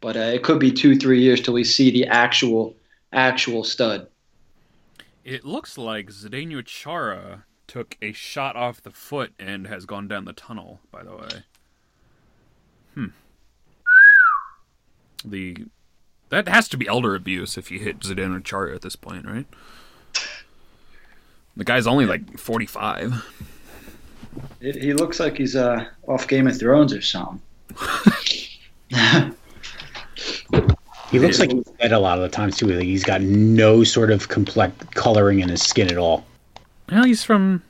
But 0.00 0.16
uh, 0.16 0.20
it 0.20 0.44
could 0.44 0.60
be 0.60 0.70
two, 0.70 0.96
three 0.96 1.20
years 1.20 1.40
till 1.40 1.54
we 1.54 1.64
see 1.64 1.90
the 1.90 2.06
actual, 2.06 2.76
actual 3.12 3.64
stud. 3.64 4.06
It 5.24 5.44
looks 5.44 5.76
like 5.76 6.08
Zdeno 6.08 6.64
Chara 6.64 7.44
took 7.66 7.96
a 8.00 8.12
shot 8.12 8.56
off 8.56 8.80
the 8.82 8.90
foot 8.90 9.32
and 9.38 9.66
has 9.66 9.84
gone 9.84 10.08
down 10.08 10.24
the 10.24 10.32
tunnel. 10.32 10.80
By 10.90 11.02
the 11.02 11.16
way, 11.16 11.28
hmm. 12.94 13.06
The 15.24 15.66
that 16.30 16.48
has 16.48 16.68
to 16.68 16.76
be 16.76 16.86
elder 16.86 17.14
abuse 17.14 17.58
if 17.58 17.70
you 17.70 17.78
hit 17.80 18.00
Zdeno 18.00 18.42
Chara 18.44 18.74
at 18.74 18.82
this 18.82 18.96
point, 18.96 19.26
right? 19.26 19.46
The 21.56 21.64
guy's 21.64 21.86
only 21.86 22.06
like 22.06 22.38
forty-five. 22.38 23.26
It, 24.60 24.76
he 24.76 24.92
looks 24.92 25.20
like 25.20 25.36
he's 25.36 25.56
uh, 25.56 25.86
off 26.06 26.26
Game 26.28 26.46
of 26.46 26.58
Thrones 26.58 26.92
or 26.92 27.00
something. 27.02 27.40
he 31.10 31.18
looks 31.18 31.38
like 31.38 31.52
he's 31.52 31.64
dead 31.80 31.92
a 31.92 31.98
lot 31.98 32.18
of 32.18 32.22
the 32.22 32.28
times 32.28 32.56
too. 32.56 32.66
Like 32.66 32.84
he's 32.84 33.04
got 33.04 33.20
no 33.20 33.84
sort 33.84 34.10
of 34.10 34.28
complex 34.28 34.72
coloring 34.94 35.40
in 35.40 35.48
his 35.48 35.62
skin 35.62 35.88
at 35.88 35.98
all. 35.98 36.24
Well, 36.90 37.04
he's 37.04 37.22
from 37.22 37.62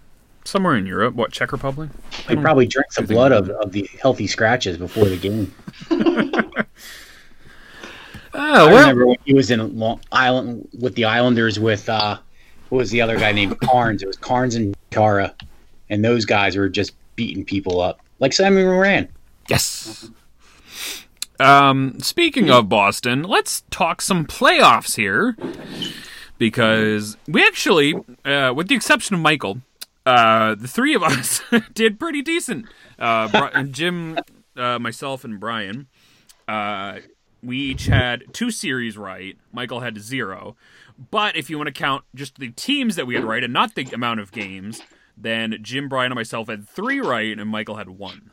somewhere 0.45 0.77
in 0.77 0.87
Europe. 0.87 1.15
What 1.15 1.33
Czech 1.33 1.53
Republic? 1.53 1.91
He 2.29 2.37
probably 2.37 2.67
drank 2.67 2.93
the 2.95 3.03
blood 3.03 3.33
of, 3.33 3.51
of 3.51 3.73
the 3.73 3.89
healthy 4.01 4.27
scratches 4.27 4.79
before 4.79 5.07
the 5.07 5.17
game. 5.17 5.55
Oh, 8.35 8.67
well. 8.67 8.77
I 8.77 8.81
remember 8.81 9.07
when 9.07 9.17
he 9.25 9.35
was 9.35 9.51
in 9.51 9.79
Long 9.79 10.01
Island 10.13 10.69
with 10.79 10.95
the 10.95 11.07
Islanders 11.07 11.59
with 11.59 11.89
uh, 11.89 12.19
what 12.69 12.79
was 12.79 12.91
the 12.91 13.01
other 13.01 13.19
guy 13.19 13.33
named 13.33 13.61
Cairns? 13.61 14.03
It 14.03 14.07
was 14.07 14.17
Cairns 14.17 14.55
and 14.55 14.77
Chara 14.93 15.35
and 15.91 16.05
those 16.05 16.25
guys 16.25 16.57
were 16.57 16.69
just 16.69 16.95
beating 17.17 17.45
people 17.45 17.81
up, 17.81 18.01
like 18.21 18.33
Sammy 18.33 18.63
Morin. 18.63 19.09
Yes. 19.49 20.11
Um, 21.41 21.99
speaking 22.01 22.51
of 22.51 22.69
Boston, 22.69 23.23
let's 23.23 23.63
talk 23.71 24.03
some 24.03 24.27
playoffs 24.27 24.97
here 24.97 25.37
because 26.37 27.17
we 27.29 27.45
actually, 27.45 27.95
uh, 28.25 28.53
with 28.55 28.69
the 28.69 28.75
exception 28.75 29.15
of 29.15 29.21
Michael, 29.21 29.59
uh, 30.05 30.55
the 30.55 30.69
three 30.69 30.95
of 30.95 31.03
us 31.05 31.43
did 31.73 32.01
pretty 32.01 32.23
decent. 32.23 32.67
Uh, 32.99 33.63
Jim, 33.65 34.19
uh, 34.57 34.79
myself, 34.79 35.25
and 35.25 35.39
Brian, 35.39 35.87
uh, 36.49 36.99
we 37.43 37.59
each 37.59 37.87
had 37.87 38.25
two 38.33 38.51
series 38.51 38.97
right. 38.97 39.37
Michael 39.53 39.81
had 39.81 39.99
zero. 39.99 40.57
But 41.11 41.37
if 41.37 41.49
you 41.49 41.57
want 41.57 41.69
to 41.69 41.73
count 41.73 42.05
just 42.15 42.39
the 42.39 42.51
teams 42.51 42.97
that 42.97 43.07
we 43.07 43.15
had 43.15 43.25
right 43.25 43.45
and 43.45 43.53
not 43.53 43.77
the 43.77 43.89
amount 43.93 44.19
of 44.19 44.33
games, 44.33 44.83
then 45.21 45.59
Jim, 45.63 45.89
Brian, 45.89 46.13
and 46.13 46.17
myself 46.17 46.49
had 46.49 46.69
three 46.69 47.01
right, 47.01 47.39
and 47.39 47.51
Michael 47.51 47.77
had 47.77 47.89
one. 47.89 48.31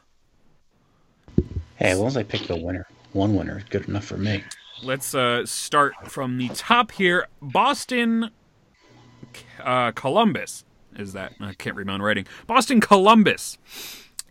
Hey, 1.75 1.91
as 1.91 1.99
long 1.99 2.07
as 2.07 2.17
I 2.17 2.23
picked 2.23 2.47
the 2.47 2.55
winner, 2.55 2.87
one 3.13 3.35
winner 3.35 3.57
is 3.57 3.63
good 3.65 3.87
enough 3.87 4.05
for 4.05 4.17
me. 4.17 4.43
Let's 4.83 5.15
uh, 5.15 5.45
start 5.45 5.93
from 6.05 6.37
the 6.37 6.49
top 6.49 6.91
here. 6.91 7.27
Boston, 7.41 8.29
uh, 9.63 9.91
Columbus 9.91 10.63
is 10.97 11.13
that? 11.13 11.33
I 11.39 11.53
can't 11.53 11.75
read 11.75 11.87
my 11.87 11.93
own 11.93 12.01
writing. 12.01 12.25
Boston, 12.47 12.79
Columbus 12.81 13.57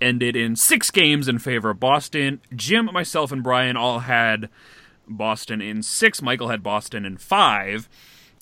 ended 0.00 0.36
in 0.36 0.57
six 0.57 0.90
games 0.90 1.28
in 1.28 1.38
favor 1.38 1.70
of 1.70 1.80
Boston. 1.80 2.40
Jim, 2.55 2.86
myself, 2.92 3.32
and 3.32 3.42
Brian 3.42 3.76
all 3.76 4.00
had 4.00 4.48
Boston 5.07 5.61
in 5.61 5.82
six. 5.82 6.22
Michael 6.22 6.48
had 6.48 6.62
Boston 6.62 7.05
in 7.05 7.16
five. 7.16 7.88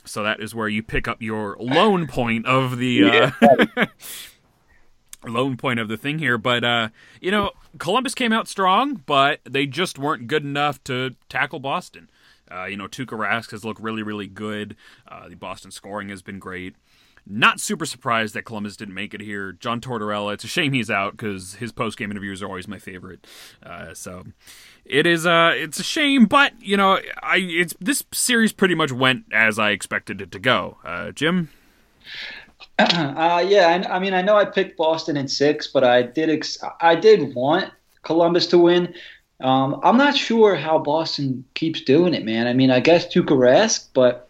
So 0.05 0.23
that 0.23 0.41
is 0.41 0.55
where 0.55 0.69
you 0.69 0.83
pick 0.83 1.07
up 1.07 1.23
your 1.23 1.57
lone 1.61 2.07
point 2.07 2.47
of 2.47 2.79
the 2.79 3.05
uh, 3.43 3.87
lone 5.27 5.57
point 5.57 5.81
of 5.81 5.89
the 5.89 5.97
thing 5.97 6.19
here. 6.19 6.39
But 6.39 6.65
uh, 6.65 6.89
you 7.21 7.31
know, 7.31 7.51
Columbus 7.79 8.15
came 8.15 8.33
out 8.33 8.49
strong, 8.49 9.03
but 9.07 9.41
they 9.45 9.67
just 9.67 9.99
weren't 9.99 10.27
good 10.27 10.45
enough 10.45 10.83
to 10.85 11.15
tackle 11.29 11.61
Boston. 11.61 12.11
Uh, 12.51 12.65
you 12.67 12.77
know, 12.77 12.87
Tuukka 12.87 13.19
Rask 13.19 13.51
has 13.53 13.65
looked 13.65 13.81
really, 13.81 14.03
really 14.03 14.27
good. 14.27 14.77
Uh, 15.09 15.29
the 15.29 15.37
Boston 15.37 15.71
scoring 15.71 16.11
has 16.11 16.21
been 16.21 16.39
great. 16.39 16.77
Not 17.25 17.61
super 17.61 17.87
surprised 17.87 18.35
that 18.35 18.43
Columbus 18.43 18.77
didn't 18.77 18.95
make 18.95 19.15
it 19.15 19.21
here. 19.21 19.53
John 19.53 19.81
Tortorella, 19.81 20.35
it's 20.35 20.45
a 20.45 20.49
shame 20.49 20.73
he's 20.73 20.91
out 20.91 21.13
because 21.13 21.55
his 21.55 21.71
post 21.71 21.97
game 21.97 22.11
interviews 22.11 22.43
are 22.43 22.47
always 22.47 22.67
my 22.67 22.79
favorite. 22.79 23.27
Uh, 23.63 23.95
so 23.95 24.25
it 24.85 25.07
is 25.07 25.25
uh 25.25 25.53
it's 25.55 25.79
a 25.79 25.85
shame, 25.85 26.27
but 26.27 26.53
you 26.61 26.77
know, 26.77 26.99
I 27.23 27.37
it's 27.37 27.75
this 27.81 28.03
series 28.13 28.53
pretty 28.53 28.75
much 28.75 28.91
went 28.91 29.25
as 29.33 29.59
I 29.59 29.71
expected 29.71 30.21
it 30.21 30.33
to 30.33 30.39
go. 30.39 30.79
Uh, 30.85 31.13
Jim. 31.13 31.51
Uh, 32.79 33.45
yeah, 33.47 33.69
I, 33.69 33.97
I, 33.97 33.99
mean, 33.99 34.15
I 34.15 34.23
know 34.23 34.37
I 34.37 34.45
picked 34.45 34.77
Boston 34.77 35.17
in 35.17 35.29
six, 35.29 35.67
but 35.69 35.85
I 35.85 36.03
did 36.03 36.31
ex- 36.31 36.59
I 36.81 36.95
did 36.95 37.35
want 37.35 37.71
Columbus 38.03 38.47
to 38.49 38.59
win. 38.59 38.95
Um, 39.41 39.81
I'm 39.83 39.97
not 39.97 40.17
sure 40.17 40.55
how 40.57 40.79
Boston 40.79 41.45
keeps 41.55 41.83
doing 41.83 42.15
it, 42.15 42.25
man. 42.25 42.47
I 42.47 42.53
mean, 42.53 42.71
I 42.71 42.81
guess 42.81 43.07
Tuukka 43.07 43.37
Rask, 43.37 43.89
but 43.93 44.29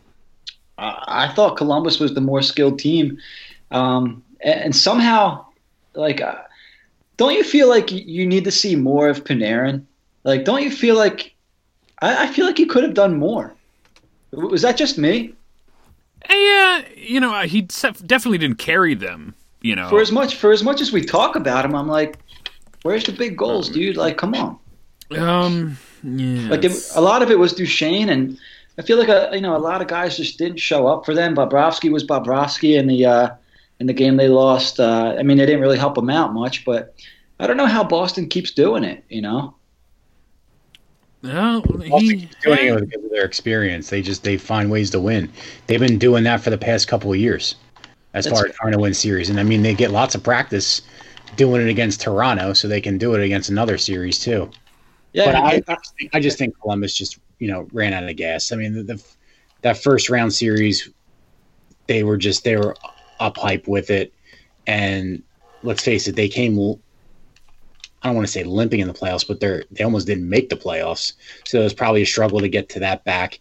I 0.79 1.29
thought 1.35 1.57
Columbus 1.57 2.01
was 2.01 2.15
the 2.15 2.21
more 2.21 2.43
skilled 2.43 2.79
team, 2.79 3.19
um, 3.71 4.23
and, 4.41 4.61
and, 4.61 4.77
somehow, 4.77 5.45
like, 5.95 6.21
uh, 6.21 6.43
don't 7.17 7.35
you 7.35 7.45
feel 7.45 7.69
like 7.69 7.93
you 7.93 8.27
need 8.27 8.45
to 8.45 8.51
see 8.51 8.75
more 8.75 9.09
of 9.09 9.25
Panarin? 9.25 9.85
Like, 10.25 10.45
don't 10.45 10.63
you 10.63 10.71
feel 10.71 10.97
like 10.97 11.35
I, 12.01 12.25
I 12.25 12.27
feel 12.33 12.47
like 12.47 12.57
he 12.57 12.67
could 12.67 12.85
have 12.85 12.95
done 12.95 13.19
more? 13.19 13.55
Was 14.33 14.63
that 14.63 14.77
just 14.77 14.99
me? 14.99 15.35
Yeah, 16.31 16.83
you 16.97 17.21
know, 17.21 17.41
he 17.43 17.63
definitely 17.63 18.39
didn't 18.39 18.59
carry 18.59 18.95
them. 18.95 19.35
You 19.61 19.77
know, 19.77 19.89
for 19.89 20.01
as 20.01 20.11
much 20.11 20.35
for 20.35 20.51
as 20.51 20.65
much 20.65 20.81
as 20.81 20.91
we 20.91 21.05
talk 21.05 21.37
about 21.37 21.65
him, 21.65 21.75
I'm 21.75 21.87
like, 21.87 22.19
where's 22.83 23.05
the 23.05 23.13
big 23.13 23.37
goals, 23.37 23.69
dude? 23.69 23.97
Like, 23.97 24.17
come 24.17 24.35
on. 24.35 24.59
Um, 25.17 25.79
yeah. 26.03 26.49
Like 26.49 26.65
it, 26.65 26.73
a 26.95 27.01
lot 27.01 27.23
of 27.23 27.31
it 27.31 27.39
was 27.39 27.53
Duchene, 27.53 28.09
and 28.09 28.39
I 28.79 28.83
feel 28.83 28.99
like 28.99 29.09
a, 29.09 29.31
you 29.35 29.41
know 29.41 29.57
a 29.57 29.59
lot 29.59 29.83
of 29.83 29.89
guys 29.89 30.17
just 30.17 30.39
didn't 30.39 30.59
show 30.59 30.87
up 30.87 31.05
for 31.05 31.15
them. 31.15 31.35
Bobrovsky 31.35 31.91
was 31.91 32.05
Bobrovsky 32.05 32.79
in 32.79 32.87
the 32.87 33.05
uh, 33.05 33.31
in 33.81 33.87
the 33.87 33.93
game 33.93 34.17
they 34.17 34.29
lost. 34.29 34.81
Uh, 34.81 35.15
I 35.19 35.23
mean, 35.23 35.37
they 35.39 35.47
didn't 35.47 35.61
really 35.61 35.79
help 35.79 35.97
him 35.99 36.09
out 36.11 36.33
much, 36.33 36.65
but 36.65 36.95
I 37.39 37.47
don't 37.47 37.57
know 37.57 37.67
how 37.67 37.85
Boston 37.85 38.29
keeps 38.29 38.51
doing 38.51 38.85
it. 38.85 39.05
You 39.09 39.23
know. 39.23 39.55
No, 41.25 41.63
he 41.85 42.29
doing 42.43 42.59
it 42.67 42.81
because 42.81 43.05
of 43.05 43.11
their 43.13 43.25
experience. 43.25 43.91
They 43.91 44.03
just 44.03 44.25
they 44.25 44.37
find 44.37 44.71
ways 44.71 44.91
to 44.91 45.01
win. 45.01 45.31
They've 45.69 45.79
been 45.79 45.99
doing 45.99 46.25
that 46.25 46.41
for 46.41 46.51
the 46.51 46.59
past 46.59 46.89
couple 46.89 47.13
of 47.13 47.19
years, 47.19 47.55
as 48.15 48.27
far 48.27 48.47
as 48.47 48.55
trying 48.57 48.73
to 48.73 48.79
win 48.79 48.93
series. 48.93 49.31
And 49.31 49.39
I 49.39 49.45
mean, 49.45 49.63
they 49.63 49.75
get 49.75 49.93
lots 49.93 50.17
of 50.17 50.23
practice 50.25 50.83
doing 51.37 51.63
it 51.63 51.69
against 51.71 52.01
Toronto, 52.01 52.55
so 52.55 52.67
they 52.67 52.81
can 52.81 52.99
do 52.99 53.15
it 53.15 53.23
against 53.23 53.51
another 53.51 53.79
series 53.79 54.19
too. 54.19 54.51
Yeah, 55.13 55.27
but 55.27 55.35
I, 55.37 55.39
I- 55.39 55.63
I, 55.69 55.75
just 55.77 55.95
think, 55.99 56.11
I 56.15 56.21
just 56.21 56.39
think 56.39 56.59
Columbus 56.61 56.95
just 56.97 57.19
you 57.43 57.49
know 57.49 57.67
ran 57.73 57.93
out 57.93 58.09
of 58.09 58.15
gas. 58.15 58.53
I 58.53 58.57
mean, 58.57 58.73
the, 58.73 58.83
the 58.85 59.05
that 59.63 59.83
first 59.83 60.09
round 60.09 60.33
series, 60.33 60.89
they 61.89 62.05
were 62.05 62.17
just 62.17 62.45
they 62.45 62.57
were 62.57 62.77
up 63.19 63.37
hype 63.37 63.67
with 63.67 63.91
it, 63.91 64.15
and 64.69 65.25
let's 65.65 65.83
face 65.83 66.07
it, 66.07 66.15
they 66.15 66.29
came. 66.29 66.57
I 66.57 68.09
don't 68.09 68.15
want 68.15 68.29
to 68.29 68.33
say 68.33 68.45
limping 68.45 68.79
in 68.79 68.87
the 68.87 68.95
playoffs, 68.95 69.27
but 69.27 69.41
they're 69.41 69.65
they 69.73 69.83
almost 69.83 70.07
didn't 70.07 70.29
make 70.29 70.51
the 70.51 70.57
playoffs, 70.57 71.15
so 71.45 71.59
it 71.59 71.65
was 71.65 71.75
probably 71.75 72.03
a 72.03 72.07
struggle 72.07 72.39
to 72.39 72.49
get 72.49 72.69
to 72.71 72.79
that 72.79 73.03
back. 73.03 73.41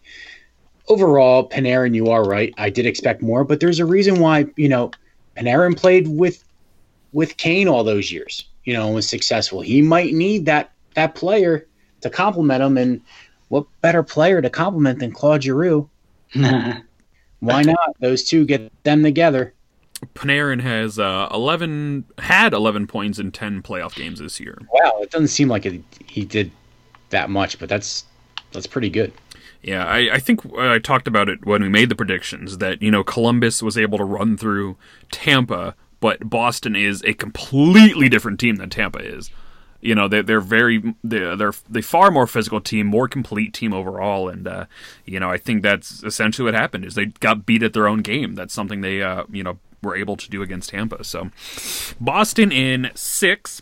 Overall, 0.88 1.48
Panarin, 1.48 1.94
you 1.94 2.08
are 2.08 2.24
right. 2.24 2.52
I 2.58 2.70
did 2.70 2.86
expect 2.86 3.22
more, 3.22 3.44
but 3.44 3.60
there's 3.60 3.78
a 3.78 3.86
reason 3.86 4.18
why 4.18 4.46
you 4.56 4.68
know 4.68 4.90
Panarin 5.36 5.76
played 5.76 6.08
with 6.08 6.42
with 7.12 7.36
Kane 7.36 7.68
all 7.68 7.84
those 7.84 8.10
years. 8.10 8.48
You 8.64 8.74
know, 8.74 8.86
and 8.86 8.94
was 8.96 9.08
successful. 9.08 9.60
He 9.60 9.80
might 9.80 10.12
need 10.12 10.46
that 10.46 10.72
that 10.94 11.14
player 11.14 11.68
to 12.00 12.10
complement 12.10 12.64
him, 12.64 12.76
and 12.76 13.00
what 13.52 13.66
better 13.82 14.02
player 14.02 14.40
to 14.40 14.48
compliment 14.48 14.98
than 14.98 15.12
Claude 15.12 15.42
Giroux? 15.42 15.86
Why 16.32 16.82
not? 17.62 17.94
Those 18.00 18.24
two 18.24 18.46
get 18.46 18.72
them 18.82 19.02
together. 19.02 19.52
Panarin 20.14 20.62
has 20.62 20.98
uh, 20.98 21.28
11 21.30 22.06
had 22.16 22.54
11 22.54 22.86
points 22.86 23.18
in 23.18 23.30
10 23.30 23.60
playoff 23.60 23.94
games 23.94 24.20
this 24.20 24.40
year. 24.40 24.56
Wow, 24.72 25.00
it 25.02 25.10
doesn't 25.10 25.28
seem 25.28 25.48
like 25.48 25.66
it, 25.66 25.82
he 26.06 26.24
did 26.24 26.50
that 27.10 27.28
much, 27.28 27.58
but 27.58 27.68
that's 27.68 28.06
that's 28.52 28.66
pretty 28.66 28.88
good. 28.88 29.12
Yeah, 29.60 29.84
I, 29.84 30.14
I 30.14 30.18
think 30.18 30.50
I 30.56 30.78
talked 30.78 31.06
about 31.06 31.28
it 31.28 31.44
when 31.44 31.60
we 31.60 31.68
made 31.68 31.90
the 31.90 31.94
predictions 31.94 32.56
that 32.56 32.80
you 32.80 32.90
know 32.90 33.04
Columbus 33.04 33.62
was 33.62 33.76
able 33.76 33.98
to 33.98 34.04
run 34.04 34.38
through 34.38 34.78
Tampa, 35.10 35.74
but 36.00 36.30
Boston 36.30 36.74
is 36.74 37.02
a 37.04 37.12
completely 37.12 38.08
different 38.08 38.40
team 38.40 38.56
than 38.56 38.70
Tampa 38.70 39.00
is. 39.00 39.30
You 39.82 39.94
know, 39.94 40.08
they're, 40.08 40.22
they're 40.22 40.40
very 40.40 40.94
they're 41.02 41.36
they're 41.36 41.52
they 41.68 41.82
far 41.82 42.10
more 42.10 42.26
physical 42.26 42.60
team, 42.60 42.86
more 42.86 43.08
complete 43.08 43.52
team 43.52 43.74
overall, 43.74 44.28
and 44.28 44.46
uh, 44.46 44.66
you 45.04 45.18
know 45.20 45.28
I 45.28 45.38
think 45.38 45.62
that's 45.62 46.02
essentially 46.04 46.44
what 46.44 46.54
happened 46.54 46.84
is 46.84 46.94
they 46.94 47.06
got 47.06 47.44
beat 47.44 47.62
at 47.62 47.72
their 47.72 47.88
own 47.88 48.00
game. 48.00 48.34
That's 48.34 48.54
something 48.54 48.80
they 48.80 49.02
uh, 49.02 49.24
you 49.30 49.42
know 49.42 49.58
were 49.82 49.96
able 49.96 50.16
to 50.16 50.30
do 50.30 50.40
against 50.40 50.70
Tampa. 50.70 51.04
So 51.04 51.30
Boston 52.00 52.52
in 52.52 52.90
six. 52.94 53.60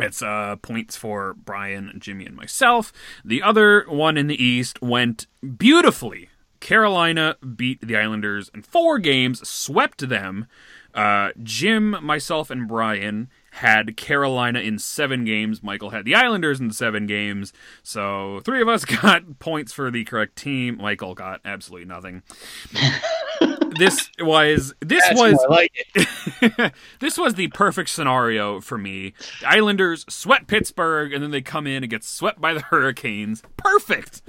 It's 0.00 0.22
uh, 0.22 0.54
points 0.62 0.96
for 0.96 1.34
Brian, 1.34 1.92
Jimmy, 1.98 2.24
and 2.24 2.36
myself. 2.36 2.92
The 3.24 3.42
other 3.42 3.84
one 3.88 4.16
in 4.16 4.28
the 4.28 4.42
East 4.42 4.80
went 4.80 5.26
beautifully. 5.56 6.28
Carolina 6.60 7.36
beat 7.56 7.80
the 7.80 7.96
Islanders 7.96 8.50
in 8.54 8.62
four 8.62 8.98
games, 8.98 9.46
swept 9.48 10.08
them. 10.08 10.46
Uh, 10.94 11.30
Jim, 11.42 11.96
myself, 12.02 12.50
and 12.50 12.66
Brian 12.66 13.28
had 13.52 13.96
Carolina 13.96 14.60
in 14.60 14.78
seven 14.78 15.24
games. 15.24 15.62
Michael 15.62 15.90
had 15.90 16.04
the 16.04 16.14
Islanders 16.14 16.60
in 16.60 16.70
seven 16.70 17.06
games. 17.06 17.52
So 17.82 18.40
three 18.44 18.62
of 18.62 18.68
us 18.68 18.84
got 19.02 19.38
points 19.38 19.72
for 19.72 19.90
the 19.90 20.04
correct 20.04 20.36
team. 20.36 20.78
Michael 20.78 21.14
got 21.14 21.40
absolutely 21.44 21.86
nothing. 21.86 22.22
this 23.78 24.10
was 24.20 24.74
this 24.80 25.04
That's 25.08 25.20
was 25.20 25.46
like 25.48 26.72
this 27.00 27.18
was 27.18 27.34
the 27.34 27.48
perfect 27.48 27.90
scenario 27.90 28.60
for 28.60 28.78
me. 28.78 29.14
The 29.40 29.46
Islanders 29.46 30.04
sweat 30.08 30.46
Pittsburgh, 30.46 31.12
and 31.12 31.22
then 31.22 31.30
they 31.30 31.42
come 31.42 31.66
in 31.66 31.82
and 31.82 31.90
get 31.90 32.04
swept 32.04 32.40
by 32.40 32.54
the 32.54 32.60
Hurricanes. 32.60 33.42
Perfect. 33.56 34.22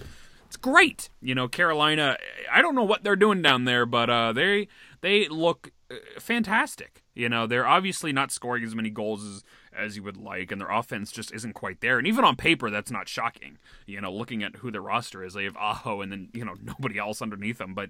It's 0.47 0.57
great. 0.57 1.09
You 1.21 1.35
know, 1.35 1.47
Carolina. 1.47 2.17
I 2.51 2.61
don't 2.61 2.75
know 2.75 2.83
what 2.83 3.03
they're 3.03 3.15
doing 3.15 3.41
down 3.41 3.65
there, 3.65 3.85
but 3.85 4.09
uh, 4.09 4.33
they 4.33 4.67
they 5.01 5.27
look 5.27 5.71
uh, 5.91 5.95
fantastic. 6.19 7.03
You 7.19 7.27
know, 7.27 7.47
they're 7.47 7.67
obviously 7.67 8.13
not 8.13 8.31
scoring 8.31 8.63
as 8.63 8.73
many 8.73 8.89
goals 8.89 9.25
as 9.25 9.43
as 9.77 9.97
you 9.97 10.03
would 10.03 10.15
like, 10.15 10.53
and 10.53 10.61
their 10.61 10.71
offense 10.71 11.11
just 11.11 11.33
isn't 11.33 11.51
quite 11.51 11.81
there. 11.81 11.97
And 11.97 12.07
even 12.07 12.23
on 12.23 12.37
paper, 12.37 12.69
that's 12.69 12.91
not 12.91 13.09
shocking. 13.09 13.57
You 13.85 13.99
know, 13.99 14.11
looking 14.11 14.41
at 14.41 14.55
who 14.57 14.71
their 14.71 14.81
roster 14.81 15.23
is, 15.25 15.33
they 15.33 15.43
have 15.43 15.57
Aho, 15.57 15.99
and 15.99 16.13
then 16.13 16.29
you 16.33 16.45
know 16.45 16.55
nobody 16.63 16.97
else 16.97 17.21
underneath 17.21 17.57
them. 17.57 17.73
But 17.73 17.89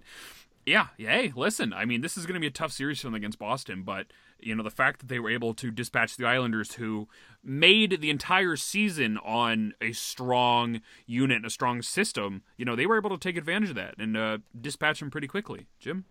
yeah, 0.65 0.87
hey, 0.97 1.31
listen, 1.35 1.73
I 1.73 1.85
mean, 1.85 2.01
this 2.01 2.17
is 2.17 2.25
going 2.25 2.33
to 2.33 2.39
be 2.39 2.47
a 2.47 2.51
tough 2.51 2.71
series 2.71 2.99
for 2.99 3.07
them 3.07 3.15
against 3.15 3.39
Boston, 3.39 3.83
but, 3.83 4.07
you 4.39 4.53
know, 4.53 4.61
the 4.61 4.69
fact 4.69 4.99
that 4.99 5.07
they 5.07 5.19
were 5.19 5.29
able 5.29 5.53
to 5.55 5.71
dispatch 5.71 6.15
the 6.15 6.25
Islanders, 6.25 6.73
who 6.73 7.07
made 7.43 8.01
the 8.01 8.09
entire 8.09 8.55
season 8.55 9.17
on 9.19 9.73
a 9.81 9.93
strong 9.93 10.81
unit 11.07 11.37
and 11.37 11.45
a 11.45 11.49
strong 11.49 11.81
system, 11.81 12.43
you 12.57 12.65
know, 12.65 12.75
they 12.75 12.85
were 12.85 12.97
able 12.97 13.09
to 13.09 13.17
take 13.17 13.37
advantage 13.37 13.69
of 13.69 13.75
that 13.77 13.95
and 13.97 14.15
uh, 14.15 14.37
dispatch 14.59 14.99
them 14.99 15.09
pretty 15.09 15.27
quickly. 15.27 15.65
Jim? 15.79 16.05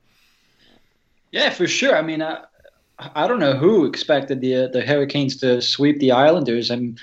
Yeah, 1.31 1.51
for 1.51 1.69
sure. 1.69 1.95
I 1.95 2.03
mean, 2.03 2.23
I, 2.23 2.45
I 2.99 3.29
don't 3.29 3.39
know 3.39 3.55
who 3.55 3.85
expected 3.87 4.41
the 4.41 4.69
the 4.73 4.83
Hurricanes 4.83 5.37
to 5.39 5.61
sweep 5.63 6.01
the 6.01 6.13
Islanders. 6.13 6.71
and 6.71 6.99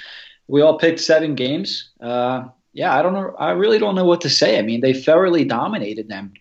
we 0.47 0.61
all 0.61 0.77
picked 0.77 0.99
seven 0.99 1.35
games. 1.35 1.89
Uh, 1.99 2.45
yeah, 2.73 2.97
I 2.97 3.01
don't 3.01 3.13
know. 3.13 3.33
I 3.39 3.51
really 3.51 3.79
don't 3.79 3.95
know 3.95 4.05
what 4.05 4.21
to 4.21 4.29
say. 4.29 4.59
I 4.59 4.61
mean, 4.61 4.81
they 4.81 4.93
thoroughly 4.93 5.45
dominated 5.45 6.09
them, 6.09 6.33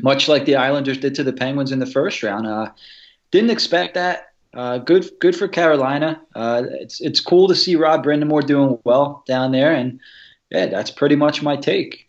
much 0.00 0.28
like 0.28 0.46
the 0.46 0.56
Islanders 0.56 0.98
did 0.98 1.14
to 1.16 1.22
the 1.22 1.32
Penguins 1.32 1.70
in 1.70 1.78
the 1.78 1.86
first 1.86 2.22
round. 2.22 2.46
Uh, 2.46 2.70
didn't 3.30 3.50
expect 3.50 3.94
that. 3.94 4.32
Uh, 4.54 4.78
good, 4.78 5.08
good 5.20 5.36
for 5.36 5.48
Carolina. 5.48 6.20
Uh, 6.34 6.64
it's 6.80 7.00
it's 7.00 7.20
cool 7.20 7.46
to 7.48 7.54
see 7.54 7.76
Rod 7.76 8.02
Brind'Amour 8.02 8.46
doing 8.46 8.78
well 8.84 9.22
down 9.28 9.52
there, 9.52 9.72
and 9.72 10.00
yeah, 10.50 10.66
that's 10.66 10.90
pretty 10.90 11.16
much 11.16 11.42
my 11.42 11.56
take. 11.56 12.08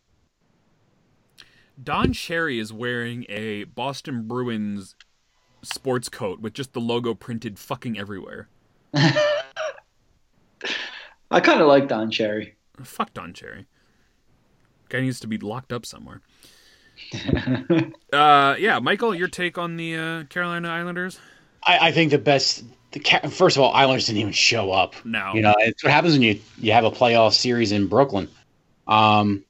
Don 1.82 2.14
Cherry 2.14 2.58
is 2.58 2.72
wearing 2.74 3.26
a 3.30 3.66
Boston 3.66 4.28
Bruins 4.28 4.96
sports 5.62 6.10
coat 6.10 6.40
with 6.40 6.54
just 6.54 6.74
the 6.74 6.82
logo 6.82 7.14
printed 7.14 7.60
fucking 7.60 7.98
everywhere. 7.98 8.48
I 11.30 11.40
kind 11.42 11.62
of 11.62 11.68
like 11.68 11.88
Don 11.88 12.10
Cherry. 12.10 12.56
Fuck 12.82 13.14
Don 13.14 13.34
Cherry. 13.34 13.66
Guy 14.90 15.02
needs 15.02 15.20
to 15.20 15.28
be 15.28 15.38
locked 15.38 15.74
up 15.74 15.86
somewhere. 15.86 16.22
uh, 18.14 18.56
yeah, 18.58 18.80
Michael, 18.82 19.14
your 19.14 19.28
take 19.28 19.58
on 19.58 19.78
the 19.78 19.96
uh, 19.96 20.24
Carolina 20.26 20.70
Islanders? 20.70 21.20
I, 21.64 21.90
I 21.90 21.92
think 21.92 22.12
the 22.12 22.18
best. 22.18 22.64
The, 22.92 23.00
Ca- 23.00 23.28
first 23.28 23.58
of 23.58 23.64
all, 23.64 23.74
Islanders 23.74 24.06
didn't 24.06 24.22
even 24.22 24.34
show 24.34 24.72
up. 24.72 24.96
No. 25.06 25.34
You 25.34 25.42
know, 25.42 25.54
it's 25.60 25.84
what 25.84 25.92
happens 25.92 26.14
when 26.14 26.22
you 26.22 26.40
you 26.58 26.72
have 26.72 26.86
a 26.86 26.92
playoff 26.92 27.34
series 27.34 27.74
in 27.74 27.88
Brooklyn. 27.88 28.30
Um, 28.88 29.44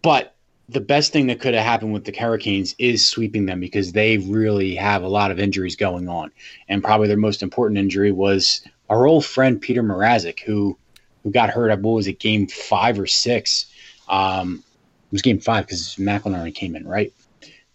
but 0.00 0.33
the 0.68 0.80
best 0.80 1.12
thing 1.12 1.26
that 1.26 1.40
could 1.40 1.54
have 1.54 1.64
happened 1.64 1.92
with 1.92 2.04
the 2.04 2.12
Hurricanes 2.12 2.74
is 2.78 3.06
sweeping 3.06 3.46
them 3.46 3.60
because 3.60 3.92
they 3.92 4.18
really 4.18 4.74
have 4.76 5.02
a 5.02 5.08
lot 5.08 5.30
of 5.30 5.38
injuries 5.38 5.76
going 5.76 6.08
on, 6.08 6.30
and 6.68 6.82
probably 6.82 7.08
their 7.08 7.16
most 7.16 7.42
important 7.42 7.78
injury 7.78 8.12
was 8.12 8.66
our 8.88 9.06
old 9.06 9.24
friend 9.24 9.60
Peter 9.60 9.82
Mrazek, 9.82 10.40
who 10.40 10.78
who 11.22 11.30
got 11.30 11.50
hurt. 11.50 11.70
I 11.70 11.76
believe 11.76 11.94
was 11.94 12.06
it 12.06 12.18
game 12.18 12.46
five 12.46 12.98
or 12.98 13.06
six. 13.06 13.66
Um, 14.08 14.62
it 15.06 15.12
was 15.12 15.22
game 15.22 15.40
five 15.40 15.66
because 15.66 15.96
McElhinney 15.96 16.54
came 16.54 16.76
in 16.76 16.86
right, 16.86 17.12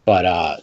but 0.06 0.26
uh, 0.26 0.58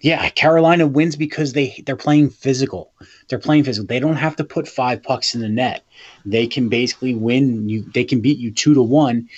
yeah, 0.00 0.28
Carolina 0.30 0.86
wins 0.86 1.16
because 1.16 1.52
they 1.52 1.82
they're 1.84 1.96
playing 1.96 2.30
physical. 2.30 2.92
They're 3.28 3.40
playing 3.40 3.64
physical. 3.64 3.86
They 3.86 4.00
don't 4.00 4.16
have 4.16 4.36
to 4.36 4.44
put 4.44 4.68
five 4.68 5.02
pucks 5.02 5.34
in 5.34 5.40
the 5.40 5.48
net. 5.48 5.84
They 6.24 6.46
can 6.46 6.68
basically 6.68 7.14
win 7.14 7.68
you. 7.68 7.82
They 7.92 8.04
can 8.04 8.20
beat 8.20 8.38
you 8.38 8.52
two 8.52 8.74
to 8.74 8.82
one, 8.82 9.28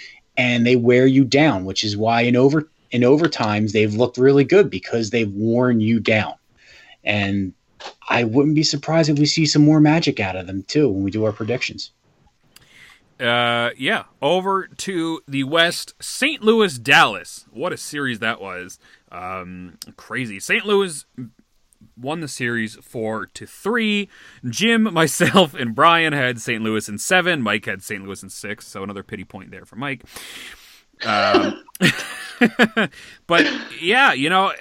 and 0.41 0.67
they 0.67 0.75
wear 0.75 1.07
you 1.07 1.23
down. 1.23 1.67
Which 1.67 1.85
is 1.85 1.99
why 1.99 2.23
in 2.23 2.35
over 2.35 2.69
in 2.91 3.03
overtimes 3.03 3.73
they've 3.73 3.95
looked 3.95 4.17
really 4.17 4.45
good 4.45 4.71
because 4.71 5.11
they've 5.11 5.31
worn 5.31 5.81
you 5.81 6.01
down. 6.01 6.35
And 7.05 7.53
I 8.09 8.25
wouldn't 8.25 8.55
be 8.55 8.63
surprised 8.63 9.11
if 9.11 9.19
we 9.19 9.27
see 9.27 9.45
some 9.45 9.63
more 9.63 9.81
magic 9.81 10.19
out 10.19 10.37
of 10.37 10.47
them 10.47 10.63
too 10.63 10.89
when 10.89 11.05
we 11.05 11.11
do 11.11 11.25
our 11.25 11.33
predictions. 11.33 11.93
Uh, 13.21 13.71
yeah. 13.77 14.05
Over 14.23 14.67
to 14.67 15.21
the 15.29 15.45
West, 15.45 15.93
St. 16.01 16.43
Louis, 16.43 16.79
Dallas. 16.79 17.45
What 17.51 17.75
a 17.75 17.77
series 17.77 18.21
that 18.21 18.41
was. 18.41 18.79
Um, 19.13 19.79
crazy. 19.97 20.41
St. 20.41 20.65
Louis 20.65 21.05
won 22.01 22.21
the 22.21 22.29
series 22.29 22.77
four 22.77 23.27
to 23.27 23.47
three. 23.47 24.09
Jim, 24.49 24.83
myself, 24.93 25.55
and 25.55 25.75
Brian 25.75 26.13
had 26.13 26.41
St. 26.41 26.63
Louis 26.63 26.89
in 26.89 26.99
seven. 26.99 27.43
Mike 27.43 27.67
had 27.67 27.83
St. 27.83 28.05
Louis 28.05 28.23
in 28.23 28.31
six. 28.31 28.67
So 28.67 28.83
another 28.83 29.03
pity 29.03 29.25
point 29.25 29.51
there 29.51 29.65
for 29.65 29.77
Mike. 29.77 30.05
Um, 31.05 31.65
but 33.27 33.51
yeah, 33.81 34.13
you 34.13 34.29
know, 34.29 34.53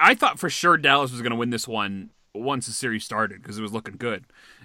I 0.00 0.14
thought 0.14 0.38
for 0.38 0.48
sure 0.50 0.76
Dallas 0.76 1.12
was 1.12 1.20
going 1.20 1.30
to 1.30 1.36
win 1.36 1.50
this 1.50 1.68
one 1.68 2.10
once 2.34 2.66
the 2.66 2.72
series 2.72 3.04
started 3.04 3.42
because 3.42 3.58
it 3.58 3.62
was 3.62 3.72
looking 3.72 3.96
good. 3.96 4.24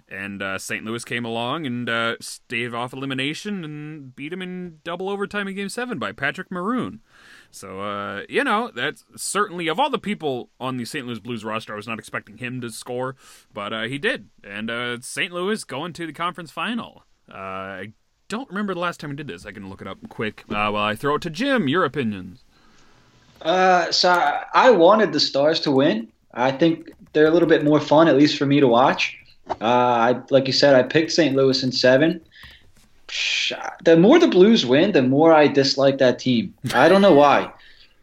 And 0.09 0.41
uh, 0.41 0.57
St. 0.57 0.85
Louis 0.85 1.03
came 1.03 1.25
along 1.25 1.65
and 1.65 1.89
uh, 1.89 2.15
staved 2.21 2.73
off 2.73 2.93
elimination 2.93 3.65
and 3.65 4.15
beat 4.15 4.31
him 4.31 4.41
in 4.41 4.79
double 4.83 5.09
overtime 5.09 5.47
in 5.47 5.55
Game 5.55 5.69
Seven 5.69 5.99
by 5.99 6.13
Patrick 6.13 6.49
Maroon. 6.49 7.01
So 7.51 7.81
uh, 7.81 8.23
you 8.29 8.43
know 8.43 8.71
that's 8.73 9.05
certainly 9.15 9.67
of 9.67 9.79
all 9.79 9.89
the 9.89 9.99
people 9.99 10.49
on 10.59 10.77
the 10.77 10.85
St. 10.85 11.05
Louis 11.05 11.19
Blues 11.19 11.43
roster, 11.43 11.73
I 11.73 11.75
was 11.75 11.87
not 11.87 11.99
expecting 11.99 12.37
him 12.37 12.61
to 12.61 12.69
score, 12.69 13.15
but 13.53 13.73
uh, 13.73 13.83
he 13.83 13.97
did. 13.97 14.29
And 14.43 14.69
uh, 14.69 14.99
St. 15.01 15.31
Louis 15.31 15.63
going 15.63 15.93
to 15.93 16.05
the 16.05 16.13
conference 16.13 16.51
final. 16.51 17.03
Uh, 17.31 17.37
I 17.37 17.91
don't 18.29 18.49
remember 18.49 18.73
the 18.73 18.79
last 18.79 18.99
time 18.99 19.09
we 19.11 19.15
did 19.15 19.27
this. 19.27 19.45
I 19.45 19.51
can 19.51 19.69
look 19.69 19.81
it 19.81 19.87
up 19.87 19.97
quick 20.09 20.43
uh, 20.49 20.69
while 20.69 20.75
I 20.77 20.95
throw 20.95 21.15
it 21.15 21.21
to 21.23 21.29
Jim. 21.29 21.67
Your 21.67 21.85
opinions? 21.85 22.43
Uh, 23.41 23.91
so 23.91 24.09
I- 24.53 24.71
wanted 24.71 25.13
the 25.13 25.19
Stars 25.19 25.59
to 25.61 25.71
win. 25.71 26.07
I 26.33 26.51
think 26.51 26.91
they're 27.13 27.27
a 27.27 27.31
little 27.31 27.47
bit 27.47 27.63
more 27.63 27.79
fun, 27.79 28.07
at 28.07 28.17
least 28.17 28.37
for 28.37 28.45
me 28.45 28.59
to 28.59 28.67
watch. 28.67 29.17
Uh, 29.49 29.63
I, 29.63 30.21
like 30.29 30.47
you 30.47 30.53
said, 30.53 30.75
I 30.75 30.83
picked 30.83 31.11
St. 31.11 31.35
Louis 31.35 31.63
in 31.63 31.71
seven. 31.71 32.21
The 33.83 33.97
more 33.97 34.19
the 34.19 34.27
Blues 34.27 34.65
win, 34.65 34.91
the 34.91 35.01
more 35.01 35.33
I 35.33 35.47
dislike 35.47 35.97
that 35.99 36.19
team. 36.19 36.53
I 36.73 36.89
don't 36.89 37.01
know 37.01 37.13
why. 37.13 37.51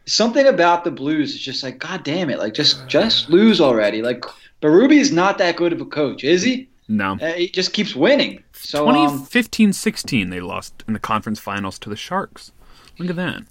Something 0.05 0.47
about 0.47 0.83
the 0.83 0.91
Blues 0.91 1.33
is 1.33 1.41
just 1.41 1.63
like, 1.63 1.79
God 1.79 2.03
damn 2.03 2.29
it! 2.29 2.37
Like, 2.39 2.53
just 2.53 2.87
just 2.87 3.29
lose 3.29 3.59
already. 3.61 4.01
Like, 4.01 4.23
Berube 4.61 4.93
is 4.93 5.11
not 5.11 5.37
that 5.39 5.55
good 5.55 5.73
of 5.73 5.81
a 5.81 5.85
coach, 5.85 6.23
is 6.23 6.43
he? 6.43 6.67
No. 6.87 7.17
Uh, 7.21 7.33
he 7.33 7.47
just 7.49 7.73
keeps 7.73 7.95
winning. 7.95 8.43
So, 8.53 8.87
um, 8.87 8.95
2015 8.95 9.73
16, 9.73 10.29
they 10.29 10.39
lost 10.39 10.83
in 10.87 10.93
the 10.93 10.99
conference 10.99 11.39
finals 11.39 11.79
to 11.79 11.89
the 11.89 11.95
Sharks. 11.95 12.51
Look 12.99 13.09
at 13.09 13.15
that. 13.15 13.43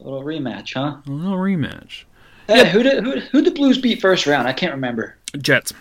a 0.00 0.02
little 0.02 0.22
rematch, 0.24 0.74
huh? 0.74 0.96
A 1.06 1.10
little 1.10 1.38
rematch. 1.38 2.04
Hey, 2.48 2.68
who 2.68 2.82
did 2.82 3.04
who 3.04 3.20
who 3.20 3.42
the 3.42 3.52
Blues 3.52 3.78
beat 3.78 4.00
first 4.00 4.26
round? 4.26 4.48
I 4.48 4.52
can't 4.52 4.72
remember. 4.72 5.16
Jets. 5.38 5.72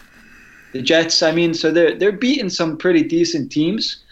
The 0.73 0.81
Jets. 0.81 1.23
I 1.23 1.31
mean, 1.31 1.53
so 1.55 1.71
they're 1.71 1.95
they're 1.95 2.11
beating 2.11 2.49
some 2.49 2.77
pretty 2.77 3.03
decent 3.03 3.51
teams. 3.51 4.03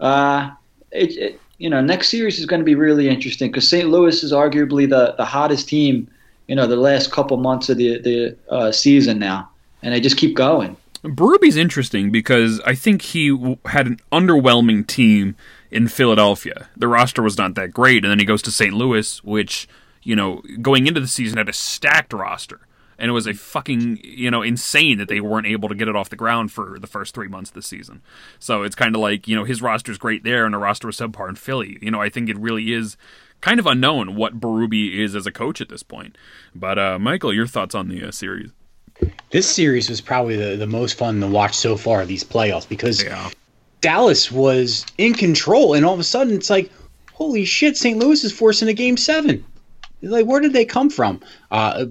Uh, 0.00 0.50
it, 0.90 1.16
it 1.16 1.40
you 1.58 1.70
know 1.70 1.80
next 1.80 2.08
series 2.08 2.38
is 2.38 2.46
going 2.46 2.60
to 2.60 2.64
be 2.64 2.74
really 2.74 3.08
interesting 3.08 3.50
because 3.50 3.68
St. 3.68 3.88
Louis 3.88 4.22
is 4.22 4.32
arguably 4.32 4.88
the 4.88 5.14
the 5.16 5.24
hottest 5.24 5.68
team. 5.68 6.08
You 6.46 6.54
know, 6.54 6.66
the 6.66 6.76
last 6.76 7.10
couple 7.10 7.36
months 7.38 7.68
of 7.70 7.78
the 7.78 7.98
the 7.98 8.36
uh, 8.50 8.70
season 8.70 9.18
now, 9.18 9.48
and 9.82 9.94
they 9.94 10.00
just 10.00 10.18
keep 10.18 10.36
going. 10.36 10.76
Berube's 11.02 11.56
interesting 11.56 12.10
because 12.10 12.60
I 12.66 12.74
think 12.74 13.02
he 13.02 13.56
had 13.66 13.86
an 13.86 14.00
underwhelming 14.10 14.86
team 14.86 15.36
in 15.70 15.88
Philadelphia. 15.88 16.68
The 16.76 16.88
roster 16.88 17.22
was 17.22 17.36
not 17.36 17.54
that 17.56 17.72
great, 17.72 18.04
and 18.04 18.10
then 18.10 18.18
he 18.18 18.24
goes 18.24 18.42
to 18.42 18.50
St. 18.50 18.72
Louis, 18.72 19.22
which 19.22 19.68
you 20.02 20.16
know 20.16 20.42
going 20.62 20.86
into 20.86 21.00
the 21.00 21.08
season 21.08 21.38
had 21.38 21.48
a 21.48 21.52
stacked 21.52 22.12
roster. 22.12 22.60
And 22.98 23.08
it 23.08 23.12
was 23.12 23.26
a 23.26 23.34
fucking, 23.34 24.00
you 24.02 24.30
know, 24.30 24.42
insane 24.42 24.98
that 24.98 25.08
they 25.08 25.20
weren't 25.20 25.46
able 25.46 25.68
to 25.68 25.74
get 25.74 25.88
it 25.88 25.96
off 25.96 26.10
the 26.10 26.16
ground 26.16 26.52
for 26.52 26.78
the 26.78 26.86
first 26.86 27.14
three 27.14 27.28
months 27.28 27.50
of 27.50 27.54
the 27.54 27.62
season. 27.62 28.02
So 28.38 28.62
it's 28.62 28.74
kind 28.74 28.94
of 28.94 29.00
like, 29.00 29.26
you 29.26 29.34
know, 29.36 29.44
his 29.44 29.60
roster's 29.62 29.98
great 29.98 30.22
there 30.24 30.44
and 30.44 30.54
the 30.54 30.58
roster 30.58 30.86
was 30.86 30.96
subpar 30.96 31.28
in 31.28 31.34
Philly. 31.34 31.78
You 31.80 31.90
know, 31.90 32.00
I 32.00 32.08
think 32.08 32.28
it 32.28 32.38
really 32.38 32.72
is 32.72 32.96
kind 33.40 33.58
of 33.60 33.66
unknown 33.66 34.14
what 34.14 34.40
Berube 34.40 34.94
is 34.96 35.14
as 35.14 35.26
a 35.26 35.32
coach 35.32 35.60
at 35.60 35.68
this 35.68 35.82
point. 35.82 36.16
But, 36.54 36.78
uh, 36.78 36.98
Michael, 36.98 37.32
your 37.34 37.46
thoughts 37.46 37.74
on 37.74 37.88
the 37.88 38.04
uh, 38.08 38.10
series? 38.10 38.50
This 39.30 39.48
series 39.50 39.90
was 39.90 40.00
probably 40.00 40.36
the, 40.36 40.56
the 40.56 40.66
most 40.66 40.96
fun 40.96 41.20
to 41.20 41.26
watch 41.26 41.54
so 41.54 41.76
far, 41.76 42.06
these 42.06 42.24
playoffs, 42.24 42.68
because 42.68 43.02
Yeah. 43.02 43.30
Dallas 43.80 44.32
was 44.32 44.86
in 44.96 45.12
control, 45.12 45.74
and 45.74 45.84
all 45.84 45.92
of 45.92 46.00
a 46.00 46.04
sudden 46.04 46.32
it's 46.32 46.48
like, 46.48 46.70
holy 47.12 47.44
shit, 47.44 47.76
St. 47.76 47.98
Louis 47.98 48.24
is 48.24 48.32
forcing 48.32 48.68
a 48.68 48.72
game 48.72 48.96
seven. 48.96 49.44
Like, 50.00 50.26
where 50.26 50.40
did 50.40 50.52
they 50.52 50.64
come 50.64 50.88
from? 50.88 51.20
Uh, 51.50 51.86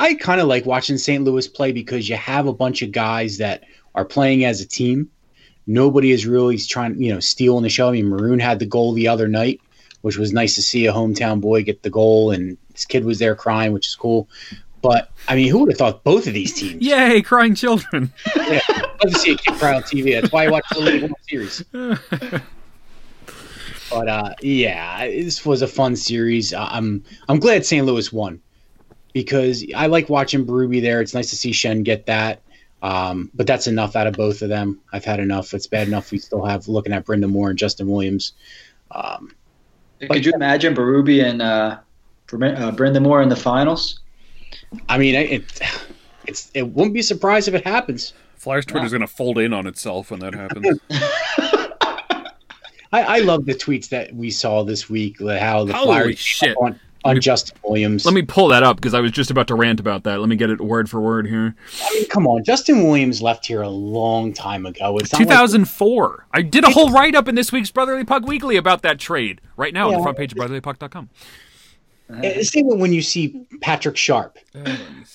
I 0.00 0.14
kind 0.14 0.40
of 0.40 0.48
like 0.48 0.64
watching 0.64 0.96
St. 0.96 1.22
Louis 1.22 1.46
play 1.46 1.72
because 1.72 2.08
you 2.08 2.16
have 2.16 2.46
a 2.46 2.54
bunch 2.54 2.80
of 2.80 2.90
guys 2.90 3.36
that 3.36 3.64
are 3.94 4.06
playing 4.06 4.46
as 4.46 4.62
a 4.62 4.66
team. 4.66 5.10
Nobody 5.66 6.10
is 6.10 6.26
really 6.26 6.56
trying, 6.56 7.02
you 7.02 7.12
know, 7.12 7.20
stealing 7.20 7.64
the 7.64 7.68
show. 7.68 7.90
I 7.90 7.92
mean, 7.92 8.08
Maroon 8.08 8.40
had 8.40 8.60
the 8.60 8.66
goal 8.66 8.94
the 8.94 9.08
other 9.08 9.28
night, 9.28 9.60
which 10.00 10.16
was 10.16 10.32
nice 10.32 10.54
to 10.54 10.62
see 10.62 10.86
a 10.86 10.92
hometown 10.94 11.42
boy 11.42 11.64
get 11.64 11.82
the 11.82 11.90
goal, 11.90 12.30
and 12.30 12.56
his 12.72 12.86
kid 12.86 13.04
was 13.04 13.18
there 13.18 13.34
crying, 13.34 13.74
which 13.74 13.88
is 13.88 13.94
cool. 13.94 14.26
But 14.80 15.10
I 15.28 15.36
mean, 15.36 15.50
who 15.50 15.58
would 15.58 15.68
have 15.68 15.76
thought 15.76 16.02
both 16.02 16.26
of 16.26 16.32
these 16.32 16.54
teams? 16.54 16.80
Yay, 16.82 17.20
crying 17.20 17.54
children. 17.54 18.10
Yeah, 18.36 18.60
love 19.04 19.12
to 19.12 19.18
see 19.18 19.32
a 19.32 19.36
kid 19.36 19.54
cry 19.56 19.74
on 19.74 19.82
TV. 19.82 20.18
That's 20.18 20.32
why 20.32 20.46
I 20.46 20.50
watch 20.50 20.64
the 20.72 20.80
League 20.80 21.02
One 21.02 21.14
series. 21.28 21.62
But 23.90 24.08
uh, 24.08 24.34
yeah, 24.40 25.04
this 25.04 25.44
was 25.44 25.62
a 25.62 25.66
fun 25.66 25.96
series. 25.96 26.54
Uh, 26.54 26.64
I'm 26.70 27.02
I'm 27.28 27.40
glad 27.40 27.66
St. 27.66 27.84
Louis 27.84 28.12
won 28.12 28.40
because 29.12 29.64
I 29.76 29.86
like 29.86 30.08
watching 30.08 30.46
Berube 30.46 30.80
there. 30.80 31.00
It's 31.00 31.14
nice 31.14 31.30
to 31.30 31.36
see 31.36 31.50
Schenn 31.50 31.82
get 31.82 32.06
that. 32.06 32.42
Um, 32.82 33.30
but 33.34 33.46
that's 33.46 33.66
enough 33.66 33.94
out 33.94 34.06
of 34.06 34.14
both 34.14 34.42
of 34.42 34.48
them. 34.48 34.80
I've 34.92 35.04
had 35.04 35.20
enough. 35.20 35.52
It's 35.52 35.66
bad 35.66 35.88
enough 35.88 36.10
we 36.10 36.18
still 36.18 36.44
have 36.44 36.66
looking 36.66 36.92
at 36.92 37.04
Brind'Amour 37.04 37.50
and 37.50 37.58
Justin 37.58 37.88
Williams. 37.88 38.32
Um, 38.90 39.34
Could 40.00 40.24
you 40.24 40.32
imagine 40.32 40.74
Berube 40.74 41.22
and 41.22 41.42
uh, 41.42 41.78
Bre- 42.26 42.46
uh, 42.46 42.72
Brind'Amour 42.72 43.22
in 43.22 43.28
the 43.28 43.36
finals? 43.36 44.00
I 44.88 44.98
mean, 44.98 45.14
it 45.14 45.60
it's 46.26 46.50
it 46.54 46.62
wouldn't 46.62 46.94
be 46.94 47.02
surprised 47.02 47.48
if 47.48 47.54
it 47.54 47.66
happens. 47.66 48.14
Flyers 48.36 48.64
Twitter's 48.64 48.92
going 48.92 49.02
to 49.02 49.06
fold 49.06 49.36
in 49.38 49.52
on 49.52 49.66
itself 49.66 50.10
when 50.10 50.20
that 50.20 50.34
happens. 50.34 50.80
I, 52.92 53.02
I 53.02 53.18
love 53.20 53.44
the 53.44 53.54
tweets 53.54 53.90
that 53.90 54.14
we 54.14 54.30
saw 54.30 54.64
this 54.64 54.88
week. 54.88 55.20
How 55.20 55.64
the 55.64 55.74
Holy 55.74 55.86
Flyers 55.86 56.18
shit. 56.18 56.56
up 56.56 56.74
on, 57.04 57.16
on 57.16 57.20
Justin 57.20 57.58
Williams. 57.64 58.04
Let 58.04 58.14
me 58.14 58.22
pull 58.22 58.48
that 58.48 58.62
up 58.62 58.76
because 58.76 58.94
I 58.94 59.00
was 59.00 59.12
just 59.12 59.30
about 59.30 59.46
to 59.48 59.54
rant 59.54 59.80
about 59.80 60.04
that. 60.04 60.20
Let 60.20 60.28
me 60.28 60.36
get 60.36 60.50
it 60.50 60.60
word 60.60 60.88
for 60.90 61.00
word 61.00 61.26
here. 61.26 61.54
I 61.84 61.94
mean, 61.94 62.08
come 62.08 62.26
on, 62.26 62.44
Justin 62.44 62.84
Williams 62.84 63.22
left 63.22 63.46
here 63.46 63.62
a 63.62 63.68
long 63.68 64.32
time 64.32 64.66
ago. 64.66 64.98
It's 64.98 65.12
not 65.12 65.20
like- 65.20 65.28
2004. 65.28 66.26
I 66.32 66.42
did 66.42 66.64
a 66.64 66.70
whole 66.70 66.90
write 66.90 67.14
up 67.14 67.28
in 67.28 67.34
this 67.34 67.52
week's 67.52 67.70
Brotherly 67.70 68.04
Puck 68.04 68.26
Weekly 68.26 68.56
about 68.56 68.82
that 68.82 68.98
trade 68.98 69.40
right 69.56 69.72
now 69.74 69.88
on 69.88 69.96
the 69.96 70.02
front 70.02 70.18
page 70.18 70.32
of 70.32 70.38
brotherlypuck.com. 70.38 71.10
It's 72.12 72.56
even 72.56 72.80
when 72.80 72.92
you 72.92 73.02
see 73.02 73.46
Patrick 73.60 73.96
Sharp. 73.96 74.36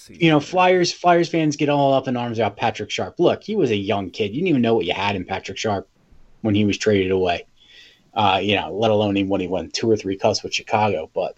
You 0.08 0.30
know, 0.30 0.40
Flyers 0.40 0.94
Flyers 0.94 1.28
fans 1.28 1.56
get 1.58 1.68
all 1.68 1.94
up 1.94 2.08
in 2.08 2.16
arms 2.16 2.40
about 2.40 2.56
Patrick 2.56 2.90
Sharp. 2.90 3.20
Look, 3.20 3.44
he 3.44 3.56
was 3.56 3.72
a 3.72 3.76
young 3.76 4.12
kid. 4.12 4.34
You 4.34 4.36
didn't 4.36 4.48
even 4.48 4.62
know 4.62 4.76
what 4.76 4.86
you 4.86 4.94
had 4.94 5.16
in 5.16 5.26
Patrick 5.26 5.58
Sharp 5.58 5.90
when 6.42 6.56
he 6.56 6.64
was 6.64 6.78
traded 6.78 7.12
away. 7.12 7.46
Uh, 8.14 8.40
you 8.42 8.56
know, 8.56 8.74
let 8.74 8.92
alone 8.92 9.18
even 9.18 9.30
when 9.30 9.42
he 9.42 9.48
won 9.48 9.70
two 9.72 9.92
or 9.92 9.98
three 9.98 10.16
cups 10.16 10.42
with 10.42 10.54
Chicago. 10.54 11.10
But 11.14 11.36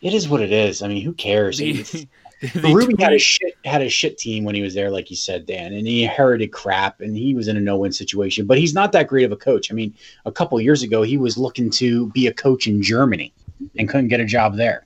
it 0.00 0.14
is 0.14 0.28
what 0.28 0.40
it 0.40 0.52
is. 0.52 0.82
I 0.82 0.88
mean, 0.88 1.02
who 1.02 1.12
cares? 1.12 1.58
The- 1.58 2.06
Ruby 2.62 2.94
had 3.02 3.12
a 3.12 3.18
shit 3.18 3.54
had 3.64 3.82
a 3.82 3.88
shit 3.88 4.16
team 4.16 4.44
when 4.44 4.54
he 4.54 4.62
was 4.62 4.72
there, 4.74 4.90
like 4.90 5.10
you 5.10 5.16
said, 5.16 5.44
Dan, 5.44 5.72
and 5.72 5.86
he 5.86 6.04
inherited 6.04 6.52
crap, 6.52 7.00
and 7.00 7.16
he 7.16 7.34
was 7.34 7.48
in 7.48 7.56
a 7.56 7.60
no 7.60 7.78
win 7.78 7.90
situation. 7.90 8.46
But 8.46 8.58
he's 8.58 8.74
not 8.74 8.92
that 8.92 9.08
great 9.08 9.24
of 9.24 9.32
a 9.32 9.36
coach. 9.36 9.72
I 9.72 9.74
mean, 9.74 9.92
a 10.24 10.30
couple 10.30 10.60
years 10.60 10.84
ago, 10.84 11.02
he 11.02 11.18
was 11.18 11.36
looking 11.36 11.68
to 11.70 12.06
be 12.10 12.28
a 12.28 12.32
coach 12.32 12.68
in 12.68 12.80
Germany 12.80 13.32
and 13.76 13.88
couldn't 13.88 14.06
get 14.08 14.20
a 14.20 14.24
job 14.24 14.56
there. 14.56 14.84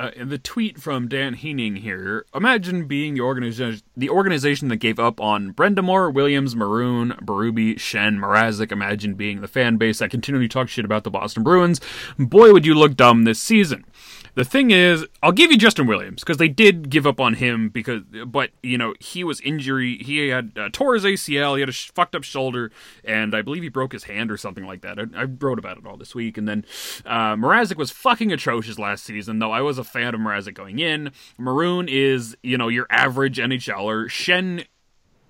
Uh, 0.00 0.10
the 0.24 0.38
tweet 0.38 0.80
from 0.80 1.08
Dan 1.08 1.34
Heening 1.34 1.76
here. 1.76 2.24
Imagine 2.34 2.86
being 2.86 3.12
the 3.12 3.20
organization, 3.20 3.82
the 3.94 4.08
organization 4.08 4.68
that 4.68 4.76
gave 4.76 4.98
up 4.98 5.20
on 5.20 5.52
Brind'Amour, 5.52 6.10
Williams, 6.14 6.56
Maroon, 6.56 7.10
Berube, 7.22 7.74
Schenn, 7.74 8.18
Mrazek. 8.18 8.72
Imagine 8.72 9.12
being 9.12 9.42
the 9.42 9.46
fan 9.46 9.76
base 9.76 9.98
that 9.98 10.10
continually 10.10 10.48
talks 10.48 10.70
shit 10.70 10.86
about 10.86 11.04
the 11.04 11.10
Boston 11.10 11.42
Bruins. 11.42 11.82
Boy, 12.18 12.50
would 12.50 12.64
you 12.64 12.74
look 12.74 12.96
dumb 12.96 13.24
this 13.24 13.42
season. 13.42 13.84
The 14.34 14.44
thing 14.44 14.70
is, 14.70 15.06
I'll 15.22 15.32
give 15.32 15.50
you 15.50 15.58
Justin 15.58 15.86
Williams 15.86 16.22
because 16.22 16.36
they 16.36 16.48
did 16.48 16.90
give 16.90 17.06
up 17.06 17.20
on 17.20 17.34
him 17.34 17.68
because, 17.68 18.02
but 18.26 18.50
you 18.62 18.78
know, 18.78 18.94
he 19.00 19.24
was 19.24 19.40
injury. 19.40 19.98
He 19.98 20.28
had 20.28 20.52
uh, 20.56 20.68
tore 20.72 20.94
his 20.94 21.04
ACL. 21.04 21.56
He 21.56 21.60
had 21.60 21.68
a 21.68 21.72
sh- 21.72 21.90
fucked 21.94 22.14
up 22.14 22.22
shoulder, 22.22 22.70
and 23.04 23.34
I 23.34 23.42
believe 23.42 23.62
he 23.62 23.68
broke 23.68 23.92
his 23.92 24.04
hand 24.04 24.30
or 24.30 24.36
something 24.36 24.64
like 24.64 24.82
that. 24.82 24.98
I, 24.98 25.04
I 25.14 25.24
wrote 25.24 25.58
about 25.58 25.78
it 25.78 25.86
all 25.86 25.96
this 25.96 26.14
week. 26.14 26.38
And 26.38 26.48
then 26.48 26.64
uh, 27.04 27.34
Mrazek 27.34 27.76
was 27.76 27.90
fucking 27.90 28.32
atrocious 28.32 28.78
last 28.78 29.04
season, 29.04 29.38
though 29.38 29.52
I 29.52 29.60
was 29.62 29.78
a 29.78 29.84
fan 29.84 30.14
of 30.14 30.20
Mrazek 30.20 30.54
going 30.54 30.78
in. 30.78 31.12
Maroon 31.38 31.88
is, 31.88 32.36
you 32.42 32.56
know, 32.56 32.68
your 32.68 32.86
average 32.90 33.38
NHLer. 33.38 34.06
Schenn, 34.06 34.66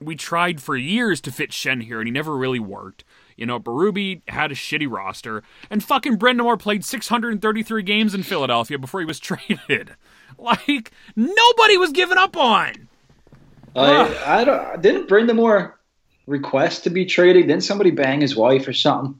we 0.00 0.16
tried 0.16 0.60
for 0.62 0.76
years 0.76 1.20
to 1.22 1.32
fit 1.32 1.50
Schenn 1.50 1.84
here, 1.84 2.00
and 2.00 2.06
he 2.06 2.12
never 2.12 2.36
really 2.36 2.60
worked. 2.60 3.04
You 3.40 3.46
know, 3.46 3.58
Berube 3.58 4.20
had 4.28 4.52
a 4.52 4.54
shitty 4.54 4.86
roster, 4.88 5.42
and 5.70 5.82
fucking 5.82 6.18
Brind'Amour 6.18 6.58
played 6.58 6.84
633 6.84 7.82
games 7.82 8.14
in 8.14 8.22
Philadelphia 8.22 8.78
before 8.78 9.00
he 9.00 9.06
was 9.06 9.18
traded. 9.18 9.96
Like, 10.38 10.92
nobody 11.16 11.78
was 11.78 11.90
giving 11.90 12.18
up 12.18 12.36
on. 12.36 12.88
I, 13.74 14.14
I 14.26 14.44
don't. 14.44 14.82
Didn't 14.82 15.08
Brind'Amour 15.08 15.72
request 16.26 16.84
to 16.84 16.90
be 16.90 17.06
traded? 17.06 17.46
Didn't 17.48 17.64
somebody 17.64 17.90
bang 17.90 18.20
his 18.20 18.36
wife 18.36 18.68
or 18.68 18.74
something? 18.74 19.18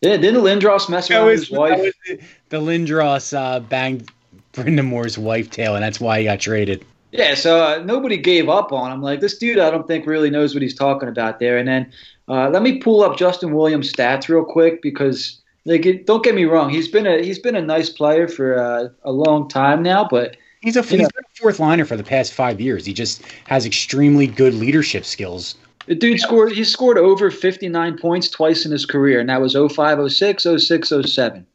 Yeah, 0.00 0.16
didn't 0.16 0.42
Lindros 0.42 0.88
mess 0.88 1.10
around 1.10 1.26
with 1.26 1.40
his 1.40 1.50
wife? 1.50 1.92
the, 2.06 2.20
the 2.48 2.60
Lindros 2.60 3.36
uh, 3.36 3.60
banged 3.60 4.10
Brind'Amour's 4.54 5.18
wife 5.18 5.50
tail, 5.50 5.74
and 5.74 5.84
that's 5.84 6.00
why 6.00 6.20
he 6.20 6.24
got 6.24 6.40
traded. 6.40 6.84
Yeah, 7.12 7.34
so 7.34 7.64
uh, 7.64 7.82
nobody 7.84 8.16
gave 8.18 8.48
up 8.48 8.72
on 8.72 8.92
him. 8.92 9.02
Like 9.02 9.20
this 9.20 9.38
dude, 9.38 9.58
I 9.58 9.70
don't 9.70 9.86
think 9.86 10.06
really 10.06 10.30
knows 10.30 10.54
what 10.54 10.62
he's 10.62 10.74
talking 10.74 11.08
about 11.08 11.38
there. 11.38 11.56
And 11.56 11.66
then 11.66 11.92
uh, 12.28 12.50
let 12.50 12.62
me 12.62 12.78
pull 12.78 13.02
up 13.02 13.16
Justin 13.16 13.54
Williams' 13.54 13.92
stats 13.92 14.28
real 14.28 14.44
quick 14.44 14.82
because, 14.82 15.40
like, 15.64 15.86
it, 15.86 16.06
don't 16.06 16.22
get 16.22 16.34
me 16.34 16.44
wrong, 16.44 16.68
he's 16.68 16.88
been 16.88 17.06
a 17.06 17.22
he's 17.22 17.38
been 17.38 17.56
a 17.56 17.62
nice 17.62 17.88
player 17.88 18.28
for 18.28 18.58
uh, 18.58 18.88
a 19.04 19.12
long 19.12 19.48
time 19.48 19.82
now. 19.82 20.06
But 20.08 20.36
He's 20.60 20.76
a, 20.76 20.82
he's 20.82 20.90
been 20.90 21.06
a 21.06 21.36
fourth 21.36 21.60
liner 21.60 21.84
for 21.84 21.96
the 21.96 22.02
past 22.02 22.32
five 22.32 22.60
years. 22.60 22.84
He 22.84 22.92
just 22.92 23.22
has 23.46 23.64
extremely 23.64 24.26
good 24.26 24.54
leadership 24.54 25.04
skills. 25.04 25.54
the 25.86 25.94
dude 25.94 26.20
scored 26.20 26.52
he 26.52 26.64
scored 26.64 26.98
over 26.98 27.30
59 27.30 27.96
points 27.98 28.28
twice 28.28 28.66
in 28.66 28.72
his 28.72 28.84
career, 28.84 29.20
and 29.20 29.28
that 29.28 29.40
was 29.40 29.54
05, 29.54 30.10
06, 30.10 30.46
06, 30.56 30.92
07. 31.04 31.46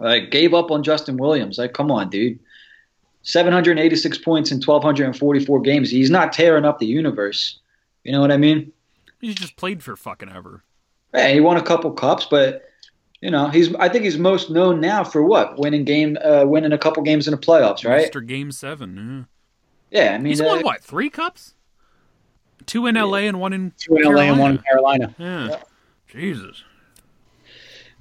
Like, 0.00 0.30
gave 0.32 0.52
up 0.52 0.72
on 0.72 0.82
Justin 0.82 1.16
Williams. 1.16 1.58
Like, 1.58 1.72
come 1.72 1.92
on, 1.92 2.10
dude. 2.10 2.40
786 3.22 4.18
points 4.18 4.50
in 4.50 4.58
1,244 4.58 5.60
games. 5.60 5.90
He's 5.90 6.10
not 6.10 6.32
tearing 6.32 6.64
up 6.64 6.78
the 6.78 6.86
universe. 6.86 7.58
You 8.04 8.12
know 8.12 8.20
what 8.20 8.32
I 8.32 8.36
mean? 8.36 8.72
He's 9.20 9.36
just 9.36 9.56
played 9.56 9.82
for 9.82 9.96
fucking 9.96 10.30
ever. 10.30 10.64
Yeah, 11.14 11.28
he 11.28 11.40
won 11.40 11.56
a 11.56 11.62
couple 11.62 11.92
cups, 11.92 12.26
but 12.28 12.64
you 13.20 13.30
know, 13.30 13.48
he's 13.48 13.72
I 13.76 13.88
think 13.88 14.04
he's 14.04 14.18
most 14.18 14.50
known 14.50 14.80
now 14.80 15.04
for 15.04 15.22
what? 15.22 15.58
Winning 15.58 15.84
game 15.84 16.18
uh, 16.24 16.44
winning 16.44 16.72
a 16.72 16.78
couple 16.78 17.02
games 17.04 17.28
in 17.28 17.32
the 17.32 17.38
playoffs, 17.38 17.88
right? 17.88 18.10
Mr. 18.12 18.26
Game 18.26 18.50
7. 18.50 19.26
Yeah, 19.90 20.14
I 20.14 20.18
mean 20.18 20.26
He's 20.26 20.40
uh, 20.40 20.44
won, 20.44 20.62
what, 20.62 20.82
three 20.82 21.10
cups? 21.10 21.54
Two 22.66 22.86
in 22.86 22.96
LA 22.96 23.18
and 23.18 23.38
one 23.38 23.52
in 23.52 23.72
Two 23.76 23.96
in 23.96 24.02
LA 24.04 24.22
and 24.22 24.40
one 24.40 24.52
in 24.52 24.58
Carolina. 24.58 25.14
Yeah. 25.18 25.60
Jesus. 26.08 26.64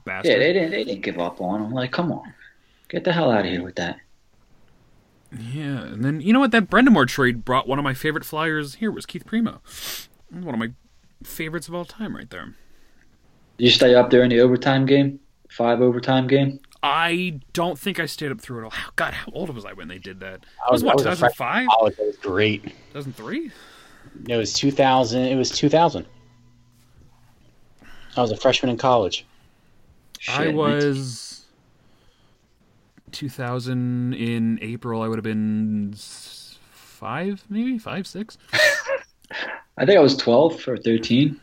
Bastard. 0.05 0.31
Yeah, 0.31 0.39
they 0.39 0.53
didn't. 0.53 0.71
They 0.71 0.83
didn't 0.83 1.01
give 1.03 1.19
up 1.19 1.39
on 1.39 1.61
him. 1.61 1.71
Like, 1.71 1.91
come 1.91 2.11
on, 2.11 2.33
get 2.89 3.03
the 3.03 3.13
hell 3.13 3.29
out 3.31 3.45
of 3.45 3.51
here 3.51 3.63
with 3.63 3.75
that. 3.75 3.99
Yeah, 5.37 5.83
and 5.83 6.03
then 6.03 6.19
you 6.21 6.33
know 6.33 6.39
what? 6.39 6.51
That 6.51 6.69
Brind'Amour 6.69 7.07
trade 7.07 7.45
brought 7.45 7.67
one 7.67 7.79
of 7.79 7.83
my 7.83 7.93
favorite 7.93 8.25
flyers 8.25 8.75
here 8.75 8.91
was 8.91 9.05
Keith 9.05 9.25
Primeau. 9.25 9.59
One 10.29 10.53
of 10.53 10.59
my 10.59 10.71
favorites 11.23 11.67
of 11.67 11.75
all 11.75 11.85
time, 11.85 12.15
right 12.15 12.29
there. 12.29 12.55
Did 13.57 13.65
you 13.65 13.71
stay 13.71 13.95
up 13.95 14.09
there 14.09 14.23
in 14.23 14.29
the 14.29 14.39
overtime 14.41 14.85
game? 14.85 15.19
Five 15.49 15.81
overtime 15.81 16.27
game? 16.27 16.59
I 16.83 17.39
don't 17.53 17.77
think 17.77 17.99
I 17.99 18.07
stayed 18.07 18.31
up 18.31 18.41
through 18.41 18.61
it 18.61 18.63
all. 18.65 18.73
God, 18.95 19.13
how 19.13 19.31
old 19.33 19.53
was 19.53 19.65
I 19.65 19.73
when 19.73 19.87
they 19.87 19.99
did 19.99 20.19
that? 20.21 20.45
I 20.65 20.69
It 20.69 20.71
was 20.71 20.83
what, 20.83 21.05
I 21.05 21.11
a 21.11 21.15
freshman 21.15 21.31
2005? 21.31 21.61
in 21.63 21.67
college. 21.69 21.93
It 21.99 22.07
was 22.07 22.17
great. 22.17 22.63
2003? 22.93 23.51
It 24.27 24.35
was 24.37 24.53
2000. 24.53 25.25
It 25.25 25.35
was 25.35 25.51
2000. 25.51 26.05
I 28.17 28.21
was 28.21 28.31
a 28.31 28.37
freshman 28.37 28.69
in 28.71 28.77
college. 28.77 29.25
I 30.27 30.45
Shit, 30.45 30.55
was 30.55 31.30
2000 33.11 34.13
in 34.13 34.59
April. 34.61 35.01
I 35.01 35.07
would 35.07 35.17
have 35.17 35.23
been 35.23 35.93
five, 35.95 37.43
maybe 37.49 37.77
five, 37.77 38.07
six. 38.07 38.37
I 39.77 39.85
think 39.85 39.97
I 39.97 40.01
was 40.01 40.17
twelve 40.17 40.67
or 40.67 40.77
thirteen. 40.77 41.39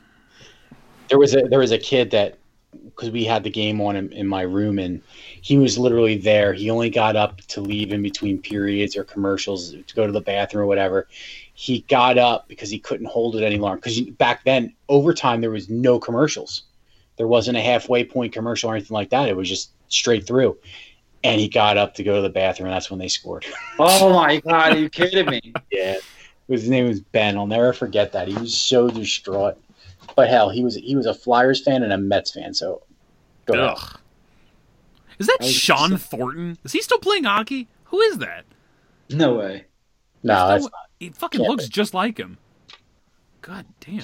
There 1.08 1.18
was 1.18 1.34
a 1.34 1.42
there 1.42 1.58
was 1.58 1.72
a 1.72 1.78
kid 1.78 2.10
that 2.12 2.38
because 2.84 3.10
we 3.10 3.24
had 3.24 3.42
the 3.42 3.50
game 3.50 3.80
on 3.80 3.96
in, 3.96 4.12
in 4.12 4.26
my 4.26 4.42
room 4.42 4.78
and 4.78 5.02
he 5.40 5.56
was 5.56 5.78
literally 5.78 6.16
there. 6.16 6.52
He 6.52 6.70
only 6.70 6.90
got 6.90 7.16
up 7.16 7.40
to 7.42 7.60
leave 7.60 7.92
in 7.92 8.02
between 8.02 8.40
periods 8.40 8.96
or 8.96 9.04
commercials 9.04 9.70
to 9.70 9.94
go 9.94 10.06
to 10.06 10.12
the 10.12 10.20
bathroom 10.20 10.64
or 10.64 10.66
whatever. 10.66 11.08
He 11.54 11.80
got 11.88 12.18
up 12.18 12.46
because 12.48 12.70
he 12.70 12.78
couldn't 12.78 13.06
hold 13.06 13.36
it 13.36 13.42
any 13.42 13.56
longer. 13.56 13.76
Because 13.76 14.00
back 14.00 14.44
then, 14.44 14.74
overtime 14.88 15.40
there 15.40 15.50
was 15.50 15.68
no 15.70 15.98
commercials. 15.98 16.64
There 17.16 17.26
wasn't 17.26 17.56
a 17.56 17.62
halfway 17.62 18.04
point 18.04 18.32
commercial 18.32 18.70
or 18.70 18.76
anything 18.76 18.94
like 18.94 19.10
that. 19.10 19.28
It 19.28 19.36
was 19.36 19.48
just 19.48 19.70
straight 19.88 20.26
through. 20.26 20.56
And 21.24 21.40
he 21.40 21.48
got 21.48 21.76
up 21.76 21.94
to 21.94 22.04
go 22.04 22.16
to 22.16 22.22
the 22.22 22.28
bathroom, 22.28 22.68
and 22.68 22.74
that's 22.74 22.90
when 22.90 22.98
they 23.00 23.08
scored. 23.08 23.44
Oh 23.78 24.12
my 24.12 24.38
god, 24.40 24.72
are 24.74 24.78
you 24.78 24.88
kidding 24.88 25.26
me? 25.26 25.52
Yeah, 25.72 25.96
his 26.48 26.68
name 26.68 26.86
was 26.88 27.00
Ben. 27.00 27.36
I'll 27.36 27.46
never 27.46 27.72
forget 27.72 28.12
that. 28.12 28.28
He 28.28 28.34
was 28.34 28.56
so 28.56 28.88
distraught. 28.88 29.56
But 30.16 30.28
hell, 30.28 30.48
he 30.50 30.62
was 30.64 30.74
he 30.76 30.96
was 30.96 31.06
a 31.06 31.14
Flyers 31.14 31.62
fan 31.62 31.82
and 31.82 31.92
a 31.92 31.98
Mets 31.98 32.32
fan. 32.32 32.54
So 32.54 32.82
go 33.46 33.54
ahead. 33.54 33.76
Ugh. 33.76 34.00
Is 35.18 35.26
that 35.26 35.38
I 35.40 35.44
was- 35.44 35.52
Shawn 35.52 35.96
Thornton? 35.96 36.58
Is 36.64 36.72
he 36.72 36.80
still 36.82 36.98
playing 36.98 37.24
hockey? 37.24 37.68
Who 37.86 38.00
is 38.00 38.18
that? 38.18 38.44
No 39.10 39.34
way. 39.34 39.64
No, 40.22 40.48
There's 40.48 40.62
that's 40.62 40.72
no- 40.72 40.78
he 41.00 41.10
fucking 41.10 41.40
looks 41.42 41.64
be. 41.66 41.70
just 41.70 41.94
like 41.94 42.18
him. 42.18 42.38
God 43.42 43.66
damn. 43.80 44.02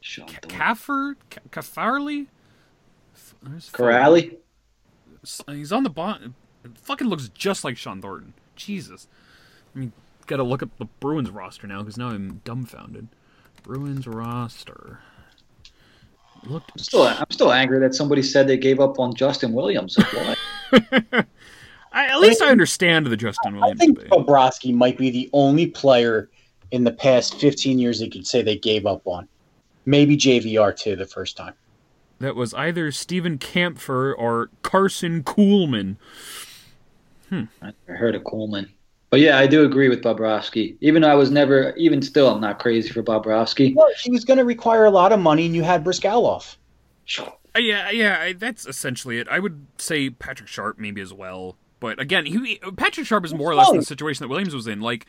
Sean 0.00 0.26
Ca- 0.26 0.32
Thornton. 0.34 0.50
Caffer? 0.50 1.16
Ca- 1.30 1.40
Caffarley? 1.50 2.26
F- 3.14 3.34
He's 5.46 5.72
on 5.72 5.82
the 5.82 5.90
bottom. 5.90 6.34
It 6.64 6.76
fucking 6.78 7.06
looks 7.06 7.28
just 7.28 7.64
like 7.64 7.76
Shawn 7.76 8.00
Thornton. 8.00 8.34
Jesus. 8.56 9.08
I 9.74 9.78
mean, 9.78 9.92
gotta 10.26 10.42
look 10.42 10.62
up 10.62 10.70
the 10.78 10.86
Bruins 11.00 11.30
roster 11.30 11.66
now 11.66 11.80
because 11.80 11.96
now 11.96 12.08
I'm 12.08 12.40
dumbfounded. 12.44 13.08
Bruins 13.62 14.06
roster. 14.06 15.00
Looked. 16.44 16.72
I'm 16.72 16.78
still, 16.78 17.02
I'm 17.02 17.30
still 17.30 17.52
angry 17.52 17.80
that 17.80 17.94
somebody 17.94 18.22
said 18.22 18.46
they 18.48 18.56
gave 18.56 18.80
up 18.80 18.98
on 18.98 19.14
Justin 19.14 19.52
Williams. 19.52 19.98
Like, 19.98 20.12
what? 20.12 20.38
I, 21.92 22.06
at 22.06 22.20
least 22.20 22.40
I 22.40 22.48
understand 22.48 23.06
the 23.06 23.16
Justin 23.16 23.56
Williams. 23.56 23.80
I 23.80 23.84
Williams 23.84 23.98
think 24.00 24.10
debate. 24.10 24.26
Bobrovsky 24.26 24.74
might 24.74 24.96
be 24.96 25.10
the 25.10 25.28
only 25.32 25.66
player 25.66 26.30
in 26.70 26.84
the 26.84 26.92
past 26.92 27.34
15 27.34 27.78
years 27.78 28.00
they 28.00 28.08
could 28.08 28.26
say 28.26 28.42
they 28.42 28.56
gave 28.56 28.86
up 28.86 29.06
on. 29.06 29.28
Maybe 29.86 30.16
JVR 30.16 30.76
too 30.76 30.96
the 30.96 31.06
first 31.06 31.36
time. 31.36 31.54
That 32.20 32.36
was 32.36 32.52
either 32.54 32.92
Steven 32.92 33.38
Kampfer 33.38 34.14
or 34.16 34.50
Karson 34.62 35.22
Kuhlman. 35.22 35.96
I 37.32 37.72
heard 37.86 38.14
of 38.14 38.22
Kuhlman. 38.22 38.68
But 39.08 39.20
yeah, 39.20 39.38
I 39.38 39.46
do 39.46 39.64
agree 39.64 39.88
with 39.88 40.02
Bobrovsky. 40.02 40.76
Even 40.80 41.02
though 41.02 41.08
I 41.08 41.14
was 41.14 41.30
never, 41.30 41.74
even 41.76 42.00
still, 42.00 42.28
I'm 42.28 42.40
not 42.40 42.60
crazy 42.60 42.90
for 42.90 43.02
Bobrovsky. 43.02 43.74
Well, 43.74 43.88
he 44.00 44.10
was 44.10 44.24
going 44.24 44.38
to 44.38 44.44
require 44.44 44.84
a 44.84 44.90
lot 44.90 45.12
of 45.12 45.18
money, 45.18 45.46
and 45.46 45.54
you 45.54 45.64
had 45.64 45.82
Bryzgalov. 45.82 46.56
Uh, 47.18 47.58
yeah, 47.58 47.90
yeah, 47.90 48.18
I, 48.20 48.32
that's 48.34 48.66
essentially 48.66 49.18
it. 49.18 49.26
I 49.28 49.40
would 49.40 49.66
say 49.78 50.10
Patrick 50.10 50.48
Sharp 50.48 50.78
maybe 50.78 51.00
as 51.00 51.12
well, 51.12 51.56
but 51.80 51.98
again, 51.98 52.26
he 52.26 52.60
Patrick 52.76 53.06
Sharp 53.06 53.24
is 53.24 53.34
more 53.34 53.50
or 53.50 53.56
less 53.56 53.70
in 53.70 53.78
the 53.78 53.82
situation 53.82 54.22
that 54.22 54.28
Williams 54.28 54.54
was 54.54 54.68
in. 54.68 54.80
Like 54.80 55.06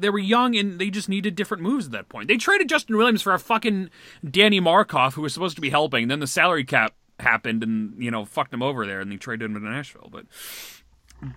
they 0.00 0.10
were 0.10 0.18
young 0.18 0.56
and 0.56 0.78
they 0.78 0.90
just 0.90 1.08
needed 1.08 1.34
different 1.34 1.62
moves 1.62 1.86
at 1.86 1.92
that 1.92 2.08
point. 2.08 2.28
They 2.28 2.36
traded 2.36 2.68
Justin 2.68 2.96
Williams 2.96 3.22
for 3.22 3.34
a 3.34 3.38
fucking 3.38 3.90
Danny 4.28 4.60
Markov 4.60 5.14
who 5.14 5.22
was 5.22 5.32
supposed 5.34 5.56
to 5.56 5.60
be 5.60 5.70
helping. 5.70 6.08
Then 6.08 6.20
the 6.20 6.26
salary 6.26 6.64
cap 6.64 6.94
happened 7.20 7.62
and 7.62 8.00
you 8.02 8.10
know 8.10 8.24
fucked 8.24 8.54
him 8.54 8.62
over 8.62 8.86
there, 8.86 9.00
and 9.00 9.10
they 9.10 9.16
traded 9.16 9.50
him 9.50 9.54
to 9.54 9.60
Nashville. 9.60 10.08
But 10.10 10.26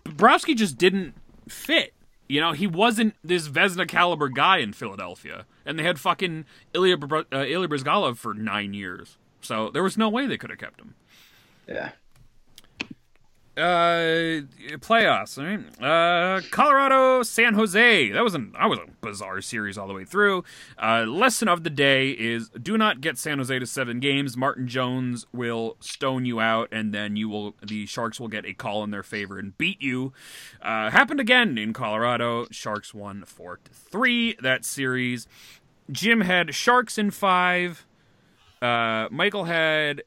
Bobrovsky 0.06 0.56
just 0.56 0.78
didn't 0.78 1.16
fit. 1.48 1.94
You 2.28 2.40
know, 2.40 2.54
he 2.54 2.66
wasn't 2.66 3.16
this 3.24 3.50
Vezina 3.50 3.86
caliber 3.88 4.30
guy 4.30 4.60
in 4.60 4.72
Philadelphia, 4.72 5.46
and 5.66 5.78
they 5.78 5.84
had 5.84 6.00
fucking 6.00 6.46
Ilya, 6.74 6.98
uh, 7.12 7.26
Ilya 7.34 7.68
Bryzgalov 7.68 8.18
for 8.18 8.34
nine 8.34 8.74
years. 8.74 9.18
So 9.42 9.70
there 9.70 9.84
was 9.84 9.98
no 9.98 10.08
way 10.08 10.28
they 10.28 10.38
could 10.38 10.50
have 10.50 10.60
kept 10.60 10.80
him. 10.80 10.96
Yeah. 11.68 11.92
Uh, 13.58 14.48
playoffs. 14.78 15.38
Right. 15.38 15.60
Uh, 15.86 16.40
Colorado, 16.52 17.22
San 17.22 17.54
Jose. 17.56 18.12
That 18.12 18.24
was 18.24 18.34
an 18.34 18.54
that 18.54 18.70
was 18.70 18.80
a 18.80 18.86
bizarre 19.02 19.42
series 19.42 19.78
all 19.78 19.90
the 19.90 19.94
way 19.94 20.06
through. 20.06 20.46
Uh, 20.82 21.04
lesson 21.06 21.50
of 21.50 21.66
the 21.66 21.70
day 21.70 22.12
is 22.12 22.48
do 22.50 22.78
not 22.78 23.02
get 23.02 23.18
San 23.18 23.40
Jose 23.40 23.60
to 23.60 23.66
seven 23.66 24.00
games. 24.00 24.38
Martin 24.38 24.70
Jones 24.70 25.26
will 25.34 25.76
stone 25.82 26.24
you 26.24 26.40
out, 26.40 26.70
and 26.72 26.94
then 26.94 27.18
you 27.18 27.28
will 27.28 27.56
the 27.62 27.86
Sharks 27.86 28.22
will 28.22 28.30
get 28.30 28.46
a 28.46 28.54
call 28.54 28.86
in 28.86 28.92
their 28.92 29.04
favor 29.04 29.38
and 29.38 29.58
beat 29.58 29.82
you. 29.82 30.14
Uh, 30.62 30.90
happened 30.90 31.20
again 31.20 31.58
in 31.58 31.74
Colorado. 31.74 32.48
Sharks 32.52 32.94
won 32.94 33.26
four 33.26 33.60
to 33.66 33.72
three 33.74 34.38
that 34.42 34.64
series. 34.64 35.28
Jim 35.92 36.22
had 36.22 36.56
Sharks 36.56 36.98
in 36.98 37.12
five. 37.12 37.86
Uh, 38.62 39.10
Michael 39.12 39.44
had 39.46 40.04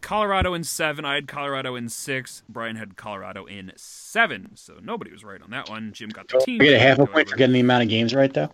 Colorado 0.00 0.54
in 0.54 0.64
seven. 0.64 1.04
I 1.04 1.14
had 1.14 1.26
Colorado 1.26 1.74
in 1.74 1.88
six. 1.88 2.42
Brian 2.48 2.76
had 2.76 2.96
Colorado 2.96 3.44
in 3.44 3.72
seven. 3.76 4.50
So 4.54 4.74
nobody 4.82 5.10
was 5.12 5.24
right 5.24 5.40
on 5.42 5.50
that 5.50 5.68
one. 5.68 5.92
Jim 5.92 6.10
got 6.10 6.28
the 6.28 6.38
team. 6.38 6.58
We 6.58 6.66
get 6.66 6.74
a 6.74 6.78
half 6.78 6.98
a 6.98 7.06
point 7.06 7.28
for 7.28 7.36
getting 7.36 7.54
the 7.54 7.60
amount 7.60 7.82
of 7.82 7.88
games 7.88 8.14
right, 8.14 8.32
though. 8.32 8.50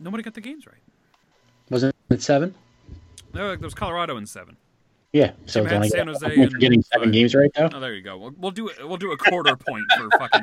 Nobody 0.00 0.22
got 0.22 0.34
the 0.34 0.40
games 0.40 0.66
right. 0.66 0.80
Wasn't 1.70 1.94
it 2.10 2.22
seven? 2.22 2.54
No, 3.34 3.48
there 3.48 3.58
was 3.58 3.74
Colorado 3.74 4.16
in 4.16 4.26
seven. 4.26 4.56
Yeah. 5.12 5.32
So 5.46 5.66
Jim 5.66 5.82
had 5.82 5.90
San 5.90 6.06
Jose 6.08 6.26
half 6.26 6.32
a 6.32 6.34
for 6.34 6.42
and 6.42 6.60
getting 6.60 6.82
seven 6.82 7.08
five. 7.08 7.12
games 7.12 7.34
right, 7.34 7.50
though. 7.54 7.70
Oh, 7.72 7.80
there 7.80 7.94
you 7.94 8.02
go. 8.02 8.16
We'll, 8.18 8.34
we'll 8.36 8.50
do 8.50 8.70
we'll 8.80 8.96
do 8.96 9.12
a 9.12 9.16
quarter 9.16 9.56
point 9.68 9.84
for 9.96 10.08
fucking 10.18 10.42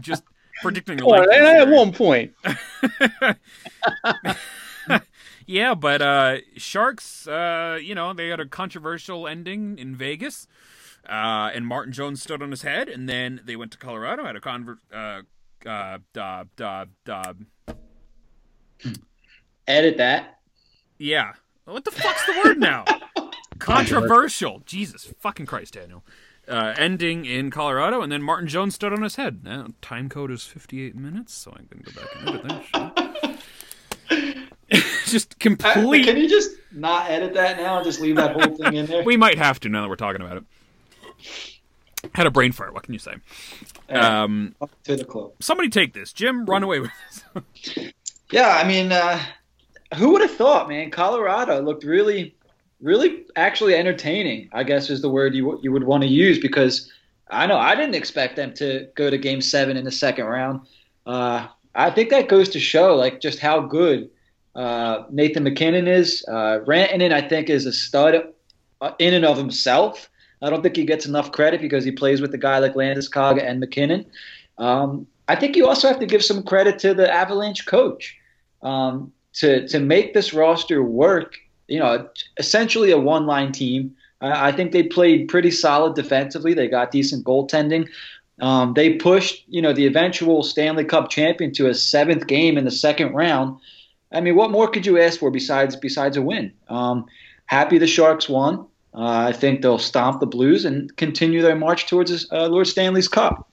just 0.00 0.22
predicting 0.62 0.98
the 0.98 1.06
Well, 1.06 1.24
the 1.24 1.34
at 1.34 1.68
one 1.68 1.92
point. 1.92 2.32
Yeah, 5.52 5.74
but 5.74 6.00
uh, 6.00 6.38
Sharks, 6.56 7.28
uh, 7.28 7.78
you 7.78 7.94
know, 7.94 8.14
they 8.14 8.28
had 8.28 8.40
a 8.40 8.46
controversial 8.46 9.28
ending 9.28 9.76
in 9.76 9.94
Vegas, 9.94 10.46
uh, 11.06 11.50
and 11.52 11.66
Martin 11.66 11.92
Jones 11.92 12.22
stood 12.22 12.42
on 12.42 12.50
his 12.50 12.62
head, 12.62 12.88
and 12.88 13.06
then 13.06 13.42
they 13.44 13.54
went 13.54 13.70
to 13.72 13.76
Colorado, 13.76 14.24
had 14.24 14.34
a 14.34 14.40
convert, 14.40 14.78
uh, 14.90 15.20
uh, 15.66 15.98
dob, 16.14 16.48
dob, 16.56 16.88
dob. 17.04 17.44
Edit 19.68 19.98
that. 19.98 20.38
Yeah, 20.96 21.34
what 21.66 21.84
the 21.84 21.90
fuck's 21.90 22.24
the 22.24 22.40
word 22.42 22.58
now? 22.58 22.86
controversial. 23.58 24.62
Jesus 24.64 25.12
fucking 25.20 25.44
Christ, 25.44 25.74
Daniel. 25.74 26.02
Uh, 26.48 26.72
ending 26.78 27.26
in 27.26 27.50
Colorado, 27.50 28.00
and 28.00 28.10
then 28.10 28.22
Martin 28.22 28.48
Jones 28.48 28.74
stood 28.74 28.94
on 28.94 29.02
his 29.02 29.16
head. 29.16 29.44
Now, 29.44 29.66
time 29.82 30.08
code 30.08 30.30
is 30.30 30.44
58 30.44 30.96
minutes, 30.96 31.34
so 31.34 31.52
I 31.52 31.58
can 31.70 31.82
go 31.82 31.92
back 31.92 32.08
and 32.16 32.28
edit 32.30 32.62
that. 32.72 34.38
Just 35.12 35.38
complete. 35.38 36.06
Can 36.06 36.16
you 36.16 36.26
just 36.26 36.52
not 36.72 37.10
edit 37.10 37.34
that 37.34 37.58
now 37.58 37.76
and 37.76 37.84
just 37.84 38.00
leave 38.00 38.16
that 38.16 38.32
whole 38.32 38.56
thing 38.56 38.76
in 38.76 38.86
there? 38.86 39.04
We 39.04 39.18
might 39.18 39.36
have 39.36 39.60
to 39.60 39.68
now 39.68 39.82
that 39.82 39.88
we're 39.90 39.96
talking 39.96 40.22
about 40.22 40.38
it. 40.38 40.44
Had 42.14 42.26
a 42.26 42.30
brain 42.30 42.50
fart. 42.50 42.72
What 42.72 42.82
can 42.82 42.94
you 42.94 42.98
say? 42.98 43.16
Um, 43.90 44.54
to 44.84 44.96
the 44.96 45.04
club. 45.04 45.32
somebody 45.40 45.68
take 45.68 45.92
this. 45.92 46.14
Jim, 46.14 46.46
run 46.46 46.62
away 46.62 46.80
with 46.80 46.90
this. 47.34 47.92
Yeah, 48.30 48.48
I 48.48 48.66
mean, 48.66 48.90
uh, 48.90 49.20
who 49.96 50.12
would 50.12 50.22
have 50.22 50.30
thought, 50.30 50.66
man? 50.66 50.90
Colorado 50.90 51.60
looked 51.60 51.84
really, 51.84 52.34
really 52.80 53.26
actually 53.36 53.74
entertaining. 53.74 54.48
I 54.54 54.62
guess 54.62 54.88
is 54.88 55.02
the 55.02 55.10
word 55.10 55.34
you 55.34 55.60
you 55.62 55.70
would 55.70 55.84
want 55.84 56.02
to 56.04 56.08
use 56.08 56.38
because 56.38 56.90
I 57.30 57.46
know 57.46 57.58
I 57.58 57.74
didn't 57.74 57.94
expect 57.94 58.36
them 58.36 58.54
to 58.54 58.88
go 58.94 59.10
to 59.10 59.18
Game 59.18 59.42
Seven 59.42 59.76
in 59.76 59.84
the 59.84 59.92
second 59.92 60.24
round. 60.24 60.62
Uh, 61.04 61.48
I 61.74 61.90
think 61.90 62.08
that 62.08 62.28
goes 62.28 62.48
to 62.50 62.58
show 62.58 62.96
like 62.96 63.20
just 63.20 63.38
how 63.38 63.60
good 63.60 64.08
uh, 64.54 65.04
Nathan 65.10 65.44
MacKinnon 65.44 65.88
is. 65.88 66.24
Uh, 66.28 66.60
Rantanen, 66.66 67.12
I 67.12 67.20
think, 67.26 67.48
is 67.50 67.66
a 67.66 67.72
stud 67.72 68.32
uh, 68.80 68.92
in 68.98 69.14
and 69.14 69.24
of 69.24 69.36
himself. 69.36 70.10
I 70.42 70.50
don't 70.50 70.62
think 70.62 70.76
he 70.76 70.84
gets 70.84 71.06
enough 71.06 71.30
credit 71.32 71.60
because 71.60 71.84
he 71.84 71.92
plays 71.92 72.20
with 72.20 72.34
a 72.34 72.38
guy 72.38 72.58
like 72.58 72.74
Landeskog 72.74 73.42
and 73.42 73.60
MacKinnon. 73.60 74.04
Um, 74.58 75.06
I 75.28 75.36
think 75.36 75.56
you 75.56 75.68
also 75.68 75.88
have 75.88 76.00
to 76.00 76.06
give 76.06 76.24
some 76.24 76.42
credit 76.42 76.78
to 76.80 76.94
the 76.94 77.12
Avalanche 77.12 77.64
coach. 77.66 78.18
um, 78.62 79.12
to 79.34 79.66
to 79.68 79.78
make 79.80 80.14
this 80.14 80.32
roster 80.32 80.82
work. 80.82 81.36
You 81.68 81.78
know, 81.78 82.08
essentially 82.36 82.90
a 82.90 82.98
one 82.98 83.26
line 83.26 83.52
team. 83.52 83.96
I, 84.20 84.48
I 84.48 84.52
think 84.52 84.72
they 84.72 84.82
played 84.82 85.28
pretty 85.28 85.50
solid 85.50 85.94
defensively. 85.94 86.54
They 86.54 86.68
got 86.68 86.90
decent 86.90 87.24
goaltending. 87.24 87.88
Um, 88.40 88.74
they 88.74 88.94
pushed, 88.94 89.44
you 89.48 89.62
know, 89.62 89.72
the 89.72 89.86
eventual 89.86 90.42
Stanley 90.42 90.84
Cup 90.84 91.10
champion 91.10 91.52
to 91.54 91.68
a 91.68 91.74
seventh 91.74 92.26
game 92.26 92.58
in 92.58 92.64
the 92.64 92.70
second 92.70 93.12
round. 93.14 93.58
I 94.12 94.20
mean, 94.20 94.36
what 94.36 94.50
more 94.50 94.68
could 94.68 94.86
you 94.86 95.00
ask 95.00 95.18
for 95.18 95.30
besides 95.30 95.76
besides 95.76 96.16
a 96.16 96.22
win? 96.22 96.52
Um, 96.68 97.06
happy 97.46 97.78
the 97.78 97.86
Sharks 97.86 98.28
won. 98.28 98.66
Uh, 98.94 99.28
I 99.28 99.32
think 99.32 99.62
they'll 99.62 99.78
stomp 99.78 100.20
the 100.20 100.26
Blues 100.26 100.64
and 100.64 100.94
continue 100.96 101.40
their 101.40 101.56
march 101.56 101.88
towards 101.88 102.30
uh, 102.30 102.46
Lord 102.48 102.66
Stanley's 102.66 103.08
Cup. 103.08 103.48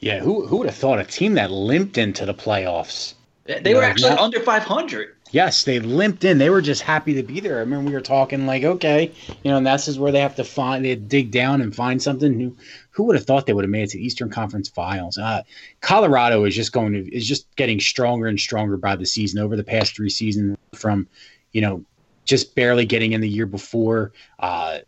Yeah, 0.00 0.20
who 0.20 0.46
who 0.46 0.58
would 0.58 0.66
have 0.66 0.76
thought 0.76 0.98
a 0.98 1.04
team 1.04 1.34
that 1.34 1.50
limped 1.50 1.96
into 1.96 2.26
the 2.26 2.34
playoffs? 2.34 3.14
They 3.46 3.74
were 3.74 3.82
actually 3.82 4.10
not, 4.10 4.18
under 4.18 4.40
500. 4.40 5.14
Yes, 5.30 5.64
they 5.64 5.80
limped 5.80 6.24
in. 6.24 6.38
They 6.38 6.50
were 6.50 6.60
just 6.60 6.82
happy 6.82 7.14
to 7.14 7.22
be 7.22 7.40
there. 7.40 7.56
I 7.56 7.60
remember 7.60 7.88
we 7.88 7.94
were 7.94 8.00
talking 8.00 8.46
like, 8.46 8.64
okay, 8.64 9.12
you 9.42 9.50
know, 9.50 9.56
and 9.56 9.66
that's 9.66 9.88
is 9.88 9.98
where 9.98 10.12
they 10.12 10.20
have 10.20 10.36
to 10.36 10.44
find, 10.44 10.84
they 10.84 10.94
dig 10.94 11.30
down 11.30 11.60
and 11.60 11.74
find 11.74 12.00
something 12.00 12.36
new. 12.36 12.56
Who 12.96 13.04
would 13.04 13.16
have 13.16 13.26
thought 13.26 13.44
they 13.44 13.52
would 13.52 13.64
have 13.64 13.70
made 13.70 13.84
it 13.84 13.90
to 13.90 14.00
Eastern 14.00 14.30
Conference 14.30 14.70
Finals? 14.70 15.18
Uh, 15.18 15.42
Colorado 15.82 16.44
is 16.44 16.56
just 16.56 16.72
going 16.72 16.94
to 16.94 17.14
is 17.14 17.28
just 17.28 17.54
getting 17.56 17.78
stronger 17.78 18.26
and 18.26 18.40
stronger 18.40 18.78
by 18.78 18.96
the 18.96 19.04
season 19.04 19.38
over 19.38 19.54
the 19.54 19.64
past 19.64 19.94
three 19.94 20.08
seasons. 20.08 20.56
From 20.74 21.06
you 21.52 21.60
know, 21.60 21.84
just 22.24 22.54
barely 22.54 22.86
getting 22.86 23.12
in 23.12 23.20
the 23.20 23.28
year 23.28 23.46
before. 23.46 24.12
Uh, 24.38 24.78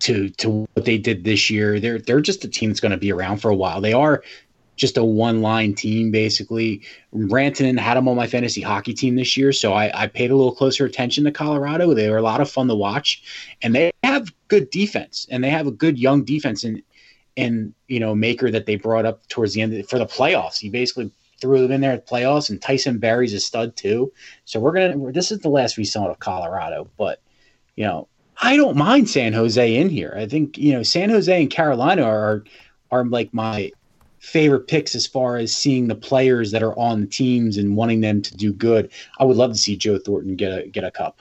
to 0.00 0.28
to 0.28 0.66
what 0.74 0.84
they 0.84 0.98
did 0.98 1.24
this 1.24 1.50
year. 1.50 1.80
They're 1.80 1.98
they're 1.98 2.20
just 2.20 2.44
a 2.44 2.48
team 2.48 2.70
that's 2.70 2.80
going 2.80 2.92
to 2.92 2.98
be 2.98 3.12
around 3.12 3.38
for 3.38 3.50
a 3.50 3.56
while. 3.56 3.80
They 3.80 3.92
are 3.92 4.22
just 4.76 4.96
a 4.96 5.04
one 5.04 5.42
line 5.42 5.74
team 5.74 6.10
basically. 6.10 6.82
Rantanen 7.14 7.78
had 7.78 7.96
them 7.96 8.08
on 8.08 8.16
my 8.16 8.26
fantasy 8.26 8.60
hockey 8.60 8.94
team 8.94 9.16
this 9.16 9.36
year, 9.36 9.52
so 9.52 9.72
I, 9.72 10.02
I, 10.02 10.06
paid 10.06 10.30
a 10.30 10.36
little 10.36 10.54
closer 10.54 10.84
attention 10.84 11.24
to 11.24 11.32
Colorado. 11.32 11.94
They 11.94 12.10
were 12.10 12.18
a 12.18 12.22
lot 12.22 12.40
of 12.40 12.50
fun 12.50 12.68
to 12.68 12.74
watch, 12.74 13.22
and 13.62 13.74
they 13.74 13.92
have 14.02 14.32
good 14.48 14.70
defense, 14.70 15.26
and 15.30 15.42
they 15.44 15.50
have 15.50 15.66
a 15.66 15.72
good 15.72 15.98
young 15.98 16.24
defense 16.24 16.64
and 16.64 16.82
and 17.36 17.74
you 17.88 18.00
know 18.00 18.14
Makar 18.14 18.50
that 18.50 18.66
they 18.66 18.76
brought 18.76 19.06
up 19.06 19.26
towards 19.28 19.54
the 19.54 19.62
end 19.62 19.88
for 19.88 19.98
the 19.98 20.06
playoffs. 20.06 20.58
He 20.58 20.70
basically 20.70 21.10
threw 21.40 21.62
them 21.62 21.72
in 21.72 21.80
there 21.80 21.92
at 21.92 22.06
the 22.06 22.12
playoffs, 22.12 22.50
and 22.50 22.60
Tyson 22.60 22.98
Barrie's 22.98 23.34
a 23.34 23.40
stud 23.40 23.76
too. 23.76 24.12
So 24.44 24.60
we're 24.60 24.72
gonna. 24.72 25.12
This 25.12 25.30
is 25.30 25.40
the 25.40 25.48
last 25.48 25.76
we 25.76 25.84
saw 25.84 26.08
of 26.08 26.18
Colorado, 26.18 26.88
but 26.96 27.20
you 27.76 27.84
know 27.84 28.08
I 28.40 28.56
don't 28.56 28.76
mind 28.76 29.08
San 29.08 29.32
Jose 29.32 29.76
in 29.76 29.88
here. 29.88 30.14
I 30.16 30.26
think 30.26 30.58
you 30.58 30.72
know 30.72 30.82
San 30.82 31.10
Jose 31.10 31.40
and 31.40 31.50
Carolina 31.50 32.02
are 32.02 32.44
are 32.90 33.04
like 33.04 33.32
my 33.32 33.70
favorite 34.24 34.66
picks 34.66 34.94
as 34.94 35.06
far 35.06 35.36
as 35.36 35.54
seeing 35.54 35.88
the 35.88 35.94
players 35.94 36.50
that 36.50 36.62
are 36.62 36.76
on 36.78 37.02
the 37.02 37.06
teams 37.06 37.56
and 37.56 37.76
wanting 37.76 38.00
them 38.00 38.22
to 38.22 38.36
do 38.36 38.52
good. 38.52 38.90
I 39.18 39.24
would 39.24 39.36
love 39.36 39.52
to 39.52 39.58
see 39.58 39.76
Joe 39.76 39.98
Thornton 39.98 40.34
get 40.34 40.58
a 40.58 40.66
get 40.66 40.84
a 40.84 40.90
cup. 40.90 41.20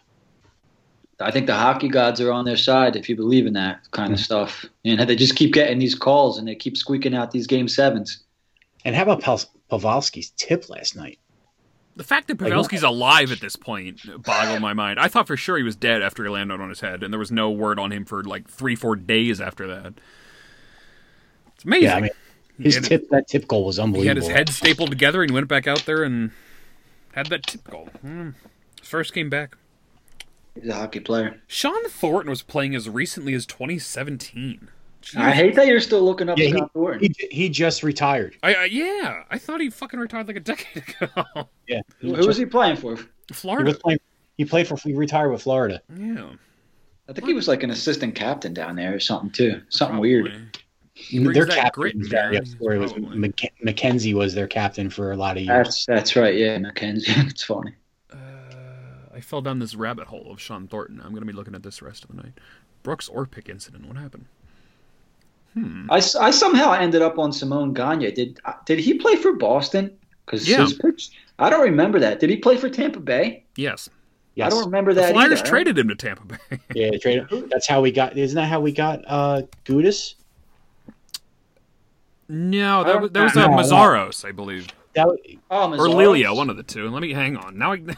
I 1.19 1.31
think 1.31 1.47
the 1.47 1.55
hockey 1.55 1.89
gods 1.89 2.19
are 2.21 2.31
on 2.31 2.45
their 2.45 2.57
side 2.57 2.95
if 2.95 3.07
you 3.07 3.15
believe 3.15 3.45
in 3.45 3.53
that 3.53 3.81
kind 3.91 4.07
mm-hmm. 4.07 4.13
of 4.15 4.19
stuff. 4.19 4.65
And 4.83 4.99
they 5.01 5.15
just 5.15 5.35
keep 5.35 5.53
getting 5.53 5.79
these 5.79 5.95
calls 5.95 6.37
and 6.37 6.47
they 6.47 6.55
keep 6.55 6.75
squeaking 6.75 7.13
out 7.13 7.31
these 7.31 7.47
game 7.47 7.67
sevens. 7.67 8.23
And 8.83 8.95
how 8.95 9.03
about 9.03 9.21
Pavelski's 9.69 10.31
tip 10.31 10.69
last 10.69 10.95
night? 10.95 11.19
The 11.95 12.03
fact 12.03 12.27
that 12.27 12.37
Pavelski's 12.37 12.83
alive 12.83 13.31
at 13.31 13.39
this 13.39 13.55
point 13.55 14.01
boggled 14.23 14.61
my 14.61 14.73
mind. 14.73 14.99
I 14.99 15.07
thought 15.07 15.27
for 15.27 15.37
sure 15.37 15.57
he 15.57 15.63
was 15.63 15.75
dead 15.75 16.01
after 16.01 16.23
he 16.23 16.29
landed 16.29 16.59
on 16.59 16.69
his 16.69 16.79
head, 16.79 17.03
and 17.03 17.13
there 17.13 17.19
was 17.19 17.31
no 17.31 17.51
word 17.51 17.77
on 17.77 17.91
him 17.91 18.03
for 18.03 18.23
like 18.23 18.49
three, 18.49 18.75
four 18.75 18.95
days 18.95 19.39
after 19.39 19.67
that. 19.67 19.93
It's 21.55 21.63
amazing. 21.63 21.83
Yeah, 21.83 21.95
I 21.95 22.01
mean, 22.01 22.11
his 22.59 22.75
had, 22.75 22.83
tip 22.85 23.09
that 23.09 23.27
tip 23.27 23.47
goal 23.47 23.65
was 23.65 23.79
unbelievable. 23.79 24.03
He 24.03 24.07
had 24.07 24.17
his 24.17 24.27
head 24.27 24.49
stapled 24.49 24.89
together, 24.89 25.21
and 25.21 25.29
he 25.29 25.33
went 25.33 25.47
back 25.47 25.67
out 25.67 25.85
there 25.85 26.03
and 26.03 26.31
had 27.13 27.27
that 27.27 27.43
tip 27.47 27.63
goal. 27.69 27.89
Mm. 28.05 28.35
First 28.81 29.13
came 29.13 29.29
back. 29.29 29.55
He's 30.55 30.69
a 30.69 30.75
hockey 30.75 30.99
player. 30.99 31.41
Shawn 31.47 31.89
Thornton 31.89 32.29
was 32.29 32.43
playing 32.43 32.75
as 32.75 32.87
recently 32.87 33.33
as 33.33 33.45
2017. 33.45 34.69
Jeez. 35.01 35.19
I 35.19 35.31
hate 35.31 35.55
that 35.55 35.67
you're 35.67 35.81
still 35.81 36.01
looking 36.01 36.29
up 36.29 36.37
yeah, 36.37 36.49
Scott 36.49 36.69
he, 36.73 36.79
Thornton. 36.79 37.13
He, 37.19 37.27
he, 37.27 37.49
just 37.49 37.83
retired. 37.83 38.37
I, 38.41 38.55
uh, 38.55 38.63
yeah, 38.63 39.23
I 39.29 39.37
thought 39.37 39.59
he 39.59 39.69
fucking 39.69 39.99
retired 39.99 40.27
like 40.27 40.37
a 40.37 40.39
decade 40.41 40.83
ago. 41.01 41.49
yeah. 41.67 41.81
Who, 41.99 42.15
who 42.15 42.27
was 42.27 42.37
he 42.37 42.45
playing 42.45 42.77
for? 42.77 42.97
Florida. 43.33 43.71
He, 43.71 43.77
playing, 43.77 43.99
he 44.37 44.45
played 44.45 44.67
for. 44.67 44.77
He 44.77 44.93
retired 44.93 45.31
with 45.31 45.41
Florida. 45.41 45.81
Yeah. 45.93 46.29
I 47.09 47.13
think 47.13 47.27
he 47.27 47.33
was 47.33 47.49
like 47.49 47.63
an 47.63 47.71
assistant 47.71 48.15
captain 48.15 48.53
down 48.53 48.77
there 48.77 48.95
or 48.95 48.99
something 48.99 49.29
too. 49.29 49.61
Something 49.67 49.95
Probably. 49.95 50.21
weird. 50.21 50.52
Their 51.11 51.45
captain 51.45 51.99
was 51.99 52.51
story 52.51 52.79
was 52.79 52.93
MacKenzie 52.93 54.13
was 54.13 54.33
their 54.33 54.47
captain 54.47 54.89
for 54.89 55.11
a 55.11 55.17
lot 55.17 55.37
of 55.37 55.43
years. 55.43 55.67
That's 55.67 55.85
that's 55.85 56.15
right. 56.15 56.35
Yeah, 56.35 56.57
MacKenzie. 56.57 57.03
it's 57.29 57.43
funny. 57.43 57.73
Uh, 58.11 58.17
I 59.13 59.19
fell 59.19 59.41
down 59.41 59.59
this 59.59 59.75
rabbit 59.75 60.07
hole 60.07 60.31
of 60.31 60.39
Shawn 60.39 60.67
Thornton. 60.67 60.99
I'm 60.99 61.09
going 61.09 61.21
to 61.21 61.27
be 61.27 61.33
looking 61.33 61.55
at 61.55 61.63
this 61.63 61.79
the 61.79 61.85
rest 61.85 62.03
of 62.03 62.11
the 62.11 62.21
night. 62.21 62.33
Brooks 62.83 63.09
Orpik 63.09 63.49
incident. 63.49 63.87
What 63.87 63.97
happened? 63.97 64.25
Hmm. 65.53 65.89
I, 65.89 65.97
I 65.97 66.31
somehow 66.31 66.73
ended 66.73 67.01
up 67.01 67.19
on 67.19 67.31
Simon 67.31 67.73
Gagne. 67.73 68.11
Did 68.11 68.39
did 68.65 68.79
he 68.79 68.95
play 68.95 69.15
for 69.15 69.33
Boston? 69.33 69.95
Because 70.25 70.47
yeah. 70.47 70.67
I 71.39 71.49
don't 71.49 71.61
remember 71.61 71.99
that. 71.99 72.19
Did 72.19 72.29
he 72.29 72.37
play 72.37 72.57
for 72.57 72.69
Tampa 72.69 72.99
Bay? 72.99 73.43
Yes. 73.55 73.89
Yes. 74.35 74.47
I 74.47 74.49
don't 74.49 74.65
remember 74.65 74.93
that. 74.95 75.07
The 75.07 75.13
Flyers 75.13 75.39
either, 75.39 75.49
traded 75.49 75.77
him 75.77 75.89
to 75.89 75.95
Tampa 75.95 76.25
Bay. 76.25 76.59
yeah, 76.73 76.97
traded. 76.97 77.49
That's 77.51 77.67
how 77.67 77.81
we 77.81 77.91
got. 77.91 78.17
Isn't 78.17 78.35
that 78.35 78.47
how 78.47 78.59
we 78.59 78.71
got 78.71 79.03
uh, 79.07 79.43
Gudas? 79.65 80.15
No, 82.33 82.83
that 82.83 82.99
was 82.99 83.11
that 83.11 83.23
was 83.23 83.37
uh, 83.37 83.47
Meszaros, 83.47 84.25
I 84.25 84.31
believe. 84.31 84.67
That, 84.95 85.07
oh, 85.51 85.73
or 85.73 85.87
Lilia, 85.87 86.33
one 86.33 86.49
of 86.49 86.57
the 86.57 86.63
two. 86.63 86.89
Let 86.89 87.01
me 87.01 87.13
hang 87.13 87.37
on. 87.37 87.57
Now 87.57 87.73
I. 87.73 87.81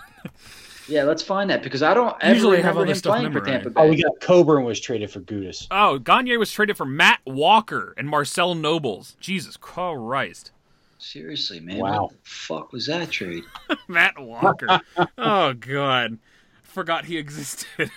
Yeah, 0.87 1.01
let's 1.01 1.23
find 1.23 1.49
that 1.49 1.63
because 1.63 1.81
I 1.81 1.95
don't 1.95 2.15
ever 2.21 2.35
Usually 2.35 2.57
remember 2.57 2.85
have 2.85 2.95
him 2.95 3.01
playing 3.01 3.31
for 3.31 3.41
Tampa 3.41 3.71
Bay. 3.71 3.81
Oh, 3.81 3.89
we 3.89 4.03
got 4.03 4.19
Coburn 4.21 4.65
was 4.65 4.79
traded 4.79 5.09
for 5.09 5.19
Gudas. 5.19 5.65
Oh, 5.71 5.97
Gagne 5.97 6.37
was 6.37 6.51
traded 6.51 6.77
for 6.77 6.85
Matt 6.85 7.21
Walker 7.25 7.95
and 7.97 8.07
Marcel 8.07 8.53
Noebels. 8.53 9.15
Jesus 9.19 9.57
Christ. 9.57 10.51
Seriously, 10.99 11.59
man. 11.59 11.79
Wow. 11.79 12.03
What 12.03 12.11
the 12.11 12.17
fuck 12.21 12.71
was 12.71 12.85
that 12.85 13.09
trade? 13.09 13.43
Matt 13.87 14.19
Walker. 14.19 14.79
oh 15.17 15.53
god. 15.53 16.19
Forgot 16.61 17.05
he 17.05 17.17
existed. 17.17 17.89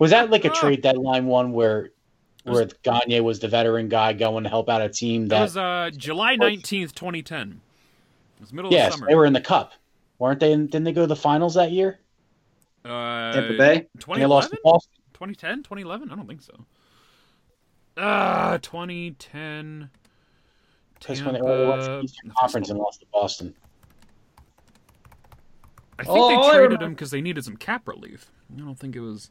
was 0.00 0.10
that 0.10 0.30
like 0.30 0.44
a 0.44 0.50
trade 0.50 0.82
deadline 0.82 1.26
one 1.26 1.52
where 1.52 1.90
where 2.46 2.68
Gagne 2.82 3.20
was 3.20 3.40
the 3.40 3.48
veteran 3.48 3.88
guy 3.88 4.12
going 4.12 4.44
to 4.44 4.50
help 4.50 4.68
out 4.68 4.82
a 4.82 4.88
team 4.88 5.28
that, 5.28 5.36
that 5.36 5.42
was 5.42 5.56
uh, 5.56 5.90
July 5.96 6.36
19th, 6.36 6.94
2010. 6.94 7.60
It 8.38 8.40
was 8.40 8.52
middle 8.52 8.72
yes, 8.72 8.88
of 8.88 8.92
summer. 8.94 9.06
they 9.08 9.14
were 9.14 9.26
in 9.26 9.32
the 9.32 9.40
cup 9.40 9.72
weren't 10.18 10.40
they? 10.40 10.50
Didn't 10.50 10.84
they 10.84 10.92
go 10.92 11.02
to 11.02 11.06
the 11.06 11.16
finals 11.16 11.54
that 11.54 11.72
year? 11.72 12.00
Uh, 12.84 13.32
Tampa 13.32 13.56
Bay. 13.56 13.86
2011? 13.98 14.50
2010, 14.62 15.62
2011? 15.62 16.10
I 16.10 16.14
don't 16.14 16.26
think 16.26 16.42
so. 16.42 16.64
Uh, 17.96 18.58
2010. 18.58 19.90
Because 20.98 21.22
when 21.22 21.34
they 21.34 21.40
went 21.40 21.82
to 21.82 21.88
the 21.88 22.00
Eastern 22.04 22.32
Conference 22.38 22.70
and 22.70 22.78
lost 22.78 23.00
to 23.00 23.06
Boston. 23.12 23.54
I 25.98 26.04
think 26.04 26.16
oh, 26.18 26.50
they 26.50 26.56
traded 26.56 26.82
him 26.82 26.90
because 26.90 27.10
they 27.10 27.22
needed 27.22 27.44
some 27.44 27.56
cap 27.56 27.88
relief. 27.88 28.30
I 28.54 28.60
don't 28.60 28.78
think 28.78 28.96
it 28.96 29.00
was. 29.00 29.30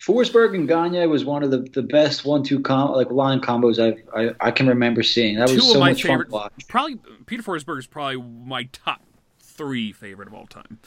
Forsberg 0.00 0.54
and 0.54 0.66
Gagne 0.66 1.06
was 1.06 1.24
one 1.24 1.42
of 1.42 1.50
the, 1.50 1.58
the 1.58 1.82
best 1.82 2.24
one 2.24 2.42
two 2.42 2.60
com 2.60 2.92
like 2.92 3.10
line 3.10 3.40
combos 3.40 3.78
I've, 3.78 4.02
I 4.14 4.48
I 4.48 4.50
can 4.50 4.66
remember 4.66 5.02
seeing. 5.02 5.36
That 5.36 5.50
was 5.50 5.70
so 5.70 5.78
much 5.78 6.02
favorite, 6.02 6.30
fun 6.30 6.40
to 6.40 6.44
watch. 6.44 6.68
Probably 6.68 6.98
Peter 7.26 7.42
Forsberg 7.42 7.78
is 7.78 7.86
probably 7.86 8.16
my 8.16 8.64
top 8.72 9.02
three 9.40 9.92
favorite 9.92 10.28
of 10.28 10.34
all 10.34 10.46
time. 10.46 10.78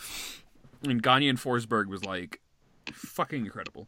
And 0.84 1.02
Gagne 1.02 1.30
and 1.30 1.38
Forsberg 1.38 1.88
was 1.88 2.04
like 2.04 2.42
fucking 2.92 3.46
incredible. 3.46 3.88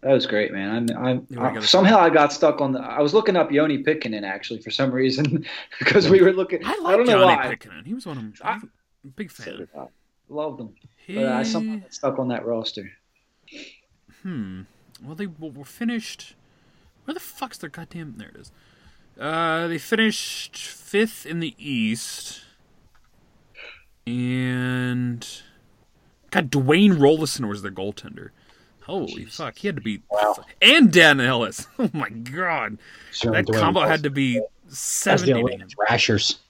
That 0.00 0.12
was 0.12 0.26
great, 0.26 0.52
man. 0.52 0.90
I'm, 0.90 1.04
I'm 1.04 1.38
I, 1.38 1.56
uh, 1.56 1.60
somehow 1.62 1.98
I 1.98 2.10
got 2.10 2.32
stuck 2.32 2.60
on 2.60 2.72
the. 2.72 2.80
I 2.80 3.00
was 3.00 3.14
looking 3.14 3.36
up 3.36 3.50
Joni 3.50 3.84
Pitkanen 3.84 4.22
actually 4.22 4.60
for 4.60 4.70
some 4.70 4.90
reason 4.90 5.46
because 5.78 6.08
we 6.08 6.22
were 6.22 6.32
looking. 6.32 6.64
I, 6.64 6.76
like 6.78 6.94
I 6.94 6.96
don't 6.96 7.06
know 7.06 7.20
Johnny 7.20 7.36
why. 7.36 7.54
Pitkanen. 7.54 7.86
He 7.86 7.94
was 7.94 8.06
one 8.06 8.18
of 8.18 8.38
them. 8.38 8.70
A 9.04 9.08
big 9.08 9.30
fan. 9.30 9.68
So 9.72 9.90
Loved 10.28 10.60
him. 10.60 10.74
He... 11.06 11.16
But 11.16 11.26
I 11.26 11.42
somehow 11.42 11.76
got 11.76 11.94
stuck 11.94 12.18
on 12.18 12.28
that 12.28 12.46
roster. 12.46 12.90
Hmm. 14.24 14.62
Well, 15.02 15.14
they 15.14 15.26
were 15.26 15.64
finished. 15.64 16.34
Where 17.04 17.14
the 17.14 17.20
fuck's 17.20 17.58
their 17.58 17.70
goddamn? 17.70 18.14
There 18.16 18.30
it 18.30 18.36
is. 18.36 18.52
Uh, 19.20 19.68
they 19.68 19.78
finished 19.78 20.56
fifth 20.56 21.24
in 21.26 21.40
the 21.40 21.54
East. 21.58 22.42
And 24.06 25.26
God, 26.30 26.50
Dwayne 26.50 26.94
Roloson 26.98 27.48
was 27.48 27.62
their 27.62 27.70
goaltender. 27.70 28.30
Holy 28.82 29.06
Jesus. 29.06 29.36
fuck, 29.36 29.56
he 29.56 29.68
had 29.68 29.76
to 29.76 29.82
be. 29.82 30.02
Wow. 30.10 30.36
And 30.60 30.92
Dan 30.92 31.20
Ellis. 31.20 31.66
Oh 31.78 31.90
my 31.92 32.08
god, 32.10 32.78
sure, 33.12 33.32
that 33.32 33.46
Dwayne 33.46 33.60
combo 33.60 33.80
had 33.80 34.02
to 34.02 34.10
be 34.10 34.42
seventy. 34.68 35.42
Rashers. 35.88 36.40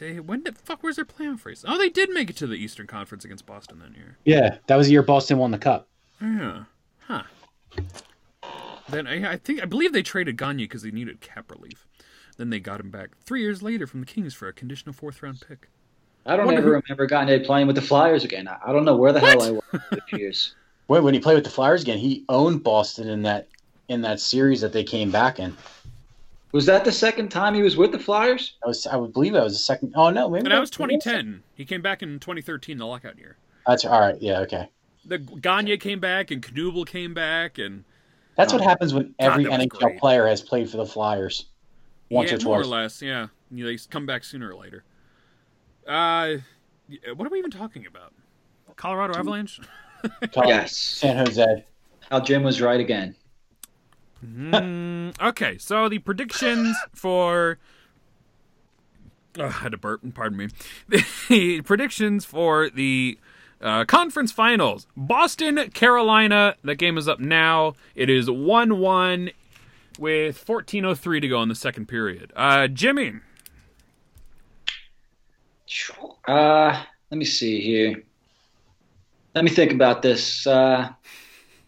When 0.00 0.42
the 0.42 0.52
fuck 0.52 0.82
was 0.82 0.96
their 0.96 1.04
playoff 1.04 1.44
race? 1.44 1.64
Oh, 1.66 1.78
they 1.78 1.88
did 1.88 2.10
make 2.10 2.28
it 2.28 2.36
to 2.36 2.46
the 2.46 2.56
Eastern 2.56 2.86
Conference 2.86 3.24
against 3.24 3.46
Boston 3.46 3.78
that 3.78 3.96
year. 3.96 4.16
Yeah, 4.24 4.56
that 4.66 4.76
was 4.76 4.86
the 4.86 4.92
year 4.92 5.02
Boston 5.02 5.38
won 5.38 5.50
the 5.52 5.58
cup. 5.58 5.86
Yeah, 6.20 6.64
huh. 7.06 7.22
Then 8.88 9.06
I, 9.06 9.32
I 9.32 9.36
think 9.36 9.62
I 9.62 9.66
believe 9.66 9.92
they 9.92 10.02
traded 10.02 10.36
Gagne 10.36 10.64
because 10.64 10.82
they 10.82 10.90
needed 10.90 11.20
cap 11.20 11.50
relief. 11.50 11.86
Then 12.36 12.50
they 12.50 12.60
got 12.60 12.80
him 12.80 12.90
back 12.90 13.10
three 13.24 13.40
years 13.40 13.62
later 13.62 13.86
from 13.86 14.00
the 14.00 14.06
Kings 14.06 14.34
for 14.34 14.48
a 14.48 14.52
conditional 14.52 14.92
fourth 14.92 15.22
round 15.22 15.42
pick. 15.46 15.68
I 16.26 16.36
don't 16.36 16.46
Wonder 16.46 16.60
ever 16.60 16.68
who- 16.68 16.82
remember 16.82 17.06
Gagne 17.06 17.44
playing 17.44 17.66
with 17.66 17.76
the 17.76 17.82
Flyers 17.82 18.24
again. 18.24 18.48
I, 18.48 18.58
I 18.66 18.72
don't 18.72 18.84
know 18.84 18.96
where 18.96 19.12
the 19.12 19.20
hell 19.20 19.42
I 19.42 19.50
was 19.52 19.62
for 19.70 20.16
years. 20.16 20.54
Wait, 20.88 21.02
when 21.02 21.14
he 21.14 21.20
played 21.20 21.34
with 21.36 21.44
the 21.44 21.50
Flyers 21.50 21.82
again, 21.82 21.98
he 21.98 22.24
owned 22.28 22.62
Boston 22.62 23.08
in 23.08 23.22
that 23.22 23.48
in 23.88 24.00
that 24.02 24.20
series 24.20 24.60
that 24.62 24.72
they 24.72 24.84
came 24.84 25.10
back 25.10 25.38
in. 25.38 25.56
Was 26.52 26.66
that 26.66 26.84
the 26.84 26.92
second 26.92 27.30
time 27.30 27.54
he 27.54 27.62
was 27.62 27.76
with 27.76 27.90
the 27.90 27.98
Flyers? 27.98 28.56
I 28.64 28.68
was 28.68 28.86
I 28.86 28.96
would 28.96 29.12
believe 29.12 29.32
that 29.32 29.42
was 29.44 29.54
the 29.54 29.58
second. 29.58 29.94
Oh 29.96 30.10
no, 30.10 30.28
maybe 30.28 30.44
And 30.46 30.52
that 30.52 30.60
was 30.60 30.70
2010. 30.70 31.42
He 31.54 31.64
came 31.64 31.82
back 31.82 32.02
in 32.02 32.18
2013, 32.20 32.78
the 32.78 32.86
lockout 32.86 33.18
year. 33.18 33.36
That's 33.66 33.84
all 33.84 33.98
right. 34.00 34.20
Yeah, 34.20 34.40
okay. 34.40 34.68
The 35.06 35.18
Gagne 35.18 35.76
came 35.78 36.00
back 36.00 36.30
and 36.30 36.42
Knuble 36.42 36.86
came 36.86 37.12
back 37.14 37.58
and 37.58 37.84
That's 38.36 38.52
what 38.52 38.62
Oh. 38.62 38.64
happens 38.64 38.92
when 38.94 39.14
every 39.18 39.44
that 39.44 39.50
was 39.50 39.58
NHL 39.60 39.80
great. 39.80 39.98
player 40.00 40.26
has 40.26 40.42
played 40.42 40.68
for 40.70 40.76
the 40.78 40.86
Flyers 40.86 41.46
once 42.10 42.30
yeah, 42.30 42.38
or 42.38 42.40
more 42.40 42.60
or 42.60 42.62
twice. 42.64 42.70
less, 42.70 43.02
yeah. 43.02 43.26
You 43.50 43.64
know, 43.64 43.70
They 43.70 43.78
come 43.90 44.06
back 44.06 44.24
sooner 44.24 44.50
or 44.50 44.56
later. 44.56 44.82
Uh, 45.86 46.36
what 47.14 47.26
are 47.26 47.30
we 47.30 47.38
even 47.38 47.50
talking 47.50 47.86
about? 47.86 48.12
Colorado 48.76 49.16
Avalanche? 49.18 49.60
Yes. 50.36 50.76
San 50.76 51.16
Jose. 51.24 51.64
How 52.10 52.20
Jim 52.20 52.42
was 52.42 52.60
right 52.60 52.80
again. 52.80 53.14
Mm, 54.24 55.20
okay, 55.22 55.58
so 55.58 55.88
the 55.88 55.98
predictions 55.98 56.76
for. 56.94 57.58
Oh, 59.38 59.44
I 59.46 59.50
had 59.50 59.72
to 59.72 59.78
burp. 59.78 60.02
Pardon 60.14 60.38
me. 60.38 60.48
The 61.28 61.60
predictions 61.62 62.24
for 62.24 62.70
the 62.70 63.18
uh, 63.64 63.84
conference 63.86 64.30
finals: 64.30 64.86
Boston, 64.96 65.70
Carolina. 65.70 66.54
That 66.62 66.76
game 66.76 66.96
is 66.98 67.08
up 67.08 67.18
now. 67.18 67.74
It 67.94 68.08
is 68.08 68.30
one-one 68.30 69.30
with 69.98 70.44
14:03 70.44 71.20
to 71.20 71.28
go 71.28 71.42
in 71.42 71.48
the 71.48 71.54
second 71.54 71.86
period. 71.86 72.32
Uh, 72.36 72.68
Jimmy, 72.68 73.14
Uh, 76.26 76.82
let 77.10 77.18
me 77.18 77.24
see 77.24 77.60
here. 77.60 78.02
Let 79.34 79.44
me 79.44 79.50
think 79.50 79.72
about 79.72 80.02
this. 80.02 80.46
Uh, 80.46 80.90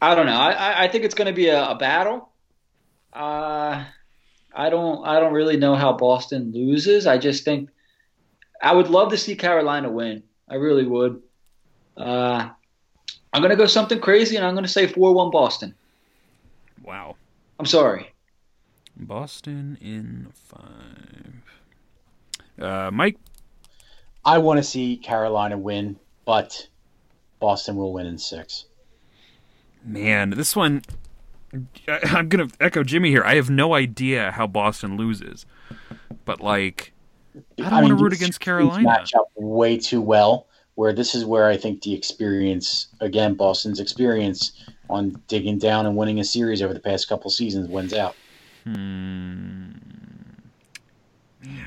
I 0.01 0.15
don't 0.15 0.27
know. 0.27 0.37
I, 0.37 0.51
I, 0.51 0.85
I 0.85 0.89
think 0.89 1.05
it's 1.05 1.15
going 1.15 1.27
to 1.27 1.33
be 1.33 1.49
a, 1.49 1.71
a 1.71 1.75
battle. 1.75 2.31
Uh, 3.13 3.85
I 4.55 4.71
don't. 4.71 5.07
I 5.07 5.21
don't 5.21 5.33
really 5.33 5.57
know 5.57 5.75
how 5.75 5.93
Boston 5.93 6.53
loses. 6.53 7.07
I 7.07 7.19
just 7.19 7.45
think 7.45 7.71
I 8.63 8.73
would 8.73 8.89
love 8.89 9.11
to 9.11 9.19
see 9.19 9.37
Carolina 9.37 9.91
win. 9.91 10.23
I 10.49 10.55
really 10.57 10.87
would. 10.87 11.23
Uh, 11.97 12.51
I'm 13.33 13.43
going 13.43 13.51
to 13.51 13.57
go 13.57 13.67
something 13.67 14.01
crazy, 14.01 14.37
and 14.37 14.45
I'm 14.45 14.55
going 14.55 14.65
to 14.65 14.71
say 14.71 14.87
four-one 14.87 15.31
Boston. 15.31 15.75
wow. 16.83 17.17
I'm 17.59 17.67
sorry. 17.67 18.13
Boston 18.99 19.79
in 19.81 20.29
five. 20.35 21.43
Uh, 22.61 22.91
Mike, 22.91 23.17
I 24.25 24.39
want 24.39 24.59
to 24.59 24.63
see 24.63 24.97
Carolina 24.97 25.57
win, 25.57 25.97
but 26.25 26.69
Boston 27.41 27.77
will 27.77 27.93
win 27.93 28.07
in 28.07 28.19
six. 28.19 28.67
Man, 29.85 30.31
this 30.31 30.57
one. 30.57 30.83
I- 31.89 32.01
I'm 32.05 32.29
gonna 32.29 32.49
echo 32.61 32.83
Jimmy 32.83 33.11
here. 33.11 33.23
I 33.25 33.37
have 33.37 33.49
no 33.51 33.75
idea 33.75 34.33
how 34.33 34.47
Boston 34.47 34.97
loses, 34.97 35.47
but 36.25 36.41
like, 36.41 36.93
I 37.59 37.71
don't 37.71 37.83
wanna 37.83 37.95
root 37.95 38.13
against 38.13 38.41
Carolina. 38.41 38.83
Match 38.83 39.15
up 39.15 39.29
way 39.37 39.79
too 39.79 40.01
well. 40.01 40.46
Where 40.77 40.93
this 40.93 41.15
is 41.15 41.25
where 41.25 41.47
I 41.49 41.57
think 41.57 41.83
the 41.83 41.95
experience, 41.95 42.89
again, 43.01 43.35
Boston's 43.35 43.81
experience 43.81 44.65
on 44.89 45.21
digging 45.27 45.59
down 45.59 45.87
and 45.87 45.97
winning 45.97 46.21
a 46.21 46.25
series 46.25 46.63
over 46.63 46.73
the 46.73 46.81
past 46.81 47.09
couple 47.09 47.31
seasons 47.31 47.69
wins 47.69 47.93
out. 47.93 48.15
hmm, 48.65 49.71
man, 51.43 51.67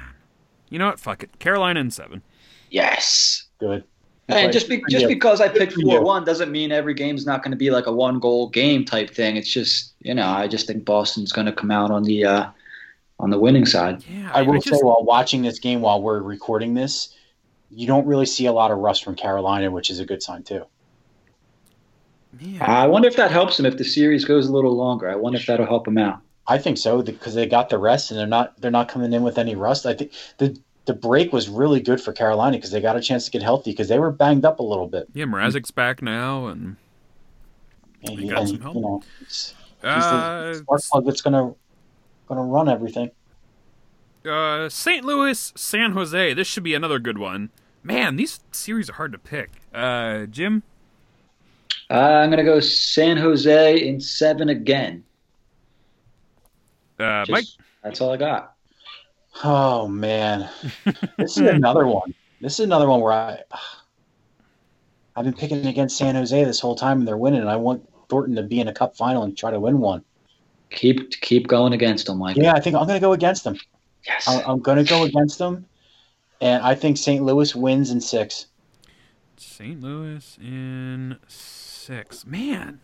you 0.69 0.79
know 0.79 0.87
what? 0.87 0.99
Fuck 0.99 1.23
it. 1.23 1.39
Carolina 1.39 1.79
in 1.79 1.91
seven. 1.91 2.21
Yes. 2.69 3.45
Good. 3.59 3.83
And 4.27 4.53
just 4.53 4.69
be, 4.69 4.83
just 4.89 5.03
Yeah. 5.03 5.07
because 5.07 5.41
I 5.41 5.49
picked 5.49 5.73
four 5.73 6.03
one 6.03 6.23
doesn't 6.23 6.51
mean 6.51 6.71
every 6.71 6.93
game's 6.93 7.25
not 7.25 7.41
going 7.41 7.51
to 7.51 7.57
be 7.57 7.71
like 7.71 7.87
a 7.87 7.91
one 7.91 8.19
goal 8.19 8.47
game 8.47 8.85
type 8.85 9.09
thing. 9.09 9.37
It's 9.37 9.49
just 9.49 9.93
you 10.01 10.13
know 10.13 10.27
I 10.27 10.47
just 10.47 10.67
think 10.67 10.85
Boston's 10.85 11.31
going 11.31 11.47
to 11.47 11.51
come 11.51 11.71
out 11.71 11.89
on 11.89 12.03
the 12.03 12.25
uh, 12.25 12.49
on 13.19 13.31
the 13.31 13.39
winning 13.39 13.65
side. 13.65 14.03
Yeah, 14.07 14.29
I 14.31 14.43
will 14.43 14.61
just, 14.61 14.79
say, 14.79 14.83
while 14.83 15.03
watching 15.03 15.41
this 15.41 15.57
game, 15.57 15.81
while 15.81 16.01
we're 16.01 16.21
recording 16.21 16.75
this, 16.75 17.15
you 17.71 17.87
don't 17.87 18.05
really 18.07 18.25
see 18.25 18.45
a 18.45 18.51
lot 18.51 18.71
of 18.71 18.77
rust 18.79 19.03
from 19.03 19.15
Carolina, 19.15 19.69
which 19.71 19.89
is 19.89 19.99
a 19.99 20.05
good 20.05 20.23
sign 20.23 20.43
too. 20.43 20.65
man, 22.39 22.61
I 22.61 22.87
wonder 22.87 23.07
if 23.07 23.15
that 23.17 23.31
helps 23.31 23.57
them 23.57 23.65
if 23.65 23.77
the 23.77 23.83
series 23.83 24.25
goes 24.25 24.47
a 24.47 24.51
little 24.53 24.75
longer. 24.75 25.09
I 25.09 25.15
wonder 25.15 25.37
if 25.39 25.45
that'll 25.45 25.65
help 25.65 25.85
them 25.85 25.97
out. 25.97 26.21
I 26.47 26.57
think 26.57 26.77
so 26.77 27.01
because 27.03 27.35
they 27.35 27.45
got 27.45 27.69
the 27.69 27.77
rest 27.77 28.09
and 28.11 28.19
they're 28.19 28.25
not 28.27 28.59
they're 28.59 28.71
not 28.71 28.87
coming 28.89 29.13
in 29.13 29.21
with 29.23 29.37
any 29.37 29.55
rust. 29.55 29.85
I 29.85 29.93
think 29.93 30.11
the 30.39 30.57
the 30.85 30.93
break 30.95 31.31
was 31.31 31.47
really 31.47 31.79
good 31.79 32.01
for 32.01 32.11
Carolina 32.11 32.57
because 32.57 32.71
they 32.71 32.81
got 32.81 32.95
a 32.97 33.01
chance 33.01 33.25
to 33.25 33.31
get 33.31 33.43
healthy 33.43 33.71
because 33.71 33.87
they 33.87 33.99
were 33.99 34.11
banged 34.11 34.45
up 34.45 34.59
a 34.59 34.63
little 34.63 34.87
bit. 34.87 35.07
yeah, 35.13 35.25
Mrazek's 35.25 35.69
back 35.69 36.01
now, 36.01 36.47
and 36.47 36.75
And, 38.03 38.17
They 38.17 38.27
got 38.27 38.39
and, 38.39 38.49
some 38.49 38.59
help. 38.61 38.75
you 38.75 38.81
know, 38.81 39.03
it's, 39.21 39.53
he's 39.81 39.85
uh, 39.87 40.51
the 40.53 40.59
spark 40.63 40.81
plug 40.89 41.05
that's 41.05 41.21
gonna 41.21 41.53
gonna 42.27 42.43
run 42.43 42.67
everything. 42.67 43.11
Uh, 44.27 44.69
St. 44.69 45.05
Louis, 45.05 45.53
San 45.55 45.91
Jose. 45.93 46.33
This 46.33 46.47
should 46.47 46.63
be 46.63 46.73
another 46.73 46.99
good 46.99 47.17
one. 47.17 47.49
Man, 47.83 48.15
these 48.17 48.39
series 48.51 48.89
are 48.89 48.93
hard 48.93 49.11
to 49.13 49.17
pick. 49.17 49.51
Uh, 49.73 50.25
Jim, 50.25 50.63
Uh, 51.89 51.93
I'm 51.93 52.29
going 52.29 52.37
to 52.37 52.43
go 52.43 52.59
San 52.59 53.17
Jose 53.17 53.87
in 53.87 53.99
seven 54.01 54.49
again. 54.49 55.03
uh, 56.99 57.25
Just- 57.25 57.31
Mike. 57.31 57.45
That's 57.83 58.01
all 58.01 58.11
I 58.11 58.17
got. 58.17 58.55
Oh 59.43 59.87
man, 59.87 60.49
this 61.17 61.37
is 61.37 61.47
another 61.47 61.87
one. 61.87 62.13
This 62.41 62.53
is 62.59 62.65
another 62.65 62.89
one 62.89 62.99
where 62.99 63.13
I 63.13 63.39
I've 65.15 65.23
been 65.23 65.33
picking 65.33 65.65
against 65.65 65.97
San 65.97 66.15
Jose 66.15 66.43
this 66.43 66.59
whole 66.59 66.75
time 66.75 66.99
and 66.99 67.07
they're 67.07 67.15
winning. 67.15 67.39
And 67.41 67.49
I 67.49 67.55
want 67.55 67.87
Thornton 68.09 68.35
to 68.35 68.43
be 68.43 68.59
in 68.59 68.67
a 68.67 68.73
Cup 68.73 68.97
final 68.97 69.23
and 69.23 69.37
try 69.37 69.49
to 69.51 69.59
win 69.61 69.79
one. 69.79 70.03
Keep 70.71 71.11
keep 71.21 71.47
going 71.47 71.71
against 71.71 72.07
them, 72.07 72.17
Mike. 72.17 72.35
Yeah, 72.35 72.53
I 72.53 72.59
think 72.59 72.75
I'm 72.75 72.85
going 72.85 72.99
to 72.99 73.05
go 73.05 73.13
against 73.13 73.45
them. 73.45 73.57
Yes. 74.05 74.27
I- 74.27 74.43
I'm 74.43 74.59
going 74.59 74.77
to 74.77 74.83
go 74.83 75.03
against 75.03 75.37
them, 75.37 75.65
and 76.41 76.63
I 76.63 76.75
think 76.75 76.97
St. 76.97 77.23
Louis 77.23 77.55
wins 77.55 77.91
in 77.91 78.01
six. 78.01 78.47
St. 79.37 79.81
Louis 79.81 80.37
in 80.41 81.17
six. 81.27 82.25
Man. 82.25 82.79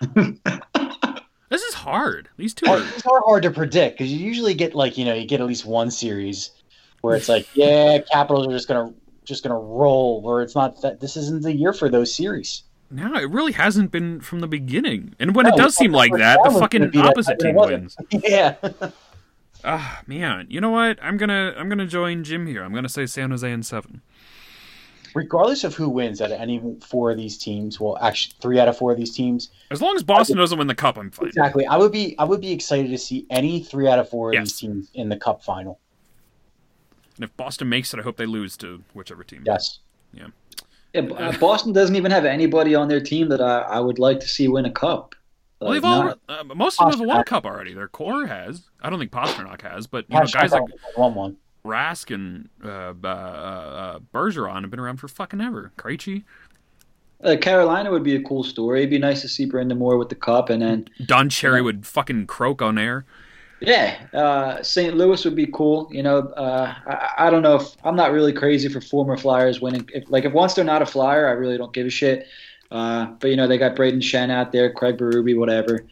this 0.14 1.62
is 1.62 1.74
hard. 1.74 2.28
These 2.36 2.54
two 2.54 2.70
are. 2.70 2.78
It's 2.78 3.06
are 3.06 3.20
hard 3.24 3.42
to 3.42 3.50
predict 3.50 3.98
because 3.98 4.12
you 4.12 4.18
usually 4.18 4.54
get 4.54 4.74
like 4.74 4.96
you 4.96 5.04
know 5.04 5.14
you 5.14 5.26
get 5.26 5.40
at 5.40 5.46
least 5.46 5.66
one 5.66 5.90
series 5.90 6.50
where 7.00 7.16
it's 7.16 7.28
like 7.28 7.46
yeah 7.54 7.98
Capitals 8.12 8.46
are 8.46 8.52
just 8.52 8.68
gonna 8.68 8.92
just 9.24 9.42
gonna 9.42 9.58
roll 9.58 10.22
where 10.22 10.42
it's 10.42 10.54
not 10.54 10.80
that 10.82 11.00
this 11.00 11.16
isn't 11.16 11.42
the 11.42 11.52
year 11.52 11.72
for 11.72 11.88
those 11.88 12.14
series. 12.14 12.62
No, 12.90 13.14
it 13.14 13.30
really 13.30 13.52
hasn't 13.52 13.90
been 13.90 14.20
from 14.20 14.40
the 14.40 14.48
beginning. 14.48 15.14
And 15.18 15.34
when 15.34 15.46
it 15.46 15.56
does 15.56 15.76
seem 15.76 15.92
like 15.92 16.10
the 16.12 16.18
that, 16.18 16.38
the 16.42 16.50
fucking 16.58 16.90
gonna 16.90 16.92
that 16.92 17.06
opposite 17.06 17.38
team 17.38 17.54
wins. 17.54 17.96
yeah, 18.10 18.54
Ah, 19.64 20.02
man. 20.06 20.46
You 20.48 20.60
know 20.60 20.70
what? 20.70 20.98
I'm 21.02 21.16
gonna 21.16 21.54
I'm 21.56 21.68
gonna 21.68 21.86
join 21.86 22.24
Jim 22.24 22.46
here. 22.46 22.62
I'm 22.62 22.72
gonna 22.72 22.88
say 22.88 23.06
San 23.06 23.30
Jose 23.30 23.50
in 23.50 23.62
seven. 23.62 24.02
regardless 25.14 25.64
of 25.64 25.74
who 25.74 25.88
wins 25.88 26.20
out 26.20 26.30
of 26.30 26.40
any 26.40 26.60
four 26.86 27.10
of 27.10 27.16
these 27.16 27.36
teams, 27.38 27.80
well, 27.80 27.96
actually 28.00 28.34
three 28.40 28.60
out 28.60 28.68
of 28.68 28.76
four 28.76 28.92
of 28.92 28.98
these 28.98 29.14
teams, 29.14 29.50
As 29.70 29.80
long 29.82 29.96
as 29.96 30.02
Boston 30.04 30.36
doesn't 30.36 30.58
win 30.58 30.66
the 30.68 30.74
cup, 30.74 30.96
I'm 30.98 31.10
fine. 31.10 31.28
exactly. 31.28 31.66
I 31.66 31.76
would 31.76 31.90
be 31.92 32.14
I 32.18 32.24
would 32.24 32.40
be 32.40 32.52
excited 32.52 32.90
to 32.90 32.98
see 32.98 33.26
any 33.30 33.62
three 33.62 33.88
out 33.88 33.98
of 33.98 34.08
four 34.08 34.30
of 34.30 34.34
Yes. 34.34 34.44
these 34.44 34.58
teams 34.60 34.90
in 34.94 35.08
the 35.08 35.16
Cup 35.16 35.42
final. 35.42 35.80
And 37.16 37.24
if 37.24 37.36
Boston 37.36 37.68
makes 37.68 37.92
it, 37.92 37.98
I 37.98 38.04
hope 38.04 38.16
they 38.16 38.26
lose 38.26 38.56
to 38.58 38.82
whichever 38.94 39.24
team. 39.24 39.42
Yes. 39.44 39.80
Yeah, 40.12 40.28
B- 41.02 41.12
uh, 41.12 41.36
Boston 41.38 41.72
doesn't 41.72 41.96
even 41.96 42.10
have 42.12 42.24
anybody 42.24 42.74
on 42.76 42.88
their 42.88 43.00
team 43.00 43.28
that 43.30 43.40
I, 43.40 43.58
I 43.62 43.80
would 43.80 43.98
like 43.98 44.20
to 44.20 44.28
see 44.28 44.46
win 44.48 44.64
a 44.66 44.70
cup. 44.70 45.14
Well, 45.60 45.72
they've 45.72 45.84
all 45.84 46.14
uh, 46.28 46.44
most 46.44 46.80
of 46.80 46.90
them 46.90 47.00
have 47.00 47.06
won 47.08 47.16
a 47.18 47.22
Pastrnak. 47.22 47.26
cup 47.26 47.44
already. 47.44 47.74
Their 47.74 47.88
core 47.88 48.26
has. 48.26 48.62
I 48.80 48.90
don't 48.90 48.98
think 48.98 49.10
Pastrnak 49.10 49.62
has, 49.62 49.86
but 49.86 50.04
you 50.08 50.18
know, 50.18 50.26
guys 50.26 50.52
like 50.52 50.62
won 50.96 51.14
one. 51.14 51.36
Rask 51.64 52.14
and 52.14 52.48
uh, 52.64 52.94
uh, 53.02 53.08
uh, 53.08 53.98
Bergeron 54.14 54.62
have 54.62 54.70
been 54.70 54.80
around 54.80 54.98
for 54.98 55.08
fucking 55.08 55.40
ever. 55.40 55.72
Krejci, 55.76 56.22
uh, 57.24 57.36
Carolina 57.40 57.90
would 57.90 58.04
be 58.04 58.14
a 58.14 58.22
cool 58.22 58.44
story. 58.44 58.80
It'd 58.80 58.90
be 58.90 58.98
nice 58.98 59.20
to 59.22 59.28
see 59.28 59.46
Brind'Amour 59.46 59.98
with 59.98 60.08
the 60.08 60.14
cup, 60.14 60.50
and 60.50 60.62
then 60.62 60.88
Don 61.06 61.28
Cherry 61.28 61.60
would 61.60 61.84
fucking 61.86 62.26
croak 62.28 62.62
on 62.62 62.78
air. 62.78 63.04
yeah, 63.60 64.06
uh, 64.14 64.62
St. 64.62 64.96
Louis 64.96 65.24
would 65.24 65.34
be 65.34 65.46
cool. 65.48 65.88
You 65.90 66.04
know, 66.04 66.18
uh, 66.18 66.72
I, 66.86 67.26
I 67.26 67.30
don't 67.30 67.42
know 67.42 67.56
if 67.56 67.76
I'm 67.84 67.96
not 67.96 68.12
really 68.12 68.32
crazy 68.32 68.68
for 68.68 68.80
former 68.80 69.16
Flyers 69.16 69.60
winning. 69.60 69.88
If, 69.92 70.08
like 70.08 70.24
if 70.24 70.32
once 70.32 70.54
they're 70.54 70.64
not 70.64 70.80
a 70.80 70.86
Flyer, 70.86 71.26
I 71.26 71.32
really 71.32 71.58
don't 71.58 71.72
give 71.72 71.86
a 71.88 71.90
shit. 71.90 72.28
Uh, 72.70 73.06
but 73.20 73.30
you 73.30 73.36
know, 73.36 73.46
they 73.46 73.58
got 73.58 73.74
Brayden 73.76 73.98
Schenn 74.02 74.30
out 74.30 74.52
there, 74.52 74.70
Craig 74.72 74.98
Berube, 74.98 75.38
whatever. 75.38 75.84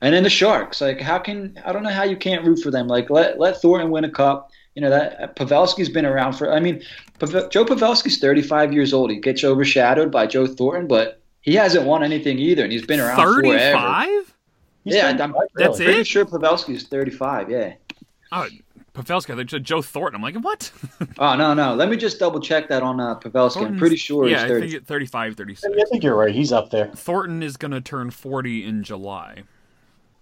And 0.00 0.14
then 0.14 0.22
the 0.22 0.30
Sharks, 0.30 0.80
like 0.80 1.00
how 1.00 1.18
can 1.18 1.58
I 1.64 1.72
don't 1.72 1.82
know 1.82 1.90
how 1.90 2.02
you 2.02 2.16
can't 2.16 2.44
root 2.44 2.60
for 2.60 2.70
them. 2.70 2.88
Like 2.88 3.08
let 3.10 3.38
let 3.38 3.60
Thornton 3.62 3.90
win 3.90 4.04
a 4.04 4.10
cup. 4.10 4.50
You 4.74 4.82
know 4.82 4.90
that 4.90 5.36
Pavelski's 5.36 5.88
been 5.88 6.04
around 6.04 6.32
for. 6.34 6.52
I 6.52 6.58
mean, 6.60 6.82
Pavel, 7.20 7.48
Joe 7.48 7.64
Pavelski's 7.64 8.18
35 8.18 8.72
years 8.72 8.92
old. 8.92 9.10
He 9.10 9.18
gets 9.18 9.44
overshadowed 9.44 10.10
by 10.10 10.26
Joe 10.26 10.46
Thornton, 10.48 10.88
but 10.88 11.20
he 11.42 11.54
hasn't 11.54 11.86
won 11.86 12.02
anything 12.02 12.38
either, 12.38 12.64
and 12.64 12.72
he's 12.72 12.84
been 12.84 12.98
around 13.00 13.16
forever. 13.16 13.42
Thirty-five. 13.56 14.34
Yeah, 14.84 15.12
done 15.12 15.34
I'm- 15.34 15.46
that's 15.54 15.78
really. 15.78 15.92
Pretty 15.92 16.04
sure 16.04 16.26
Pavelski's 16.26 16.84
35. 16.88 17.50
Yeah. 17.50 17.74
Oh, 18.32 18.46
Pavelski. 18.94 19.32
I 19.32 19.36
think 19.36 19.50
said 19.50 19.64
Joe 19.64 19.82
Thornton. 19.82 20.16
I'm 20.16 20.22
like, 20.22 20.36
what? 20.42 20.70
Oh 21.18 21.36
no, 21.36 21.54
no. 21.54 21.74
Let 21.74 21.88
me 21.88 21.96
just 21.96 22.18
double 22.18 22.40
check 22.40 22.68
that 22.68 22.82
on 22.82 23.00
uh, 23.00 23.18
Pavelski. 23.18 23.66
I'm 23.66 23.76
pretty 23.76 23.96
sure 23.96 24.26
yeah, 24.28 24.46
he's 24.46 24.64
I 24.64 24.68
think 24.68 24.86
35, 24.86 25.36
36. 25.36 25.74
I 25.74 25.84
think 25.90 26.02
you're 26.02 26.16
right. 26.16 26.34
He's 26.34 26.52
up 26.52 26.70
there. 26.70 26.88
Thornton 26.94 27.42
is 27.42 27.56
going 27.56 27.72
to 27.72 27.80
turn 27.80 28.10
40 28.10 28.64
in 28.64 28.82
July. 28.82 29.42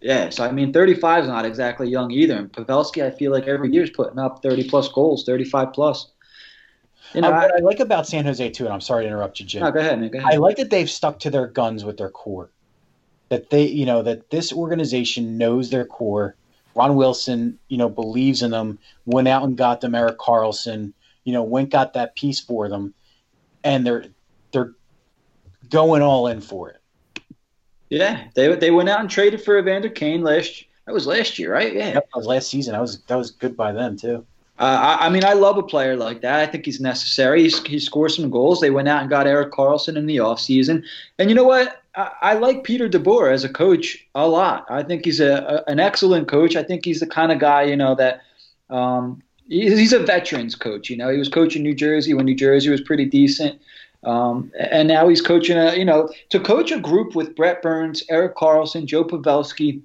Yeah, 0.00 0.30
so 0.30 0.44
I 0.44 0.50
mean, 0.50 0.72
35 0.72 1.24
is 1.24 1.28
not 1.28 1.44
exactly 1.44 1.88
young 1.88 2.10
either. 2.10 2.36
And 2.36 2.52
Pavelski, 2.52 3.04
I 3.04 3.10
feel 3.10 3.30
like 3.30 3.46
every 3.46 3.70
year 3.72 3.84
is 3.84 3.90
putting 3.90 4.18
up 4.18 4.42
30 4.42 4.68
plus 4.68 4.88
goals, 4.88 5.24
35 5.24 5.72
plus. 5.72 6.10
You 7.14 7.20
know, 7.20 7.28
Uh, 7.28 7.32
I, 7.32 7.42
what 7.46 7.54
I 7.56 7.58
like 7.60 7.80
about 7.80 8.06
San 8.06 8.24
Jose 8.24 8.50
too, 8.50 8.64
and 8.64 8.72
I'm 8.72 8.80
sorry 8.80 9.04
to 9.04 9.08
interrupt 9.08 9.38
you, 9.38 9.46
Jim. 9.46 9.62
no, 9.62 9.70
go 9.70 9.78
ahead, 9.80 10.00
man. 10.00 10.10
Go 10.10 10.20
I 10.24 10.36
like 10.36 10.56
that 10.56 10.70
they've 10.70 10.90
stuck 10.90 11.18
to 11.20 11.30
their 11.30 11.46
guns 11.46 11.84
with 11.84 11.98
their 11.98 12.10
core. 12.10 12.50
That 13.28 13.50
they, 13.50 13.66
you 13.66 13.86
know, 13.86 14.02
that 14.02 14.30
this 14.30 14.52
organization 14.52 15.38
knows 15.38 15.70
their 15.70 15.84
core. 15.84 16.36
Ron 16.74 16.96
Wilson, 16.96 17.58
you 17.68 17.76
know, 17.76 17.88
believes 17.88 18.42
in 18.42 18.50
them. 18.50 18.78
Went 19.06 19.28
out 19.28 19.42
and 19.42 19.56
got 19.56 19.80
them 19.80 19.94
Erik 19.94 20.18
Karlsson. 20.18 20.92
You 21.24 21.32
know, 21.32 21.42
went 21.42 21.70
got 21.70 21.94
that 21.94 22.16
piece 22.16 22.40
for 22.40 22.68
them, 22.68 22.94
and 23.62 23.86
they're 23.86 24.06
they're 24.52 24.72
going 25.70 26.02
all 26.02 26.26
in 26.26 26.40
for 26.40 26.70
it. 26.70 26.80
Yeah, 27.90 28.24
they 28.34 28.54
they 28.56 28.70
went 28.70 28.88
out 28.88 29.00
and 29.00 29.10
traded 29.10 29.42
for 29.42 29.58
Evander 29.58 29.88
Kane 29.88 30.22
last. 30.22 30.64
That 30.86 30.92
was 30.92 31.06
last 31.06 31.38
year, 31.38 31.52
right? 31.52 31.72
Yeah. 31.72 31.92
That 31.92 32.06
was 32.14 32.26
last 32.26 32.48
season. 32.48 32.72
That 32.72 32.80
was 32.80 33.02
that 33.02 33.16
was 33.16 33.30
good 33.30 33.56
by 33.56 33.72
them 33.72 33.96
too. 33.96 34.26
Uh, 34.58 34.96
I, 35.00 35.06
I 35.06 35.08
mean, 35.08 35.24
I 35.24 35.32
love 35.32 35.58
a 35.58 35.62
player 35.62 35.96
like 35.96 36.20
that. 36.20 36.40
I 36.40 36.46
think 36.46 36.64
he's 36.66 36.80
necessary. 36.80 37.42
He's, 37.42 37.64
he 37.66 37.78
scores 37.80 38.16
some 38.16 38.30
goals. 38.30 38.60
They 38.60 38.70
went 38.70 38.86
out 38.86 39.00
and 39.00 39.10
got 39.10 39.26
Erik 39.26 39.50
Karlsson 39.50 39.96
in 39.96 40.06
the 40.06 40.18
offseason. 40.18 40.84
And 41.18 41.28
you 41.28 41.34
know 41.34 41.44
what? 41.44 41.81
I, 41.94 42.34
like 42.34 42.64
Peter 42.64 42.88
DeBoer 42.88 43.32
as 43.32 43.44
a 43.44 43.48
coach 43.48 44.06
a 44.14 44.26
lot. 44.26 44.66
I 44.70 44.82
think 44.82 45.04
he's 45.04 45.20
a, 45.20 45.62
a 45.66 45.70
an 45.70 45.78
excellent 45.78 46.28
coach. 46.28 46.56
I 46.56 46.62
think 46.62 46.84
he's 46.84 47.00
the 47.00 47.06
kind 47.06 47.30
of 47.30 47.38
guy, 47.38 47.62
you 47.64 47.76
know, 47.76 47.94
that 47.94 48.22
um, 48.70 49.22
he's, 49.46 49.78
he's 49.78 49.92
a 49.92 49.98
veterans 49.98 50.54
coach. 50.54 50.88
You 50.88 50.96
know, 50.96 51.10
he 51.10 51.18
was 51.18 51.28
coaching 51.28 51.62
New 51.62 51.74
Jersey 51.74 52.14
when 52.14 52.24
New 52.24 52.34
Jersey 52.34 52.70
was 52.70 52.80
pretty 52.80 53.04
decent. 53.04 53.60
Um, 54.04 54.50
and 54.58 54.88
now 54.88 55.08
he's 55.08 55.20
coaching 55.20 55.56
a, 55.56 55.76
you 55.76 55.84
know, 55.84 56.08
to 56.30 56.40
coach 56.40 56.72
a 56.72 56.80
group 56.80 57.14
with 57.14 57.36
Brett 57.36 57.62
Burns, 57.62 58.02
Erik 58.08 58.34
Karlsson, 58.36 58.86
Joe 58.86 59.04
Pavelski, 59.04 59.80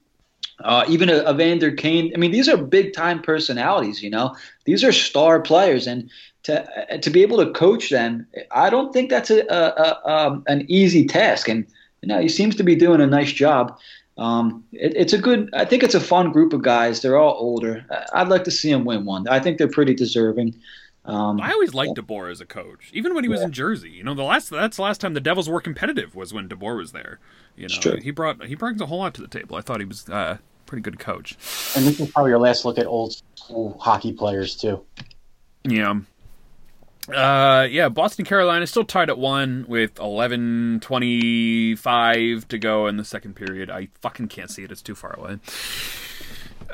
uh, 0.64 0.86
even 0.88 1.10
a, 1.10 1.30
Evander 1.30 1.72
Kane. 1.72 2.12
I 2.16 2.18
mean, 2.18 2.32
these 2.32 2.50
are 2.50 2.58
big 2.58 2.94
time 2.94 3.22
personalities. 3.22 4.02
You 4.02 4.10
know, 4.10 4.36
these 4.66 4.84
are 4.84 4.92
star 4.92 5.40
players, 5.40 5.86
and 5.86 6.10
to 6.44 6.94
uh, 6.94 6.98
to 6.98 7.10
be 7.10 7.22
able 7.22 7.38
to 7.46 7.52
coach 7.52 7.90
them, 7.90 8.26
I 8.52 8.70
don't 8.70 8.92
think 8.92 9.10
that's 9.10 9.30
a, 9.30 9.42
a, 9.42 10.00
a 10.06 10.10
um, 10.10 10.44
an 10.48 10.66
easy 10.68 11.06
task. 11.06 11.48
And 11.48 11.68
you 12.02 12.10
know, 12.10 12.20
he 12.20 12.30
seems 12.30 12.56
to 12.56 12.64
be 12.64 12.76
doing 12.76 13.02
a 13.02 13.08
nice 13.08 13.32
job. 13.32 13.80
Um, 14.18 14.64
it, 14.72 14.94
it's 14.96 15.14
a 15.14 15.18
good. 15.18 15.50
I 15.54 15.66
think 15.66 15.84
it's 15.84 15.96
a 15.96 16.00
fun 16.00 16.32
group 16.32 16.54
of 16.54 16.62
guys. 16.62 17.02
They're 17.02 17.18
all 17.18 17.36
older. 17.38 17.86
I- 17.92 18.22
I'd 18.22 18.30
like 18.30 18.44
to 18.46 18.52
see 18.52 18.72
them 18.72 18.86
win 18.86 19.06
one. 19.06 19.28
I 19.28 19.40
think 19.40 19.58
they're 19.58 19.68
pretty 19.68 19.94
deserving. 19.94 20.56
Um, 21.06 21.40
I 21.40 21.54
always 21.54 21.74
liked 21.74 21.96
DeBoer 21.96 22.30
as 22.30 22.42
a 22.42 22.46
coach, 22.46 22.90
even 22.92 23.16
when 23.16 23.24
he 23.24 23.30
was 23.30 23.42
in 23.42 23.54
Jersey. 23.54 23.90
You 23.90 24.04
know, 24.04 24.14
the 24.14 24.24
last 24.24 24.50
that's 24.50 24.76
the 24.76 24.84
last 24.84 25.00
time 25.00 25.14
the 25.14 25.22
Devils 25.22 25.48
were 25.48 25.62
competitive 25.62 26.16
was 26.16 26.34
when 26.34 26.50
DeBoer 26.50 26.78
was 26.78 26.92
there. 26.92 27.20
You 27.56 27.70
know, 27.70 27.76
true. 27.80 27.98
he 27.98 28.12
brought 28.12 28.44
he 28.46 28.56
brings 28.56 28.82
a 28.82 28.88
whole 28.88 29.00
lot 29.00 29.14
to 29.14 29.22
the 29.22 29.28
table. 29.28 29.56
I 29.56 29.62
thought 29.62 29.80
he 29.80 29.86
was 29.86 30.10
uh, 30.10 30.38
a 30.38 30.40
pretty 30.66 30.82
good 30.82 31.00
coach. 31.00 31.38
And 31.78 31.86
this 31.86 32.00
is 32.02 32.12
probably 32.12 32.32
your 32.32 32.40
last 32.40 32.66
look 32.66 32.78
at 32.78 32.86
old 32.88 33.22
school 33.36 33.78
hockey 33.80 34.12
players 34.12 34.56
too. 34.56 34.84
Yeah. 35.64 36.02
Uh, 37.14 37.68
yeah, 37.70 37.88
Boston 37.90 38.26
Carolina 38.26 38.68
still 38.68 38.84
tied 38.84 39.10
at 39.10 39.18
one 39.18 39.66
with 39.68 39.98
11 40.00 40.80
25 40.82 42.48
to 42.50 42.58
go 42.58 42.88
in 42.88 42.98
the 42.98 43.06
second 43.06 43.36
period. 43.36 43.70
I 43.70 43.88
fucking 44.02 44.28
can't 44.28 44.52
see 44.52 44.64
it. 44.64 44.72
It's 44.72 44.82
too 44.82 44.96
far 44.96 45.18
away. 45.18 45.38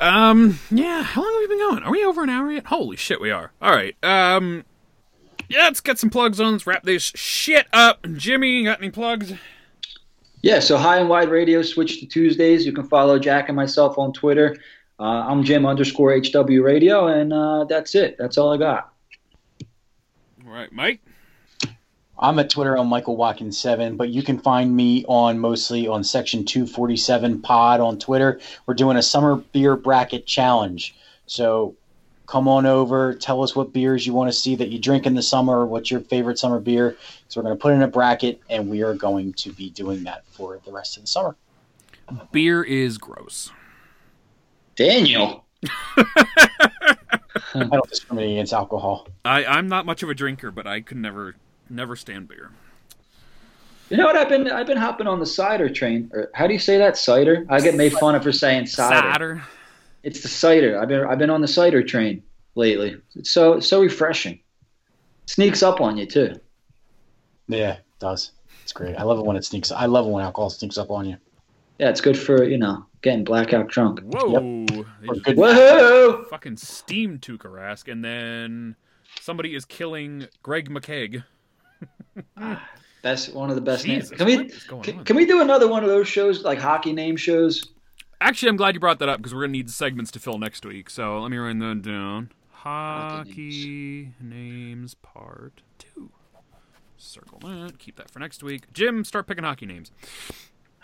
Um, 0.00 0.58
yeah, 0.70 1.02
how 1.02 1.22
long 1.22 1.32
have 1.32 1.40
we 1.40 1.46
been 1.46 1.58
going? 1.58 1.82
Are 1.84 1.92
we 1.92 2.04
over 2.04 2.22
an 2.24 2.30
hour 2.30 2.50
yet? 2.50 2.66
Holy 2.66 2.96
shit, 2.96 3.20
we 3.20 3.30
are. 3.30 3.52
All 3.62 3.70
right. 3.70 3.96
Um, 4.02 4.64
yeah, 5.48 5.64
let's 5.64 5.80
get 5.80 5.98
some 5.98 6.10
plugs 6.10 6.40
on. 6.40 6.52
Let's 6.52 6.66
wrap 6.66 6.82
this 6.82 7.02
shit 7.02 7.66
up. 7.72 8.04
Jimmy, 8.14 8.64
got 8.64 8.80
any 8.80 8.90
plugs? 8.90 9.34
Yeah, 10.42 10.58
so 10.60 10.76
High 10.76 10.98
and 10.98 11.08
Wide 11.08 11.30
Radio 11.30 11.62
switched 11.62 12.00
to 12.00 12.06
Tuesdays. 12.06 12.66
You 12.66 12.72
can 12.72 12.84
follow 12.88 13.18
Jack 13.18 13.48
and 13.48 13.56
myself 13.56 13.98
on 13.98 14.12
Twitter. 14.12 14.56
Uh, 14.98 15.02
I'm 15.02 15.42
Jim 15.44 15.64
underscore 15.64 16.18
HW 16.18 16.62
Radio, 16.62 17.06
and 17.06 17.32
uh, 17.32 17.64
that's 17.64 17.94
it. 17.94 18.16
That's 18.18 18.36
all 18.36 18.52
I 18.52 18.56
got. 18.56 18.93
All 20.54 20.60
right, 20.60 20.72
Mike. 20.72 21.00
I'm 22.16 22.38
at 22.38 22.48
Twitter 22.48 22.76
on 22.76 22.86
Michael 22.86 23.16
Watkins 23.16 23.58
seven, 23.58 23.96
but 23.96 24.10
you 24.10 24.22
can 24.22 24.38
find 24.38 24.76
me 24.76 25.04
on 25.08 25.40
mostly 25.40 25.88
on 25.88 26.04
Section 26.04 26.44
two 26.44 26.64
forty 26.64 26.96
seven 26.96 27.42
Pod 27.42 27.80
on 27.80 27.98
Twitter. 27.98 28.38
We're 28.64 28.74
doing 28.74 28.96
a 28.96 29.02
summer 29.02 29.34
beer 29.34 29.74
bracket 29.74 30.26
challenge, 30.26 30.94
so 31.26 31.74
come 32.28 32.46
on 32.46 32.66
over. 32.66 33.14
Tell 33.16 33.42
us 33.42 33.56
what 33.56 33.72
beers 33.72 34.06
you 34.06 34.14
want 34.14 34.30
to 34.30 34.32
see 34.32 34.54
that 34.54 34.68
you 34.68 34.78
drink 34.78 35.06
in 35.06 35.14
the 35.16 35.22
summer. 35.22 35.66
What's 35.66 35.90
your 35.90 36.02
favorite 36.02 36.38
summer 36.38 36.60
beer? 36.60 36.96
So 37.26 37.40
we're 37.40 37.46
going 37.46 37.58
to 37.58 37.60
put 37.60 37.72
in 37.72 37.82
a 37.82 37.88
bracket, 37.88 38.40
and 38.48 38.70
we 38.70 38.84
are 38.84 38.94
going 38.94 39.32
to 39.32 39.52
be 39.52 39.70
doing 39.70 40.04
that 40.04 40.24
for 40.28 40.60
the 40.64 40.70
rest 40.70 40.96
of 40.96 41.02
the 41.02 41.08
summer. 41.08 41.34
Beer 42.30 42.62
is 42.62 42.96
gross. 42.96 43.50
Daniel. 44.76 45.46
I 47.54 47.64
don't 47.64 47.88
discriminate 47.88 48.32
against 48.32 48.52
alcohol. 48.52 49.08
I, 49.24 49.44
I'm 49.44 49.68
not 49.68 49.86
much 49.86 50.02
of 50.02 50.10
a 50.10 50.14
drinker, 50.14 50.50
but 50.50 50.66
I 50.66 50.80
could 50.80 50.98
never 50.98 51.34
never 51.68 51.96
stand 51.96 52.28
beer. 52.28 52.50
You 53.90 53.96
know 53.96 54.04
what? 54.06 54.16
I've 54.16 54.28
been 54.28 54.50
I've 54.50 54.66
been 54.66 54.78
hopping 54.78 55.06
on 55.06 55.20
the 55.20 55.26
cider 55.26 55.68
train. 55.68 56.10
Or 56.12 56.30
how 56.34 56.46
do 56.46 56.52
you 56.52 56.58
say 56.58 56.78
that? 56.78 56.96
Cider. 56.96 57.46
I 57.48 57.60
get 57.60 57.74
made 57.74 57.92
fun 57.92 58.14
of 58.14 58.22
for 58.22 58.32
saying 58.32 58.66
cider. 58.66 59.12
Cider. 59.12 59.42
It's 60.02 60.20
the 60.20 60.28
cider. 60.28 60.80
I've 60.80 60.88
been 60.88 61.04
I've 61.04 61.18
been 61.18 61.30
on 61.30 61.40
the 61.40 61.48
cider 61.48 61.82
train 61.82 62.22
lately. 62.54 62.96
It's 63.14 63.30
so 63.30 63.60
so 63.60 63.80
refreshing. 63.80 64.40
Sneaks 65.26 65.62
up 65.62 65.80
on 65.80 65.96
you 65.96 66.06
too. 66.06 66.38
Yeah, 67.48 67.74
it 67.74 67.84
does. 67.98 68.32
It's 68.62 68.72
great. 68.72 68.96
I 68.96 69.02
love 69.02 69.18
it 69.18 69.24
when 69.26 69.36
it 69.36 69.44
sneaks. 69.44 69.70
I 69.70 69.86
love 69.86 70.06
it 70.06 70.10
when 70.10 70.24
alcohol 70.24 70.50
sneaks 70.50 70.78
up 70.78 70.90
on 70.90 71.06
you. 71.06 71.16
Yeah, 71.78 71.90
it's 71.90 72.00
good 72.00 72.18
for 72.18 72.44
you 72.44 72.58
know 72.58 72.86
getting 73.02 73.24
blackout 73.24 73.68
drunk. 73.68 74.00
Whoa. 74.00 74.64
They 74.66 75.08
Or 75.08 75.14
just 75.14 75.24
good. 75.24 75.36
Whoa! 75.36 76.24
fucking 76.30 76.56
steam 76.56 77.18
Tuukka 77.18 77.46
Rask, 77.46 77.90
and 77.90 78.04
then 78.04 78.76
somebody 79.20 79.54
is 79.54 79.64
killing 79.64 80.26
Greg 80.42 80.70
McKegg. 80.70 81.24
Ah, 82.36 82.70
That's 83.02 83.28
one 83.28 83.50
of 83.50 83.56
the 83.56 83.60
best 83.60 83.86
names. 83.86 84.08
Can 84.08 84.24
we 84.26 84.36
what 84.36 84.46
is 84.46 84.62
going 84.62 84.82
can, 84.84 85.04
can 85.04 85.16
we 85.16 85.26
do 85.26 85.42
another 85.42 85.66
one 85.66 85.82
of 85.82 85.90
those 85.90 86.06
shows 86.06 86.44
like 86.44 86.60
hockey 86.60 86.92
name 86.92 87.16
shows? 87.16 87.72
Actually, 88.20 88.50
I'm 88.50 88.56
glad 88.56 88.74
you 88.74 88.80
brought 88.80 89.00
that 89.00 89.08
up 89.08 89.18
because 89.18 89.34
we're 89.34 89.42
gonna 89.42 89.52
need 89.52 89.68
segments 89.68 90.12
to 90.12 90.20
fill 90.20 90.38
next 90.38 90.64
week. 90.64 90.88
So 90.88 91.18
let 91.20 91.30
me 91.32 91.36
write 91.36 91.58
that 91.58 91.82
down. 91.82 92.30
Hockey 92.52 93.24
Hockey 93.30 94.12
names 94.20 94.94
part 94.94 95.60
two. 95.78 96.10
Circle 96.96 97.40
that. 97.40 97.78
Keep 97.78 97.96
that 97.96 98.10
for 98.10 98.20
next 98.20 98.42
week. 98.42 98.72
Jim, 98.72 99.04
start 99.04 99.26
picking 99.26 99.44
hockey 99.44 99.66
names. 99.66 99.90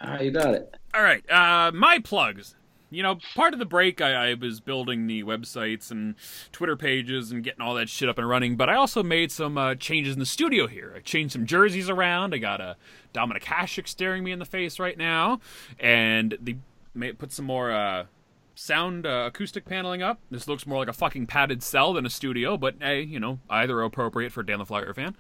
All 0.01 0.11
right, 0.11 0.23
you 0.23 0.31
got 0.31 0.55
it. 0.55 0.75
All 0.95 1.03
right, 1.03 1.29
uh, 1.31 1.73
my 1.73 1.99
plugs. 1.99 2.55
You 2.93 3.05
know, 3.05 3.19
part 3.37 3.53
of 3.53 3.61
the 3.61 3.67
break, 3.67 4.01
I, 4.01 4.31
I 4.31 4.35
was 4.35 4.59
building 4.59 5.07
the 5.07 5.23
websites 5.23 5.93
and 5.93 6.17
Twitter 6.51 6.77
pages 6.77 7.31
and 7.31 7.45
getting 7.45 7.61
all 7.61 7.75
that 7.75 7.89
shit 7.89 8.09
up 8.09 8.19
and 8.19 8.29
running. 8.29 8.57
But 8.57 8.69
I 8.69 8.75
also 8.75 9.05
made 9.05 9.31
some 9.31 9.57
uh, 9.57 9.77
changes 9.77 10.15
in 10.15 10.19
the 10.19 10.27
studio 10.27 10.67
here. 10.67 10.95
I 10.97 11.01
changed 11.01 11.35
some 11.35 11.47
jerseys 11.47 11.89
around. 11.89 12.35
I 12.35 12.39
got 12.39 12.61
a 12.61 12.77
Dominik 13.15 13.45
Hasek 13.45 13.87
staring 13.87 14.25
me 14.25 14.33
in 14.33 14.41
the 14.41 14.45
face 14.45 14.81
right 14.81 14.99
now, 14.99 15.41
and 15.79 16.37
they 16.41 17.13
put 17.13 17.31
some 17.31 17.45
more 17.45 17.71
uh, 17.71 18.07
sound 18.61 19.07
uh, 19.07 19.25
acoustic 19.27 19.65
paneling 19.65 20.03
up. 20.03 20.21
This 20.31 20.47
looks 20.47 20.67
more 20.67 20.79
like 20.79 20.89
a 20.89 20.93
fucking 20.93 21.27
padded 21.27 21.63
cell 21.63 21.95
than 21.95 22.05
a 22.05 22.11
studio, 22.11 22.59
but 22.59 22.75
hey, 22.81 23.03
you 23.03 23.19
know, 23.19 23.41
either 23.49 23.81
appropriate 23.81 24.33
for 24.33 24.43
Dan 24.43 24.59
the 24.59 24.67
Flyer 24.67 24.93
fan. 24.93 25.17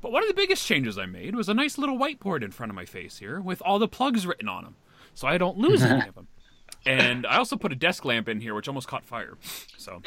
But 0.00 0.12
one 0.12 0.22
of 0.22 0.28
the 0.28 0.34
biggest 0.34 0.64
changes 0.64 0.96
I 0.96 1.06
made 1.06 1.34
was 1.34 1.48
a 1.48 1.54
nice 1.54 1.78
little 1.78 1.98
whiteboard 1.98 2.44
in 2.44 2.52
front 2.52 2.70
of 2.70 2.76
my 2.76 2.84
face 2.84 3.18
here 3.18 3.40
with 3.40 3.60
all 3.62 3.78
the 3.78 3.88
plugs 3.88 4.26
written 4.26 4.48
on 4.48 4.62
them, 4.62 4.76
so 5.14 5.26
I 5.26 5.36
don't 5.36 5.58
lose 5.58 5.82
any 5.82 6.06
of 6.06 6.14
them. 6.14 6.28
And 6.84 7.26
I 7.26 7.38
also 7.38 7.56
put 7.56 7.72
a 7.72 7.76
desk 7.76 8.04
lamp 8.04 8.28
in 8.28 8.40
here, 8.40 8.54
which 8.54 8.68
almost 8.68 8.86
caught 8.86 9.04
fire. 9.04 9.36
So 9.76 10.00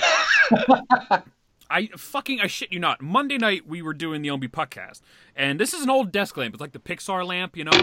I 1.70 1.88
fucking 1.96 2.42
I 2.42 2.48
shit 2.48 2.72
you 2.72 2.80
not. 2.80 3.02
Monday 3.02 3.38
night 3.38 3.68
we 3.68 3.82
were 3.82 3.94
doing 3.94 4.22
the 4.22 4.30
OMB 4.30 4.50
podcast, 4.50 5.02
and 5.36 5.60
this 5.60 5.74
is 5.74 5.84
an 5.84 5.90
old 5.90 6.12
desk 6.12 6.36
lamp. 6.36 6.54
It's 6.56 6.62
like 6.62 6.72
the 6.72 6.80
Pixar 6.80 7.26
lamp, 7.26 7.56
you 7.56 7.64
know. 7.64 7.80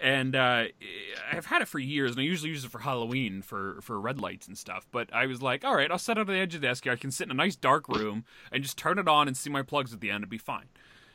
And 0.00 0.36
uh, 0.36 0.64
I've 1.32 1.46
had 1.46 1.62
it 1.62 1.68
for 1.68 1.78
years, 1.78 2.12
and 2.12 2.20
I 2.20 2.24
usually 2.24 2.50
use 2.50 2.64
it 2.64 2.70
for 2.70 2.80
Halloween 2.80 3.42
for 3.42 3.78
for 3.80 4.00
red 4.00 4.20
lights 4.20 4.46
and 4.46 4.58
stuff. 4.58 4.86
But 4.90 5.12
I 5.12 5.26
was 5.26 5.40
like, 5.40 5.64
all 5.64 5.74
right, 5.74 5.90
I'll 5.90 5.98
set 5.98 6.18
it 6.18 6.22
on 6.22 6.26
the 6.26 6.34
edge 6.34 6.54
of 6.54 6.60
the 6.60 6.66
desk 6.66 6.84
here. 6.84 6.92
I 6.92 6.96
can 6.96 7.10
sit 7.10 7.24
in 7.24 7.30
a 7.30 7.34
nice 7.34 7.56
dark 7.56 7.88
room 7.88 8.24
and 8.52 8.62
just 8.62 8.76
turn 8.76 8.98
it 8.98 9.08
on 9.08 9.26
and 9.26 9.36
see 9.36 9.50
my 9.50 9.62
plugs 9.62 9.92
at 9.92 10.00
the 10.00 10.10
end. 10.10 10.22
It'd 10.22 10.30
be 10.30 10.38
fine. 10.38 10.66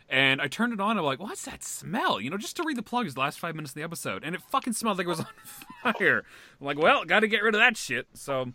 And 0.08 0.40
I 0.40 0.48
turned 0.48 0.72
it 0.74 0.80
on. 0.80 0.98
I'm 0.98 1.04
like, 1.04 1.20
what's 1.20 1.46
that 1.46 1.64
smell? 1.64 2.22
You 2.22 2.30
know, 2.30 2.38
just 2.38 2.56
to 2.58 2.64
read 2.64 2.78
the 2.78 2.84
plugs 2.84 3.16
the 3.16 3.22
last 3.22 3.40
five 3.40 3.56
minutes 3.56 3.72
of 3.72 3.76
the 3.76 3.84
episode, 3.84 4.24
and 4.24 4.36
it 4.36 4.42
fucking 4.42 4.74
smelled 4.74 4.98
like 4.98 5.08
it 5.08 5.10
was 5.10 5.20
on 5.84 5.94
fire. 5.94 6.24
I'm 6.60 6.66
like, 6.66 6.78
well, 6.78 7.06
got 7.06 7.22
to 7.22 7.28
get 7.28 7.42
rid 7.44 7.56
of 7.56 7.60
that 7.60 7.76
shit. 7.76 8.08
So, 8.14 8.52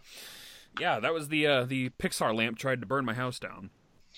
yeah, 0.78 1.00
that 1.00 1.12
was 1.12 1.28
the 1.28 1.46
uh, 1.46 1.64
the 1.64 1.90
Pixar 1.98 2.34
lamp 2.34 2.58
tried 2.58 2.80
to 2.80 2.86
burn 2.86 3.04
my 3.04 3.12
house 3.14 3.38
down. 3.38 3.68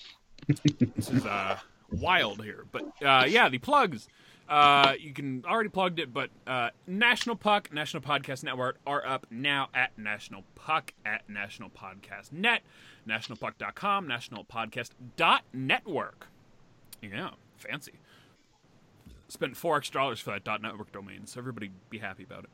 this 0.47 1.09
is 1.09 1.25
uh, 1.25 1.57
wild 1.91 2.41
here, 2.43 2.65
but 2.71 2.83
uh, 3.03 3.25
yeah, 3.27 3.49
the 3.49 3.57
plugs. 3.57 4.07
Uh, 4.47 4.93
you 4.99 5.13
can 5.13 5.43
already 5.47 5.69
plugged 5.69 5.99
it, 5.99 6.13
but 6.13 6.29
uh, 6.45 6.69
National 6.85 7.37
Puck, 7.37 7.71
National 7.71 8.03
Podcast 8.03 8.43
Network 8.43 8.77
are 8.85 9.05
up 9.05 9.25
now 9.31 9.69
at 9.73 9.97
National 9.97 10.43
Puck 10.55 10.91
at 11.05 11.29
National 11.29 11.69
Podcast 11.69 12.33
Net. 12.33 12.61
nationalpuck.com, 13.07 14.05
nationalpodcast.network. 14.05 16.27
Yeah, 17.01 17.29
fancy. 17.55 17.93
Spent 19.29 19.55
four 19.55 19.77
extra 19.77 20.01
dollars 20.01 20.19
for 20.19 20.37
that 20.37 20.61
.network 20.61 20.91
domain, 20.91 21.25
so 21.25 21.39
everybody 21.39 21.71
be 21.89 21.99
happy 21.99 22.23
about 22.23 22.43
it. 22.43 22.49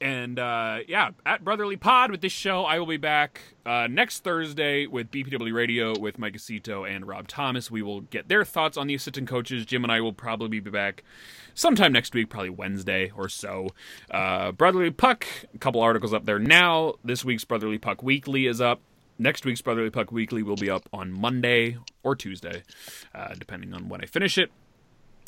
And 0.00 0.38
uh, 0.38 0.80
yeah, 0.86 1.10
at 1.24 1.42
Brotherly 1.42 1.76
Pod 1.76 2.10
with 2.10 2.20
this 2.20 2.32
show, 2.32 2.64
I 2.64 2.78
will 2.78 2.86
be 2.86 2.98
back 2.98 3.40
uh, 3.64 3.86
next 3.90 4.22
Thursday 4.22 4.86
with 4.86 5.10
BPW 5.10 5.54
Radio 5.54 5.98
with 5.98 6.18
Mike 6.18 6.34
Acito 6.34 6.84
and 6.84 7.08
Rob 7.08 7.28
Thomas. 7.28 7.70
We 7.70 7.80
will 7.80 8.02
get 8.02 8.28
their 8.28 8.44
thoughts 8.44 8.76
on 8.76 8.88
the 8.88 8.94
assistant 8.94 9.26
coaches. 9.26 9.64
Jim 9.64 9.84
and 9.84 9.92
I 9.92 10.02
will 10.02 10.12
probably 10.12 10.60
be 10.60 10.70
back 10.70 11.02
sometime 11.54 11.92
next 11.92 12.12
week, 12.14 12.28
probably 12.28 12.50
Wednesday 12.50 13.10
or 13.16 13.30
so. 13.30 13.68
Uh, 14.10 14.52
Brotherly 14.52 14.90
Puck, 14.90 15.26
a 15.54 15.58
couple 15.58 15.80
articles 15.80 16.12
up 16.12 16.26
there 16.26 16.38
now. 16.38 16.94
This 17.02 17.24
week's 17.24 17.44
Brotherly 17.44 17.78
Puck 17.78 18.02
Weekly 18.02 18.46
is 18.46 18.60
up. 18.60 18.80
Next 19.18 19.46
week's 19.46 19.62
Brotherly 19.62 19.88
Puck 19.88 20.12
Weekly 20.12 20.42
will 20.42 20.56
be 20.56 20.68
up 20.68 20.90
on 20.92 21.10
Monday 21.10 21.78
or 22.02 22.14
Tuesday, 22.14 22.64
uh, 23.14 23.34
depending 23.38 23.72
on 23.72 23.88
when 23.88 24.02
I 24.02 24.06
finish 24.06 24.36
it. 24.36 24.50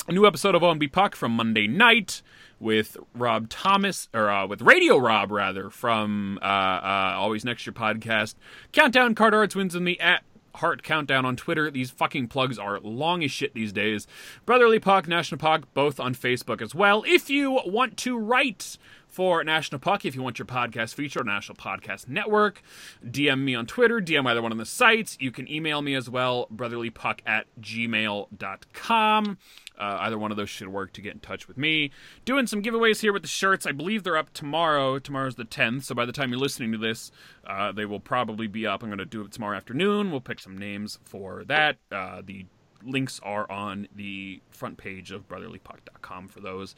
A 0.09 0.11
new 0.11 0.25
episode 0.25 0.55
of 0.55 0.63
OMB 0.63 0.91
Puck 0.91 1.15
from 1.15 1.33
Monday 1.33 1.67
night 1.67 2.23
with 2.59 2.97
Rob 3.13 3.47
Thomas, 3.47 4.09
or 4.11 4.27
uh, 4.27 4.47
with 4.47 4.63
Radio 4.63 4.97
Rob, 4.97 5.29
rather, 5.29 5.69
from 5.69 6.39
uh, 6.41 6.45
uh, 6.45 7.13
Always 7.15 7.45
Next 7.45 7.67
Year 7.67 7.75
podcast. 7.75 8.33
Countdown 8.71 9.13
Card 9.13 9.35
Arts 9.35 9.55
wins 9.55 9.75
in 9.75 9.83
the 9.83 9.99
at 9.99 10.23
Heart 10.55 10.81
Countdown 10.81 11.27
on 11.27 11.35
Twitter. 11.35 11.69
These 11.69 11.91
fucking 11.91 12.27
plugs 12.27 12.57
are 12.57 12.79
long 12.79 13.23
as 13.23 13.29
shit 13.29 13.53
these 13.53 13.71
days. 13.71 14.07
Brotherly 14.47 14.79
Puck, 14.79 15.07
National 15.07 15.37
Puck, 15.37 15.71
both 15.75 15.99
on 15.99 16.15
Facebook 16.15 16.59
as 16.59 16.73
well. 16.73 17.03
If 17.05 17.29
you 17.29 17.61
want 17.67 17.95
to 17.97 18.17
write 18.17 18.79
for 19.09 19.43
National 19.43 19.79
Puck. 19.79 20.05
If 20.05 20.15
you 20.15 20.21
want 20.21 20.39
your 20.39 20.45
podcast 20.45 20.93
featured 20.93 21.21
on 21.21 21.27
National 21.27 21.55
Podcast 21.57 22.07
Network, 22.07 22.61
DM 23.03 23.41
me 23.41 23.55
on 23.55 23.65
Twitter, 23.65 23.99
DM 23.99 24.25
either 24.27 24.41
one 24.41 24.51
of 24.51 24.57
the 24.57 24.65
sites. 24.65 25.17
You 25.19 25.31
can 25.31 25.51
email 25.51 25.81
me 25.81 25.95
as 25.95 26.09
well, 26.09 26.47
brotherlypuck 26.55 27.19
at 27.25 27.47
gmail.com. 27.59 29.37
Uh, 29.79 29.97
either 30.01 30.17
one 30.17 30.31
of 30.31 30.37
those 30.37 30.49
should 30.49 30.67
work 30.67 30.93
to 30.93 31.01
get 31.01 31.13
in 31.13 31.19
touch 31.19 31.47
with 31.47 31.57
me. 31.57 31.91
Doing 32.25 32.47
some 32.47 32.61
giveaways 32.61 33.01
here 33.01 33.13
with 33.13 33.21
the 33.21 33.27
shirts. 33.27 33.65
I 33.65 33.71
believe 33.71 34.03
they're 34.03 34.17
up 34.17 34.33
tomorrow. 34.33 34.99
Tomorrow's 34.99 35.35
the 35.35 35.45
10th, 35.45 35.83
so 35.83 35.95
by 35.95 36.05
the 36.05 36.11
time 36.11 36.31
you're 36.31 36.39
listening 36.39 36.71
to 36.73 36.77
this, 36.77 37.11
uh, 37.47 37.71
they 37.71 37.85
will 37.85 37.99
probably 37.99 38.47
be 38.47 38.67
up. 38.67 38.83
I'm 38.83 38.89
going 38.89 38.99
to 38.99 39.05
do 39.05 39.21
it 39.21 39.31
tomorrow 39.31 39.55
afternoon. 39.55 40.11
We'll 40.11 40.21
pick 40.21 40.39
some 40.39 40.57
names 40.57 40.99
for 41.05 41.43
that. 41.45 41.77
Uh, 41.91 42.21
the 42.25 42.45
links 42.83 43.19
are 43.23 43.49
on 43.51 43.87
the 43.95 44.41
front 44.51 44.77
page 44.77 45.11
of 45.11 45.27
brotherlypuck.com 45.27 46.27
for 46.27 46.39
those 46.39 46.75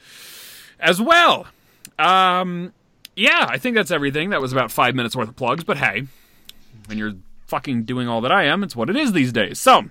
as 0.79 1.01
well. 1.01 1.47
Um, 1.99 2.73
yeah, 3.15 3.45
I 3.49 3.57
think 3.57 3.75
that's 3.75 3.91
everything. 3.91 4.29
That 4.29 4.41
was 4.41 4.51
about 4.51 4.71
five 4.71 4.95
minutes 4.95 5.15
worth 5.15 5.29
of 5.29 5.35
plugs, 5.35 5.63
but 5.63 5.77
hey, 5.77 6.07
when 6.87 6.97
you're 6.97 7.13
fucking 7.47 7.83
doing 7.83 8.07
all 8.07 8.21
that 8.21 8.31
I 8.31 8.45
am, 8.45 8.63
it's 8.63 8.75
what 8.75 8.89
it 8.89 8.95
is 8.95 9.11
these 9.11 9.31
days. 9.31 9.59
So, 9.59 9.89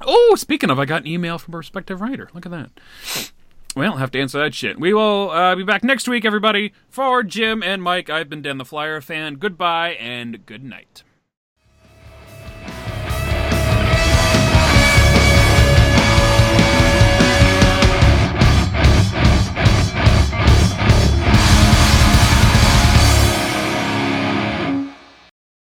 oh, 0.00 0.34
speaking 0.36 0.70
of, 0.70 0.78
I 0.78 0.84
got 0.84 1.02
an 1.02 1.08
email 1.08 1.38
from 1.38 1.54
a 1.54 1.58
respective 1.58 2.00
writer. 2.00 2.28
Look 2.34 2.46
at 2.46 2.52
that. 2.52 2.70
Well, 3.76 3.92
I'll 3.92 3.98
have 3.98 4.10
to 4.12 4.20
answer 4.20 4.38
that 4.38 4.54
shit. 4.54 4.80
We 4.80 4.92
will 4.92 5.30
uh, 5.30 5.54
be 5.54 5.62
back 5.62 5.84
next 5.84 6.08
week, 6.08 6.24
everybody. 6.24 6.72
For 6.88 7.22
Jim 7.22 7.62
and 7.62 7.82
Mike, 7.82 8.10
I've 8.10 8.28
been 8.28 8.42
Dan 8.42 8.58
the 8.58 8.64
Flyer 8.64 9.00
fan. 9.00 9.34
Goodbye 9.34 9.90
and 9.90 10.44
good 10.46 10.64
night. 10.64 11.02